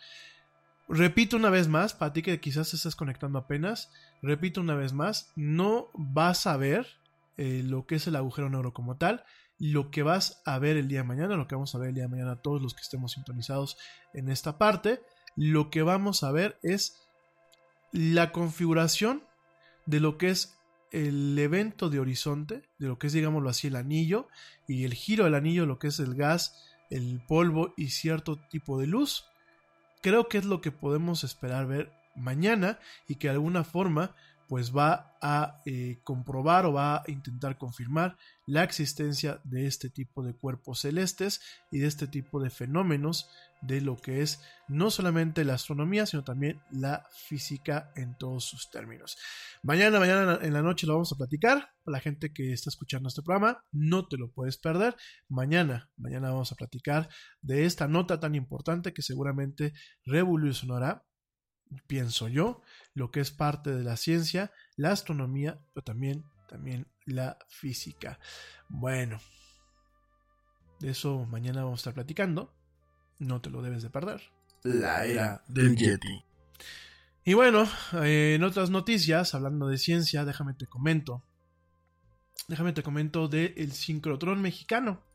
Repito 0.90 1.38
una 1.38 1.50
vez 1.50 1.68
más, 1.68 1.94
para 1.94 2.14
ti 2.14 2.22
que 2.22 2.40
quizás 2.40 2.70
te 2.70 2.76
estás 2.76 2.96
conectando 2.96 3.40
apenas, 3.40 3.92
repito 4.22 4.62
una 4.62 4.76
vez 4.76 4.94
más, 4.94 5.32
no 5.36 5.90
vas 5.94 6.46
a 6.46 6.58
ver 6.58 6.88
eh, 7.38 7.62
lo 7.64 7.86
que 7.86 7.96
es 7.96 8.08
el 8.08 8.16
agujero 8.16 8.50
negro 8.50 8.74
como 8.74 8.98
tal, 8.98 9.24
lo 9.60 9.92
que 9.92 10.04
vas 10.04 10.42
a 10.46 10.60
ver 10.60 10.76
el 10.78 10.88
día 10.88 11.00
de 11.00 11.08
mañana, 11.08 11.38
lo 11.38 11.48
que 11.48 11.56
vamos 11.56 11.74
a 11.74 11.78
ver 11.80 11.90
el 11.90 11.96
día 11.96 12.04
de 12.04 12.10
mañana 12.10 12.42
todos 12.42 12.62
los 12.62 12.74
que 12.74 12.82
estemos 12.82 13.14
sintonizados 13.14 13.78
en 14.14 14.30
esta 14.30 14.58
parte, 14.58 15.02
lo 15.36 15.70
que 15.70 15.84
vamos 15.84 16.24
a 16.24 16.32
ver 16.32 16.60
es 16.64 17.08
la 17.92 18.32
configuración 18.32 19.24
de 19.86 20.00
lo 20.00 20.18
que 20.18 20.30
es 20.30 20.58
el 20.92 21.38
evento 21.40 21.90
de 21.90 22.00
horizonte, 22.00 22.64
de 22.78 22.88
lo 22.88 23.00
que 23.00 23.08
es, 23.08 23.14
digámoslo 23.14 23.50
así, 23.50 23.68
el 23.68 23.76
anillo, 23.76 24.28
y 24.68 24.84
el 24.84 24.94
giro 24.94 25.24
del 25.24 25.36
anillo, 25.36 25.66
lo 25.66 25.80
que 25.80 25.88
es 25.88 26.00
el 26.00 26.14
gas, 26.14 26.62
el 26.90 27.22
polvo 27.28 27.74
y 27.78 27.90
cierto 27.90 28.38
tipo 28.50 28.80
de 28.80 28.88
luz, 28.88 29.26
creo 30.04 30.28
que 30.28 30.38
es 30.38 30.46
lo 30.46 30.62
que 30.62 30.72
podemos 30.72 31.24
esperar 31.24 31.66
ver 31.66 31.92
mañana 32.16 32.78
y 33.08 33.16
que 33.16 33.28
de 33.30 33.34
alguna 33.34 33.64
forma 33.64 34.14
pues 34.48 34.76
va 34.76 35.16
a 35.22 35.62
eh, 35.66 36.00
comprobar 36.04 36.66
o 36.66 36.74
va 36.74 36.98
a 36.98 37.04
intentar 37.08 37.58
confirmar 37.58 38.18
la 38.46 38.64
existencia 38.64 39.40
de 39.44 39.68
este 39.68 39.90
tipo 39.90 40.24
de 40.24 40.34
cuerpos 40.34 40.82
celestes 40.82 41.42
y 41.72 41.80
de 41.80 41.88
este 41.88 42.08
tipo 42.08 42.42
de 42.42 42.50
fenómenos 42.50 43.30
de 43.62 43.82
lo 43.82 43.98
que 43.98 44.22
es 44.22 44.42
no 44.68 44.92
solamente 44.92 45.46
la 45.46 45.54
astronomía, 45.54 46.06
sino 46.06 46.24
también 46.24 46.62
la 46.72 47.08
física 47.12 47.92
en 47.96 48.18
todos 48.18 48.44
sus 48.44 48.70
términos. 48.70 49.18
Mañana, 49.62 50.00
mañana 50.00 50.40
en 50.42 50.54
la 50.54 50.62
noche 50.62 50.86
lo 50.86 50.94
vamos 50.94 51.14
a 51.14 51.18
platicar. 51.18 51.70
Para 51.84 51.98
la 51.98 52.02
gente 52.02 52.34
que 52.34 52.52
está 52.52 52.70
escuchando 52.70 53.08
este 53.08 53.22
programa, 53.22 53.64
no 53.72 54.08
te 54.08 54.18
lo 54.18 54.32
puedes 54.32 54.58
perder. 54.58 54.96
Mañana, 55.30 55.90
mañana 55.98 56.30
vamos 56.30 56.52
a 56.52 56.56
platicar 56.56 57.10
de 57.42 57.66
esta 57.66 57.88
nota 57.88 58.20
tan 58.20 58.36
importante 58.36 58.94
que 58.94 59.02
seguramente 59.02 59.74
revolucionará 60.06 61.04
pienso 61.88 62.28
yo, 62.28 62.62
lo 62.94 63.12
que 63.12 63.20
es 63.20 63.32
parte 63.32 63.74
de 63.74 63.84
la 63.84 63.98
ciencia, 63.98 64.52
la 64.76 64.92
astronomía, 64.92 65.60
pero 65.74 65.84
también, 65.84 66.26
también 66.48 66.88
la 67.06 67.38
física. 67.48 68.20
Bueno, 68.70 69.20
de 70.80 70.92
eso 70.92 71.26
mañana 71.26 71.64
vamos 71.64 71.80
a 71.80 71.82
estar 71.82 71.94
platicando. 71.94 72.54
No 73.20 73.42
te 73.42 73.50
lo 73.50 73.62
debes 73.62 73.84
de 73.84 73.90
perder. 73.90 74.22
La 74.64 75.06
era 75.06 75.44
del 75.48 75.76
Yeti. 75.76 76.24
Y 77.26 77.34
bueno, 77.36 77.68
eh, 78.04 78.34
en 78.36 78.44
otras 78.44 78.70
noticias, 78.70 79.34
hablando 79.34 79.68
de 79.68 79.78
ciencia, 79.78 80.26
déjame 80.26 80.54
te 80.54 80.68
comento. 80.68 81.24
Déjame 82.48 82.74
te 82.74 82.84
comento 82.84 83.28
del 83.28 83.54
el 83.56 83.72
sincrotrón 83.72 84.42
mexicano. 84.42 85.06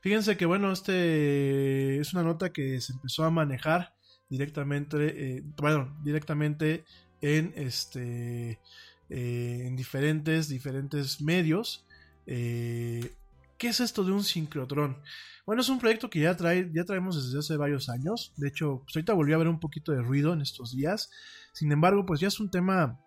Fíjense 0.00 0.36
que 0.36 0.46
bueno, 0.46 0.72
este 0.72 2.00
es 2.00 2.14
una 2.14 2.22
nota 2.22 2.52
que 2.52 2.80
se 2.80 2.92
empezó 2.92 3.24
a 3.24 3.30
manejar 3.30 3.95
directamente, 4.28 4.96
eh, 5.36 5.42
bueno, 5.56 5.96
directamente 6.02 6.84
en 7.20 7.52
este, 7.56 8.60
eh, 9.08 9.62
en 9.66 9.76
diferentes, 9.76 10.48
diferentes 10.48 11.20
medios. 11.20 11.86
Eh, 12.26 13.12
¿Qué 13.58 13.68
es 13.68 13.80
esto 13.80 14.04
de 14.04 14.12
un 14.12 14.24
sincrotrón? 14.24 14.98
Bueno, 15.46 15.62
es 15.62 15.68
un 15.68 15.78
proyecto 15.78 16.10
que 16.10 16.20
ya, 16.20 16.36
trae, 16.36 16.70
ya 16.74 16.84
traemos 16.84 17.24
desde 17.24 17.38
hace 17.38 17.56
varios 17.56 17.88
años. 17.88 18.32
De 18.36 18.48
hecho, 18.48 18.82
pues 18.84 18.96
ahorita 18.96 19.14
volví 19.14 19.32
a 19.32 19.38
ver 19.38 19.48
un 19.48 19.60
poquito 19.60 19.92
de 19.92 20.02
ruido 20.02 20.32
en 20.32 20.42
estos 20.42 20.76
días. 20.76 21.10
Sin 21.52 21.72
embargo, 21.72 22.04
pues 22.04 22.20
ya 22.20 22.28
es 22.28 22.40
un 22.40 22.50
tema 22.50 23.00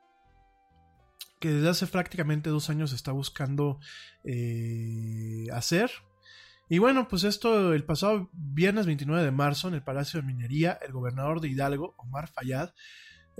que 1.39 1.51
desde 1.51 1.69
hace 1.69 1.87
prácticamente 1.87 2.49
dos 2.49 2.69
años 2.69 2.93
está 2.93 3.11
buscando 3.11 3.79
hacer. 5.53 5.91
Y 6.69 6.77
bueno, 6.77 7.07
pues 7.07 7.23
esto 7.23 7.73
el 7.73 7.83
pasado 7.83 8.29
viernes 8.31 8.85
29 8.85 9.23
de 9.23 9.31
marzo 9.31 9.67
en 9.67 9.73
el 9.73 9.83
Palacio 9.83 10.21
de 10.21 10.27
Minería, 10.27 10.77
el 10.85 10.93
gobernador 10.93 11.41
de 11.41 11.49
Hidalgo, 11.49 11.95
Omar 11.97 12.27
Fayad, 12.27 12.71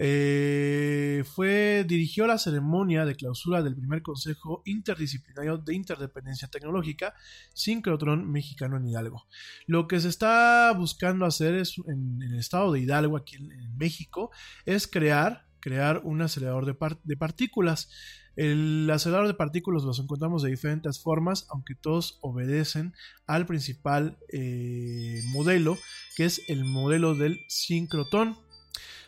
eh, 0.02 1.24
fue, 1.26 1.86
dirigió 1.86 2.26
la 2.26 2.38
ceremonia 2.38 3.04
de 3.06 3.16
clausura 3.16 3.62
del 3.62 3.76
primer 3.76 4.02
Consejo 4.02 4.64
Interdisciplinario 4.66 5.58
de 5.58 5.76
Interdependencia 5.76 6.48
Tecnológica, 6.48 7.14
Sincrotrón 7.54 8.32
Mexicano 8.32 8.78
en 8.78 8.86
Hidalgo. 8.86 9.28
Lo 9.68 9.88
que 9.88 10.00
se 10.00 10.08
está 10.08 10.72
buscando 10.72 11.26
hacer 11.26 11.54
es, 11.54 11.76
en, 11.86 12.22
el 12.24 12.40
estado 12.40 12.72
de 12.72 12.80
Hidalgo, 12.80 13.18
aquí 13.18 13.36
en, 13.36 13.78
México, 13.78 14.32
es 14.66 14.88
crear, 14.88 15.46
crear 15.60 16.02
un 16.04 16.22
acelerador 16.22 16.66
de, 16.66 16.78
de 17.04 17.18
partículas. 17.18 17.92
El 18.36 18.90
acelerador 18.92 19.28
de 19.28 19.34
partículas 19.34 19.84
los 19.84 20.00
encontramos 20.00 20.44
de 20.44 20.50
diferentes 20.50 21.00
formas, 21.02 21.48
aunque 21.50 21.76
todos 21.76 22.18
obedecen 22.22 22.94
al 23.28 23.46
principal 23.46 24.18
eh, 24.32 25.22
modelo, 25.28 25.78
que 26.16 26.26
es 26.26 26.42
el 26.48 26.66
modelo 26.66 27.16
del 27.16 27.40
sincrotón. 27.48 28.38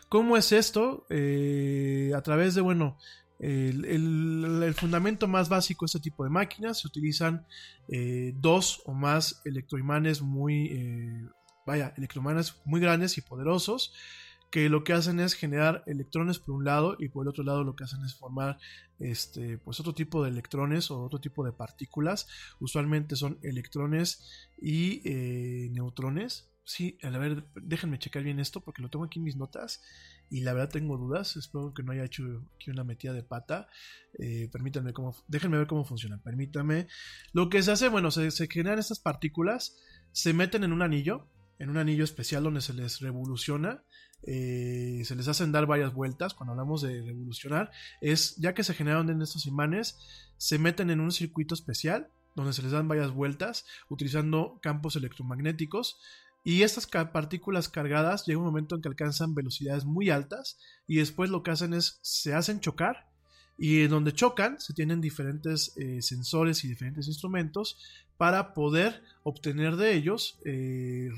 ¿Cómo 0.10 0.36
es 0.36 0.52
esto? 0.52 1.06
Eh, 1.10 2.12
a 2.16 2.22
través 2.22 2.56
de, 2.56 2.62
bueno, 2.62 2.98
el, 3.40 4.74
fundamento 4.76 5.28
más 5.28 5.50
básico 5.50 5.86
de 5.86 5.88
este 5.88 6.00
tipo 6.00 6.24
de 6.24 6.30
máquinas 6.30 6.80
se 6.80 6.88
utilizan 6.88 7.46
eh, 7.88 8.34
dos 8.36 8.82
o 8.86 8.94
más 8.94 9.42
electroimanes 9.46 10.22
muy, 10.22 11.30
vaya, 11.66 11.94
electroimanes 11.98 12.56
muy 12.66 12.82
grandes 12.82 13.18
y 13.18 13.22
poderosos 13.22 13.94
que 14.52 14.68
lo 14.68 14.84
que 14.84 14.92
hacen 14.92 15.22
es 15.22 15.34
generar 15.34 15.82
electrones 15.88 16.38
por 16.38 16.56
un 16.56 16.66
lado 16.66 16.98
y 17.00 17.08
por 17.08 17.24
el 17.24 17.30
otro 17.30 17.44
lado 17.44 17.64
lo 17.64 17.76
que 17.76 17.86
hacen 17.86 18.04
es 18.04 18.16
formar 18.16 18.60
este 19.00 19.58
pues 19.58 19.80
otro 19.80 19.94
tipo 19.94 20.24
de 20.24 20.30
electrones 20.30 20.92
o 20.92 21.02
otro 21.02 21.20
tipo 21.20 21.46
de 21.46 21.54
partículas. 21.54 22.28
Usualmente 22.60 23.16
son 23.16 23.40
electrones 23.42 24.52
y 24.62 25.02
eh, 25.06 25.70
neutrones. 25.72 26.50
Sí 26.66 26.98
a 27.02 27.10
ver 27.10 27.46
déjenme 27.56 27.98
checar 27.98 28.24
bien 28.24 28.40
esto 28.40 28.60
porque 28.60 28.82
lo 28.82 28.90
tengo 28.90 29.06
aquí 29.06 29.20
en 29.20 29.26
mis 29.26 29.38
notas 29.38 29.82
y 30.30 30.42
la 30.42 30.52
verdad 30.52 30.70
tengo 30.70 30.98
dudas. 30.98 31.38
Espero 31.38 31.74
que 31.74 31.82
no 31.82 31.94
haya 31.94 32.04
hecho 32.04 32.24
aquí 32.56 32.72
una 32.72 32.84
metida 32.84 33.14
de 33.14 33.24
pata. 33.24 33.70
Eh, 34.20 34.50
permítanme 34.52 34.92
cómo 34.92 35.16
déjenme 35.30 35.60
ver 35.60 35.68
cómo 35.68 35.86
funciona. 35.86 36.22
Permítanme 36.22 36.88
lo 37.32 37.50
que 37.50 37.64
se 37.64 37.72
hace 37.72 37.88
bueno 37.88 38.12
se, 38.12 38.30
se 38.32 38.48
generan 38.48 38.80
estas 38.80 39.00
partículas 39.00 39.78
se 40.12 40.34
meten 40.34 40.66
en 40.66 40.74
un 40.74 40.82
anillo 40.82 41.30
en 41.58 41.70
un 41.70 41.78
anillo 41.78 42.04
especial 42.04 42.44
donde 42.44 42.60
se 42.60 42.74
les 42.74 43.00
revoluciona 43.00 43.86
eh, 44.24 45.02
se 45.06 45.16
les 45.16 45.28
hacen 45.28 45.52
dar 45.52 45.66
varias 45.66 45.94
vueltas. 45.94 46.34
Cuando 46.34 46.52
hablamos 46.52 46.82
de 46.82 47.02
revolucionar, 47.02 47.72
es 48.02 48.36
ya 48.38 48.54
que 48.54 48.64
se 48.64 48.74
generaron 48.74 49.10
en 49.10 49.22
estos 49.22 49.46
imanes, 49.46 49.98
se 50.38 50.58
meten 50.58 50.90
en 50.90 51.00
un 51.00 51.12
circuito 51.12 51.54
especial 51.54 52.10
donde 52.36 52.54
se 52.54 52.62
les 52.62 52.72
dan 52.72 52.88
varias 52.88 53.12
vueltas 53.12 53.66
utilizando 53.90 54.60
campos 54.62 54.96
electromagnéticos. 54.96 56.00
Y 56.44 56.64
estas 56.64 56.88
partículas 56.88 57.70
cargadas 57.70 58.26
llega 58.26 58.40
un 58.40 58.46
momento 58.46 58.76
en 58.76 58.82
que 58.82 58.90
alcanzan 58.90 59.36
velocidades 59.36 59.86
muy 59.86 60.10
altas 60.10 60.58
y 60.88 60.98
después 60.98 61.30
lo 61.30 61.44
que 61.44 61.52
hacen 61.52 61.74
es 61.74 62.00
se 62.02 62.34
hacen 62.34 62.60
chocar 62.62 63.12
y 63.60 63.86
donde 63.86 64.12
chocan 64.12 64.60
se 64.60 64.74
tienen 64.74 65.02
diferentes 65.02 65.78
eh, 65.78 66.02
sensores 66.02 66.64
y 66.64 66.68
diferentes 66.68 67.08
instrumentos 67.08 67.78
para 68.18 68.56
poder 68.56 69.04
obtener 69.22 69.76
de 69.76 69.94
ellos 69.94 70.40
eh, 70.44 71.10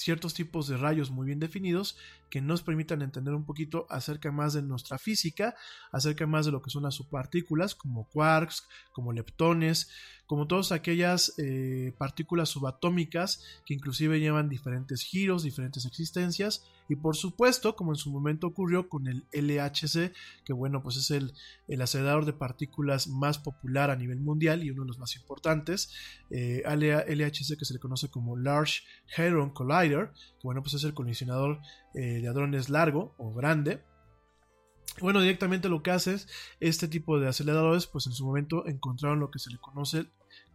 ciertos 0.00 0.34
tipos 0.34 0.66
de 0.66 0.76
rayos 0.76 1.10
muy 1.10 1.26
bien 1.26 1.40
definidos 1.40 1.96
que 2.30 2.40
nos 2.40 2.62
permitan 2.62 3.02
entender 3.02 3.34
un 3.34 3.44
poquito 3.44 3.86
acerca 3.90 4.30
más 4.30 4.54
de 4.54 4.62
nuestra 4.62 4.98
física, 4.98 5.54
acerca 5.92 6.26
más 6.26 6.46
de 6.46 6.52
lo 6.52 6.62
que 6.62 6.70
son 6.70 6.84
las 6.84 6.94
subpartículas 6.94 7.74
como 7.74 8.08
quarks, 8.08 8.66
como 8.92 9.12
leptones, 9.12 9.90
como 10.30 10.46
todas 10.46 10.70
aquellas 10.70 11.34
eh, 11.38 11.92
partículas 11.98 12.50
subatómicas 12.50 13.42
que 13.66 13.74
inclusive 13.74 14.20
llevan 14.20 14.48
diferentes 14.48 15.02
giros, 15.02 15.42
diferentes 15.42 15.86
existencias 15.86 16.64
Y 16.88 16.94
por 16.94 17.16
supuesto, 17.16 17.74
como 17.74 17.90
en 17.90 17.96
su 17.96 18.12
momento 18.12 18.46
ocurrió 18.46 18.88
con 18.88 19.08
el 19.08 19.24
LHC, 19.32 20.12
que 20.44 20.52
bueno, 20.52 20.84
pues 20.84 20.96
es 20.98 21.10
el, 21.10 21.32
el 21.66 21.82
acelerador 21.82 22.26
de 22.26 22.32
partículas 22.32 23.08
más 23.08 23.38
popular 23.38 23.90
a 23.90 23.96
nivel 23.96 24.20
mundial 24.20 24.62
y 24.62 24.70
uno 24.70 24.82
de 24.82 24.88
los 24.88 25.00
más 25.00 25.16
importantes, 25.16 25.90
eh, 26.30 26.62
LHC 26.64 27.58
que 27.58 27.64
se 27.64 27.74
le 27.74 27.80
conoce 27.80 28.08
como 28.08 28.36
Large 28.36 28.82
Hadron 29.16 29.50
Collider, 29.50 30.12
que 30.12 30.44
bueno, 30.44 30.62
pues 30.62 30.74
es 30.74 30.84
el 30.84 30.94
colisionador 30.94 31.60
eh, 31.94 32.20
de 32.20 32.28
hadrones 32.28 32.68
largo 32.68 33.14
o 33.18 33.32
grande. 33.32 33.82
Bueno, 35.00 35.20
directamente 35.20 35.68
lo 35.68 35.82
que 35.82 35.92
hace 35.92 36.14
es 36.14 36.28
este 36.58 36.88
tipo 36.88 37.18
de 37.18 37.28
aceleradores, 37.28 37.86
pues 37.86 38.06
en 38.06 38.12
su 38.12 38.26
momento 38.26 38.66
encontraron 38.66 39.20
lo 39.20 39.30
que 39.30 39.38
se 39.38 39.50
le 39.50 39.58
conoce 39.58 40.06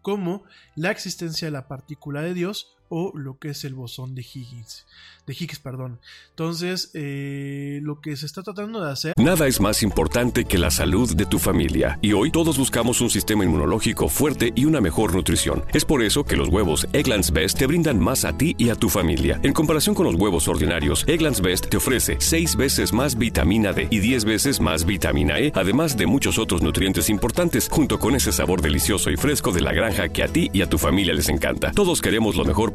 como 0.01 0.43
la 0.75 0.91
existencia 0.91 1.47
de 1.47 1.51
la 1.51 1.67
partícula 1.67 2.21
de 2.21 2.33
Dios 2.33 2.77
o 2.89 3.11
lo 3.15 3.37
que 3.37 3.49
es 3.49 3.63
el 3.63 3.73
bosón 3.73 4.15
de 4.15 4.21
Higgins. 4.21 4.85
De 5.25 5.33
Higgs, 5.33 5.59
perdón. 5.59 5.99
Entonces, 6.29 6.91
eh, 6.93 7.79
lo 7.81 7.99
que 7.99 8.15
se 8.15 8.25
está 8.25 8.43
tratando 8.43 8.83
de 8.83 8.91
hacer... 8.91 9.13
Nada 9.17 9.47
es 9.47 9.59
más 9.59 9.81
importante 9.81 10.45
que 10.45 10.59
la 10.59 10.69
salud 10.69 11.15
de 11.15 11.25
tu 11.25 11.39
familia. 11.39 11.97
Y 12.01 12.13
hoy 12.13 12.29
todos 12.29 12.57
buscamos 12.59 13.01
un 13.01 13.09
sistema 13.09 13.43
inmunológico 13.43 14.07
fuerte 14.07 14.53
y 14.55 14.65
una 14.65 14.81
mejor 14.81 15.15
nutrición. 15.15 15.63
Es 15.73 15.83
por 15.83 16.03
eso 16.03 16.25
que 16.25 16.35
los 16.35 16.49
huevos 16.49 16.87
Egglands 16.93 17.31
Best 17.31 17.57
te 17.57 17.65
brindan 17.65 17.99
más 17.99 18.23
a 18.23 18.37
ti 18.37 18.55
y 18.59 18.69
a 18.69 18.75
tu 18.75 18.89
familia. 18.89 19.39
En 19.41 19.53
comparación 19.53 19.95
con 19.95 20.05
los 20.05 20.15
huevos 20.15 20.47
ordinarios, 20.47 21.05
Egglands 21.07 21.41
Best 21.41 21.69
te 21.69 21.77
ofrece 21.77 22.17
6 22.19 22.55
veces 22.55 22.93
más 22.93 23.17
vitamina 23.17 23.73
D 23.73 23.87
y 23.89 23.99
10 23.99 24.25
veces 24.25 24.59
más 24.59 24.85
vitamina 24.85 25.39
E, 25.39 25.51
además 25.55 25.97
de 25.97 26.05
muchos 26.05 26.37
otros 26.37 26.61
nutrientes 26.61 27.09
importantes, 27.09 27.67
junto 27.69 27.97
con 27.97 28.15
ese 28.15 28.31
sabor 28.31 28.61
delicioso 28.61 29.09
y 29.09 29.17
fresco 29.17 29.51
de 29.51 29.61
la 29.61 29.73
granja 29.73 30.09
que 30.09 30.21
a 30.21 30.27
ti 30.27 30.51
y 30.53 30.61
a 30.61 30.69
tu 30.69 30.77
familia 30.77 31.15
les 31.15 31.29
encanta. 31.29 31.71
Todos 31.71 32.01
queremos 32.01 32.35
lo 32.35 32.45
mejor 32.45 32.74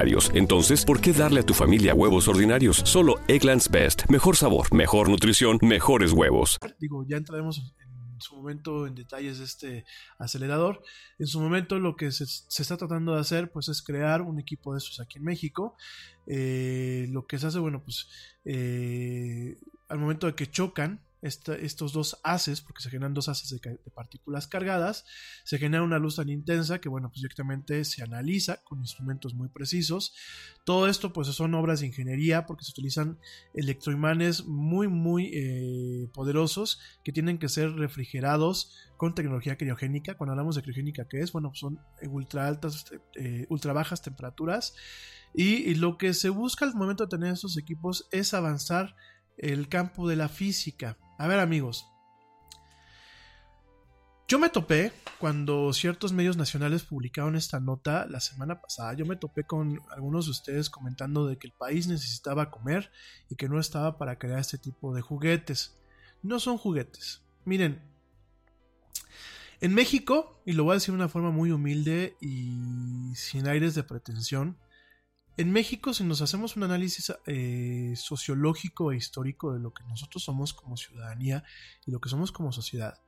entonces, 0.33 0.83
¿por 0.83 0.99
qué 0.99 1.13
darle 1.13 1.41
a 1.41 1.45
tu 1.45 1.53
familia 1.53 1.93
huevos 1.93 2.27
ordinarios? 2.27 2.77
Solo 2.85 3.15
Egglands 3.27 3.69
Best. 3.69 4.09
Mejor 4.09 4.35
sabor, 4.35 4.73
mejor 4.73 5.09
nutrición, 5.09 5.59
mejores 5.61 6.11
huevos. 6.11 6.57
Digo, 6.79 7.05
ya 7.07 7.17
entraremos 7.17 7.59
en 7.59 8.19
su 8.19 8.35
momento 8.35 8.87
en 8.87 8.95
detalles 8.95 9.37
de 9.37 9.45
este 9.45 9.85
acelerador. 10.17 10.81
En 11.19 11.27
su 11.27 11.39
momento 11.39 11.77
lo 11.77 11.95
que 11.95 12.11
se, 12.11 12.23
está 12.23 12.77
tratando 12.77 13.13
de 13.13 13.21
hacer 13.21 13.51
pues 13.51 13.69
es 13.69 13.83
crear 13.83 14.23
un 14.23 14.39
equipo 14.39 14.73
de 14.73 14.79
esos 14.79 14.99
aquí 14.99 15.19
en 15.19 15.25
México. 15.25 15.75
Eh, 16.25 17.05
lo 17.11 17.27
que 17.27 17.37
se 17.37 17.47
hace, 17.47 17.59
bueno, 17.59 17.83
pues 17.83 18.09
eh, 18.43 19.59
al 19.87 19.99
momento 19.99 20.25
de 20.25 20.33
que 20.33 20.49
chocan, 20.49 20.99
estos 21.21 21.93
dos 21.93 22.19
haces, 22.23 22.61
porque 22.61 22.81
se 22.81 22.89
generan 22.89 23.13
dos 23.13 23.29
haces 23.29 23.49
de, 23.49 23.77
partículas 23.93 24.47
cargadas, 24.47 25.05
se 25.43 25.59
genera 25.59 25.83
una 25.83 25.99
luz 25.99 26.15
tan 26.15 26.29
intensa 26.29 26.81
que, 26.81 26.89
bueno, 26.89 27.09
pues 27.09 27.21
directamente 27.21 27.85
se 27.85 28.03
analiza 28.03 28.63
con 28.63 28.79
instrumentos 28.79 29.35
muy 29.35 29.49
precisos. 29.49 30.15
Todo 30.65 30.87
esto, 30.87 31.13
pues 31.13 31.27
son 31.27 31.53
obras 31.53 31.81
de 31.81 31.87
ingeniería 31.87 32.45
porque 32.45 32.65
se 32.65 32.71
utilizan 32.71 33.19
electroimanes 33.53 34.45
muy, 34.45 34.87
muy 34.87 35.31
eh, 35.33 36.09
poderosos 36.13 36.79
que 37.03 37.11
tienen 37.11 37.37
que 37.37 37.49
ser 37.49 37.71
refrigerados 37.73 38.75
con 38.97 39.13
tecnología 39.13 39.57
criogénica. 39.57 40.15
Cuando 40.17 40.31
hablamos 40.31 40.55
de 40.55 40.63
criogénica, 40.63 41.07
¿qué 41.07 41.19
es? 41.19 41.31
Bueno, 41.31 41.49
pues 41.49 41.59
son 41.59 41.79
ultra 42.09 42.47
altas, 42.47 42.85
eh, 43.15 43.45
ultra 43.49 43.73
bajas 43.73 44.01
temperaturas. 44.01 44.73
y 45.33 45.75
lo 45.75 45.97
que 45.97 46.13
se 46.13 46.27
busca 46.29 46.65
al 46.65 46.75
momento 46.75 47.05
de 47.05 47.09
tener 47.09 47.31
estos 47.31 47.57
equipos 47.57 48.05
es 48.11 48.33
avanzar 48.33 48.95
el 49.37 49.69
campo 49.69 50.07
de 50.07 50.15
la 50.15 50.29
física. 50.29 50.97
A 51.21 51.27
ver 51.27 51.39
amigos, 51.39 51.87
yo 54.27 54.39
me 54.39 54.49
topé 54.49 54.91
cuando 55.19 55.71
ciertos 55.71 56.13
medios 56.13 56.35
nacionales 56.35 56.81
publicaron 56.81 57.35
esta 57.35 57.59
nota 57.59 58.07
la 58.07 58.19
semana 58.19 58.59
pasada. 58.59 58.95
Yo 58.95 59.05
me 59.05 59.17
topé 59.17 59.43
con 59.43 59.79
algunos 59.91 60.25
de 60.25 60.31
ustedes 60.31 60.71
comentando 60.71 61.27
de 61.27 61.37
que 61.37 61.45
el 61.45 61.53
país 61.53 61.85
necesitaba 61.85 62.49
comer 62.49 62.91
y 63.29 63.35
que 63.35 63.47
no 63.49 63.59
estaba 63.59 63.99
para 63.99 64.17
crear 64.17 64.39
este 64.39 64.57
tipo 64.57 64.95
de 64.95 65.01
juguetes. 65.01 65.77
No 66.23 66.39
son 66.39 66.57
juguetes. 66.57 67.21
Miren, 67.45 67.83
en 69.59 69.75
México, 69.75 70.41
y 70.43 70.53
lo 70.53 70.63
voy 70.63 70.71
a 70.71 70.77
decir 70.77 70.91
de 70.91 71.01
una 71.01 71.07
forma 71.07 71.29
muy 71.29 71.51
humilde 71.51 72.15
y 72.19 73.13
sin 73.13 73.47
aires 73.47 73.75
de 73.75 73.83
pretensión, 73.83 74.57
en 75.41 75.51
México, 75.51 75.93
si 75.93 76.03
nos 76.03 76.21
hacemos 76.21 76.55
un 76.55 76.63
análisis 76.63 77.11
eh, 77.25 77.93
sociológico 77.95 78.91
e 78.91 78.97
histórico 78.97 79.53
de 79.53 79.59
lo 79.59 79.73
que 79.73 79.83
nosotros 79.85 80.23
somos 80.23 80.53
como 80.53 80.77
ciudadanía 80.77 81.43
y 81.85 81.91
lo 81.91 81.99
que 81.99 82.09
somos 82.09 82.31
como 82.31 82.51
sociedad, 82.51 83.01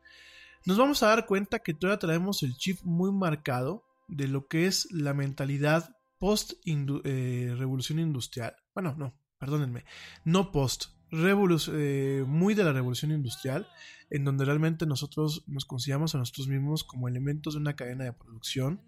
nos 0.66 0.78
vamos 0.78 1.04
a 1.04 1.08
dar 1.08 1.28
cuenta 1.28 1.60
que 1.60 1.74
todavía 1.74 2.00
traemos 2.00 2.42
el 2.42 2.56
chip 2.58 2.80
muy 2.84 3.12
marcado 3.12 3.86
de 4.08 4.28
lo 4.28 4.48
que 4.48 4.66
es 4.66 4.92
la 4.92 5.14
mentalidad 5.14 5.96
post 6.18 6.54
eh, 6.66 7.54
revolución 7.56 8.00
industrial. 8.00 8.56
Bueno, 8.74 8.96
no, 8.98 9.14
perdónenme, 9.38 9.86
no 10.26 10.52
post, 10.52 10.86
eh, 11.12 12.24
muy 12.26 12.56
de 12.56 12.64
la 12.64 12.74
revolución 12.74 13.12
industrial, 13.12 13.68
en 14.10 14.26
donde 14.26 14.46
realmente 14.46 14.88
nosotros 14.88 15.44
nos 15.46 15.66
consideramos 15.66 16.16
a 16.16 16.18
nosotros 16.18 16.48
mismos 16.48 16.84
como 16.84 17.08
elementos 17.08 17.54
de 17.54 17.60
una 17.60 17.76
cadena 17.76 18.06
de 18.06 18.14
producción 18.14 18.82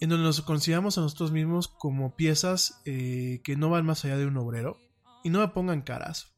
en 0.00 0.10
donde 0.10 0.24
nos 0.24 0.40
consideramos 0.42 0.98
a 0.98 1.00
nosotros 1.00 1.32
mismos 1.32 1.68
como 1.68 2.16
piezas 2.16 2.80
eh, 2.84 3.40
que 3.44 3.56
no 3.56 3.70
van 3.70 3.86
más 3.86 4.04
allá 4.04 4.18
de 4.18 4.26
un 4.26 4.36
obrero 4.36 4.78
y 5.24 5.30
no 5.30 5.40
me 5.40 5.48
pongan 5.48 5.82
caras. 5.82 6.36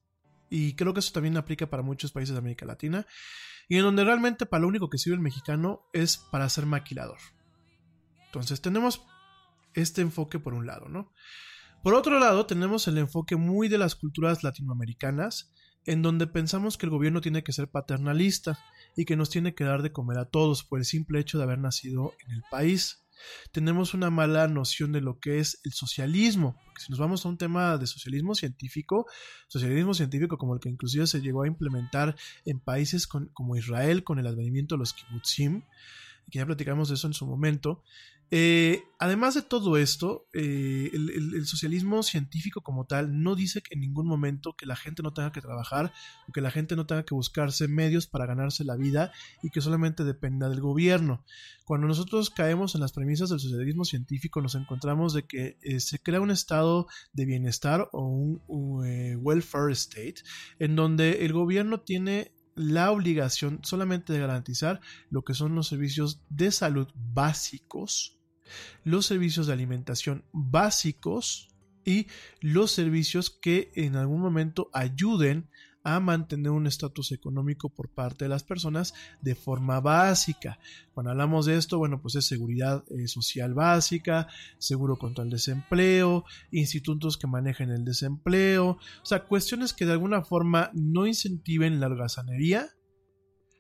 Y 0.50 0.74
creo 0.74 0.94
que 0.94 1.00
eso 1.00 1.12
también 1.12 1.36
aplica 1.36 1.68
para 1.68 1.82
muchos 1.82 2.12
países 2.12 2.34
de 2.34 2.38
América 2.38 2.64
Latina. 2.66 3.06
Y 3.68 3.76
en 3.76 3.82
donde 3.82 4.04
realmente 4.04 4.46
para 4.46 4.62
lo 4.62 4.68
único 4.68 4.88
que 4.88 4.96
sirve 4.96 5.16
el 5.16 5.22
mexicano 5.22 5.82
es 5.92 6.16
para 6.16 6.48
ser 6.48 6.64
maquilador. 6.64 7.18
Entonces 8.26 8.62
tenemos 8.62 9.02
este 9.74 10.00
enfoque 10.00 10.38
por 10.38 10.54
un 10.54 10.66
lado, 10.66 10.88
¿no? 10.88 11.12
Por 11.82 11.94
otro 11.94 12.18
lado, 12.18 12.46
tenemos 12.46 12.88
el 12.88 12.98
enfoque 12.98 13.36
muy 13.36 13.68
de 13.68 13.78
las 13.78 13.94
culturas 13.94 14.42
latinoamericanas, 14.42 15.52
en 15.84 16.02
donde 16.02 16.26
pensamos 16.26 16.76
que 16.76 16.86
el 16.86 16.90
gobierno 16.90 17.20
tiene 17.20 17.44
que 17.44 17.52
ser 17.52 17.70
paternalista 17.70 18.58
y 18.96 19.04
que 19.04 19.16
nos 19.16 19.30
tiene 19.30 19.54
que 19.54 19.64
dar 19.64 19.82
de 19.82 19.92
comer 19.92 20.18
a 20.18 20.24
todos 20.24 20.64
por 20.64 20.80
el 20.80 20.84
simple 20.84 21.20
hecho 21.20 21.38
de 21.38 21.44
haber 21.44 21.58
nacido 21.58 22.14
en 22.26 22.32
el 22.32 22.42
país 22.50 23.04
tenemos 23.52 23.94
una 23.94 24.10
mala 24.10 24.48
noción 24.48 24.92
de 24.92 25.00
lo 25.00 25.18
que 25.18 25.38
es 25.38 25.60
el 25.64 25.72
socialismo. 25.72 26.56
Porque 26.66 26.82
si 26.82 26.90
nos 26.90 26.98
vamos 26.98 27.24
a 27.24 27.28
un 27.28 27.38
tema 27.38 27.78
de 27.78 27.86
socialismo 27.86 28.34
científico, 28.34 29.06
socialismo 29.48 29.94
científico 29.94 30.38
como 30.38 30.54
el 30.54 30.60
que 30.60 30.68
inclusive 30.68 31.06
se 31.06 31.20
llegó 31.20 31.42
a 31.42 31.48
implementar 31.48 32.16
en 32.44 32.60
países 32.60 33.06
como 33.06 33.56
Israel 33.56 34.04
con 34.04 34.18
el 34.18 34.26
advenimiento 34.26 34.74
de 34.74 34.80
los 34.80 34.94
kibbutzim, 34.94 35.62
que 36.30 36.38
ya 36.38 36.46
platicamos 36.46 36.88
de 36.88 36.94
eso 36.96 37.06
en 37.06 37.14
su 37.14 37.26
momento, 37.26 37.82
eh, 38.30 38.84
además 38.98 39.34
de 39.34 39.42
todo 39.42 39.78
esto, 39.78 40.28
eh, 40.34 40.90
el, 40.92 41.46
socialismo 41.46 42.02
científico 42.02 42.60
como 42.60 42.84
tal 42.84 43.22
no 43.22 43.34
dice 43.34 43.62
que 43.62 43.74
en 43.74 43.80
ningún 43.80 44.06
momento 44.06 44.54
que 44.54 44.66
la 44.66 44.76
gente 44.76 45.02
no 45.02 45.14
tenga 45.14 45.32
que 45.32 45.40
trabajar 45.40 45.92
o 46.28 46.32
que 46.32 46.42
la 46.42 46.50
gente 46.50 46.76
no 46.76 46.86
tenga 46.86 47.04
que 47.04 47.14
buscarse 47.14 47.68
medios 47.68 48.06
para 48.06 48.26
ganarse 48.26 48.64
la 48.64 48.76
vida 48.76 49.12
y 49.42 49.50
que 49.50 49.62
solamente 49.62 50.04
dependa 50.04 50.50
del 50.50 50.60
gobierno. 50.60 51.24
Cuando 51.64 51.86
nosotros 51.86 52.28
caemos 52.28 52.74
en 52.74 52.82
las 52.82 52.92
premisas 52.92 53.30
del 53.30 53.40
socialismo 53.40 53.84
científico 53.84 54.42
nos 54.42 54.54
encontramos 54.54 55.14
de 55.14 55.26
que 55.26 55.56
eh, 55.62 55.80
se 55.80 55.98
crea 55.98 56.20
un 56.20 56.30
estado 56.30 56.86
de 57.14 57.24
bienestar 57.24 57.88
o 57.92 58.02
un 58.02 58.42
welfare 59.22 59.72
state 59.72 60.16
en 60.58 60.76
donde 60.76 61.24
el 61.24 61.32
gobierno 61.32 61.80
tiene 61.80 62.32
la 62.58 62.90
obligación 62.90 63.60
solamente 63.62 64.12
de 64.12 64.18
garantizar 64.18 64.80
lo 65.10 65.22
que 65.22 65.34
son 65.34 65.54
los 65.54 65.68
servicios 65.68 66.20
de 66.28 66.50
salud 66.50 66.88
básicos 66.94 68.17
los 68.84 69.06
servicios 69.06 69.46
de 69.46 69.52
alimentación 69.52 70.24
básicos 70.32 71.48
y 71.84 72.06
los 72.40 72.70
servicios 72.70 73.30
que 73.30 73.70
en 73.74 73.96
algún 73.96 74.20
momento 74.20 74.70
ayuden 74.72 75.48
a 75.84 76.00
mantener 76.00 76.50
un 76.50 76.66
estatus 76.66 77.12
económico 77.12 77.70
por 77.70 77.88
parte 77.88 78.26
de 78.26 78.28
las 78.28 78.44
personas 78.44 78.92
de 79.22 79.34
forma 79.34 79.80
básica. 79.80 80.58
Cuando 80.92 81.12
hablamos 81.12 81.46
de 81.46 81.56
esto, 81.56 81.78
bueno, 81.78 82.02
pues 82.02 82.14
es 82.16 82.26
seguridad 82.26 82.84
eh, 82.90 83.08
social 83.08 83.54
básica, 83.54 84.28
seguro 84.58 84.98
contra 84.98 85.24
el 85.24 85.30
desempleo, 85.30 86.24
institutos 86.50 87.16
que 87.16 87.26
manejen 87.26 87.70
el 87.70 87.84
desempleo, 87.84 88.78
o 89.02 89.06
sea, 89.06 89.24
cuestiones 89.24 89.72
que 89.72 89.86
de 89.86 89.92
alguna 89.92 90.22
forma 90.22 90.70
no 90.74 91.06
incentiven 91.06 91.80
la 91.80 91.86
holgazanería, 91.86 92.68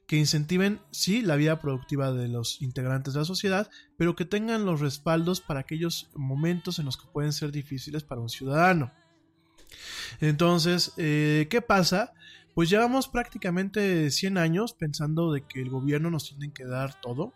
que 0.08 0.16
incentiven, 0.16 0.80
sí, 0.90 1.20
la 1.20 1.36
vida 1.36 1.60
productiva 1.60 2.12
de 2.12 2.28
los 2.28 2.62
integrantes 2.62 3.12
de 3.12 3.20
la 3.20 3.26
sociedad, 3.26 3.70
pero 3.98 4.16
que 4.16 4.24
tengan 4.24 4.64
los 4.64 4.80
respaldos 4.80 5.42
para 5.42 5.60
aquellos 5.60 6.08
momentos 6.14 6.78
en 6.78 6.86
los 6.86 6.96
que 6.96 7.06
pueden 7.12 7.34
ser 7.34 7.52
difíciles 7.52 8.04
para 8.04 8.22
un 8.22 8.30
ciudadano. 8.30 8.90
Entonces, 10.22 10.94
eh, 10.96 11.46
¿qué 11.50 11.60
pasa? 11.60 12.14
Pues 12.54 12.70
llevamos 12.70 13.06
prácticamente 13.06 14.10
100 14.10 14.38
años 14.38 14.72
pensando 14.72 15.30
de 15.30 15.42
que 15.46 15.60
el 15.60 15.68
gobierno 15.68 16.10
nos 16.10 16.30
tiene 16.30 16.54
que 16.54 16.64
dar 16.64 16.98
todo. 17.02 17.34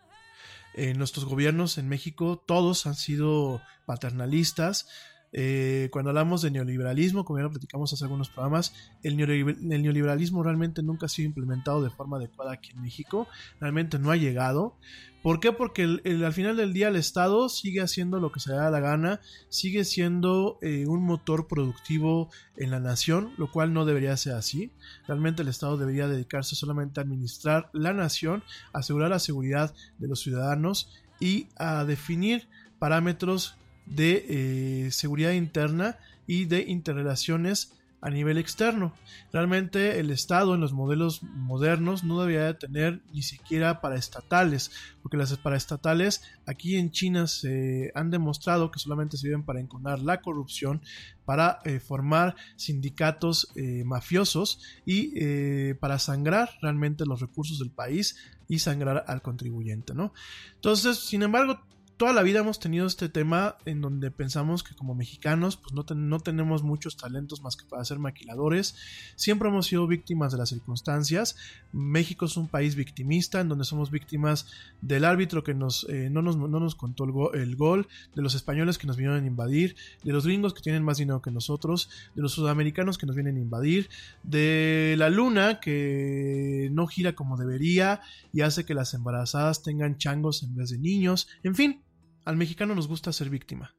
Eh, 0.73 0.95
nuestros 0.95 1.27
gobiernos 1.27 1.77
en 1.77 1.91
México 1.91 2.43
todos 2.47 2.87
han 2.87 2.95
sido 2.95 3.61
paternalistas, 3.85 4.89
eh, 5.33 5.89
cuando 5.91 6.11
hablamos 6.11 6.43
de 6.43 6.51
neoliberalismo, 6.51 7.25
como 7.25 7.39
ya 7.39 7.45
lo 7.45 7.51
platicamos 7.51 7.93
hace 7.93 8.05
algunos 8.05 8.29
programas, 8.29 8.75
el, 9.03 9.17
neoliberalismo 9.17 10.43
realmente 10.43 10.83
nunca 10.83 11.07
ha 11.07 11.09
sido 11.09 11.27
implementado 11.27 11.83
de 11.83 11.91
forma 11.91 12.19
adecuada 12.19 12.53
aquí 12.53 12.73
en 12.73 12.83
México, 12.83 13.27
realmente 13.59 13.99
no 13.99 14.11
ha 14.11 14.17
llegado. 14.17 14.77
¿Por 15.23 15.39
qué? 15.39 15.53
Porque 15.53 15.85
al 15.85 16.33
final 16.33 16.57
del 16.57 16.73
día 16.73 16.89
el 16.89 16.97
Estado 16.97 17.49
sigue 17.49 17.81
haciendo 17.81 18.19
lo 18.19 18.33
que 18.33 18.41
se 18.41 18.51
le 18.51 18.57
da 18.57 18.71
la 18.71 18.81
gana, 18.81 19.21
sigue 19.49 19.85
siendo 19.85 20.59
eh, 20.63 20.85
un 20.89 21.05
motor 21.05 21.47
productivo 21.47 22.29
en 22.57 22.73
la 22.73 22.81
nación, 22.81 23.33
lo 23.39 23.51
cual 23.51 23.73
no 23.73 23.85
debería 23.85 24.17
ser 24.17 24.35
así. 24.35 24.73
Realmente 25.07 25.43
el 25.43 25.49
Estado 25.49 25.77
debería 25.77 26.09
dedicarse 26.09 26.57
solamente 26.57 26.99
a 26.99 27.05
administrar 27.05 27.71
la 27.73 27.93
nación, 27.93 28.43
asegurar 28.73 29.11
la 29.11 29.21
seguridad 29.21 29.73
de 29.99 30.09
los 30.09 30.21
ciudadanos 30.21 30.91
y 31.21 31.47
a 31.57 31.85
definir 31.85 32.49
parámetros 32.81 33.55
de 33.87 34.87
eh, 34.87 34.91
seguridad 34.91 35.33
interna 35.33 35.99
y 36.27 36.45
de 36.47 36.63
interrelaciones 36.63 37.73
a 38.01 38.11
nivel 38.11 38.37
externo. 38.37 38.93
Realmente 39.33 40.01
el 40.01 40.11
Estado 40.11 40.57
en 40.57 40.61
los 40.61 40.73
modelos 40.73 41.23
modernos 41.23 42.03
no 42.03 42.21
debería 42.21 42.47
de 42.47 42.55
tener 42.55 43.01
ni 43.13 43.23
siquiera 43.23 43.81
paraestatales, 43.81 44.73
porque 45.03 45.17
las 45.17 45.37
paraestatales 45.37 46.23
aquí 46.45 46.77
en 46.77 46.91
China 46.91 47.29
se 47.29 47.93
han 47.95 48.11
demostrado 48.11 48.73
que 48.73 48.81
solamente 48.81 49.17
sirven 49.17 49.45
para 49.45 49.61
encontrar 49.61 50.01
la 50.01 50.21
corrupción, 50.21 50.83
para 51.25 51.61
eh, 51.65 51.79
formar 51.79 52.35
sindicatos 52.57 53.53
eh, 53.55 53.85
mafiosos 53.85 54.59
y 54.85 55.75
para 55.75 56.01
sangrar 56.01 56.51
realmente 56.61 57.07
los 57.07 57.21
recursos 57.21 57.61
del 57.61 57.71
país 57.71 58.17
y 58.49 58.59
sangrar 58.59 59.05
al 59.07 59.23
contribuyente, 59.23 59.95
¿no? 59.95 60.13
Entonces, 60.57 60.99
sin 60.99 61.23
embargo, 61.23 61.61
toda 61.97 62.13
la 62.13 62.23
vida 62.23 62.41
hemos 62.41 62.59
tenido 62.59 62.87
este 62.87 63.09
tema 63.09 63.57
en 63.65 63.81
donde 63.81 64.11
pensamos 64.11 64.63
que 64.63 64.75
como 64.75 64.95
mexicanos 64.95 65.57
pues 65.57 65.73
no, 65.73 65.85
no, 65.95 66.21
tenemos 66.21 66.63
muchos 66.63 66.97
talentos 66.97 67.43
más 67.43 67.57
que 67.57 67.65
para 67.65 67.85
ser 67.85 67.99
maquiladores. 67.99 68.75
Siempre 69.17 69.49
hemos 69.49 69.67
sido 69.67 69.87
víctimas 69.87 70.33
de 70.33 70.39
las 70.39 70.49
circunstancias. 70.49 71.37
México 71.73 72.27
es 72.27 72.37
un 72.37 72.49
país 72.49 72.75
victimista 72.75 73.41
en 73.41 73.49
donde 73.49 73.65
somos 73.65 73.91
víctimas 73.91 74.47
del 74.81 75.05
árbitro 75.05 75.45
que 75.45 75.55
nos, 75.55 75.87
eh, 75.89 76.09
no, 76.11 76.23
nos, 76.23 76.37
no, 76.37 76.49
nos, 76.49 76.75
contó 76.75 77.05
el, 77.05 77.41
el, 77.41 77.57
gol, 77.57 77.89
de 78.15 78.23
los 78.23 78.35
españoles 78.35 78.79
que 78.79 78.87
nos 78.87 78.97
vinieron 78.97 79.23
a 79.23 79.27
invadir, 79.27 79.77
de 80.03 80.13
los 80.13 80.27
gringos 80.27 80.55
que 80.55 80.63
tienen 80.63 80.83
más 80.83 80.99
dinero 80.99 81.23
que 81.23 81.31
nosotros, 81.31 81.89
de 82.15 82.23
los 82.23 82.33
sudamericanos 82.33 82.99
que 82.99 83.07
nos 83.07 83.15
vienen 83.15 83.37
a 83.37 83.41
invadir, 83.41 83.89
de 84.23 84.95
la 84.99 85.09
luna 85.09 85.61
que 85.61 86.69
no 86.73 86.87
gira 86.87 87.15
como 87.15 87.37
debería 87.37 88.01
y 88.33 88.41
hace 88.41 88.65
que 88.65 88.75
las 88.75 88.95
embarazadas 88.95 89.63
tengan 89.63 89.99
changos 89.99 90.43
en 90.43 90.57
vez 90.57 90.71
de 90.71 90.79
niños. 90.79 91.29
En 91.43 91.55
fin, 91.55 91.83
al 92.25 92.37
mexicano 92.37 92.75
nos 92.75 92.89
gusta 92.89 93.13
ser 93.13 93.31
víctima. 93.31 93.75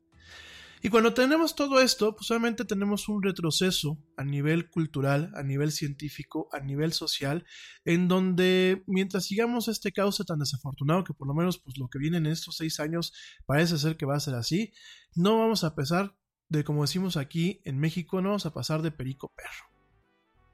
Y 0.86 0.90
cuando 0.90 1.14
tenemos 1.14 1.56
todo 1.56 1.80
esto, 1.80 2.14
pues 2.14 2.30
obviamente 2.30 2.65
tenemos 2.65 3.07
un 3.07 3.24
retroceso 3.24 3.98
a 4.18 4.26
nivel 4.26 4.70
cultural, 4.70 5.32
a 5.34 5.41
nivel 5.41 5.72
científico, 5.72 6.49
a 6.52 6.60
nivel 6.60 6.91
social, 6.91 7.45
en 7.86 8.10
donde 8.10 8.84
mientras 8.86 9.24
sigamos 9.24 9.70
este 9.70 9.94
cauce 9.94 10.26
tan 10.26 10.40
desafortunado, 10.40 11.06
que 11.06 11.14
por 11.14 11.26
lo 11.26 11.34
menos 11.34 11.57
pues 11.57 11.78
lo 11.78 11.88
que 11.88 11.99
viene 11.99 12.18
en 12.18 12.26
estos 12.26 12.57
seis 12.57 12.82
años 12.82 13.14
parece 13.45 13.78
ser 13.78 13.95
que 13.95 14.06
va 14.06 14.18
a 14.18 14.20
ser 14.20 14.36
así, 14.36 14.74
no 15.15 15.40
vamos 15.40 15.64
a 15.64 15.74
pesar 15.74 16.18
de, 16.49 16.65
como 16.65 16.82
decimos 16.82 17.15
aquí 17.15 17.61
en 17.64 17.80
México, 17.80 18.22
no 18.22 18.30
vamos 18.30 18.45
a 18.45 18.53
pasar 18.53 18.82
de 18.82 18.91
perico 18.91 19.32
perro. 19.34 19.72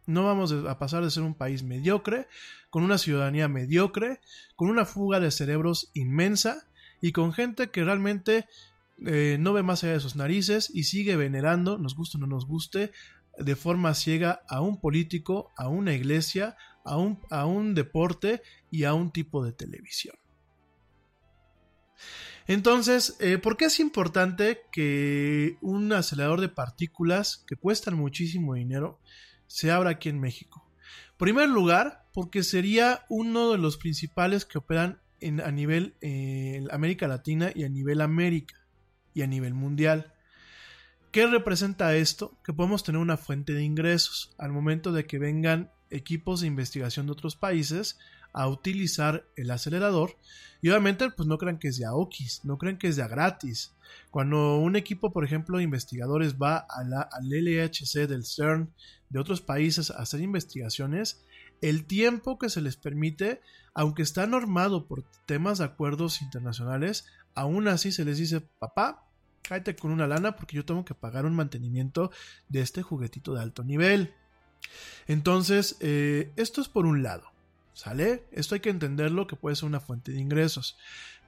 No 0.05 0.25
vamos 0.25 0.51
a 0.51 0.77
pasar 0.77 1.03
de 1.03 1.09
ser 1.09 1.23
un 1.23 1.35
país 1.35 1.63
mediocre, 1.63 2.27
con 2.69 2.83
una 2.83 2.99
ciudadanía 2.99 3.47
mediocre, 3.47 4.21
con 4.55 4.69
una 4.69 4.85
fuga 4.85 5.19
de 5.19 5.31
cerebros 5.31 5.89
inmensa, 5.95 6.68
y 7.01 7.11
con 7.11 7.33
gente 7.33 7.69
que 7.69 7.83
realmente 7.83 8.47
eh, 9.05 9.37
no 9.39 9.53
ve 9.53 9.63
más 9.63 9.83
allá 9.83 9.93
de 9.93 9.99
sus 9.99 10.15
narices 10.15 10.69
y 10.73 10.83
sigue 10.83 11.15
venerando, 11.15 11.77
nos 11.77 11.95
guste 11.95 12.17
o 12.17 12.19
no 12.19 12.27
nos 12.27 12.45
guste, 12.45 12.91
de 13.37 13.55
forma 13.55 13.93
ciega 13.93 14.41
a 14.49 14.61
un 14.61 14.81
político, 14.81 15.51
a 15.57 15.69
una 15.69 15.93
iglesia, 15.93 16.57
a 16.83 16.97
un, 16.97 17.19
a 17.29 17.45
un 17.45 17.75
deporte 17.75 18.41
y 18.69 18.83
a 18.83 18.93
un 18.93 19.11
tipo 19.11 19.43
de 19.43 19.53
televisión. 19.53 20.15
Entonces, 22.47 23.15
eh, 23.19 23.37
¿por 23.37 23.57
qué 23.57 23.65
es 23.65 23.79
importante 23.79 24.61
que 24.71 25.57
un 25.61 25.93
acelerador 25.93 26.41
de 26.41 26.49
partículas 26.49 27.43
que 27.45 27.55
cuestan 27.55 27.95
muchísimo 27.95 28.55
dinero 28.55 28.99
se 29.45 29.71
abra 29.71 29.91
aquí 29.91 30.09
en 30.09 30.19
México? 30.19 30.67
En 31.11 31.17
primer 31.17 31.49
lugar, 31.49 32.07
porque 32.11 32.41
sería 32.41 33.05
uno 33.07 33.51
de 33.51 33.59
los 33.59 33.77
principales 33.77 34.45
que 34.45 34.57
operan 34.57 34.99
a 35.21 35.51
nivel 35.51 35.95
eh, 36.01 36.65
América 36.71 37.07
Latina 37.07 37.51
y 37.53 37.63
a 37.63 37.69
nivel 37.69 38.01
América 38.01 38.55
y 39.13 39.21
a 39.21 39.27
nivel 39.27 39.53
mundial. 39.53 40.13
¿Qué 41.11 41.25
representa 41.25 41.95
esto? 41.95 42.37
Que 42.43 42.53
podemos 42.53 42.83
tener 42.83 43.01
una 43.01 43.17
fuente 43.17 43.53
de 43.53 43.63
ingresos 43.63 44.35
al 44.37 44.51
momento 44.51 44.91
de 44.91 45.05
que 45.05 45.17
vengan 45.17 45.71
equipos 45.89 46.41
de 46.41 46.47
investigación 46.47 47.07
de 47.07 47.13
otros 47.13 47.35
países 47.35 47.97
a 48.31 48.47
utilizar 48.47 49.25
el 49.35 49.49
acelerador 49.49 50.15
y 50.61 50.69
obviamente 50.69 51.09
pues 51.09 51.27
no 51.27 51.37
crean 51.37 51.57
que 51.57 51.69
es 51.69 51.77
de 51.77 51.85
AOKIS, 51.85 52.45
no 52.45 52.57
crean 52.57 52.77
que 52.77 52.87
es 52.87 52.95
de 52.95 53.07
gratis. 53.07 53.73
Cuando 54.11 54.57
un 54.57 54.75
equipo, 54.75 55.11
por 55.11 55.25
ejemplo, 55.25 55.57
de 55.57 55.63
investigadores 55.63 56.35
va 56.35 56.67
la, 56.85 57.01
al 57.01 57.29
LHC 57.29 58.07
del 58.07 58.25
CERN 58.25 58.71
de 59.09 59.19
otros 59.19 59.41
países 59.41 59.89
a 59.89 59.99
hacer 60.01 60.21
investigaciones, 60.21 61.23
el 61.61 61.85
tiempo 61.85 62.37
que 62.37 62.49
se 62.49 62.61
les 62.61 62.77
permite, 62.77 63.41
aunque 63.73 64.01
está 64.01 64.27
normado 64.27 64.87
por 64.87 65.03
temas 65.25 65.57
de 65.57 65.65
acuerdos 65.65 66.21
internacionales, 66.21 67.05
aún 67.35 67.67
así 67.67 67.91
se 67.91 68.05
les 68.05 68.17
dice, 68.17 68.41
papá, 68.41 69.05
cállate 69.41 69.75
con 69.75 69.91
una 69.91 70.07
lana 70.07 70.35
porque 70.35 70.55
yo 70.55 70.65
tengo 70.65 70.85
que 70.85 70.95
pagar 70.95 71.25
un 71.25 71.35
mantenimiento 71.35 72.11
de 72.47 72.61
este 72.61 72.81
juguetito 72.81 73.33
de 73.33 73.41
alto 73.41 73.63
nivel. 73.63 74.13
Entonces, 75.07 75.77
eh, 75.79 76.31
esto 76.35 76.61
es 76.61 76.67
por 76.67 76.85
un 76.85 77.03
lado, 77.03 77.31
¿sale? 77.79 78.25
Esto 78.31 78.55
hay 78.55 78.61
que 78.61 78.69
entenderlo 78.69 79.25
que 79.25 79.37
puede 79.37 79.55
ser 79.55 79.67
una 79.67 79.79
fuente 79.79 80.11
de 80.11 80.19
ingresos. 80.19 80.77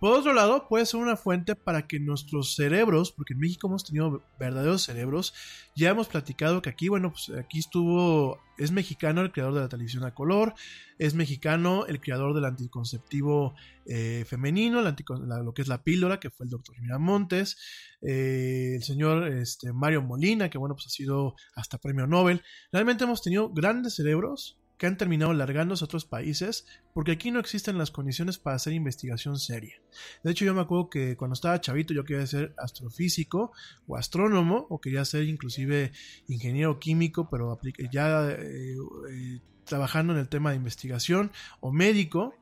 Por 0.02 0.18
otro 0.18 0.34
lado, 0.34 0.68
puede 0.68 0.86
ser 0.86 1.00
una 1.00 1.16
fuente 1.16 1.56
para 1.56 1.88
que 1.88 2.00
nuestros 2.00 2.56
cerebros, 2.56 3.12
porque 3.12 3.34
en 3.34 3.40
México 3.40 3.68
hemos 3.68 3.86
tenido 3.86 4.24
verdaderos 4.40 4.82
cerebros, 4.82 5.34
ya 5.76 5.92
hemos 5.92 6.08
platicado 6.08 6.62
que 6.62 6.70
aquí, 6.70 6.90
bueno, 6.90 7.14
pues 7.14 7.30
aquí 7.38 7.60
estuvo, 7.60 8.40
es 8.58 8.72
mexicano 8.72 9.22
el 9.22 9.32
creador 9.32 9.54
de 9.54 9.62
la 9.62 9.70
televisión 9.70 10.04
a 10.04 10.14
color, 10.14 10.56
es 10.98 11.14
mexicano 11.14 11.86
el 11.86 12.02
creador 12.02 12.34
del 12.34 12.46
anticonceptivo 12.46 13.54
eh, 13.86 14.26
femenino, 14.28 14.82
lo 14.82 15.54
que 15.54 15.62
es 15.62 15.68
la 15.68 15.84
píldora, 15.84 16.20
que 16.20 16.32
fue 16.32 16.48
el 16.48 16.50
doctor 16.50 16.82
Miramontes, 16.82 17.58
eh, 18.02 18.74
el 18.76 18.84
señor 18.84 19.28
este, 19.28 19.72
Mario 19.72 20.02
Molina, 20.02 20.50
que 20.50 20.58
bueno, 20.58 20.76
pues 20.76 20.88
ha 20.88 20.90
sido 20.90 21.36
hasta 21.56 21.78
premio 21.78 22.08
Nobel. 22.08 22.42
Realmente 22.72 23.04
hemos 23.04 23.22
tenido 23.22 23.50
grandes 23.54 23.96
cerebros 23.96 24.58
que 24.82 24.88
han 24.88 24.98
terminado 24.98 25.32
largándose 25.34 25.84
a 25.84 25.86
otros 25.86 26.06
países 26.06 26.66
porque 26.92 27.12
aquí 27.12 27.30
no 27.30 27.40
existen 27.40 27.78
las 27.78 27.92
condiciones 27.92 28.40
para 28.40 28.56
hacer 28.56 28.74
investigación 28.74 29.38
seria. 29.38 29.76
De 30.24 30.32
hecho, 30.32 30.44
yo 30.44 30.56
me 30.56 30.62
acuerdo 30.62 30.90
que 30.90 31.16
cuando 31.16 31.36
estaba 31.36 31.62
chavito 31.62 31.94
yo 31.94 32.04
quería 32.04 32.26
ser 32.26 32.56
astrofísico 32.58 33.52
o 33.86 33.96
astrónomo 33.96 34.66
o 34.72 34.82
quería 34.82 35.06
ser 35.06 35.26
inclusive 35.26 35.92
ingeniero 36.28 36.80
químico, 36.80 37.30
pero 37.30 37.60
ya 37.92 38.28
eh, 38.32 38.74
eh, 39.12 39.40
trabajando 39.66 40.14
en 40.14 40.20
el 40.20 40.30
tema 40.30 40.50
de 40.50 40.56
investigación 40.56 41.32
o 41.60 41.72
médico. 41.72 42.34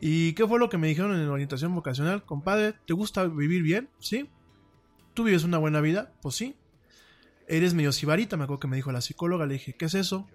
¿Y 0.00 0.32
qué 0.32 0.48
fue 0.48 0.58
lo 0.58 0.70
que 0.70 0.78
me 0.78 0.88
dijeron 0.88 1.12
en 1.12 1.26
la 1.26 1.32
orientación 1.32 1.74
vocacional? 1.74 2.24
Compadre, 2.24 2.76
¿te 2.86 2.94
gusta 2.94 3.26
vivir 3.26 3.62
bien? 3.62 3.90
¿Sí? 3.98 4.30
¿Tú 5.12 5.24
vives 5.24 5.44
una 5.44 5.58
buena 5.58 5.82
vida? 5.82 6.14
Pues 6.22 6.34
sí. 6.34 6.56
Eres 7.46 7.74
medio 7.74 7.92
sibarita, 7.92 8.38
me 8.38 8.44
acuerdo 8.44 8.60
que 8.60 8.68
me 8.68 8.76
dijo 8.76 8.90
la 8.90 9.02
psicóloga. 9.02 9.44
Le 9.44 9.52
dije, 9.52 9.76
¿qué 9.76 9.84
es 9.84 9.94
eso? 9.94 10.26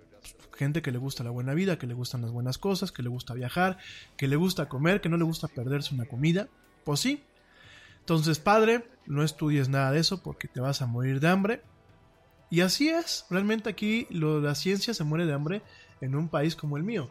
Gente 0.56 0.82
que 0.82 0.92
le 0.92 0.98
gusta 0.98 1.24
la 1.24 1.30
buena 1.30 1.54
vida, 1.54 1.80
que 1.80 1.88
le 1.88 1.94
gustan 1.94 2.22
las 2.22 2.32
buenas 2.32 2.58
cosas, 2.58 2.92
que 2.92 3.02
le 3.02 3.10
gusta 3.10 3.34
viajar, 3.34 3.78
que 4.18 4.28
le 4.28 4.36
gusta 4.36 4.68
comer, 4.68 5.00
que 5.00 5.10
no 5.10 5.18
le 5.18 5.24
gusta 5.24 5.48
perderse 5.48 5.96
una 5.96 6.06
comida. 6.06 6.50
Pues 6.84 7.00
sí. 7.00 7.24
Entonces, 8.00 8.40
padre, 8.40 8.86
no 9.06 9.24
estudies 9.24 9.70
nada 9.70 9.92
de 9.92 10.00
eso 10.00 10.22
porque 10.22 10.48
te 10.48 10.60
vas 10.60 10.82
a 10.82 10.86
morir 10.88 11.20
de 11.20 11.30
hambre. 11.30 11.62
Y 12.50 12.62
así 12.62 12.90
es, 12.90 13.26
realmente 13.30 13.70
aquí 13.70 14.08
lo, 14.10 14.42
la 14.42 14.56
ciencia 14.56 14.94
se 14.94 15.04
muere 15.04 15.26
de 15.26 15.34
hambre 15.34 15.62
en 16.02 16.16
un 16.16 16.28
país 16.28 16.56
como 16.56 16.78
el 16.78 16.84
mío. 16.84 17.10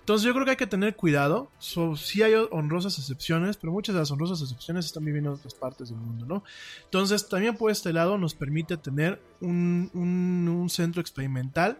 Entonces 0.00 0.24
yo 0.24 0.32
creo 0.32 0.46
que 0.46 0.52
hay 0.52 0.56
que 0.56 0.66
tener 0.66 0.96
cuidado. 0.96 1.50
sí 1.58 2.22
hay 2.22 2.32
honrosas 2.50 2.98
excepciones, 2.98 3.58
pero 3.58 3.72
muchas 3.74 3.94
de 3.94 4.00
las 4.00 4.10
honrosas 4.10 4.40
excepciones 4.40 4.86
están 4.86 5.04
viviendo 5.04 5.30
en 5.30 5.36
otras 5.36 5.54
partes 5.54 5.90
del 5.90 5.98
mundo, 5.98 6.24
¿no? 6.24 6.44
Entonces 6.84 7.28
también 7.28 7.56
por 7.56 7.70
este 7.70 7.92
lado 7.92 8.16
nos 8.16 8.34
permite 8.34 8.78
tener 8.78 9.20
un, 9.42 9.90
un 9.92 10.70
centro 10.70 11.02
experimental 11.02 11.78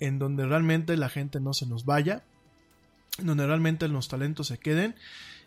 en 0.00 0.18
donde 0.18 0.46
realmente 0.46 0.96
la 0.96 1.08
gente 1.08 1.40
no 1.40 1.52
se 1.52 1.66
nos 1.66 1.84
vaya, 1.84 2.24
donde 3.18 3.46
realmente 3.46 3.88
los 3.88 4.08
talentos 4.08 4.48
se 4.48 4.58
queden 4.58 4.94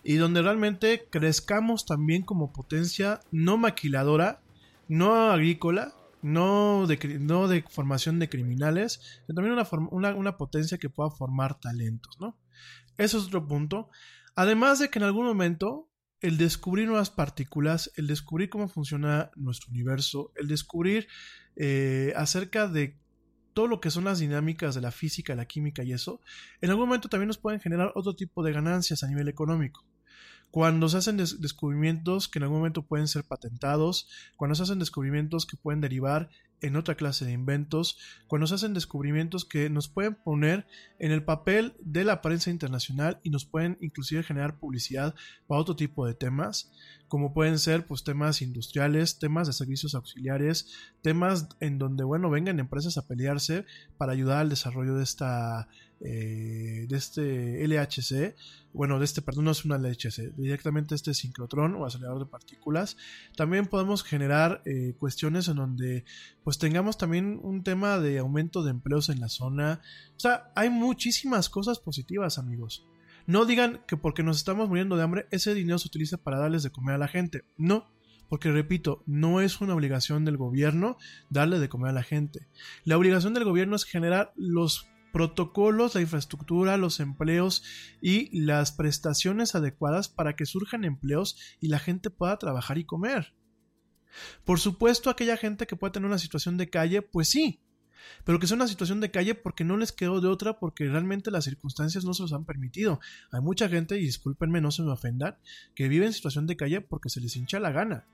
y 0.04 0.16
donde 0.16 0.42
realmente 0.42 1.08
crezcamos 1.10 1.86
también 1.86 2.24
como 2.24 2.54
potencia 2.54 3.20
no 3.32 3.58
maquiladora, 3.58 4.42
no 4.88 5.32
agrícola, 5.32 5.94
no 6.22 6.88
de, 6.88 7.20
no 7.20 7.48
de 7.48 7.64
formación 7.64 8.20
de 8.20 8.30
criminales, 8.30 9.22
sino 9.26 9.36
también 9.36 9.54
una, 9.54 9.68
una, 9.92 10.16
una 10.16 10.38
potencia 10.38 10.78
que 10.78 10.90
pueda 10.90 11.12
formar 11.12 11.60
talentos, 11.60 12.20
¿no? 12.20 12.38
Eso 12.98 13.18
es 13.18 13.26
otro 13.26 13.48
punto. 13.48 13.90
Además 14.36 14.80
de 14.80 14.90
que 14.90 15.00
en 15.00 15.06
algún 15.06 15.26
momento 15.26 15.90
el 16.22 16.38
descubrir 16.38 16.88
nuevas 16.88 17.10
partículas, 17.10 17.92
el 17.96 18.08
descubrir 18.08 18.50
cómo 18.50 18.68
funciona 18.68 19.32
nuestro 19.36 19.70
universo, 19.70 20.34
el 20.36 20.48
descubrir 20.48 21.08
eh, 21.56 22.14
acerca 22.16 22.68
de 22.68 22.99
todo 23.60 23.68
lo 23.68 23.82
que 23.82 23.92
son 23.92 24.06
las 24.06 24.20
dinámicas 24.20 24.74
de 24.74 24.80
la 24.80 24.90
física, 24.90 25.36
la 25.36 25.44
química 25.44 25.84
y 25.84 25.92
eso, 25.92 26.22
en 26.62 26.70
algún 26.70 26.88
momento 26.88 27.10
también 27.10 27.28
nos 27.28 27.40
pueden 27.40 27.60
generar 27.60 27.92
otro 27.94 28.16
tipo 28.16 28.42
de 28.42 28.54
ganancias 28.54 29.04
a 29.04 29.08
nivel 29.10 29.28
económico. 29.28 29.84
Cuando 30.50 30.88
se 30.88 30.96
hacen 30.96 31.18
descubrimientos 31.18 32.30
que 32.30 32.40
en 32.40 32.44
algún 32.44 32.60
momento 32.60 32.84
pueden 32.84 33.10
ser 33.10 33.26
patentados, 33.26 34.08
cuando 34.38 34.56
se 34.56 34.64
hacen 34.64 34.80
descubrimientos 34.80 35.46
que 35.46 35.58
pueden 35.58 35.82
derivar 35.82 36.30
en 36.62 36.76
otra 36.76 36.96
clase 36.96 37.26
de 37.26 37.32
inventos, 37.32 37.98
cuando 38.28 38.48
se 38.48 38.56
hacen 38.56 38.74
descubrimientos 38.74 39.46
que 39.46 39.70
nos 39.70 39.88
pueden 39.88 40.16
poner 40.16 40.68
en 41.00 41.12
el 41.12 41.24
papel 41.24 41.76
de 41.80 42.04
la 42.04 42.22
prensa 42.22 42.50
internacional 42.50 43.20
y 43.24 43.30
nos 43.30 43.46
pueden 43.46 43.78
inclusive 43.82 44.24
generar 44.24 44.60
publicidad 44.60 45.16
para 45.48 45.62
otro 45.62 45.76
tipo 45.76 46.06
de 46.06 46.14
temas, 46.14 46.72
como 47.08 47.34
pueden 47.34 47.60
ser 47.60 47.86
pues 47.88 48.04
temas 48.04 48.42
industriales, 48.42 49.20
temas 49.20 49.48
de 49.48 49.54
servicios 49.54 49.96
auxiliares, 49.96 50.74
temas 51.02 51.50
en 51.60 51.80
donde 51.80 52.04
bueno 52.04 52.30
vengan 52.30 52.60
empresas 52.60 52.98
a 52.98 53.08
pelearse 53.08 53.66
para 53.98 54.14
ayudar 54.14 54.40
al 54.40 54.50
desarrollo 54.50 54.96
de 54.96 55.04
esta 55.04 55.68
eh, 56.02 56.86
de 56.88 56.98
este 56.98 57.68
LHC, 57.68 58.36
bueno, 58.74 59.00
de 59.00 59.06
este, 59.06 59.22
perdón, 59.22 59.46
no 59.46 59.52
es 59.52 59.66
una 59.66 59.78
LHC, 59.78 60.36
directamente 60.38 60.96
este 60.96 61.14
sincrotrón 61.14 61.76
o 61.76 61.86
acelerador 61.86 62.20
de 62.20 62.26
partículas. 62.32 62.98
También 63.36 63.66
podemos 63.66 64.04
generar 64.04 64.62
eh, 64.66 64.96
cuestiones 64.98 65.48
en 65.48 65.58
donde 65.58 66.06
pues 66.44 66.58
tengamos 66.58 66.98
también 66.98 67.40
un 67.44 67.64
tema 67.64 68.00
de 68.00 68.20
aumento 68.20 68.64
de 68.64 68.72
empleos 68.72 69.10
en 69.10 69.20
la 69.20 69.30
zona. 69.30 69.82
O 70.16 70.20
sea, 70.20 70.52
hay 70.56 70.70
muchísimas 70.70 71.50
cosas 71.50 71.80
positivas, 71.80 72.38
amigos. 72.38 72.86
No 73.26 73.46
digan 73.46 73.82
que 73.88 73.98
porque 73.98 74.24
nos 74.24 74.38
estamos 74.38 74.70
muriendo 74.70 74.96
de 74.96 75.04
hambre, 75.04 75.28
ese 75.32 75.54
dinero 75.54 75.80
se 75.80 75.88
utiliza 75.88 76.18
para 76.18 76.40
darles 76.40 76.64
de 76.64 76.72
comer 76.72 76.96
a 76.96 77.00
la 77.00 77.08
gente. 77.08 77.44
No, 77.58 77.92
porque 78.30 78.52
repito, 78.52 79.04
no 79.06 79.42
es 79.42 79.60
una 79.60 79.74
obligación 79.74 80.24
del 80.24 80.38
gobierno 80.38 80.98
darle 81.30 81.60
de 81.60 81.70
comer 81.70 81.90
a 81.90 81.94
la 81.94 82.04
gente. 82.04 82.48
La 82.86 82.98
obligación 82.98 83.34
del 83.34 83.44
gobierno 83.44 83.76
es 83.76 83.84
generar 83.84 84.32
los 84.36 84.88
protocolos, 85.12 85.96
la 85.96 86.02
infraestructura, 86.02 86.78
los 86.78 87.00
empleos 87.00 87.64
y 88.02 88.40
las 88.40 88.72
prestaciones 88.72 89.56
adecuadas 89.56 90.10
para 90.10 90.36
que 90.36 90.46
surjan 90.46 90.84
empleos 90.84 91.38
y 91.60 91.68
la 91.68 91.80
gente 91.80 92.10
pueda 92.10 92.38
trabajar 92.38 92.78
y 92.78 92.86
comer. 92.86 93.34
Por 94.44 94.60
supuesto, 94.60 95.10
aquella 95.10 95.38
gente 95.38 95.68
que 95.68 95.76
pueda 95.76 95.92
tener 95.92 96.08
una 96.08 96.20
situación 96.20 96.58
de 96.58 96.70
calle, 96.70 97.02
pues 97.02 97.28
sí, 97.28 97.62
pero 98.24 98.40
que 98.40 98.48
sea 98.48 98.56
una 98.56 98.68
situación 98.68 99.02
de 99.02 99.12
calle 99.12 99.36
porque 99.36 99.64
no 99.64 99.78
les 99.78 99.92
quedó 99.92 100.22
de 100.22 100.28
otra, 100.28 100.60
porque 100.60 100.88
realmente 100.88 101.32
las 101.32 101.46
circunstancias 101.46 102.06
no 102.06 102.14
se 102.14 102.24
los 102.24 102.34
han 102.34 102.46
permitido. 102.46 103.00
Hay 103.32 103.42
mucha 103.42 103.70
gente, 103.70 103.98
y 103.98 104.02
discúlpenme, 104.02 104.62
no 104.62 104.72
se 104.72 104.84
me 104.84 104.92
ofendan, 104.92 105.38
que 105.76 105.88
vive 105.88 106.06
en 106.06 106.14
situación 106.14 106.48
de 106.48 106.58
calle 106.58 106.82
porque 106.82 107.10
se 107.10 107.22
les 107.22 107.36
hincha 107.36 107.60
la 107.60 107.72
gana. 107.72 108.08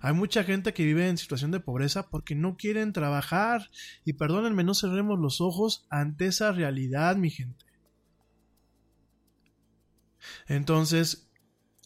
Hay 0.00 0.14
mucha 0.14 0.44
gente 0.44 0.72
que 0.72 0.84
vive 0.84 1.08
en 1.08 1.18
situación 1.18 1.50
de 1.50 1.60
pobreza 1.60 2.08
porque 2.08 2.34
no 2.34 2.56
quieren 2.56 2.92
trabajar. 2.92 3.70
Y 4.04 4.14
perdónenme, 4.14 4.64
no 4.64 4.74
cerremos 4.74 5.18
los 5.18 5.40
ojos 5.40 5.86
ante 5.90 6.26
esa 6.26 6.52
realidad, 6.52 7.16
mi 7.16 7.30
gente. 7.30 7.64
Entonces, 10.46 11.28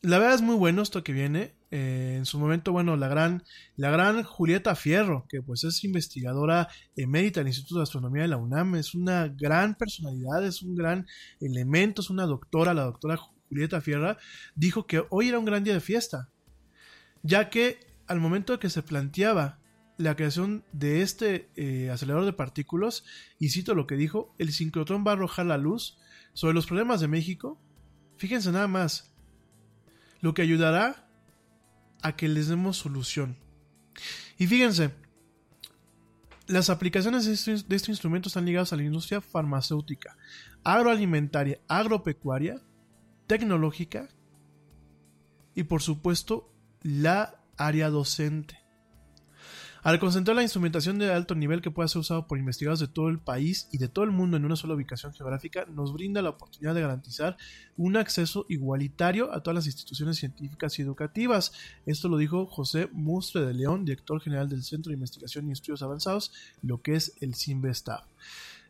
la 0.03 0.19
verdad 0.19 0.35
es 0.35 0.43
muy 0.43 0.57
bueno 0.57 0.82
esto 0.82 1.03
que 1.03 1.12
viene. 1.12 1.55
Eh, 1.70 2.15
en 2.19 2.24
su 2.24 2.39
momento, 2.39 2.70
bueno, 2.70 2.97
la 2.97 3.09
gran, 3.09 3.43
la 3.77 3.91
gran 3.91 4.23
Julieta 4.23 4.77
Fierro, 4.77 5.27
que 5.28 5.43
pues 5.43 5.65
es 5.65 5.82
investigadora 5.82 6.69
emérita 6.95 7.41
del 7.41 7.49
Instituto 7.49 7.81
de 7.81 7.82
Astronomía 7.82 8.23
de 8.23 8.28
la 8.28 8.36
UNAM, 8.36 8.77
es 8.77 8.95
una 8.95 9.27
gran 9.27 9.74
personalidad, 9.74 10.47
es 10.47 10.62
un 10.62 10.77
gran 10.77 11.09
elemento, 11.41 12.01
es 12.01 12.11
una 12.11 12.27
doctora, 12.27 12.74
la 12.74 12.85
doctora 12.85 13.16
Julieta 13.49 13.81
Fierro, 13.81 14.16
dijo 14.55 14.86
que 14.86 15.03
hoy 15.11 15.31
era 15.31 15.39
un 15.41 15.47
gran 15.47 15.65
día 15.65 15.74
de 15.74 15.81
fiesta, 15.81 16.28
ya 17.24 17.51
que 17.51 17.94
al 18.07 18.21
momento 18.21 18.59
que 18.59 18.71
se 18.71 18.83
planteaba 18.83 19.59
la 19.97 20.17
creación 20.17 20.65
de 20.73 21.03
este 21.03 21.51
eh, 21.57 21.91
acelerador 21.91 22.27
de 22.27 22.33
partículas, 22.33 23.05
y 23.39 23.51
cito 23.51 23.75
lo 23.75 23.87
que 23.87 23.97
dijo, 23.97 24.35
el 24.39 24.53
sincrotrón 24.53 25.05
va 25.07 25.13
a 25.13 25.15
arrojar 25.15 25.47
la 25.47 25.59
luz 25.59 25.99
sobre 26.33 26.55
los 26.55 26.67
problemas 26.67 27.01
de 27.01 27.09
México. 27.09 27.61
Fíjense 28.17 28.51
nada 28.51 28.67
más, 28.67 29.13
lo 30.21 30.35
que 30.35 30.43
ayudará 30.43 31.09
a 32.03 32.17
que 32.17 32.29
les 32.29 32.49
demos 32.49 32.77
solución. 32.77 33.39
Y 34.37 34.47
fíjense, 34.47 34.91
las 36.47 36.71
aplicaciones 36.71 37.25
de 37.25 37.33
este, 37.33 37.57
de 37.69 37.77
este 37.77 37.91
instrumento 37.91 38.29
están 38.29 38.45
ligadas 38.45 38.73
a 38.73 38.77
la 38.77 38.83
industria 38.83 39.21
farmacéutica, 39.21 40.17
agroalimentaria, 40.63 41.61
agropecuaria, 41.69 42.61
tecnológica 43.27 44.09
y 45.55 45.65
por 45.65 45.83
supuesto 45.83 46.53
la 46.83 47.44
área 47.57 47.91
docente. 47.91 48.65
Al 49.85 50.01
concentrar 50.01 50.35
la 50.35 50.43
instrumentación 50.43 50.99
de 50.99 51.13
alto 51.13 51.35
nivel 51.35 51.61
que 51.61 51.71
pueda 51.71 51.89
ser 51.89 52.01
usado 52.01 52.27
por 52.27 52.39
investigadores 52.39 52.81
de 52.81 52.89
todo 52.89 53.11
el 53.11 53.19
país 53.19 53.69
y 53.71 53.77
de 53.77 53.89
todo 53.89 54.07
el 54.07 54.13
mundo 54.13 54.39
en 54.39 54.47
una 54.47 54.57
sola 54.57 54.73
ubicación 54.73 55.13
geográfica, 55.13 55.67
nos 55.67 55.93
brinda 55.93 56.23
la 56.23 56.31
oportunidad 56.31 56.75
de 56.75 56.81
garantizar 56.81 57.37
un 57.77 57.99
acceso 57.99 58.47
igualitario 58.49 59.31
a 59.31 59.43
todas 59.43 59.57
las 59.57 59.67
instituciones 59.67 60.17
científicas 60.17 60.79
y 60.79 60.83
educativas. 60.83 61.53
Esto 61.85 62.09
lo 62.09 62.17
dijo 62.17 62.47
José 62.47 62.89
Mustre 62.93 63.43
de 63.43 63.53
León, 63.53 63.85
director 63.85 64.23
general 64.23 64.49
del 64.49 64.63
Centro 64.63 64.89
de 64.89 64.95
Investigación 64.95 65.51
y 65.51 65.53
Estudios 65.53 65.83
Avanzados, 65.83 66.33
lo 66.63 66.81
que 66.81 66.95
es 66.95 67.13
el 67.21 67.35
CIMBESTAF. 67.35 68.07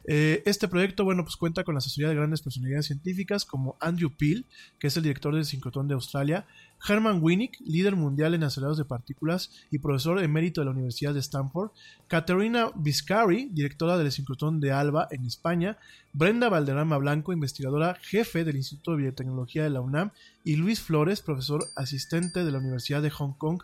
Eh, 0.07 0.43
este 0.45 0.69
proyecto, 0.69 1.05
bueno, 1.05 1.23
pues 1.25 1.37
cuenta 1.37 1.65
con 1.65 1.75
la 1.75 1.79
asesoría 1.79 2.09
de 2.09 2.15
grandes 2.15 2.43
personalidades 2.43 2.87
científicas 2.87 3.45
como 3.45 3.77
Andrew 3.81 4.15
Peel, 4.15 4.47
que 4.79 4.89
es 4.89 4.97
el 4.97 5.03
director 5.03 5.35
del 5.35 5.47
sincrotrón 5.47 5.89
de 5.89 5.95
Australia, 5.95 6.47
Herman 6.87 7.21
Winnick, 7.23 7.59
líder 7.61 7.97
mundial 7.97 8.35
en 8.35 8.45
acelerados 8.45 8.77
de 8.77 8.85
partículas 8.85 9.51
y 9.71 9.79
profesor 9.79 10.23
emérito 10.23 10.61
de 10.61 10.67
la 10.67 10.73
Universidad 10.73 11.15
de 11.15 11.21
Stanford, 11.21 11.71
Caterina 12.09 12.71
Viscari, 12.75 13.49
directora 13.53 13.97
del 13.97 14.13
sincrotrón 14.13 14.61
de 14.61 14.73
ALBA 14.73 15.09
en 15.11 15.25
España, 15.25 15.79
Brenda 16.13 16.49
Valderrama 16.49 16.99
Blanco, 16.99 17.33
investigadora 17.33 17.97
jefe 18.03 18.45
del 18.45 18.57
Instituto 18.57 18.91
de 18.93 18.99
Biotecnología 18.99 19.63
de 19.63 19.71
la 19.71 19.81
UNAM, 19.81 20.11
y 20.45 20.57
Luis 20.57 20.81
Flores, 20.81 21.23
profesor 21.23 21.65
asistente 21.75 22.45
de 22.45 22.53
la 22.53 22.59
Universidad 22.59 23.01
de 23.01 23.11
Hong 23.11 23.33
Kong, 23.33 23.63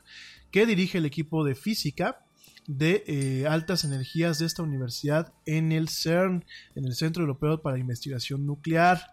que 0.51 0.65
dirige 0.65 0.99
el 0.99 1.07
equipo 1.07 1.45
de 1.45 1.55
física 1.55 2.25
de 2.67 3.05
eh, 3.07 3.47
altas 3.47 3.85
energías 3.85 4.39
de 4.39 4.47
esta 4.47 4.63
universidad 4.63 5.33
en 5.45 5.73
el 5.73 5.89
CERN, 5.89 6.45
en 6.75 6.85
el 6.85 6.95
Centro 6.95 7.23
Europeo 7.23 7.61
para 7.61 7.79
Investigación 7.79 8.47
Nuclear. 8.47 9.13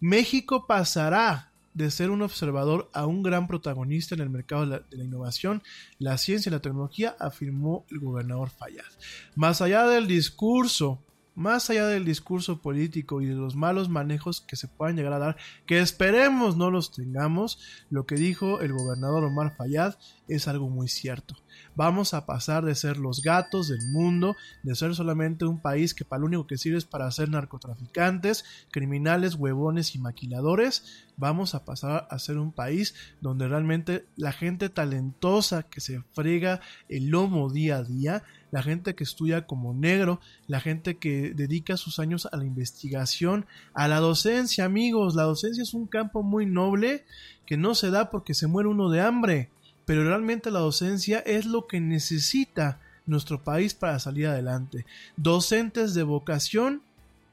México 0.00 0.66
pasará 0.66 1.52
de 1.76 1.90
ser 1.90 2.08
un 2.10 2.22
observador 2.22 2.88
a 2.94 3.04
un 3.04 3.22
gran 3.22 3.46
protagonista 3.46 4.14
en 4.14 4.22
el 4.22 4.30
mercado 4.30 4.66
de 4.66 4.82
la, 4.90 5.04
innovación, 5.04 5.62
la 5.98 6.16
ciencia 6.16 6.48
y 6.48 6.52
la 6.52 6.62
tecnología, 6.62 7.14
afirmó 7.20 7.84
el 7.90 8.00
gobernador 8.00 8.48
Fayad. 8.48 8.86
Más 9.34 9.60
allá 9.60 9.86
del 9.86 10.06
discurso 10.06 11.02
más 11.34 11.68
allá 11.68 11.86
del 11.86 12.06
discurso 12.06 12.62
político 12.62 13.20
y 13.20 13.26
de 13.26 13.34
los 13.34 13.56
malos 13.56 13.90
manejos 13.90 14.40
que 14.40 14.56
se 14.56 14.68
puedan 14.68 14.96
llegar 14.96 15.12
a 15.12 15.18
dar, 15.18 15.36
que 15.66 15.80
esperemos 15.80 16.56
no 16.56 16.70
los 16.70 16.92
tengamos, 16.92 17.58
lo 17.90 18.06
que 18.06 18.14
dijo 18.14 18.60
el 18.60 18.72
gobernador 18.72 19.22
Omar 19.22 19.54
Fayad 19.54 19.96
es 20.28 20.48
algo 20.48 20.70
muy 20.70 20.88
cierto. 20.88 21.36
Vamos 21.74 22.14
a 22.14 22.24
pasar 22.24 22.64
de 22.64 22.74
ser 22.74 22.96
los 22.96 23.22
gatos 23.22 23.68
del 23.68 23.86
mundo, 23.92 24.34
de 24.62 24.74
ser 24.74 24.94
solamente 24.94 25.44
un 25.44 25.60
país 25.60 25.94
que 25.94 26.04
para 26.04 26.20
lo 26.20 26.26
único 26.26 26.46
que 26.46 26.58
sirve 26.58 26.78
es 26.78 26.84
para 26.84 27.10
ser 27.10 27.28
narcotraficantes, 27.28 28.44
criminales, 28.70 29.34
huevones 29.34 29.94
y 29.94 29.98
maquiladores. 29.98 31.04
Vamos 31.16 31.54
a 31.54 31.64
pasar 31.64 32.06
a 32.10 32.18
ser 32.18 32.38
un 32.38 32.52
país 32.52 32.94
donde 33.20 33.48
realmente 33.48 34.06
la 34.16 34.32
gente 34.32 34.68
talentosa 34.68 35.62
que 35.64 35.80
se 35.80 36.02
frega 36.12 36.60
el 36.88 37.08
lomo 37.08 37.50
día 37.50 37.76
a 37.76 37.82
día, 37.82 38.22
la 38.50 38.62
gente 38.62 38.94
que 38.94 39.04
estudia 39.04 39.46
como 39.46 39.74
negro, 39.74 40.20
la 40.46 40.60
gente 40.60 40.96
que 40.98 41.32
dedica 41.34 41.76
sus 41.76 41.98
años 41.98 42.28
a 42.30 42.36
la 42.36 42.44
investigación, 42.44 43.46
a 43.74 43.88
la 43.88 44.00
docencia, 44.00 44.64
amigos. 44.64 45.14
La 45.14 45.24
docencia 45.24 45.62
es 45.62 45.74
un 45.74 45.86
campo 45.86 46.22
muy 46.22 46.46
noble 46.46 47.04
que 47.44 47.56
no 47.56 47.74
se 47.74 47.90
da 47.90 48.10
porque 48.10 48.34
se 48.34 48.46
muere 48.46 48.68
uno 48.68 48.90
de 48.90 49.00
hambre 49.00 49.50
pero 49.86 50.04
realmente 50.04 50.50
la 50.50 50.58
docencia 50.58 51.20
es 51.20 51.46
lo 51.46 51.66
que 51.66 51.80
necesita 51.80 52.78
nuestro 53.06 53.42
país 53.42 53.72
para 53.72 53.98
salir 53.98 54.26
adelante. 54.26 54.84
Docentes 55.16 55.94
de 55.94 56.02
vocación, 56.02 56.82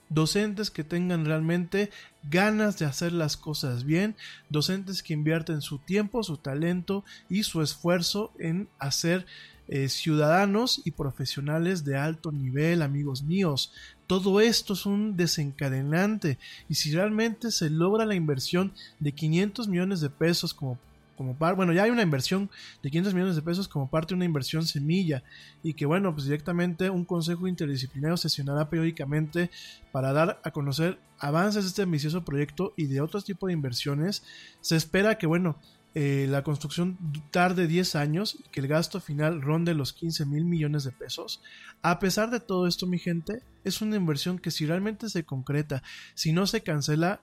docentes 0.09 0.69
que 0.69 0.83
tengan 0.83 1.25
realmente 1.25 1.89
ganas 2.29 2.77
de 2.77 2.85
hacer 2.85 3.11
las 3.11 3.35
cosas 3.35 3.83
bien, 3.83 4.15
docentes 4.49 5.01
que 5.01 5.13
invierten 5.13 5.61
su 5.61 5.79
tiempo, 5.79 6.23
su 6.23 6.37
talento 6.37 7.03
y 7.27 7.43
su 7.43 7.61
esfuerzo 7.61 8.31
en 8.37 8.69
hacer 8.77 9.25
eh, 9.67 9.89
ciudadanos 9.89 10.81
y 10.85 10.91
profesionales 10.91 11.83
de 11.83 11.97
alto 11.97 12.31
nivel, 12.31 12.83
amigos 12.83 13.23
míos. 13.23 13.71
Todo 14.05 14.41
esto 14.41 14.73
es 14.73 14.85
un 14.85 15.17
desencadenante 15.17 16.37
y 16.69 16.75
si 16.75 16.93
realmente 16.93 17.49
se 17.49 17.71
logra 17.71 18.05
la 18.05 18.13
inversión 18.13 18.73
de 18.99 19.13
500 19.13 19.67
millones 19.67 20.01
de 20.01 20.11
pesos 20.11 20.53
como 20.53 20.77
como 21.15 21.37
par, 21.37 21.55
bueno, 21.55 21.73
ya 21.73 21.83
hay 21.83 21.91
una 21.91 22.01
inversión 22.01 22.49
de 22.81 22.89
500 22.89 23.13
millones 23.13 23.35
de 23.35 23.41
pesos 23.41 23.67
como 23.67 23.89
parte 23.89 24.09
de 24.09 24.15
una 24.15 24.25
inversión 24.25 24.65
semilla 24.65 25.23
y 25.61 25.73
que 25.73 25.85
bueno, 25.85 26.13
pues 26.13 26.25
directamente 26.25 26.89
un 26.89 27.05
consejo 27.05 27.47
interdisciplinario 27.47 28.17
sesionará 28.17 28.69
periódicamente 28.69 29.51
para 29.91 30.13
dar 30.13 30.41
a 30.43 30.51
conocer 30.51 30.99
avances 31.19 31.63
de 31.63 31.69
este 31.69 31.81
ambicioso 31.83 32.25
proyecto 32.25 32.73
y 32.75 32.87
de 32.87 33.01
otros 33.01 33.25
tipos 33.25 33.47
de 33.47 33.53
inversiones. 33.53 34.23
Se 34.61 34.75
espera 34.75 35.17
que 35.17 35.27
bueno, 35.27 35.57
eh, 35.95 36.25
la 36.27 36.43
construcción 36.43 36.97
tarde 37.29 37.67
10 37.67 37.95
años 37.95 38.35
y 38.39 38.49
que 38.49 38.61
el 38.61 38.67
gasto 38.67 38.99
final 38.99 39.43
ronde 39.43 39.75
los 39.75 39.93
15 39.93 40.25
mil 40.25 40.43
millones 40.43 40.83
de 40.83 40.91
pesos. 40.91 41.41
A 41.83 41.99
pesar 41.99 42.31
de 42.31 42.39
todo 42.39 42.65
esto, 42.65 42.87
mi 42.87 42.97
gente, 42.97 43.43
es 43.63 43.81
una 43.81 43.95
inversión 43.95 44.39
que 44.39 44.49
si 44.49 44.65
realmente 44.65 45.07
se 45.09 45.23
concreta, 45.23 45.83
si 46.15 46.33
no 46.33 46.47
se 46.47 46.61
cancela, 46.61 47.21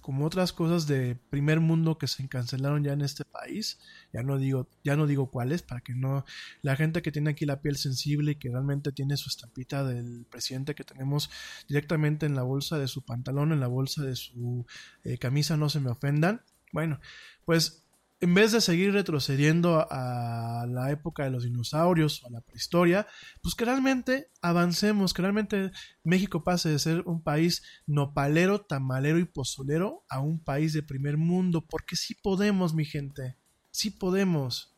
como 0.00 0.26
otras 0.26 0.52
cosas 0.52 0.86
de 0.86 1.16
primer 1.30 1.60
mundo 1.60 1.98
que 1.98 2.08
se 2.08 2.28
cancelaron 2.28 2.82
ya 2.82 2.92
en 2.92 3.02
este 3.02 3.24
país, 3.24 3.78
ya 4.12 4.22
no 4.22 4.38
digo, 4.38 4.68
ya 4.82 4.96
no 4.96 5.06
digo 5.06 5.30
cuáles, 5.30 5.62
para 5.62 5.80
que 5.80 5.94
no, 5.94 6.24
la 6.62 6.74
gente 6.76 7.02
que 7.02 7.12
tiene 7.12 7.30
aquí 7.30 7.46
la 7.46 7.60
piel 7.60 7.76
sensible 7.76 8.32
y 8.32 8.36
que 8.36 8.50
realmente 8.50 8.92
tiene 8.92 9.16
su 9.16 9.28
estampita 9.28 9.84
del 9.84 10.26
presidente 10.28 10.74
que 10.74 10.84
tenemos 10.84 11.30
directamente 11.68 12.26
en 12.26 12.34
la 12.34 12.42
bolsa 12.42 12.78
de 12.78 12.88
su 12.88 13.02
pantalón, 13.02 13.52
en 13.52 13.60
la 13.60 13.68
bolsa 13.68 14.02
de 14.02 14.16
su 14.16 14.66
eh, 15.04 15.18
camisa, 15.18 15.56
no 15.56 15.68
se 15.68 15.80
me 15.80 15.90
ofendan. 15.90 16.42
Bueno, 16.72 17.00
pues 17.44 17.84
en 18.22 18.34
vez 18.34 18.52
de 18.52 18.60
seguir 18.60 18.92
retrocediendo 18.92 19.84
a 19.90 20.64
la 20.68 20.92
época 20.92 21.24
de 21.24 21.30
los 21.30 21.42
dinosaurios 21.42 22.22
o 22.22 22.28
a 22.28 22.30
la 22.30 22.40
prehistoria, 22.40 23.08
pues 23.42 23.56
que 23.56 23.64
realmente 23.64 24.28
avancemos, 24.40 25.12
que 25.12 25.22
realmente 25.22 25.72
México 26.04 26.44
pase 26.44 26.68
de 26.68 26.78
ser 26.78 27.02
un 27.04 27.24
país 27.24 27.64
nopalero, 27.84 28.60
tamalero 28.60 29.18
y 29.18 29.24
pozolero 29.24 30.04
a 30.08 30.20
un 30.20 30.38
país 30.38 30.72
de 30.72 30.84
primer 30.84 31.16
mundo, 31.16 31.66
porque 31.66 31.96
sí 31.96 32.14
podemos, 32.14 32.74
mi 32.74 32.84
gente, 32.84 33.38
sí 33.72 33.90
podemos. 33.90 34.72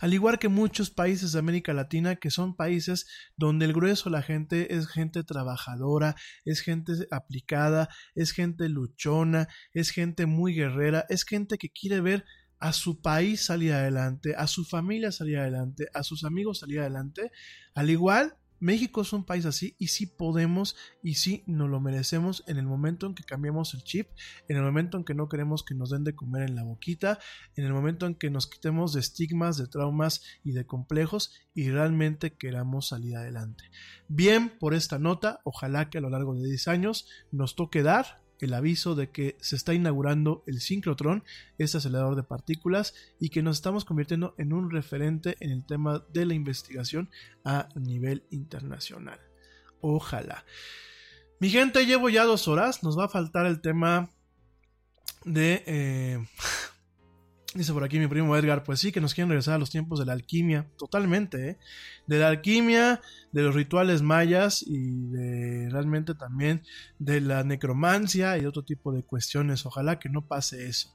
Al 0.00 0.12
igual 0.12 0.40
que 0.40 0.48
muchos 0.48 0.90
países 0.90 1.32
de 1.32 1.38
América 1.38 1.72
Latina, 1.72 2.16
que 2.16 2.32
son 2.32 2.56
países 2.56 3.06
donde 3.36 3.66
el 3.66 3.72
grueso 3.72 4.10
de 4.10 4.16
la 4.16 4.22
gente 4.22 4.74
es 4.74 4.88
gente 4.88 5.22
trabajadora, 5.22 6.16
es 6.44 6.60
gente 6.60 6.92
aplicada, 7.12 7.88
es 8.16 8.32
gente 8.32 8.68
luchona, 8.68 9.46
es 9.72 9.90
gente 9.90 10.26
muy 10.26 10.54
guerrera, 10.54 11.06
es 11.08 11.24
gente 11.24 11.56
que 11.56 11.70
quiere 11.70 12.00
ver 12.00 12.24
a 12.58 12.72
su 12.72 13.00
país 13.00 13.44
salir 13.44 13.72
adelante, 13.72 14.34
a 14.36 14.46
su 14.46 14.64
familia 14.64 15.12
salir 15.12 15.38
adelante, 15.38 15.88
a 15.94 16.02
sus 16.02 16.24
amigos 16.24 16.58
salir 16.58 16.80
adelante. 16.80 17.30
Al 17.74 17.90
igual, 17.90 18.36
México 18.60 19.02
es 19.02 19.12
un 19.12 19.24
país 19.24 19.46
así 19.46 19.76
y 19.78 19.88
sí 19.88 20.06
podemos 20.06 20.76
y 21.02 21.14
sí 21.14 21.44
nos 21.46 21.70
lo 21.70 21.80
merecemos 21.80 22.42
en 22.46 22.58
el 22.58 22.66
momento 22.66 23.06
en 23.06 23.14
que 23.14 23.22
cambiamos 23.22 23.74
el 23.74 23.84
chip, 23.84 24.08
en 24.48 24.56
el 24.56 24.62
momento 24.62 24.96
en 24.96 25.04
que 25.04 25.14
no 25.14 25.28
queremos 25.28 25.62
que 25.62 25.74
nos 25.74 25.90
den 25.90 26.04
de 26.04 26.14
comer 26.14 26.42
en 26.42 26.56
la 26.56 26.64
boquita, 26.64 27.18
en 27.54 27.64
el 27.64 27.72
momento 27.72 28.06
en 28.06 28.14
que 28.14 28.30
nos 28.30 28.48
quitemos 28.48 28.92
de 28.92 29.00
estigmas, 29.00 29.56
de 29.56 29.68
traumas 29.68 30.22
y 30.42 30.52
de 30.52 30.66
complejos 30.66 31.32
y 31.54 31.70
realmente 31.70 32.36
queramos 32.36 32.88
salir 32.88 33.16
adelante. 33.16 33.64
Bien 34.08 34.50
por 34.58 34.74
esta 34.74 34.98
nota, 34.98 35.40
ojalá 35.44 35.90
que 35.90 35.98
a 35.98 36.00
lo 36.00 36.10
largo 36.10 36.34
de 36.34 36.48
10 36.48 36.68
años 36.68 37.08
nos 37.30 37.54
toque 37.54 37.82
dar 37.82 38.27
el 38.40 38.54
aviso 38.54 38.94
de 38.94 39.10
que 39.10 39.36
se 39.40 39.56
está 39.56 39.74
inaugurando 39.74 40.42
el 40.46 40.60
sincrotrón, 40.60 41.24
este 41.58 41.78
acelerador 41.78 42.16
de 42.16 42.22
partículas, 42.22 42.94
y 43.18 43.30
que 43.30 43.42
nos 43.42 43.56
estamos 43.56 43.84
convirtiendo 43.84 44.34
en 44.38 44.52
un 44.52 44.70
referente 44.70 45.36
en 45.40 45.50
el 45.50 45.66
tema 45.66 46.04
de 46.12 46.26
la 46.26 46.34
investigación 46.34 47.10
a 47.44 47.68
nivel 47.74 48.24
internacional. 48.30 49.20
Ojalá. 49.80 50.44
Mi 51.40 51.50
gente, 51.50 51.86
llevo 51.86 52.08
ya 52.08 52.24
dos 52.24 52.48
horas, 52.48 52.82
nos 52.82 52.98
va 52.98 53.04
a 53.04 53.08
faltar 53.08 53.46
el 53.46 53.60
tema 53.60 54.10
de... 55.24 55.62
Eh, 55.66 56.26
Dice 57.58 57.72
por 57.72 57.82
aquí 57.82 57.98
mi 57.98 58.06
primo 58.06 58.36
Edgar, 58.36 58.62
pues 58.62 58.78
sí, 58.78 58.92
que 58.92 59.00
nos 59.00 59.14
quieren 59.14 59.30
regresar 59.30 59.54
a 59.54 59.58
los 59.58 59.68
tiempos 59.68 59.98
de 59.98 60.06
la 60.06 60.12
alquimia, 60.12 60.70
totalmente, 60.78 61.48
¿eh? 61.48 61.58
De 62.06 62.20
la 62.20 62.28
alquimia, 62.28 63.00
de 63.32 63.42
los 63.42 63.52
rituales 63.52 64.00
mayas 64.00 64.62
y 64.64 65.08
de 65.08 65.68
realmente 65.68 66.14
también 66.14 66.62
de 67.00 67.20
la 67.20 67.42
necromancia 67.42 68.38
y 68.38 68.46
otro 68.46 68.62
tipo 68.62 68.92
de 68.92 69.02
cuestiones. 69.02 69.66
Ojalá 69.66 69.98
que 69.98 70.08
no 70.08 70.24
pase 70.24 70.68
eso. 70.68 70.94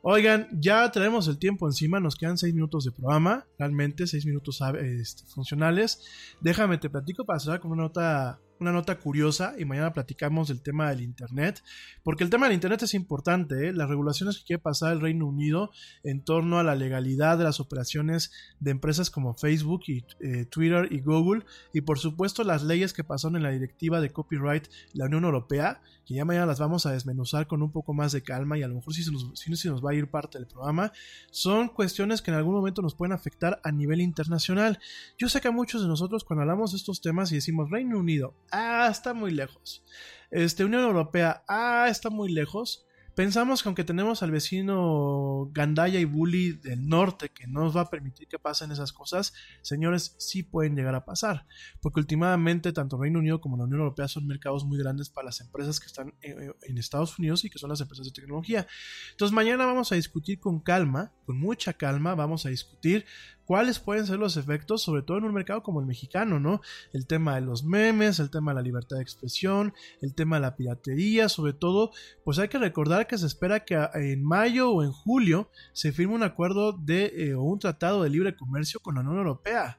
Oigan, 0.00 0.46
ya 0.52 0.88
traemos 0.92 1.26
el 1.26 1.40
tiempo 1.40 1.66
encima, 1.66 1.98
nos 1.98 2.14
quedan 2.14 2.38
seis 2.38 2.54
minutos 2.54 2.84
de 2.84 2.92
programa, 2.92 3.44
realmente 3.58 4.06
seis 4.06 4.24
minutos 4.26 4.60
este, 4.80 5.26
funcionales. 5.26 6.04
Déjame 6.40 6.78
te 6.78 6.88
platico 6.88 7.24
para 7.24 7.40
cerrar 7.40 7.58
con 7.58 7.72
una 7.72 7.82
nota 7.82 8.38
una 8.60 8.72
nota 8.72 8.98
curiosa 8.98 9.54
y 9.58 9.64
mañana 9.64 9.92
platicamos 9.92 10.48
del 10.48 10.62
tema 10.62 10.88
del 10.88 11.00
Internet, 11.00 11.62
porque 12.02 12.24
el 12.24 12.30
tema 12.30 12.46
del 12.46 12.54
Internet 12.54 12.82
es 12.82 12.94
importante, 12.94 13.68
¿eh? 13.68 13.72
las 13.72 13.88
regulaciones 13.88 14.38
que 14.38 14.44
quiere 14.44 14.62
pasar 14.62 14.92
el 14.92 15.00
Reino 15.00 15.26
Unido 15.26 15.70
en 16.02 16.24
torno 16.24 16.58
a 16.58 16.62
la 16.62 16.74
legalidad 16.74 17.38
de 17.38 17.44
las 17.44 17.60
operaciones 17.60 18.32
de 18.60 18.70
empresas 18.70 19.10
como 19.10 19.34
Facebook 19.34 19.82
y 19.86 20.04
eh, 20.20 20.46
Twitter 20.46 20.88
y 20.90 21.00
Google, 21.00 21.44
y 21.72 21.82
por 21.82 21.98
supuesto 21.98 22.44
las 22.44 22.62
leyes 22.62 22.92
que 22.92 23.04
pasaron 23.04 23.36
en 23.36 23.42
la 23.42 23.50
directiva 23.50 24.00
de 24.00 24.12
copyright 24.12 24.68
la 24.94 25.06
Unión 25.06 25.24
Europea, 25.24 25.80
que 26.06 26.14
ya 26.14 26.24
mañana 26.24 26.46
las 26.46 26.60
vamos 26.60 26.86
a 26.86 26.92
desmenuzar 26.92 27.46
con 27.46 27.62
un 27.62 27.72
poco 27.72 27.92
más 27.92 28.12
de 28.12 28.22
calma 28.22 28.56
y 28.56 28.62
a 28.62 28.68
lo 28.68 28.76
mejor 28.76 28.94
si 28.94 29.02
se 29.02 29.10
nos, 29.10 29.32
si 29.34 29.68
nos 29.68 29.84
va 29.84 29.90
a 29.90 29.94
ir 29.94 30.08
parte 30.08 30.38
del 30.38 30.46
programa, 30.46 30.92
son 31.30 31.68
cuestiones 31.68 32.22
que 32.22 32.30
en 32.30 32.36
algún 32.36 32.54
momento 32.54 32.80
nos 32.80 32.94
pueden 32.94 33.12
afectar 33.12 33.60
a 33.64 33.72
nivel 33.72 34.00
internacional. 34.00 34.78
Yo 35.18 35.28
sé 35.28 35.40
que 35.40 35.48
a 35.48 35.52
muchos 35.52 35.82
de 35.82 35.88
nosotros 35.88 36.24
cuando 36.24 36.42
hablamos 36.42 36.70
de 36.70 36.78
estos 36.78 37.00
temas 37.00 37.32
y 37.32 37.36
decimos 37.36 37.70
Reino 37.70 37.98
Unido, 37.98 38.34
ah, 38.52 38.88
está 38.90 39.14
muy 39.14 39.30
lejos. 39.30 39.84
Este, 40.30 40.64
Unión 40.64 40.82
Europea, 40.82 41.44
ah, 41.48 41.86
está 41.88 42.10
muy 42.10 42.32
lejos. 42.32 42.86
Pensamos 43.16 43.62
que 43.62 43.70
aunque 43.70 43.82
tenemos 43.82 44.22
al 44.22 44.30
vecino 44.30 45.48
Gandaya 45.52 45.98
y 45.98 46.04
Bully 46.04 46.52
del 46.52 46.86
norte 46.86 47.30
que 47.30 47.46
no 47.46 47.60
nos 47.60 47.74
va 47.74 47.80
a 47.80 47.88
permitir 47.88 48.28
que 48.28 48.38
pasen 48.38 48.72
esas 48.72 48.92
cosas, 48.92 49.32
señores, 49.62 50.16
sí 50.18 50.42
pueden 50.42 50.76
llegar 50.76 50.94
a 50.94 51.06
pasar. 51.06 51.46
Porque 51.80 52.00
últimamente 52.00 52.74
tanto 52.74 53.00
Reino 53.00 53.20
Unido 53.20 53.40
como 53.40 53.56
la 53.56 53.64
Unión 53.64 53.80
Europea 53.80 54.06
son 54.06 54.26
mercados 54.26 54.66
muy 54.66 54.76
grandes 54.76 55.08
para 55.08 55.24
las 55.24 55.40
empresas 55.40 55.80
que 55.80 55.86
están 55.86 56.12
eh, 56.20 56.52
en 56.64 56.76
Estados 56.76 57.18
Unidos 57.18 57.42
y 57.46 57.48
que 57.48 57.58
son 57.58 57.70
las 57.70 57.80
empresas 57.80 58.04
de 58.04 58.12
tecnología. 58.12 58.66
Entonces 59.12 59.34
mañana 59.34 59.64
vamos 59.64 59.92
a 59.92 59.94
discutir 59.94 60.38
con 60.38 60.60
calma, 60.60 61.14
con 61.24 61.40
mucha 61.40 61.72
calma, 61.72 62.14
vamos 62.14 62.44
a 62.44 62.50
discutir 62.50 63.06
cuáles 63.46 63.78
pueden 63.78 64.06
ser 64.06 64.18
los 64.18 64.36
efectos, 64.36 64.82
sobre 64.82 65.02
todo 65.02 65.18
en 65.18 65.24
un 65.24 65.32
mercado 65.32 65.62
como 65.62 65.80
el 65.80 65.86
mexicano, 65.86 66.38
¿no? 66.38 66.60
El 66.92 67.06
tema 67.06 67.36
de 67.36 67.40
los 67.40 67.64
memes, 67.64 68.18
el 68.18 68.30
tema 68.30 68.50
de 68.50 68.56
la 68.56 68.62
libertad 68.62 68.96
de 68.96 69.02
expresión, 69.02 69.72
el 70.02 70.14
tema 70.14 70.36
de 70.36 70.42
la 70.42 70.56
piratería, 70.56 71.28
sobre 71.28 71.52
todo, 71.52 71.92
pues 72.24 72.38
hay 72.38 72.48
que 72.48 72.58
recordar 72.58 73.06
que 73.06 73.16
se 73.16 73.26
espera 73.26 73.64
que 73.64 73.76
en 73.94 74.24
mayo 74.24 74.70
o 74.70 74.82
en 74.82 74.92
julio 74.92 75.48
se 75.72 75.92
firme 75.92 76.14
un 76.14 76.24
acuerdo 76.24 76.72
de 76.72 77.12
eh, 77.16 77.34
o 77.34 77.42
un 77.42 77.58
tratado 77.58 78.02
de 78.02 78.10
libre 78.10 78.36
comercio 78.36 78.80
con 78.80 78.96
la 78.96 79.00
Unión 79.02 79.18
Europea. 79.18 79.78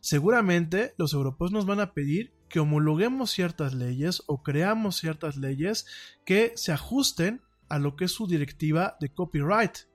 Seguramente 0.00 0.94
los 0.96 1.12
europeos 1.12 1.52
nos 1.52 1.66
van 1.66 1.80
a 1.80 1.92
pedir 1.92 2.32
que 2.48 2.60
homologuemos 2.60 3.30
ciertas 3.30 3.72
leyes 3.72 4.22
o 4.26 4.42
creamos 4.42 4.96
ciertas 4.96 5.36
leyes 5.36 5.86
que 6.24 6.52
se 6.56 6.72
ajusten 6.72 7.40
a 7.68 7.78
lo 7.78 7.94
que 7.94 8.06
es 8.06 8.12
su 8.12 8.26
directiva 8.26 8.96
de 9.00 9.10
copyright 9.10 9.91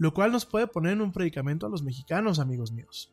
lo 0.00 0.14
cual 0.14 0.32
nos 0.32 0.46
puede 0.46 0.66
poner 0.66 0.94
en 0.94 1.02
un 1.02 1.12
predicamento 1.12 1.66
a 1.66 1.68
los 1.68 1.82
mexicanos, 1.82 2.38
amigos 2.38 2.72
míos. 2.72 3.12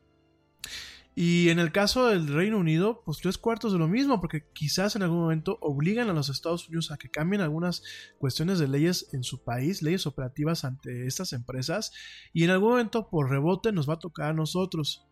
Y 1.16 1.50
en 1.50 1.60
el 1.60 1.74
caso 1.74 2.08
del 2.08 2.30
Reino 2.30 2.58
Unido, 2.58 3.02
pues 3.04 3.18
tres 3.18 3.38
cuartos 3.38 3.74
de 3.74 3.78
lo 3.78 3.90
mismo, 3.90 4.22
porque 4.22 4.46
quizás 4.54 4.96
en 4.96 5.04
algún 5.04 5.20
momento 5.20 5.58
obligan 5.60 6.10
a 6.10 6.14
los 6.14 6.30
Estados 6.30 6.70
Unidos 6.70 6.92
a 6.92 6.98
que 6.98 7.10
cambien 7.10 7.42
algunas 7.42 7.84
cuestiones 8.20 8.58
de 8.58 8.70
leyes 8.70 9.10
en 9.12 9.26
su 9.26 9.44
país, 9.44 9.82
leyes 9.82 10.08
operativas 10.08 10.64
ante 10.64 11.08
estas 11.08 11.34
empresas, 11.34 11.92
y 12.32 12.46
en 12.46 12.52
algún 12.52 12.70
momento 12.70 13.10
por 13.10 13.30
rebote 13.30 13.74
nos 13.74 13.90
va 13.90 13.96
a 13.96 14.00
tocar 14.00 14.30
a 14.30 14.34
nosotros. 14.34 15.06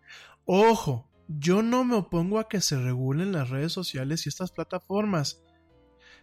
Ojo, 0.45 1.09
yo 1.27 1.61
no 1.61 1.83
me 1.83 1.95
opongo 1.95 2.39
a 2.39 2.47
que 2.47 2.61
se 2.61 2.79
regulen 2.79 3.33
las 3.33 3.49
redes 3.49 3.73
sociales 3.73 4.25
y 4.25 4.29
estas 4.29 4.51
plataformas, 4.51 5.43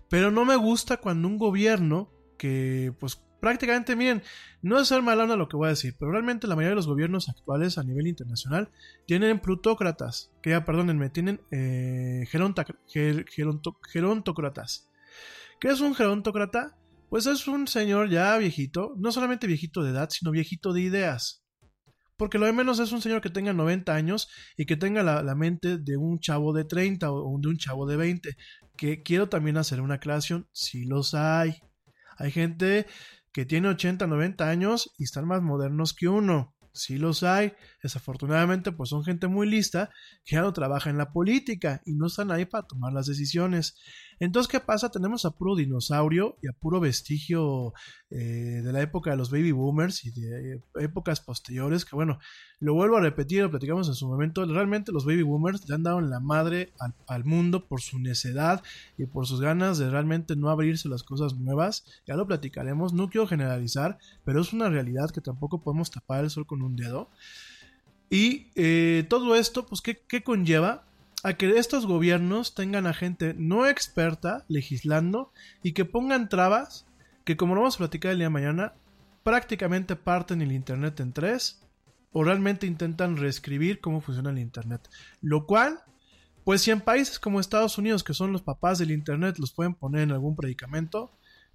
pero 0.08 0.30
no 0.30 0.46
me 0.46 0.56
gusta 0.56 0.96
cuando 0.96 1.28
un 1.28 1.36
gobierno 1.36 2.10
que 2.38 2.94
pues 2.98 3.20
prácticamente, 3.42 3.96
miren, 3.96 4.22
no 4.62 4.78
es 4.78 4.86
ser 4.86 5.02
malona 5.02 5.34
lo 5.34 5.48
que 5.48 5.56
voy 5.56 5.66
a 5.66 5.70
decir, 5.70 5.96
pero 5.98 6.12
realmente 6.12 6.46
la 6.46 6.54
mayoría 6.54 6.70
de 6.70 6.76
los 6.76 6.86
gobiernos 6.86 7.28
actuales 7.28 7.76
a 7.76 7.82
nivel 7.82 8.06
internacional 8.06 8.70
tienen 9.04 9.40
plutócratas, 9.40 10.30
que 10.40 10.50
ya, 10.50 10.64
perdónenme, 10.64 11.10
tienen 11.10 11.40
eh, 11.50 12.24
gerontócratas. 12.30 14.88
¿Qué 15.58 15.68
es 15.68 15.80
un 15.80 15.96
gerontócrata? 15.96 16.78
Pues 17.10 17.26
es 17.26 17.48
un 17.48 17.66
señor 17.66 18.10
ya 18.10 18.38
viejito, 18.38 18.94
no 18.96 19.10
solamente 19.10 19.48
viejito 19.48 19.82
de 19.82 19.90
edad, 19.90 20.08
sino 20.10 20.30
viejito 20.30 20.72
de 20.72 20.82
ideas. 20.82 21.42
Porque 22.16 22.38
lo 22.38 22.46
de 22.46 22.52
menos 22.52 22.78
es 22.78 22.92
un 22.92 23.02
señor 23.02 23.22
que 23.22 23.30
tenga 23.30 23.52
90 23.52 23.92
años 23.92 24.28
y 24.56 24.66
que 24.66 24.76
tenga 24.76 25.02
la, 25.02 25.24
la, 25.24 25.34
mente 25.34 25.78
de 25.78 25.96
un 25.96 26.20
chavo 26.20 26.52
de 26.52 26.64
30 26.64 27.10
o 27.10 27.36
de 27.40 27.48
un 27.48 27.58
chavo 27.58 27.86
de 27.86 27.96
20. 27.96 28.36
Que 28.76 29.02
quiero 29.02 29.28
también 29.28 29.56
hacer 29.56 29.80
una 29.80 29.94
aclaración, 29.94 30.46
si 30.52 30.84
los 30.84 31.14
hay. 31.14 31.60
Hay 32.18 32.30
gente 32.30 32.86
que 33.32 33.46
tiene 33.46 33.68
80, 33.68 34.06
90 34.06 34.48
años 34.48 34.92
y 34.98 35.04
están 35.04 35.26
más 35.26 35.42
modernos 35.42 35.94
que 35.94 36.08
uno. 36.08 36.54
Sí 36.74 36.96
los 36.96 37.22
hay, 37.22 37.52
desafortunadamente 37.82 38.72
pues 38.72 38.88
son 38.88 39.04
gente 39.04 39.28
muy 39.28 39.46
lista 39.46 39.90
que 40.24 40.36
ya 40.36 40.42
no 40.42 40.54
trabaja 40.54 40.88
en 40.88 40.96
la 40.96 41.12
política 41.12 41.82
y 41.84 41.92
no 41.92 42.06
están 42.06 42.30
ahí 42.30 42.46
para 42.46 42.66
tomar 42.66 42.94
las 42.94 43.06
decisiones. 43.06 43.76
Entonces, 44.24 44.48
¿qué 44.48 44.60
pasa? 44.60 44.88
Tenemos 44.88 45.24
a 45.24 45.32
puro 45.32 45.56
dinosaurio 45.56 46.36
y 46.40 46.46
a 46.46 46.52
puro 46.52 46.78
vestigio 46.78 47.74
eh, 48.08 48.60
de 48.62 48.72
la 48.72 48.80
época 48.80 49.10
de 49.10 49.16
los 49.16 49.32
baby 49.32 49.50
boomers 49.50 50.04
y 50.04 50.12
de 50.12 50.60
épocas 50.76 51.20
posteriores, 51.20 51.84
que 51.84 51.96
bueno, 51.96 52.20
lo 52.60 52.72
vuelvo 52.72 52.98
a 52.98 53.00
repetir, 53.00 53.42
lo 53.42 53.50
platicamos 53.50 53.88
en 53.88 53.94
su 53.94 54.06
momento, 54.06 54.44
realmente 54.44 54.92
los 54.92 55.06
baby 55.06 55.22
boomers 55.22 55.68
le 55.68 55.74
han 55.74 55.82
dado 55.82 55.98
en 55.98 56.08
la 56.08 56.20
madre 56.20 56.72
al, 56.78 56.94
al 57.08 57.24
mundo 57.24 57.66
por 57.66 57.80
su 57.80 57.98
necedad 57.98 58.62
y 58.96 59.06
por 59.06 59.26
sus 59.26 59.40
ganas 59.40 59.78
de 59.78 59.90
realmente 59.90 60.36
no 60.36 60.50
abrirse 60.50 60.88
las 60.88 61.02
cosas 61.02 61.34
nuevas, 61.34 61.84
ya 62.06 62.14
lo 62.14 62.24
platicaremos, 62.24 62.92
no 62.92 63.10
quiero 63.10 63.26
generalizar, 63.26 63.98
pero 64.24 64.40
es 64.40 64.52
una 64.52 64.68
realidad 64.68 65.10
que 65.10 65.20
tampoco 65.20 65.62
podemos 65.62 65.90
tapar 65.90 66.22
el 66.22 66.30
sol 66.30 66.46
con 66.46 66.62
un 66.62 66.76
dedo. 66.76 67.10
Y 68.08 68.52
eh, 68.54 69.04
todo 69.08 69.34
esto, 69.34 69.66
pues, 69.66 69.80
¿qué, 69.80 69.98
¿qué, 70.06 70.22
conlleva? 70.22 70.84
A 71.24 71.34
que 71.34 71.56
estos 71.58 71.86
gobiernos 71.86 72.54
tengan 72.54 72.86
a 72.86 72.94
gente 72.94 73.34
no 73.34 73.66
experta 73.66 74.44
legislando 74.48 75.32
y 75.62 75.72
que 75.72 75.84
pongan 75.84 76.28
trabas 76.28 76.86
que, 77.24 77.36
como 77.36 77.54
lo 77.54 77.60
vamos 77.60 77.76
a 77.76 77.78
platicar 77.78 78.12
el 78.12 78.18
día 78.18 78.26
de 78.26 78.30
mañana, 78.30 78.74
prácticamente 79.22 79.94
parten 79.94 80.42
el 80.42 80.50
Internet 80.50 80.98
en 80.98 81.12
tres 81.12 81.62
o 82.12 82.24
realmente 82.24 82.66
intentan 82.66 83.16
reescribir 83.16 83.80
cómo 83.80 84.00
funciona 84.00 84.30
el 84.30 84.38
Internet. 84.38 84.88
Lo 85.20 85.46
cual, 85.46 85.80
pues 86.44 86.62
si 86.62 86.72
en 86.72 86.80
países 86.80 87.20
como 87.20 87.38
Estados 87.38 87.78
Unidos, 87.78 88.02
que 88.02 88.14
son 88.14 88.32
los 88.32 88.42
papás 88.42 88.78
del 88.78 88.90
Internet, 88.90 89.38
los 89.38 89.52
pueden 89.52 89.74
poner 89.74 90.02
en 90.02 90.12
algún 90.12 90.34
predicamento, 90.34 91.12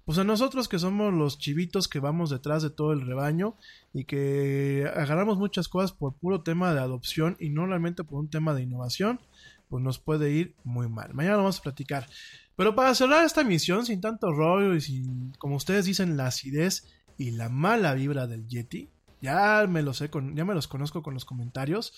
pues 0.08 0.16
a 0.16 0.24
nosotros 0.24 0.68
que 0.68 0.78
somos 0.78 1.12
los 1.12 1.38
chivitos 1.38 1.86
que 1.86 2.00
vamos 2.00 2.30
detrás 2.30 2.62
de 2.62 2.70
todo 2.70 2.94
el 2.94 3.02
rebaño 3.02 3.56
y 3.92 4.04
que 4.04 4.90
agarramos 4.96 5.36
muchas 5.36 5.68
cosas 5.68 5.92
por 5.92 6.14
puro 6.14 6.40
tema 6.40 6.72
de 6.72 6.80
adopción 6.80 7.36
y 7.38 7.50
no 7.50 7.66
realmente 7.66 8.04
por 8.04 8.18
un 8.18 8.30
tema 8.30 8.54
de 8.54 8.62
innovación, 8.62 9.20
pues 9.68 9.82
nos 9.82 9.98
puede 9.98 10.30
ir 10.30 10.54
muy 10.64 10.88
mal. 10.88 11.14
Mañana 11.14 11.36
vamos 11.36 11.58
a 11.58 11.62
platicar. 11.62 12.06
Pero 12.56 12.74
para 12.74 12.94
cerrar 12.94 13.24
esta 13.24 13.42
emisión 13.42 13.86
sin 13.86 14.00
tanto 14.00 14.32
rollo 14.32 14.74
y 14.74 14.80
sin, 14.80 15.32
como 15.38 15.56
ustedes 15.56 15.84
dicen, 15.84 16.16
la 16.16 16.26
acidez 16.26 16.86
y 17.16 17.30
la 17.32 17.48
mala 17.48 17.94
vibra 17.94 18.26
del 18.26 18.48
Yeti, 18.48 18.90
ya 19.20 19.66
me 19.68 19.82
los, 19.82 19.98
sé 19.98 20.10
con, 20.10 20.36
ya 20.36 20.44
me 20.44 20.54
los 20.54 20.68
conozco 20.68 21.02
con 21.02 21.14
los 21.14 21.24
comentarios. 21.24 21.92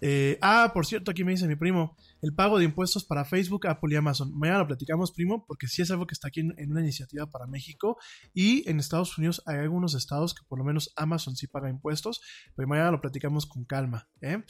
Eh, 0.00 0.38
ah, 0.42 0.70
por 0.72 0.86
cierto, 0.86 1.10
aquí 1.10 1.24
me 1.24 1.32
dice 1.32 1.48
mi 1.48 1.56
primo, 1.56 1.96
el 2.22 2.32
pago 2.32 2.58
de 2.58 2.64
impuestos 2.64 3.04
para 3.04 3.24
Facebook, 3.24 3.66
Apple 3.66 3.92
y 3.92 3.96
Amazon. 3.96 4.36
Mañana 4.38 4.60
lo 4.60 4.66
platicamos, 4.66 5.12
primo, 5.12 5.44
porque 5.46 5.66
sí 5.66 5.82
es 5.82 5.90
algo 5.90 6.06
que 6.06 6.14
está 6.14 6.28
aquí 6.28 6.40
en, 6.40 6.70
una 6.70 6.80
iniciativa 6.80 7.26
para 7.26 7.46
México 7.46 7.98
y 8.32 8.68
en 8.70 8.78
Estados 8.78 9.16
Unidos 9.18 9.42
hay 9.46 9.58
algunos 9.58 9.94
estados 9.94 10.34
que 10.34 10.42
por 10.48 10.58
lo 10.58 10.64
menos 10.64 10.92
Amazon 10.96 11.34
sí 11.34 11.46
paga 11.46 11.68
impuestos, 11.68 12.20
pero 12.54 12.68
mañana 12.68 12.92
lo 12.92 13.00
platicamos 13.00 13.46
con 13.46 13.64
calma. 13.64 14.08
¿eh? 14.20 14.44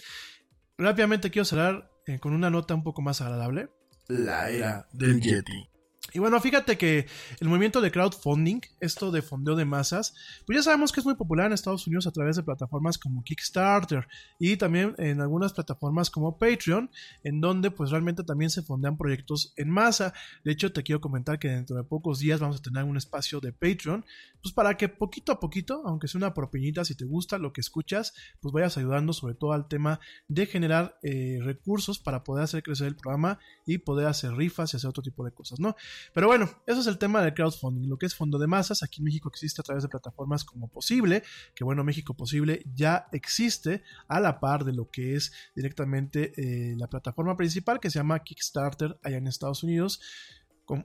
Rápidamente 0.78 1.32
quiero 1.32 1.44
cerrar 1.44 1.90
eh, 2.06 2.20
con 2.20 2.32
una 2.32 2.50
nota 2.50 2.72
un 2.72 2.84
poco 2.84 3.02
más 3.02 3.20
agradable. 3.20 3.68
La 4.06 4.48
era 4.48 4.88
del 4.92 5.20
Yeti. 5.20 5.68
Y 6.14 6.20
bueno, 6.20 6.40
fíjate 6.40 6.78
que 6.78 7.06
el 7.39 7.48
movimiento 7.48 7.82
de 7.82 7.90
crowdfunding, 7.90 8.60
esto 8.80 9.10
de 9.10 9.20
fondeo 9.20 9.56
de 9.56 9.66
masas, 9.66 10.14
pues 10.47 10.56
ya 10.56 10.62
sabemos 10.62 10.90
que 10.90 11.01
es 11.01 11.06
muy 11.06 11.16
popular 11.16 11.47
en 11.47 11.52
Estados 11.52 11.86
Unidos 11.86 12.06
a 12.06 12.12
través 12.12 12.36
de 12.36 12.43
plataformas 12.43 12.97
como 12.97 13.22
Kickstarter 13.22 14.09
y 14.39 14.56
también 14.56 14.94
en 14.97 15.20
algunas 15.20 15.52
plataformas 15.52 16.09
como 16.09 16.39
Patreon, 16.39 16.90
en 17.24 17.43
donde 17.43 17.70
pues 17.70 17.90
realmente 17.90 18.24
también 18.24 18.48
se 18.48 18.62
fondean 18.62 18.97
proyectos 18.97 19.52
en 19.56 19.68
masa. 19.68 20.14
De 20.44 20.52
hecho, 20.52 20.72
te 20.72 20.82
quiero 20.82 21.02
comentar 21.02 21.39
que 21.39 21.48
dentro 21.48 21.76
de 21.76 21.85
pocos 21.85 22.20
días 22.20 22.40
vamos 22.40 22.56
a 22.56 22.62
tener 22.62 22.85
un 22.85 22.97
espacio 22.97 23.40
de 23.40 23.52
Patreon, 23.52 24.02
pues 24.40 24.55
para 24.55 24.78
que 24.78 24.89
poquito 24.89 25.32
a 25.32 25.40
poquito, 25.40 25.82
aunque 25.85 26.09
sea 26.09 26.18
una 26.18 26.32
propinita, 26.32 26.86
si 26.86 26.94
te 26.94 27.05
gusta 27.05 27.36
lo 27.36 27.52
que 27.52 27.60
escuchas, 27.60 28.14
pues 28.40 28.52
vayas 28.52 28.78
ayudando 28.78 29.12
sobre 29.12 29.35
todo 29.35 29.52
al 29.52 29.68
tema 29.68 30.01
de 30.28 30.47
generar 30.47 30.98
eh, 31.02 31.39
recursos 31.43 31.98
para 31.98 32.24
poder 32.24 32.44
hacer 32.44 32.62
crecer 32.62 32.86
el 32.86 32.97
programa 32.97 33.39
y 33.66 33.76
poder 33.78 34.06
hacer 34.06 34.32
rifas 34.32 34.72
y 34.72 34.78
hacer 34.78 34.89
otro 34.89 35.02
tipo 35.02 35.22
de 35.22 35.32
cosas, 35.32 35.60
¿no? 35.60 35.76
Pero 36.12 36.26
bueno, 36.26 36.50
eso 36.66 36.80
es 36.80 36.86
el 36.86 36.98
tema 36.98 37.22
del 37.22 37.34
crowdfunding, 37.34 37.88
lo 37.88 37.98
que 37.98 38.06
es 38.06 38.14
fondo 38.14 38.38
de 38.38 38.46
masas. 38.46 38.82
Aquí 38.82 39.00
en 39.00 39.04
México 39.04 39.28
existe 39.28 39.60
a 39.60 39.64
través 39.64 39.82
de 39.82 39.88
plataformas 39.88 40.44
como 40.44 40.68
Posible, 40.68 41.22
que 41.54 41.64
bueno, 41.64 41.84
México 41.84 42.14
Posible 42.14 42.62
ya 42.74 43.08
existe 43.12 43.82
a 44.06 44.20
la 44.20 44.40
par 44.40 44.64
de 44.64 44.72
lo 44.72 44.90
que 44.90 45.16
es 45.16 45.32
directamente 45.54 46.32
eh, 46.36 46.74
la 46.76 46.88
plataforma 46.88 47.36
principal 47.36 47.80
que 47.80 47.90
se 47.90 47.98
llama 47.98 48.22
Kickstarter 48.22 48.98
allá 49.02 49.16
en 49.16 49.26
Estados 49.26 49.62
Unidos 49.62 50.00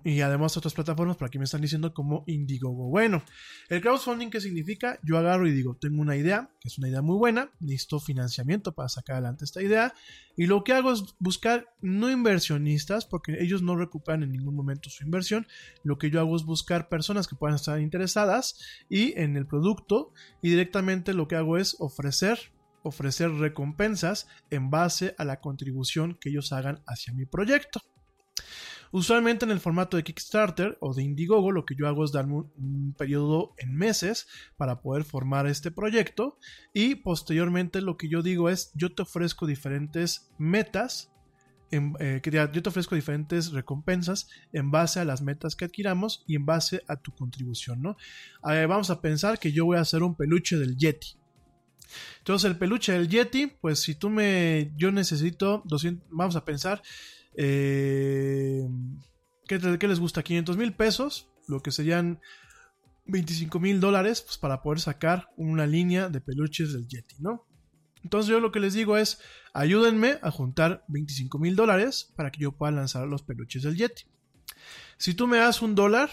y 0.04 0.22
además 0.22 0.56
otras 0.58 0.74
plataformas, 0.74 1.18
por 1.18 1.28
aquí 1.28 1.38
me 1.38 1.46
están 1.46 1.62
diciendo 1.62 1.94
como 1.94 2.24
Indiegogo. 2.28 2.90
Bueno, 2.90 3.24
el 3.70 3.82
crowdfunding, 3.82 4.30
¿qué 4.30 4.40
significa? 4.40 5.00
Yo 5.04 5.18
agarro 5.18 5.48
y 5.48 5.52
digo, 5.52 5.78
tengo 5.80 6.02
una 6.02 6.16
idea, 6.16 6.50
que 6.62 6.70
es 6.70 6.78
una 6.78 6.90
idea 6.90 7.02
muy 7.02 7.18
buena, 7.18 7.52
necesito 7.60 8.00
financiamiento 8.00 8.74
para 8.74 8.90
sacar 8.90 9.16
adelante 9.16 9.46
esta 9.46 9.62
idea, 9.62 9.94
y 10.36 10.46
lo 10.46 10.64
que 10.64 10.74
hago 10.74 10.92
es 10.92 11.04
buscar 11.20 11.68
no 11.82 12.10
inversionistas, 12.10 13.06
porque 13.06 13.38
ellos 13.40 13.62
no 13.62 13.76
recuperan 13.76 14.24
en 14.24 14.32
ningún 14.32 14.56
momento 14.56 14.90
su 14.90 15.04
inversión, 15.04 15.48
lo 15.84 15.98
que 15.98 16.10
yo 16.10 16.20
hago 16.20 16.36
es 16.36 16.44
buscar 16.44 16.90
personas 16.90 17.28
que 17.28 17.36
puedan 17.36 17.56
estar 17.56 17.80
interesadas 17.80 18.60
y 18.90 19.20
en 19.20 19.36
el 19.36 19.48
producto, 19.48 20.14
y 20.42 20.50
directamente 20.50 21.14
lo 21.14 21.28
que 21.28 21.36
hago 21.36 21.58
es 21.58 21.76
ofrecer 21.80 22.40
ofrecer 22.84 23.32
recompensas 23.32 24.28
en 24.50 24.70
base 24.70 25.16
a 25.18 25.26
la 25.26 25.40
contribución 25.40 26.18
que 26.20 26.30
ellos 26.30 26.52
hagan 26.52 26.84
hacia 26.86 27.14
mi 27.14 27.26
proyecto. 27.26 27.82
Usualmente 28.94 29.44
en 29.44 29.50
el 29.50 29.60
formato 29.60 29.98
de 29.98 30.04
Kickstarter 30.04 30.78
o 30.80 30.94
de 30.94 31.02
Indiegogo 31.02 31.52
lo 31.52 31.66
que 31.66 31.74
yo 31.74 31.88
hago 31.88 32.06
es 32.06 32.12
darme 32.12 32.36
un, 32.36 32.94
periodo 32.96 33.56
en 33.58 33.76
meses 33.76 34.28
para 34.56 34.82
poder 34.82 35.04
formar 35.04 35.48
este 35.48 35.72
proyecto 35.72 36.38
y 36.76 36.94
posteriormente 36.94 37.82
lo 37.82 37.98
que 37.98 38.08
yo 38.08 38.22
digo 38.22 38.50
es 38.50 38.72
yo 38.76 38.94
te 38.94 39.02
ofrezco 39.02 39.48
diferentes 39.48 40.32
metas 40.38 41.12
eh, 41.72 42.22
yo 42.24 42.62
te 42.62 42.70
ofrezco 42.70 42.94
diferentes 42.94 43.52
recompensas 43.52 44.30
en 44.52 44.70
base 44.70 45.00
a 45.00 45.06
las 45.06 45.24
metas 45.24 45.56
que 45.56 45.66
adquiramos 45.66 46.24
y 46.28 46.36
en 46.36 46.46
base 46.46 46.84
a 46.88 46.96
tu 46.98 47.16
contribución, 47.16 47.82
¿no? 47.82 47.98
vamos 48.44 48.92
a 48.92 49.02
pensar 49.02 49.40
que 49.40 49.52
yo 49.52 49.66
voy 49.66 49.78
a 49.78 49.82
hacer 49.82 50.04
un 50.04 50.14
peluche 50.14 50.56
del 50.56 50.78
Yeti. 50.78 51.18
Entonces 52.20 52.48
el 52.48 52.60
peluche 52.60 52.92
del 52.92 53.10
Yeti, 53.10 53.48
pues 53.48 53.80
si 53.80 53.96
tú 53.96 54.12
me, 54.12 54.72
yo 54.78 54.92
necesito 54.92 55.64
200, 55.66 56.10
vamos 56.12 56.36
a 56.36 56.46
pensar, 56.46 56.84
eh, 57.36 58.68
¿qué, 59.48 59.88
les 59.88 60.00
gusta? 60.00 60.24
500 60.24 60.58
mil 60.58 60.74
pesos, 60.74 61.30
lo 61.48 61.62
que 61.62 61.72
serían 61.72 62.20
25 63.06 63.60
mil 63.60 63.80
dólares 63.80 64.22
pues, 64.22 64.38
para 64.38 64.62
poder 64.62 64.80
sacar 64.80 65.30
una 65.36 65.66
línea 65.66 66.10
de 66.10 66.22
peluches 66.22 66.74
del 66.74 66.88
Yeti, 66.88 67.16
¿no? 67.20 67.46
Entonces 68.04 68.30
yo 68.30 68.40
lo 68.40 68.52
que 68.52 68.60
les 68.60 68.74
digo 68.74 68.98
es, 68.98 69.20
ayúdenme 69.54 70.20
a 70.22 70.30
juntar 70.30 70.84
25 70.90 71.40
mil 71.40 71.56
dólares 71.56 72.12
para 72.16 72.32
que 72.32 72.42
yo 72.42 72.52
pueda 72.52 72.72
lanzar 72.72 73.08
los 73.08 73.24
peluches 73.24 73.64
del 73.64 73.78
Yeti. 73.78 74.04
Si 74.98 75.14
tú 75.14 75.28
me 75.28 75.38
das 75.38 75.62
un 75.62 75.76
dólar 75.76 76.10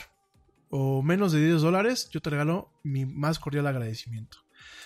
o 0.68 1.02
menos 1.02 1.32
de 1.32 1.44
10 1.44 1.62
dólares, 1.62 2.08
yo 2.10 2.20
te 2.20 2.30
regalo 2.30 2.72
mi 2.84 3.06
más 3.06 3.38
cordial 3.38 3.66
agradecimiento. 3.66 4.38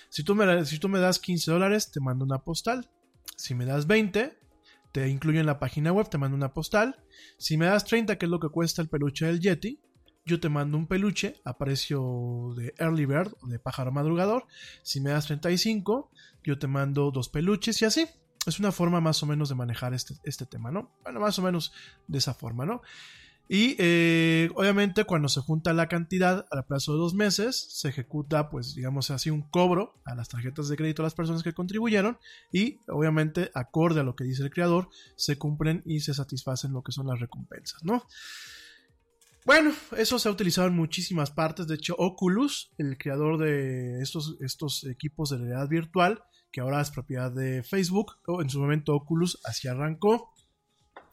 Si 0.08 0.22
tú 0.22 0.34
me, 0.34 0.64
si 0.64 0.78
tú 0.78 0.88
me 0.88 0.98
das 0.98 1.18
15 1.18 1.50
dólares, 1.50 1.90
te 1.90 2.00
mando 2.00 2.24
una 2.24 2.38
postal. 2.38 2.88
Si 3.36 3.54
me 3.54 3.66
das 3.66 3.86
20, 3.86 4.38
te 4.94 5.08
incluyo 5.08 5.40
en 5.40 5.46
la 5.46 5.58
página 5.58 5.92
web, 5.92 6.08
te 6.08 6.18
mando 6.18 6.36
una 6.36 6.54
postal. 6.54 6.94
Si 7.36 7.56
me 7.56 7.66
das 7.66 7.84
30, 7.84 8.16
que 8.16 8.26
es 8.26 8.30
lo 8.30 8.38
que 8.38 8.48
cuesta 8.48 8.80
el 8.80 8.88
peluche 8.88 9.26
del 9.26 9.40
Yeti, 9.40 9.80
yo 10.24 10.38
te 10.38 10.48
mando 10.48 10.78
un 10.78 10.86
peluche 10.86 11.40
a 11.44 11.58
precio 11.58 12.54
de 12.56 12.72
Early 12.78 13.04
Bird 13.04 13.34
o 13.40 13.48
de 13.48 13.58
pájaro 13.58 13.90
madrugador. 13.90 14.46
Si 14.84 15.00
me 15.00 15.10
das 15.10 15.26
35, 15.26 16.12
yo 16.44 16.60
te 16.60 16.68
mando 16.68 17.10
dos 17.10 17.28
peluches 17.28 17.82
y 17.82 17.86
así. 17.86 18.06
Es 18.46 18.60
una 18.60 18.70
forma 18.70 19.00
más 19.00 19.20
o 19.24 19.26
menos 19.26 19.48
de 19.48 19.56
manejar 19.56 19.94
este, 19.94 20.14
este 20.22 20.46
tema, 20.46 20.70
¿no? 20.70 20.94
Bueno, 21.02 21.18
más 21.18 21.40
o 21.40 21.42
menos 21.42 21.72
de 22.06 22.18
esa 22.18 22.32
forma, 22.32 22.64
¿no? 22.64 22.80
Y 23.48 23.76
eh, 23.78 24.50
obviamente 24.54 25.04
cuando 25.04 25.28
se 25.28 25.40
junta 25.40 25.74
la 25.74 25.86
cantidad 25.86 26.46
al 26.50 26.64
plazo 26.64 26.92
de 26.92 26.98
dos 26.98 27.14
meses, 27.14 27.66
se 27.70 27.88
ejecuta 27.88 28.48
pues 28.48 28.74
digamos 28.74 29.10
así 29.10 29.28
un 29.28 29.42
cobro 29.42 30.00
a 30.04 30.14
las 30.14 30.30
tarjetas 30.30 30.68
de 30.68 30.76
crédito 30.76 31.02
a 31.02 31.04
las 31.04 31.14
personas 31.14 31.42
que 31.42 31.52
contribuyeron 31.52 32.18
y 32.50 32.78
obviamente 32.88 33.50
acorde 33.54 34.00
a 34.00 34.02
lo 34.04 34.16
que 34.16 34.24
dice 34.24 34.42
el 34.42 34.50
creador, 34.50 34.88
se 35.16 35.36
cumplen 35.36 35.82
y 35.84 36.00
se 36.00 36.14
satisfacen 36.14 36.72
lo 36.72 36.82
que 36.82 36.92
son 36.92 37.06
las 37.06 37.20
recompensas, 37.20 37.84
¿no? 37.84 38.06
Bueno, 39.44 39.74
eso 39.98 40.18
se 40.18 40.28
ha 40.28 40.32
utilizado 40.32 40.68
en 40.68 40.74
muchísimas 40.74 41.30
partes. 41.30 41.66
De 41.66 41.74
hecho, 41.74 41.94
Oculus, 41.98 42.72
el 42.78 42.96
creador 42.96 43.36
de 43.36 44.00
estos, 44.00 44.38
estos 44.40 44.84
equipos 44.84 45.28
de 45.28 45.36
realidad 45.36 45.68
virtual, 45.68 46.24
que 46.50 46.62
ahora 46.62 46.80
es 46.80 46.90
propiedad 46.90 47.30
de 47.30 47.62
Facebook, 47.62 48.16
o 48.26 48.40
en 48.40 48.48
su 48.48 48.58
momento 48.58 48.94
Oculus 48.94 49.38
así 49.44 49.68
arrancó. 49.68 50.32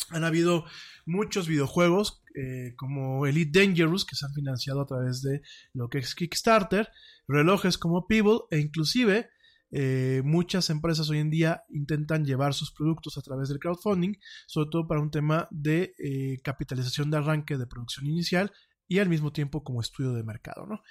Han 0.09 0.23
habido 0.23 0.65
muchos 1.05 1.47
videojuegos 1.47 2.23
eh, 2.35 2.73
como 2.75 3.25
Elite 3.25 3.59
Dangerous 3.59 4.05
que 4.05 4.15
se 4.15 4.25
han 4.25 4.33
financiado 4.33 4.81
a 4.81 4.85
través 4.85 5.21
de 5.21 5.41
lo 5.73 5.89
que 5.89 5.99
es 5.99 6.15
Kickstarter, 6.15 6.89
relojes 7.27 7.77
como 7.77 8.07
Pebble 8.07 8.39
e 8.49 8.59
inclusive 8.59 9.29
eh, 9.73 10.21
muchas 10.25 10.69
empresas 10.69 11.09
hoy 11.09 11.19
en 11.19 11.29
día 11.29 11.63
intentan 11.69 12.25
llevar 12.25 12.53
sus 12.53 12.73
productos 12.73 13.17
a 13.17 13.21
través 13.21 13.47
del 13.47 13.59
crowdfunding, 13.59 14.15
sobre 14.45 14.69
todo 14.69 14.87
para 14.87 14.99
un 14.99 15.11
tema 15.11 15.47
de 15.49 15.95
eh, 15.97 16.41
capitalización 16.43 17.09
de 17.09 17.17
arranque 17.17 17.57
de 17.57 17.67
producción 17.67 18.05
inicial 18.05 18.51
y 18.87 18.99
al 18.99 19.07
mismo 19.07 19.31
tiempo 19.31 19.63
como 19.63 19.79
estudio 19.79 20.11
de 20.13 20.23
mercado, 20.23 20.65
¿no? 20.65 20.81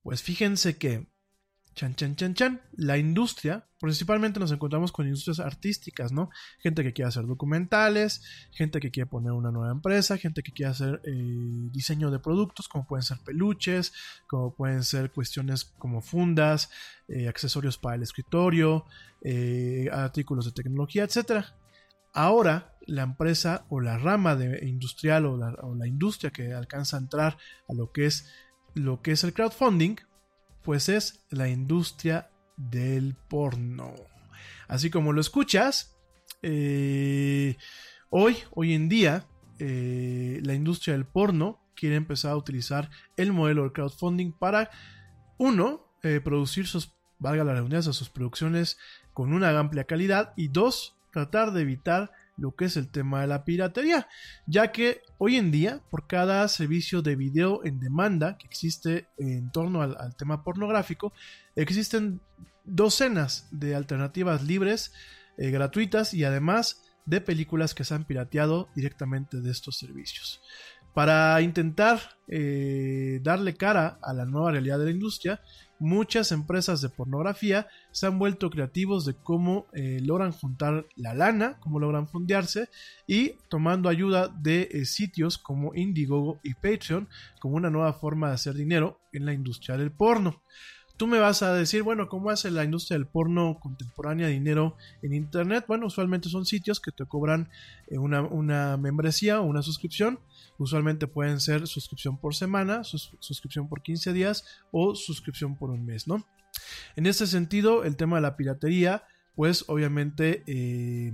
Pues 0.00 0.22
fíjense 0.22 0.78
que 0.78 1.10
Chan, 1.78 1.94
chan, 1.94 2.16
chan, 2.16 2.34
chan. 2.34 2.60
La 2.72 2.98
industria, 2.98 3.64
principalmente 3.78 4.40
nos 4.40 4.50
encontramos 4.50 4.90
con 4.90 5.06
industrias 5.06 5.38
artísticas, 5.38 6.10
¿no? 6.10 6.28
Gente 6.58 6.82
que 6.82 6.92
quiere 6.92 7.08
hacer 7.08 7.24
documentales, 7.24 8.20
gente 8.50 8.80
que 8.80 8.90
quiere 8.90 9.08
poner 9.08 9.30
una 9.30 9.52
nueva 9.52 9.70
empresa, 9.70 10.18
gente 10.18 10.42
que 10.42 10.50
quiere 10.50 10.72
hacer 10.72 11.00
eh, 11.04 11.12
diseño 11.70 12.10
de 12.10 12.18
productos, 12.18 12.66
como 12.66 12.84
pueden 12.84 13.04
ser 13.04 13.18
peluches, 13.24 13.92
como 14.26 14.56
pueden 14.56 14.82
ser 14.82 15.12
cuestiones 15.12 15.66
como 15.78 16.00
fundas, 16.02 16.68
eh, 17.06 17.28
accesorios 17.28 17.78
para 17.78 17.94
el 17.94 18.02
escritorio, 18.02 18.84
eh, 19.22 19.88
artículos 19.92 20.46
de 20.46 20.52
tecnología, 20.60 21.04
etc. 21.04 21.44
Ahora, 22.12 22.76
la 22.88 23.04
empresa 23.04 23.66
o 23.68 23.80
la 23.80 23.98
rama 23.98 24.34
de 24.34 24.66
industrial 24.66 25.26
o 25.26 25.36
la, 25.36 25.54
o 25.62 25.76
la 25.76 25.86
industria 25.86 26.32
que 26.32 26.52
alcanza 26.52 26.96
a 26.96 27.00
entrar 27.00 27.38
a 27.68 27.72
lo 27.72 27.92
que 27.92 28.06
es 28.06 28.26
lo 28.74 29.00
que 29.00 29.12
es 29.12 29.24
el 29.24 29.32
crowdfunding, 29.32 29.96
pues 30.62 30.88
es 30.88 31.24
la 31.30 31.48
industria 31.48 32.30
del 32.56 33.14
porno. 33.28 33.94
Así 34.66 34.90
como 34.90 35.12
lo 35.12 35.20
escuchas, 35.20 35.96
eh, 36.42 37.56
hoy, 38.10 38.36
hoy 38.50 38.74
en 38.74 38.88
día, 38.88 39.26
eh, 39.58 40.40
la 40.42 40.54
industria 40.54 40.94
del 40.94 41.06
porno 41.06 41.60
quiere 41.74 41.96
empezar 41.96 42.32
a 42.32 42.36
utilizar 42.36 42.90
el 43.16 43.32
modelo 43.32 43.64
de 43.64 43.72
crowdfunding 43.72 44.32
para, 44.32 44.70
uno, 45.38 45.92
eh, 46.02 46.20
producir 46.22 46.66
sus, 46.66 46.94
valga 47.18 47.44
la 47.44 47.54
redundancia, 47.54 47.92
sus 47.92 48.10
producciones 48.10 48.78
con 49.12 49.32
una 49.32 49.56
amplia 49.58 49.84
calidad 49.84 50.32
y 50.36 50.48
dos, 50.48 50.96
tratar 51.12 51.52
de 51.52 51.62
evitar 51.62 52.10
lo 52.38 52.54
que 52.54 52.66
es 52.66 52.76
el 52.76 52.88
tema 52.88 53.20
de 53.20 53.26
la 53.26 53.44
piratería, 53.44 54.08
ya 54.46 54.72
que 54.72 55.02
hoy 55.18 55.36
en 55.36 55.50
día 55.50 55.82
por 55.90 56.06
cada 56.06 56.46
servicio 56.48 57.02
de 57.02 57.16
video 57.16 57.64
en 57.64 57.80
demanda 57.80 58.38
que 58.38 58.46
existe 58.46 59.08
en 59.18 59.50
torno 59.50 59.82
al, 59.82 60.16
tema 60.16 60.44
pornográfico, 60.44 61.12
existen 61.56 62.20
docenas 62.64 63.48
de 63.50 63.74
alternativas 63.74 64.44
libres, 64.44 64.92
eh, 65.36 65.50
gratuitas 65.50 66.14
y 66.14 66.24
además 66.24 66.82
de 67.06 67.20
películas 67.20 67.74
que 67.74 67.84
se 67.84 67.94
han 67.94 68.04
pirateado 68.04 68.68
directamente 68.74 69.40
de 69.40 69.50
estos 69.50 69.76
servicios. 69.76 70.40
Para 70.94 71.40
intentar 71.42 72.00
eh, 72.28 73.20
darle 73.22 73.54
cara 73.54 73.98
a 74.02 74.12
la 74.12 74.24
nueva 74.24 74.52
realidad 74.52 74.78
de 74.78 74.86
la 74.86 74.90
industria, 74.90 75.40
muchas 75.78 76.32
empresas 76.32 76.80
de 76.80 76.88
pornografía 76.88 77.68
se 77.92 78.06
han 78.06 78.18
vuelto 78.18 78.50
creativos 78.50 79.04
de 79.04 79.14
cómo 79.14 79.66
eh, 79.72 80.00
logran 80.02 80.32
juntar 80.32 80.86
la 80.96 81.14
lana, 81.14 81.58
cómo 81.60 81.78
logran 81.78 82.08
fundearse 82.08 82.68
y 83.06 83.34
tomando 83.48 83.88
ayuda 83.88 84.28
de 84.28 84.68
eh, 84.70 84.84
sitios 84.84 85.38
como 85.38 85.74
Indiegogo 85.74 86.40
y 86.42 86.54
Patreon 86.54 87.08
como 87.40 87.56
una 87.56 87.70
nueva 87.70 87.92
forma 87.92 88.28
de 88.28 88.34
hacer 88.34 88.54
dinero 88.54 89.00
en 89.12 89.26
la 89.26 89.32
industria 89.32 89.76
del 89.76 89.92
porno. 89.92 90.42
Tú 90.98 91.06
me 91.06 91.20
vas 91.20 91.44
a 91.44 91.54
decir, 91.54 91.84
bueno, 91.84 92.08
¿cómo 92.08 92.28
hace 92.28 92.50
la 92.50 92.64
industria 92.64 92.98
del 92.98 93.06
porno 93.06 93.60
contemporánea 93.60 94.26
dinero 94.26 94.76
en 95.00 95.14
Internet? 95.14 95.64
Bueno, 95.68 95.86
usualmente 95.86 96.28
son 96.28 96.44
sitios 96.44 96.80
que 96.80 96.90
te 96.90 97.06
cobran 97.06 97.50
eh, 97.86 97.98
una, 97.98 98.76
membresía 98.76 99.40
o 99.40 99.44
una 99.44 99.62
suscripción. 99.62 100.18
Usualmente 100.58 101.06
pueden 101.06 101.38
ser 101.38 101.68
suscripción 101.68 102.18
por 102.18 102.34
semana, 102.34 102.82
sus, 102.82 103.12
suscripción 103.20 103.68
por 103.68 103.80
15 103.80 104.12
días 104.12 104.44
o 104.72 104.96
suscripción 104.96 105.56
por 105.56 105.70
un 105.70 105.86
mes, 105.86 106.08
¿no? 106.08 106.26
En 106.96 107.06
este 107.06 107.28
sentido, 107.28 107.84
el 107.84 107.94
tema 107.94 108.16
de 108.16 108.22
la 108.22 108.36
piratería, 108.36 109.04
pues 109.36 109.66
obviamente 109.68 110.42
eh, 110.48 111.12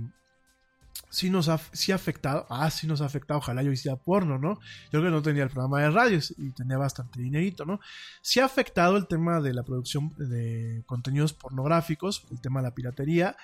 sí 1.09 1.29
nos 1.29 1.49
ha, 1.49 1.59
sí 1.71 1.91
ha 1.91 1.95
afectado, 1.95 2.45
ah, 2.49 2.69
sí 2.69 2.87
nos 2.87 3.01
ha 3.01 3.05
afectado, 3.05 3.39
ojalá 3.39 3.63
yo 3.63 3.71
hiciera 3.71 3.97
porno, 3.97 4.37
¿no? 4.37 4.59
Yo 4.91 4.99
creo 4.99 5.03
que 5.03 5.11
no 5.11 5.21
tenía 5.21 5.43
el 5.43 5.49
programa 5.49 5.81
de 5.81 5.91
radios 5.91 6.33
y 6.37 6.51
tenía 6.51 6.77
bastante 6.77 7.21
dinerito, 7.21 7.65
¿no? 7.65 7.79
Sí 8.21 8.39
ha 8.39 8.45
afectado 8.45 8.97
el 8.97 9.07
tema 9.07 9.39
de 9.41 9.53
la 9.53 9.63
producción 9.63 10.13
de 10.17 10.83
contenidos 10.85 11.33
pornográficos, 11.33 12.25
el 12.31 12.41
tema 12.41 12.59
de 12.59 12.67
la 12.67 12.75
piratería, 12.75 13.37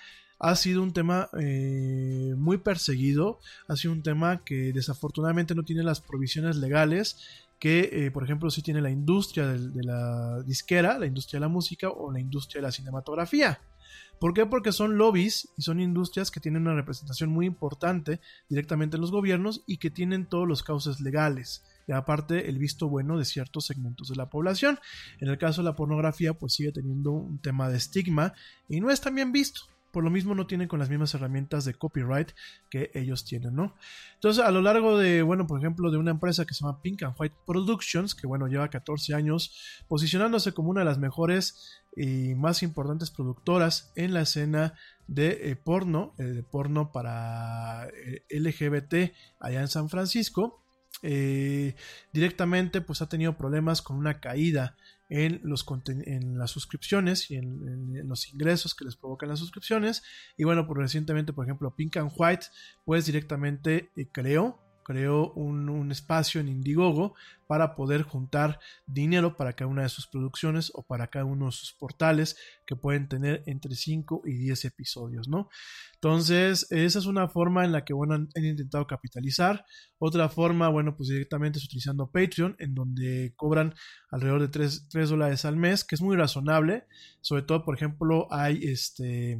ha 0.44 0.56
sido 0.56 0.82
un 0.82 0.92
tema 0.92 1.30
eh, 1.40 2.34
muy 2.36 2.58
perseguido, 2.58 3.40
ha 3.68 3.76
sido 3.76 3.94
un 3.94 4.02
tema 4.02 4.44
que 4.44 4.74
desafortunadamente 4.74 5.54
no 5.54 5.64
tiene 5.64 5.84
las 5.84 6.02
provisiones 6.02 6.56
legales 6.56 7.48
que, 7.60 7.90
eh, 7.94 8.12
por 8.12 8.24
ejemplo, 8.24 8.50
sí 8.50 8.64
tiene 8.64 8.82
la 8.82 8.90
industria 8.90 9.48
de 9.48 9.84
la 9.84 10.42
disquera, 10.42 10.98
la 10.98 11.06
industria 11.06 11.40
de 11.40 11.42
la 11.42 11.48
música 11.48 11.90
o 11.90 12.12
la 12.12 12.20
industria 12.20 12.60
de 12.60 12.68
la 12.68 12.72
cinematografía. 12.72 13.60
¿Por 14.22 14.36
qué? 14.36 14.46
Porque 14.46 14.72
son 14.72 15.00
lobbies 15.00 15.50
y 15.58 15.64
son 15.64 15.80
industrias 15.80 16.30
que 16.30 16.40
tienen 16.40 16.62
una 16.62 16.76
representación 16.76 17.32
muy 17.32 17.48
importante 17.48 18.20
directamente 18.50 18.96
en 18.96 19.02
los 19.02 19.10
gobiernos 19.10 19.64
y 19.66 19.78
que 19.78 19.90
tienen 19.90 20.28
todos 20.28 20.48
los 20.48 20.62
cauces 20.62 21.02
legales. 21.02 21.64
Y 21.88 21.92
aparte 21.94 22.48
el 22.48 22.60
visto 22.60 22.88
bueno 22.88 23.18
de 23.18 23.26
ciertos 23.26 23.66
segmentos 23.66 24.10
de 24.10 24.16
la 24.16 24.30
población. 24.30 24.78
En 25.22 25.30
el 25.30 25.40
caso 25.40 25.64
de 25.64 25.66
la 25.66 25.76
pornografía, 25.76 26.36
pues 26.36 26.54
sigue 26.54 26.72
teniendo 26.72 27.10
un 27.10 27.40
tema 27.40 27.68
de 27.70 27.78
estigma 27.78 28.36
y 28.70 28.80
no 28.80 28.92
es 28.92 29.02
tan 29.02 29.16
bien 29.16 29.32
visto 29.32 29.71
por 29.92 30.04
lo 30.04 30.10
mismo 30.10 30.36
no 30.36 30.48
tienen 30.48 30.68
con 30.68 30.80
las 30.80 30.90
mismas 30.90 31.14
herramientas 31.14 31.66
de 31.66 31.74
copyright 31.74 32.32
que 32.70 32.92
ellos 32.94 33.26
tienen, 33.26 33.56
¿no? 33.56 33.76
Entonces, 34.16 34.44
a 34.44 34.52
lo 34.52 34.62
largo 34.62 34.98
de, 34.98 35.22
bueno, 35.22 35.48
por 35.48 35.60
ejemplo, 35.60 35.92
de 35.92 35.98
una 35.98 36.12
empresa 36.12 36.46
que 36.46 36.54
se 36.54 36.64
llama 36.64 36.82
Pink 36.82 37.04
and 37.04 37.16
White 37.18 37.36
Productions, 37.46 38.16
que 38.16 38.28
bueno, 38.28 38.48
lleva 38.48 38.70
14 38.70 39.14
años 39.14 39.84
posicionándose 39.88 40.54
como 40.54 40.70
una 40.70 40.82
de 40.82 40.86
las 40.86 40.98
mejores 40.98 41.82
y 41.96 42.36
más 42.36 42.64
importantes 42.64 43.12
productoras 43.12 43.92
en 43.96 44.14
la 44.14 44.22
escena 44.22 44.76
de 45.08 45.52
eh, 45.52 45.56
porno, 45.58 46.14
eh, 46.18 46.24
de 46.24 46.44
porno 46.44 46.92
para 46.92 47.88
eh, 47.88 48.24
LGBT 48.30 49.14
allá 49.40 49.62
en 49.62 49.68
San 49.68 49.90
Francisco. 49.90 50.64
directamente 52.14 52.80
pues 52.82 53.02
ha 53.02 53.10
tenido 53.10 53.36
problemas 53.36 53.82
con 53.82 53.98
una 53.98 54.20
caída 54.20 54.78
en, 55.12 55.42
los 55.44 55.66
en 55.86 56.38
las 56.38 56.52
suscripciones 56.52 57.30
y 57.30 57.36
en, 57.36 58.08
los 58.08 58.30
ingresos 58.34 58.74
que 58.74 58.86
les 58.86 58.96
provocan 58.96 59.28
las 59.28 59.40
suscripciones. 59.40 60.04
Y 60.38 60.46
bueno, 60.46 60.66
por 60.66 60.78
recientemente, 60.78 61.34
por 61.34 61.46
ejemplo, 61.46 61.76
Pink 61.76 61.98
and 61.98 62.12
White, 62.16 62.48
pues 62.86 63.06
directamente 63.06 63.92
eh, 63.98 64.08
creó 64.10 64.71
creó 64.92 65.32
un, 65.34 65.90
espacio 65.90 66.42
en 66.42 66.50
Indiegogo 66.50 67.16
para 67.48 67.76
poder 67.76 68.04
juntar 68.04 68.60
dinero 68.86 69.38
para 69.38 69.54
cada 69.54 69.70
una 69.70 69.84
de 69.84 69.90
sus 69.90 70.06
producciones 70.08 70.70
o 70.74 70.84
para 70.84 71.08
cada 71.08 71.24
uno 71.24 71.46
de 71.46 71.52
sus 71.54 71.74
portales 71.74 72.36
que 72.66 72.76
pueden 72.76 73.08
tener 73.08 73.42
entre 73.46 73.74
5 73.74 74.24
y 74.26 74.34
10 74.34 74.66
episodios, 74.66 75.30
¿no? 75.30 75.50
Entonces, 75.96 76.68
esa 76.72 77.00
es 77.00 77.06
una 77.06 77.30
forma 77.30 77.64
en 77.64 77.72
la 77.72 77.86
que, 77.86 77.94
bueno, 77.94 78.16
han, 78.16 78.30
han 78.36 78.46
intentado 78.46 78.86
capitalizar. 78.86 79.66
Otra 79.98 80.28
forma, 80.28 80.68
bueno, 80.68 80.98
pues 80.98 81.08
directamente 81.08 81.60
es 81.60 81.66
utilizando 81.66 82.12
Patreon, 82.12 82.58
en 82.60 82.76
donde 82.76 83.34
cobran 83.38 83.74
alrededor 84.10 84.42
de 84.42 84.50
3, 84.50 84.90
3 84.90 85.10
dólares 85.10 85.46
al 85.46 85.56
mes, 85.56 85.86
que 85.86 85.96
es 85.96 86.02
muy 86.02 86.18
razonable. 86.18 86.86
Sobre 87.22 87.44
todo, 87.44 87.64
por 87.64 87.76
ejemplo, 87.76 88.28
hay 88.30 88.60
este 88.64 89.40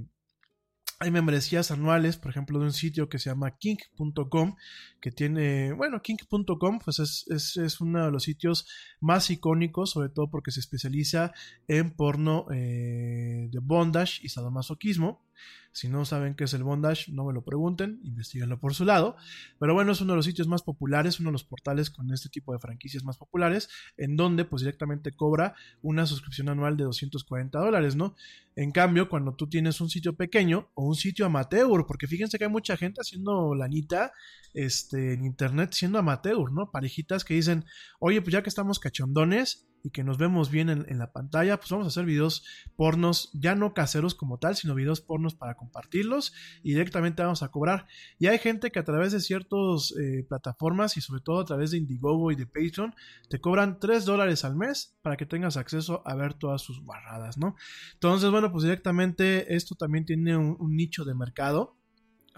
hay 1.02 1.10
membresías 1.10 1.72
anuales, 1.72 2.18
por 2.18 2.30
ejemplo, 2.30 2.60
de 2.60 2.66
un 2.66 2.74
sitio 2.74 3.10
que 3.10 3.18
se 3.18 3.32
llama 3.32 3.58
kink.com, 3.58 4.56
que 5.02 5.12
tiene, 5.12 5.74
bueno, 5.74 6.00
kink.com, 6.00 6.78
pues 6.78 7.00
es, 7.00 7.26
es, 7.30 7.58
es, 7.58 7.82
uno 7.82 8.06
de 8.06 8.12
los 8.12 8.22
sitios 8.22 8.68
más 9.00 9.32
icónicos, 9.32 9.90
sobre 9.90 10.10
todo 10.10 10.30
porque 10.30 10.52
se 10.52 10.60
especializa 10.60 11.34
en 11.68 11.90
porno 11.90 12.46
eh, 12.54 13.48
de 13.52 13.60
bondage 13.60 14.20
y 14.22 14.30
sadomasoquismo. 14.30 15.26
Si 15.74 15.88
no 15.88 16.04
saben 16.04 16.36
qué 16.36 16.44
es 16.44 16.54
el 16.54 16.64
bondage, 16.64 17.12
no 17.12 17.26
me 17.26 17.34
lo 17.34 17.44
pregunten, 17.44 18.02
investiguenlo 18.04 18.60
por 18.60 18.74
su 18.74 18.84
lado. 18.84 19.16
Pero 19.58 19.74
bueno, 19.74 19.94
es 19.94 20.02
uno 20.02 20.14
de 20.14 20.18
los 20.18 20.26
sitios 20.26 20.48
más 20.48 20.64
populares, 20.64 21.20
uno 21.20 21.30
de 21.30 21.34
los 21.34 21.46
portales 21.46 21.90
con 21.90 22.12
este 22.12 22.30
tipo 22.30 22.52
de 22.52 22.60
franquicias 22.60 23.04
más 23.04 23.18
populares, 23.18 23.70
en 23.98 24.18
donde 24.18 24.44
pues 24.44 24.62
directamente 24.62 25.14
cobra 25.14 25.56
una 25.82 26.06
suscripción 26.06 26.50
anual 26.50 26.76
de 26.76 26.84
240 26.84 27.58
dólares, 27.60 27.96
¿no? 27.96 28.16
En 28.56 28.72
cambio, 28.72 29.08
cuando 29.08 29.34
tú 29.34 29.48
tienes 29.48 29.80
un 29.80 29.90
sitio 29.90 30.14
pequeño 30.16 30.70
o 30.74 30.86
un 30.86 30.96
sitio 30.96 31.26
amateur, 31.26 31.86
porque 31.88 32.08
fíjense 32.08 32.38
que 32.38 32.44
hay 32.46 32.52
mucha 32.52 32.76
gente 32.76 33.00
haciendo 33.00 33.56
lanita 33.56 34.12
este, 34.54 35.14
en 35.14 35.26
internet 35.26 35.74
siendo 35.74 36.00
amateur, 36.00 36.52
¿no? 36.52 36.70
Parejitas 36.72 37.24
que 37.24 37.36
dicen, 37.36 37.66
oye, 38.00 38.22
pues 38.22 38.34
ya 38.34 38.44
que 38.44 38.50
estamos 38.50 38.80
cachondones, 38.80 39.68
y 39.84 39.90
que 39.90 40.04
nos 40.04 40.18
vemos 40.18 40.52
bien 40.52 40.70
en, 40.70 40.98
la 40.98 41.12
pantalla, 41.12 41.58
pues 41.58 41.70
vamos 41.72 41.86
a 41.86 41.90
hacer 41.90 42.06
videos 42.06 42.44
pornos, 42.76 43.30
ya 43.34 43.56
no 43.56 43.74
caseros 43.74 44.16
como 44.16 44.38
tal, 44.38 44.56
sino 44.56 44.76
videos 44.76 45.02
pornos 45.02 45.36
para 45.36 45.56
compartirlos 45.56 46.34
y 46.64 46.72
directamente 46.72 47.24
vamos 47.24 47.44
a 47.44 47.50
cobrar. 47.50 47.88
Y 48.20 48.28
hay 48.28 48.38
gente 48.38 48.72
que 48.72 48.80
a 48.80 48.84
través 48.84 49.12
de 49.12 49.20
ciertas 49.20 49.94
eh, 50.00 50.26
plataformas 50.28 50.98
y 50.98 51.02
sobre 51.02 51.22
todo 51.22 51.40
a 51.40 51.46
través 51.46 51.72
de 51.72 51.78
Indiegogo 51.78 52.32
y 52.32 52.36
de 52.36 52.46
Patreon 52.46 52.96
te 53.30 53.40
cobran 53.40 53.80
3 53.80 54.06
dólares 54.06 54.46
al 54.46 54.56
mes 54.56 54.96
para 55.02 55.18
que 55.18 55.26
tengas 55.26 55.58
acceso 55.58 56.04
a 56.06 56.16
ver 56.16 56.34
todas 56.34 56.62
sus 56.62 56.86
barradas, 56.86 57.38
¿no? 57.38 57.56
Entonces, 57.94 58.30
bueno, 58.30 58.52
pues 58.52 58.64
directamente 58.64 59.56
esto 59.56 59.76
también 59.76 60.06
tiene 60.06 60.38
un, 60.38 60.76
nicho 60.76 61.06
de 61.06 61.16
mercado. 61.16 61.76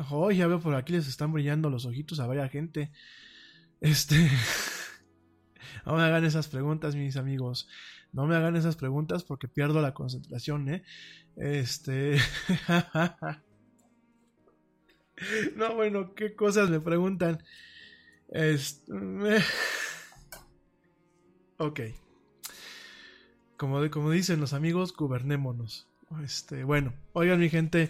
Oh, 0.10 0.32
ya 0.32 0.48
veo 0.48 0.60
por 0.60 0.74
aquí 0.76 0.94
les 0.94 1.08
están 1.08 1.32
brillando 1.32 1.70
los 1.70 1.86
ojitos 1.86 2.20
a 2.20 2.28
varias 2.28 2.52
gente. 2.52 2.92
Este... 3.82 4.16
No 5.86 5.96
me 5.96 6.04
hagan 6.04 6.24
esas 6.26 6.48
preguntas, 6.48 6.96
mis 6.96 7.18
amigos. 7.18 7.68
No 8.12 8.28
me 8.28 8.36
hagan 8.36 8.56
esas 8.56 8.76
preguntas 8.76 9.24
porque 9.24 9.48
pierdo 9.48 9.82
la 9.82 9.94
concentración, 9.94 10.70
¿eh? 10.70 10.84
Este... 11.36 12.18
no, 15.56 15.76
bueno, 15.76 16.14
¿qué 16.16 16.36
cosas 16.36 16.70
me 16.70 16.80
preguntan? 16.80 17.44
Este... 18.30 18.92
Ok. 21.58 21.80
como, 23.58 23.82
de- 23.82 23.90
como 23.90 24.12
dicen 24.12 24.40
los 24.40 24.54
amigos, 24.54 24.94
gobernémonos. 24.94 25.88
Este, 26.24 26.64
bueno, 26.64 26.94
oigan 27.14 27.40
mi 27.40 27.50
gente, 27.50 27.90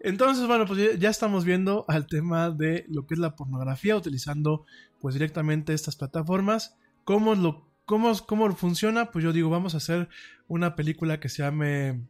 entonces 0.00 0.46
bueno, 0.46 0.66
pues 0.66 0.98
ya 0.98 1.10
estamos 1.10 1.44
viendo 1.44 1.84
al 1.88 2.06
tema 2.06 2.50
de 2.50 2.84
lo 2.88 3.06
que 3.06 3.14
es 3.14 3.20
la 3.20 3.36
pornografía 3.36 3.96
utilizando 3.96 4.64
pues 5.00 5.14
directamente 5.14 5.74
estas 5.74 5.96
plataformas. 5.96 6.76
¿Cómo 7.04 7.34
lo 7.34 7.72
cómo, 7.84 8.12
cómo 8.26 8.54
funciona? 8.54 9.10
Pues 9.10 9.24
yo 9.24 9.32
digo, 9.32 9.50
vamos 9.50 9.74
a 9.74 9.78
hacer 9.78 10.08
una 10.48 10.76
película 10.76 11.20
que 11.20 11.28
se 11.28 11.42
llame 11.42 12.06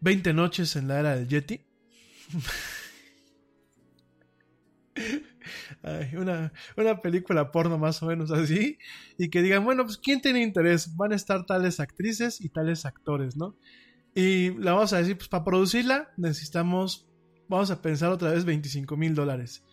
20 0.00 0.32
noches 0.34 0.76
en 0.76 0.88
la 0.88 1.00
era 1.00 1.16
del 1.16 1.28
Yeti. 1.28 1.64
Una, 6.14 6.50
una 6.78 7.02
película 7.02 7.52
porno 7.52 7.76
más 7.76 8.02
o 8.02 8.06
menos 8.06 8.30
así. 8.30 8.78
Y 9.18 9.28
que 9.28 9.42
digan, 9.42 9.64
bueno, 9.64 9.84
pues 9.84 9.98
¿quién 9.98 10.22
tiene 10.22 10.40
interés? 10.40 10.96
Van 10.96 11.12
a 11.12 11.16
estar 11.16 11.44
tales 11.44 11.78
actrices 11.78 12.40
y 12.40 12.48
tales 12.48 12.86
actores, 12.86 13.36
¿no? 13.36 13.58
Y 14.14 14.50
la 14.58 14.72
vamos 14.72 14.92
a 14.92 14.98
decir, 14.98 15.18
pues 15.18 15.28
para 15.28 15.44
producirla 15.44 16.12
necesitamos, 16.16 17.08
vamos 17.48 17.70
a 17.70 17.82
pensar 17.82 18.10
otra 18.10 18.30
vez 18.30 18.44
25 18.44 18.96
mil 18.96 19.14
dólares. 19.14 19.64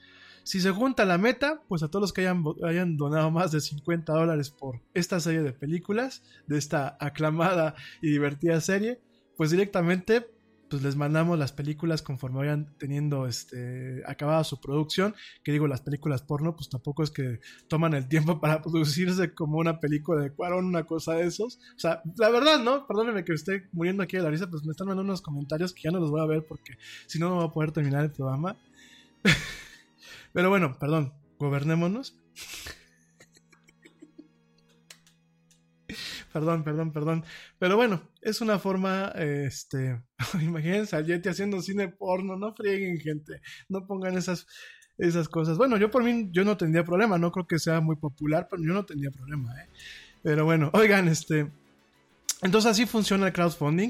Si 0.44 0.60
se 0.60 0.72
junta 0.72 1.06
la 1.06 1.18
meta, 1.18 1.62
pues 1.68 1.84
a 1.84 1.90
todos 1.90 2.02
los 2.02 2.14
que 2.14 2.28
hayan, 2.28 2.98
donado 2.98 3.32
más 3.32 3.52
de 3.52 3.62
50 3.62 4.12
dólares 4.14 4.50
por 4.50 4.82
esta 4.94 5.20
serie 5.20 5.42
de 5.42 5.54
películas, 5.54 6.24
de 6.48 6.58
esta 6.58 6.98
aclamada 7.00 7.76
y 8.02 8.10
divertida 8.10 8.60
serie, 8.62 9.00
pues 9.38 9.52
directamente 9.52 10.28
pues 10.70 10.84
les 10.84 10.96
mandamos 10.96 11.38
las 11.38 11.52
películas 11.52 12.02
conforme 12.02 12.40
vayan 12.40 12.74
teniendo 12.78 13.28
este 13.28 14.04
acabada 14.08 14.46
su 14.46 14.62
producción, 14.62 15.14
que 15.44 15.52
digo 15.52 15.68
las 15.68 15.82
películas 15.82 16.22
porno 16.22 16.56
pues 16.56 16.70
tampoco 16.70 17.04
es 17.04 17.12
que 17.12 17.42
toman 17.68 17.94
el 17.94 18.08
tiempo 18.08 18.40
para 18.40 18.62
producirse 18.62 19.34
como 19.34 19.58
una 19.58 19.82
película 19.82 20.22
de 20.22 20.32
Cuarón, 20.32 20.66
una 20.66 20.86
cosa 20.86 21.16
de 21.16 21.28
esos. 21.28 21.58
O 21.76 21.80
sea, 21.80 22.02
la 22.18 22.30
verdad, 22.30 22.64
¿no? 22.64 22.88
Perdónenme 22.88 23.26
que 23.26 23.34
esté 23.34 23.68
muriendo 23.74 24.02
aquí 24.02 24.16
de 24.16 24.24
la 24.24 24.30
risa, 24.30 24.50
pues 24.50 24.64
me 24.64 24.72
están 24.72 24.88
mandando 24.88 25.12
unos 25.12 25.22
comentarios 25.22 25.74
que 25.74 25.82
ya 25.84 25.92
no 25.92 26.00
los 26.00 26.10
voy 26.10 26.22
a 26.22 26.26
ver 26.26 26.46
porque 26.48 26.78
si 27.06 27.20
no 27.20 27.28
no 27.28 27.36
voy 27.36 27.46
a 27.48 27.52
poder 27.52 27.74
terminar 27.74 28.06
el 28.06 28.12
programa. 28.12 28.56
Pero 30.34 30.50
bueno, 30.50 30.78
perdón, 30.80 31.14
gobernémonos. 31.38 32.18
perdón, 36.32 36.64
perdón, 36.64 36.92
perdón. 36.92 37.26
Pero 37.60 37.76
bueno, 37.76 38.02
es 38.22 38.42
una 38.42 38.60
forma, 38.60 39.12
este, 39.16 40.02
imagínense 40.42 40.96
al 40.96 41.06
Yeti 41.06 41.30
haciendo 41.30 41.62
cine 41.62 41.90
porno, 41.90 42.38
no 42.38 42.54
frieguen 42.54 43.00
gente, 43.00 43.42
no 43.70 43.86
pongan 43.86 44.18
esas, 44.18 44.48
esas 44.98 45.28
cosas. 45.28 45.58
Bueno, 45.58 45.78
yo 45.78 45.92
por 45.92 46.04
mí, 46.04 46.30
yo 46.32 46.44
no 46.46 46.58
tendría 46.58 46.84
problema, 46.84 47.18
no 47.18 47.32
creo 47.32 47.48
que 47.48 47.60
sea 47.60 47.82
muy 47.82 47.96
popular, 47.96 48.48
pero 48.50 48.64
yo 48.64 48.74
no 48.74 48.86
tendría 48.86 49.12
problema, 49.12 49.54
¿eh? 49.62 49.68
Pero 50.24 50.46
bueno, 50.46 50.70
oigan, 50.74 51.08
este, 51.08 51.52
entonces 52.42 52.72
así 52.72 52.86
funciona 52.86 53.28
el 53.28 53.34
crowdfunding 53.34 53.90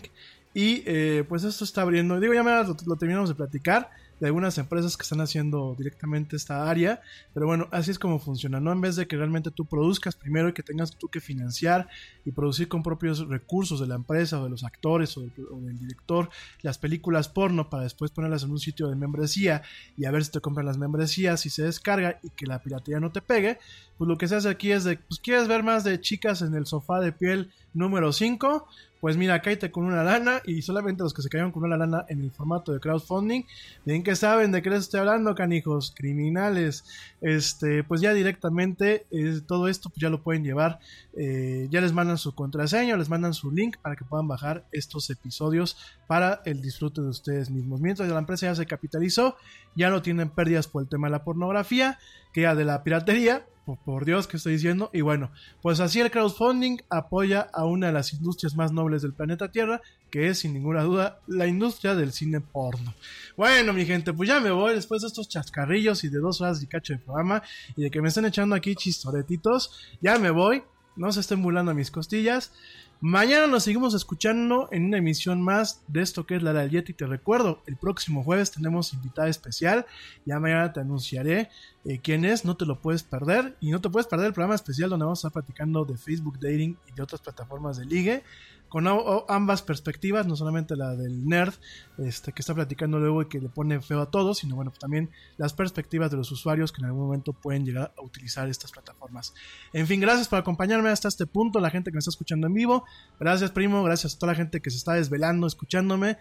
y 0.53 0.84
eh, 0.85 1.26
pues 1.27 1.43
esto 1.43 1.65
está 1.65 1.81
abriendo, 1.81 2.19
digo, 2.19 2.34
ya 2.34 2.43
me 2.43 2.51
lo 2.51 2.95
terminamos 2.95 3.30
de 3.30 3.35
platicar 3.35 3.89
de 4.22 4.27
algunas 4.27 4.60
empresas 4.60 4.95
que 4.95 5.02
están 5.02 5.19
haciendo 5.19 5.76
directamente 5.76 6.35
esta 6.35 6.69
área, 6.69 7.02
pero 7.34 7.48
bueno, 7.48 7.68
así 7.72 7.89
es 7.89 7.98
como 7.98 8.19
funciona, 8.19 8.60
¿no? 8.60 8.72
En 8.72 8.80
vez 8.80 8.95
de 8.95 9.07
que 9.07 9.18
realmente 9.18 9.49
tú 9.49 9.65
produzcas 9.65 10.15
primero 10.15 10.48
y 10.48 10.53
que 10.53 10.61
tengas 10.61 10.95
tú 10.95 11.07
que 11.07 11.19
financiar 11.19 11.89
y 12.23 12.31
producir 12.31 12.68
con 12.68 12.84
propios 12.84 13.27
recursos 13.27 13.80
de 13.80 13.88
la 13.88 13.95
empresa 13.95 14.39
o 14.39 14.43
de 14.43 14.52
los 14.52 14.64
actores 14.64 15.18
o 15.18 15.22
del, 15.22 15.80
director 15.80 16.30
las 16.61 16.77
películas 16.77 17.30
porno 17.30 17.72
para 17.72 17.81
después 17.81 18.11
ponerlas 18.11 18.43
en 18.43 18.52
un 18.52 18.60
sitio 18.60 18.89
de 18.89 18.95
membresía 18.95 19.64
y 19.98 20.06
a 20.06 20.11
ver 20.11 20.23
si 20.23 20.31
te 20.31 20.39
compran 20.39 20.68
las 20.68 20.77
membresías 20.77 21.43
y 21.48 21.49
se 21.49 21.64
descarga 21.64 22.19
y 22.22 22.30
que 22.30 22.45
la 22.45 22.61
piratería 22.61 22.99
no 22.99 23.11
te 23.11 23.22
pegue, 23.22 23.57
pues 24.02 24.10
lo 24.10 24.18
que 24.18 24.28
se 24.28 24.36
hace 24.36 24.49
aquí 24.49 24.72
es 24.72 24.84
de, 24.84 24.98
pues 24.98 25.19
quieres 25.19 25.48
ver 25.48 25.61
más 25.61 25.84
de 25.84 26.02
chicas 26.02 26.41
en 26.41 26.56
el 26.56 26.65
sofá 26.65 26.99
de 26.99 27.11
piel 27.11 27.52
número 27.72 28.11
5, 28.11 28.68
pues 28.99 29.15
mira, 29.15 29.40
cállate 29.44 29.69
con 29.69 29.86
una 29.86 30.03
lana 30.03 30.41
y 30.44 30.64
solamente 30.64 31.03
los 31.03 31.14
que 31.14 31.22
se 31.22 31.30
cayeron 31.30 31.52
con 31.52 31.64
una 31.64 31.78
lana 31.78 32.06
en 32.07 32.22
el 32.22 32.32
formato 32.32 32.73
de 32.73 32.80
crowdfunding, 32.80 33.44
bien 33.86 34.03
que 34.03 34.15
saben 34.15 34.52
de 34.52 34.64
qué 34.64 34.72
les 34.72 34.82
estoy 34.82 35.02
hablando, 35.02 35.36
canijos, 35.36 35.94
criminales, 35.95 36.84
este, 37.22 37.84
pues 37.84 38.02
ya 38.02 38.11
directamente 38.14 39.06
eh, 39.11 39.40
todo 39.45 39.68
esto 39.68 39.90
pues 39.90 40.02
ya 40.02 40.10
lo 40.10 40.23
pueden 40.23 40.44
llevar, 40.44 40.80
eh, 41.14 41.68
ya 41.69 41.80
les 41.80 41.94
mandan 41.94 42.18
su 42.18 42.34
contraseña, 42.34 42.98
les 42.98 43.10
mandan 43.10 43.36
su 43.36 43.52
link 43.52 43.78
para 43.84 43.95
que 43.95 44.06
puedan 44.06 44.28
bajar 44.28 44.65
estos 44.72 45.11
episodios 45.11 45.78
para 46.07 46.41
el 46.45 46.61
disfrute 46.61 47.02
de 47.02 47.10
ustedes 47.10 47.49
mismos. 47.49 47.82
Mientras 47.82 48.10
la 48.10 48.19
empresa 48.19 48.48
ya 48.48 48.56
se 48.56 48.65
capitalizó, 48.65 49.36
ya 49.76 49.89
no 49.89 50.02
tienen 50.02 50.30
pérdidas 50.30 50.68
por 50.68 50.84
el 50.84 50.89
tema 50.89 51.07
de 51.07 51.11
la 51.11 51.23
pornografía, 51.23 51.99
que 52.34 52.41
ya 52.41 52.56
de 52.56 52.65
la 52.65 52.84
piratería, 52.84 53.45
por, 53.85 54.06
Dios 54.06 54.27
que 54.27 54.38
estoy 54.38 54.53
diciendo, 54.53 54.89
y 54.93 55.02
bueno, 55.02 55.31
pues 55.61 55.80
así 55.80 55.99
el 55.99 56.11
crowdfunding 56.11 56.77
apoya 56.89 57.48
a 57.53 57.65
una 57.65 57.88
de 57.88 57.93
las 57.93 58.14
industrias 58.14 58.56
más 58.56 58.72
nobles 58.72 59.02
del 59.02 59.14
planeta 59.14 59.52
Tierra, 59.52 59.81
que 60.10 60.27
es 60.27 60.39
sin 60.39 60.53
ninguna 60.53 60.84
duda 60.84 61.19
la 61.27 61.48
industria 61.48 61.95
del 61.95 62.11
cine 62.11 62.41
porno. 62.41 62.93
Bueno, 63.38 63.72
mi 63.72 63.85
gente, 63.85 64.14
pues 64.14 64.27
ya 64.27 64.39
me 64.39 64.52
voy 64.52 64.73
después 64.73 65.02
de 65.02 65.07
estos 65.07 65.30
chascarrillos 65.30 66.03
y 66.03 66.10
de 66.10 66.19
dos 66.19 66.41
horas 66.41 66.61
y 66.61 66.68
cacho 66.68 66.93
de 66.93 66.99
programa 66.99 67.43
y 67.76 67.84
de 67.84 67.91
que 67.91 68.02
me 68.02 68.10
estén 68.10 68.26
echando 68.26 68.56
aquí 68.56 68.76
chistoretitos, 68.76 69.98
ya 70.02 70.18
me 70.18 70.31
voy, 70.31 70.64
no 71.02 71.11
se 71.11 71.19
estén 71.19 71.41
burlando 71.41 71.72
a 71.72 71.73
mis 71.73 71.90
costillas. 71.90 72.53
Mañana 72.99 73.48
nos 73.48 73.64
seguimos 73.64 73.95
escuchando 73.95 74.69
en 74.72 74.86
una 74.86 74.99
emisión 74.99 75.41
más 75.41 75.82
de 75.88 76.03
esto 76.03 76.28
que 76.28 76.36
es 76.36 76.44
la 76.44 76.53
del 76.53 76.69
Yeti. 76.69 76.94
Te 76.94 77.07
recuerdo, 77.07 77.64
el 77.65 77.76
próximo 77.76 78.23
jueves 78.23 78.52
tenemos 78.52 78.94
invitada 78.94 79.28
especial. 79.28 79.88
Ya 80.28 80.40
mañana 80.40 80.72
te 80.72 80.80
anunciaré 80.80 81.49
eh, 81.86 81.99
quién 82.03 82.23
es, 82.23 82.45
no 82.45 82.56
te 82.56 82.68
lo 82.68 82.80
puedes 82.80 83.02
perder. 83.02 83.57
Y 83.60 83.72
no 83.72 83.82
te 83.82 83.90
puedes 83.90 84.06
perder 84.06 84.28
el 84.28 84.34
programa 84.34 84.53
especial 84.53 84.91
donde 84.91 85.06
vamos 85.06 85.26
a 85.26 85.28
estar 85.28 85.44
platicando 85.44 85.86
de 85.86 85.98
Facebook 85.98 86.40
Dating 86.40 86.78
y 86.88 86.91
de 86.91 87.02
otras 87.02 87.19
plataformas 87.19 87.78
de 87.78 87.86
ligue. 87.86 88.23
Con 88.72 88.88
ambas 89.27 89.64
perspectivas, 89.64 90.26
no 90.26 90.38
solamente 90.38 90.77
la 90.77 90.95
del 90.95 91.26
nerd, 91.27 91.53
este, 91.98 92.31
que 92.31 92.41
está 92.41 92.56
platicando 92.56 92.99
luego 92.99 93.22
y 93.22 93.26
que 93.26 93.41
le 93.41 93.49
pone 93.49 93.81
feo 93.81 93.99
a 93.99 94.10
todos, 94.10 94.38
sino 94.38 94.56
bueno, 94.56 94.72
pues 94.72 94.80
también 94.80 95.10
las 95.35 95.52
perspectivas 95.52 96.10
de 96.10 96.15
los 96.15 96.31
usuarios 96.31 96.72
que 96.72 96.80
en 96.80 96.85
algún 96.85 97.03
momento 97.03 97.34
pueden 97.34 97.65
llegar 97.65 97.93
a 97.98 98.02
utilizar 98.02 98.48
estas 98.48 98.72
plataformas. 98.72 99.34
En 99.73 99.88
fin, 99.88 99.99
gracias 99.99 100.30
por 100.30 100.39
acompañarme 100.39 100.88
hasta 100.88 101.10
este 101.10 101.26
punto, 101.26 101.60
la 101.60 101.69
gente 101.69 101.91
que 101.91 101.95
me 101.95 101.99
está 101.99 102.11
escuchando 102.11 102.48
en 102.48 102.53
vivo. 102.53 102.85
Gracias, 103.19 103.52
primo, 103.52 103.84
gracias 103.84 104.15
a 104.15 104.19
toda 104.19 104.31
la 104.31 104.38
gente 104.38 104.61
que 104.61 104.69
se 104.69 104.77
está 104.77 104.93
desvelando 104.93 105.48
escuchándome. 105.48 106.18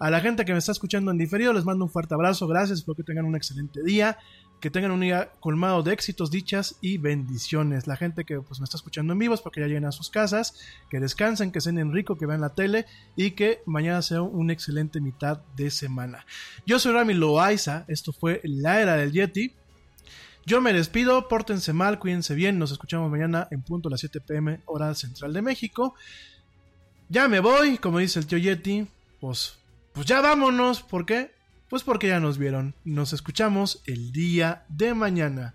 A 0.00 0.10
la 0.10 0.18
gente 0.18 0.44
que 0.44 0.50
me 0.50 0.58
está 0.58 0.72
escuchando 0.72 1.12
en 1.12 1.18
diferido, 1.18 1.52
les 1.52 1.64
mando 1.64 1.84
un 1.84 1.90
fuerte 1.90 2.14
abrazo, 2.14 2.48
gracias, 2.48 2.80
espero 2.80 2.96
que 2.96 3.04
tengan 3.04 3.26
un 3.26 3.36
excelente 3.36 3.84
día, 3.84 4.18
que 4.62 4.70
tengan 4.70 4.92
un 4.92 5.00
día 5.00 5.32
colmado 5.40 5.82
de 5.82 5.92
éxitos, 5.92 6.30
dichas 6.30 6.76
y 6.80 6.96
bendiciones. 6.96 7.88
La 7.88 7.96
gente 7.96 8.24
que 8.24 8.40
pues, 8.40 8.60
me 8.60 8.64
está 8.64 8.76
escuchando 8.76 9.12
en 9.12 9.18
vivo 9.18 9.34
es 9.34 9.40
porque 9.40 9.60
ya 9.60 9.66
lleguen 9.66 9.86
a 9.86 9.90
sus 9.90 10.08
casas, 10.08 10.54
que 10.88 11.00
descansen, 11.00 11.50
que 11.50 11.60
cenen 11.60 11.92
rico, 11.92 12.16
que 12.16 12.26
vean 12.26 12.40
la 12.40 12.54
tele 12.54 12.86
y 13.16 13.32
que 13.32 13.60
mañana 13.66 14.00
sea 14.02 14.22
una 14.22 14.52
excelente 14.52 15.00
mitad 15.00 15.38
de 15.56 15.72
semana. 15.72 16.24
Yo 16.64 16.78
soy 16.78 16.92
Rami 16.92 17.12
Loaiza, 17.12 17.84
esto 17.88 18.12
fue 18.12 18.40
La 18.44 18.80
Era 18.80 18.94
del 18.94 19.10
Yeti. 19.10 19.52
Yo 20.46 20.60
me 20.60 20.72
despido, 20.72 21.26
pórtense 21.26 21.72
mal, 21.72 21.98
cuídense 21.98 22.36
bien, 22.36 22.60
nos 22.60 22.70
escuchamos 22.70 23.10
mañana 23.10 23.48
en 23.50 23.62
punto 23.62 23.88
a 23.88 23.90
las 23.90 24.00
7 24.00 24.20
pm 24.20 24.60
hora 24.66 24.94
central 24.94 25.32
de 25.32 25.42
México. 25.42 25.96
Ya 27.08 27.26
me 27.26 27.40
voy, 27.40 27.78
como 27.78 27.98
dice 27.98 28.20
el 28.20 28.28
tío 28.28 28.38
Yeti, 28.38 28.86
pues, 29.20 29.58
pues 29.92 30.06
ya 30.06 30.20
vámonos, 30.20 30.82
¿por 30.82 31.04
qué? 31.04 31.32
Pues 31.72 31.84
porque 31.84 32.08
ya 32.08 32.20
nos 32.20 32.36
vieron. 32.36 32.74
Nos 32.84 33.14
escuchamos 33.14 33.80
el 33.86 34.12
día 34.12 34.66
de 34.68 34.92
mañana. 34.92 35.54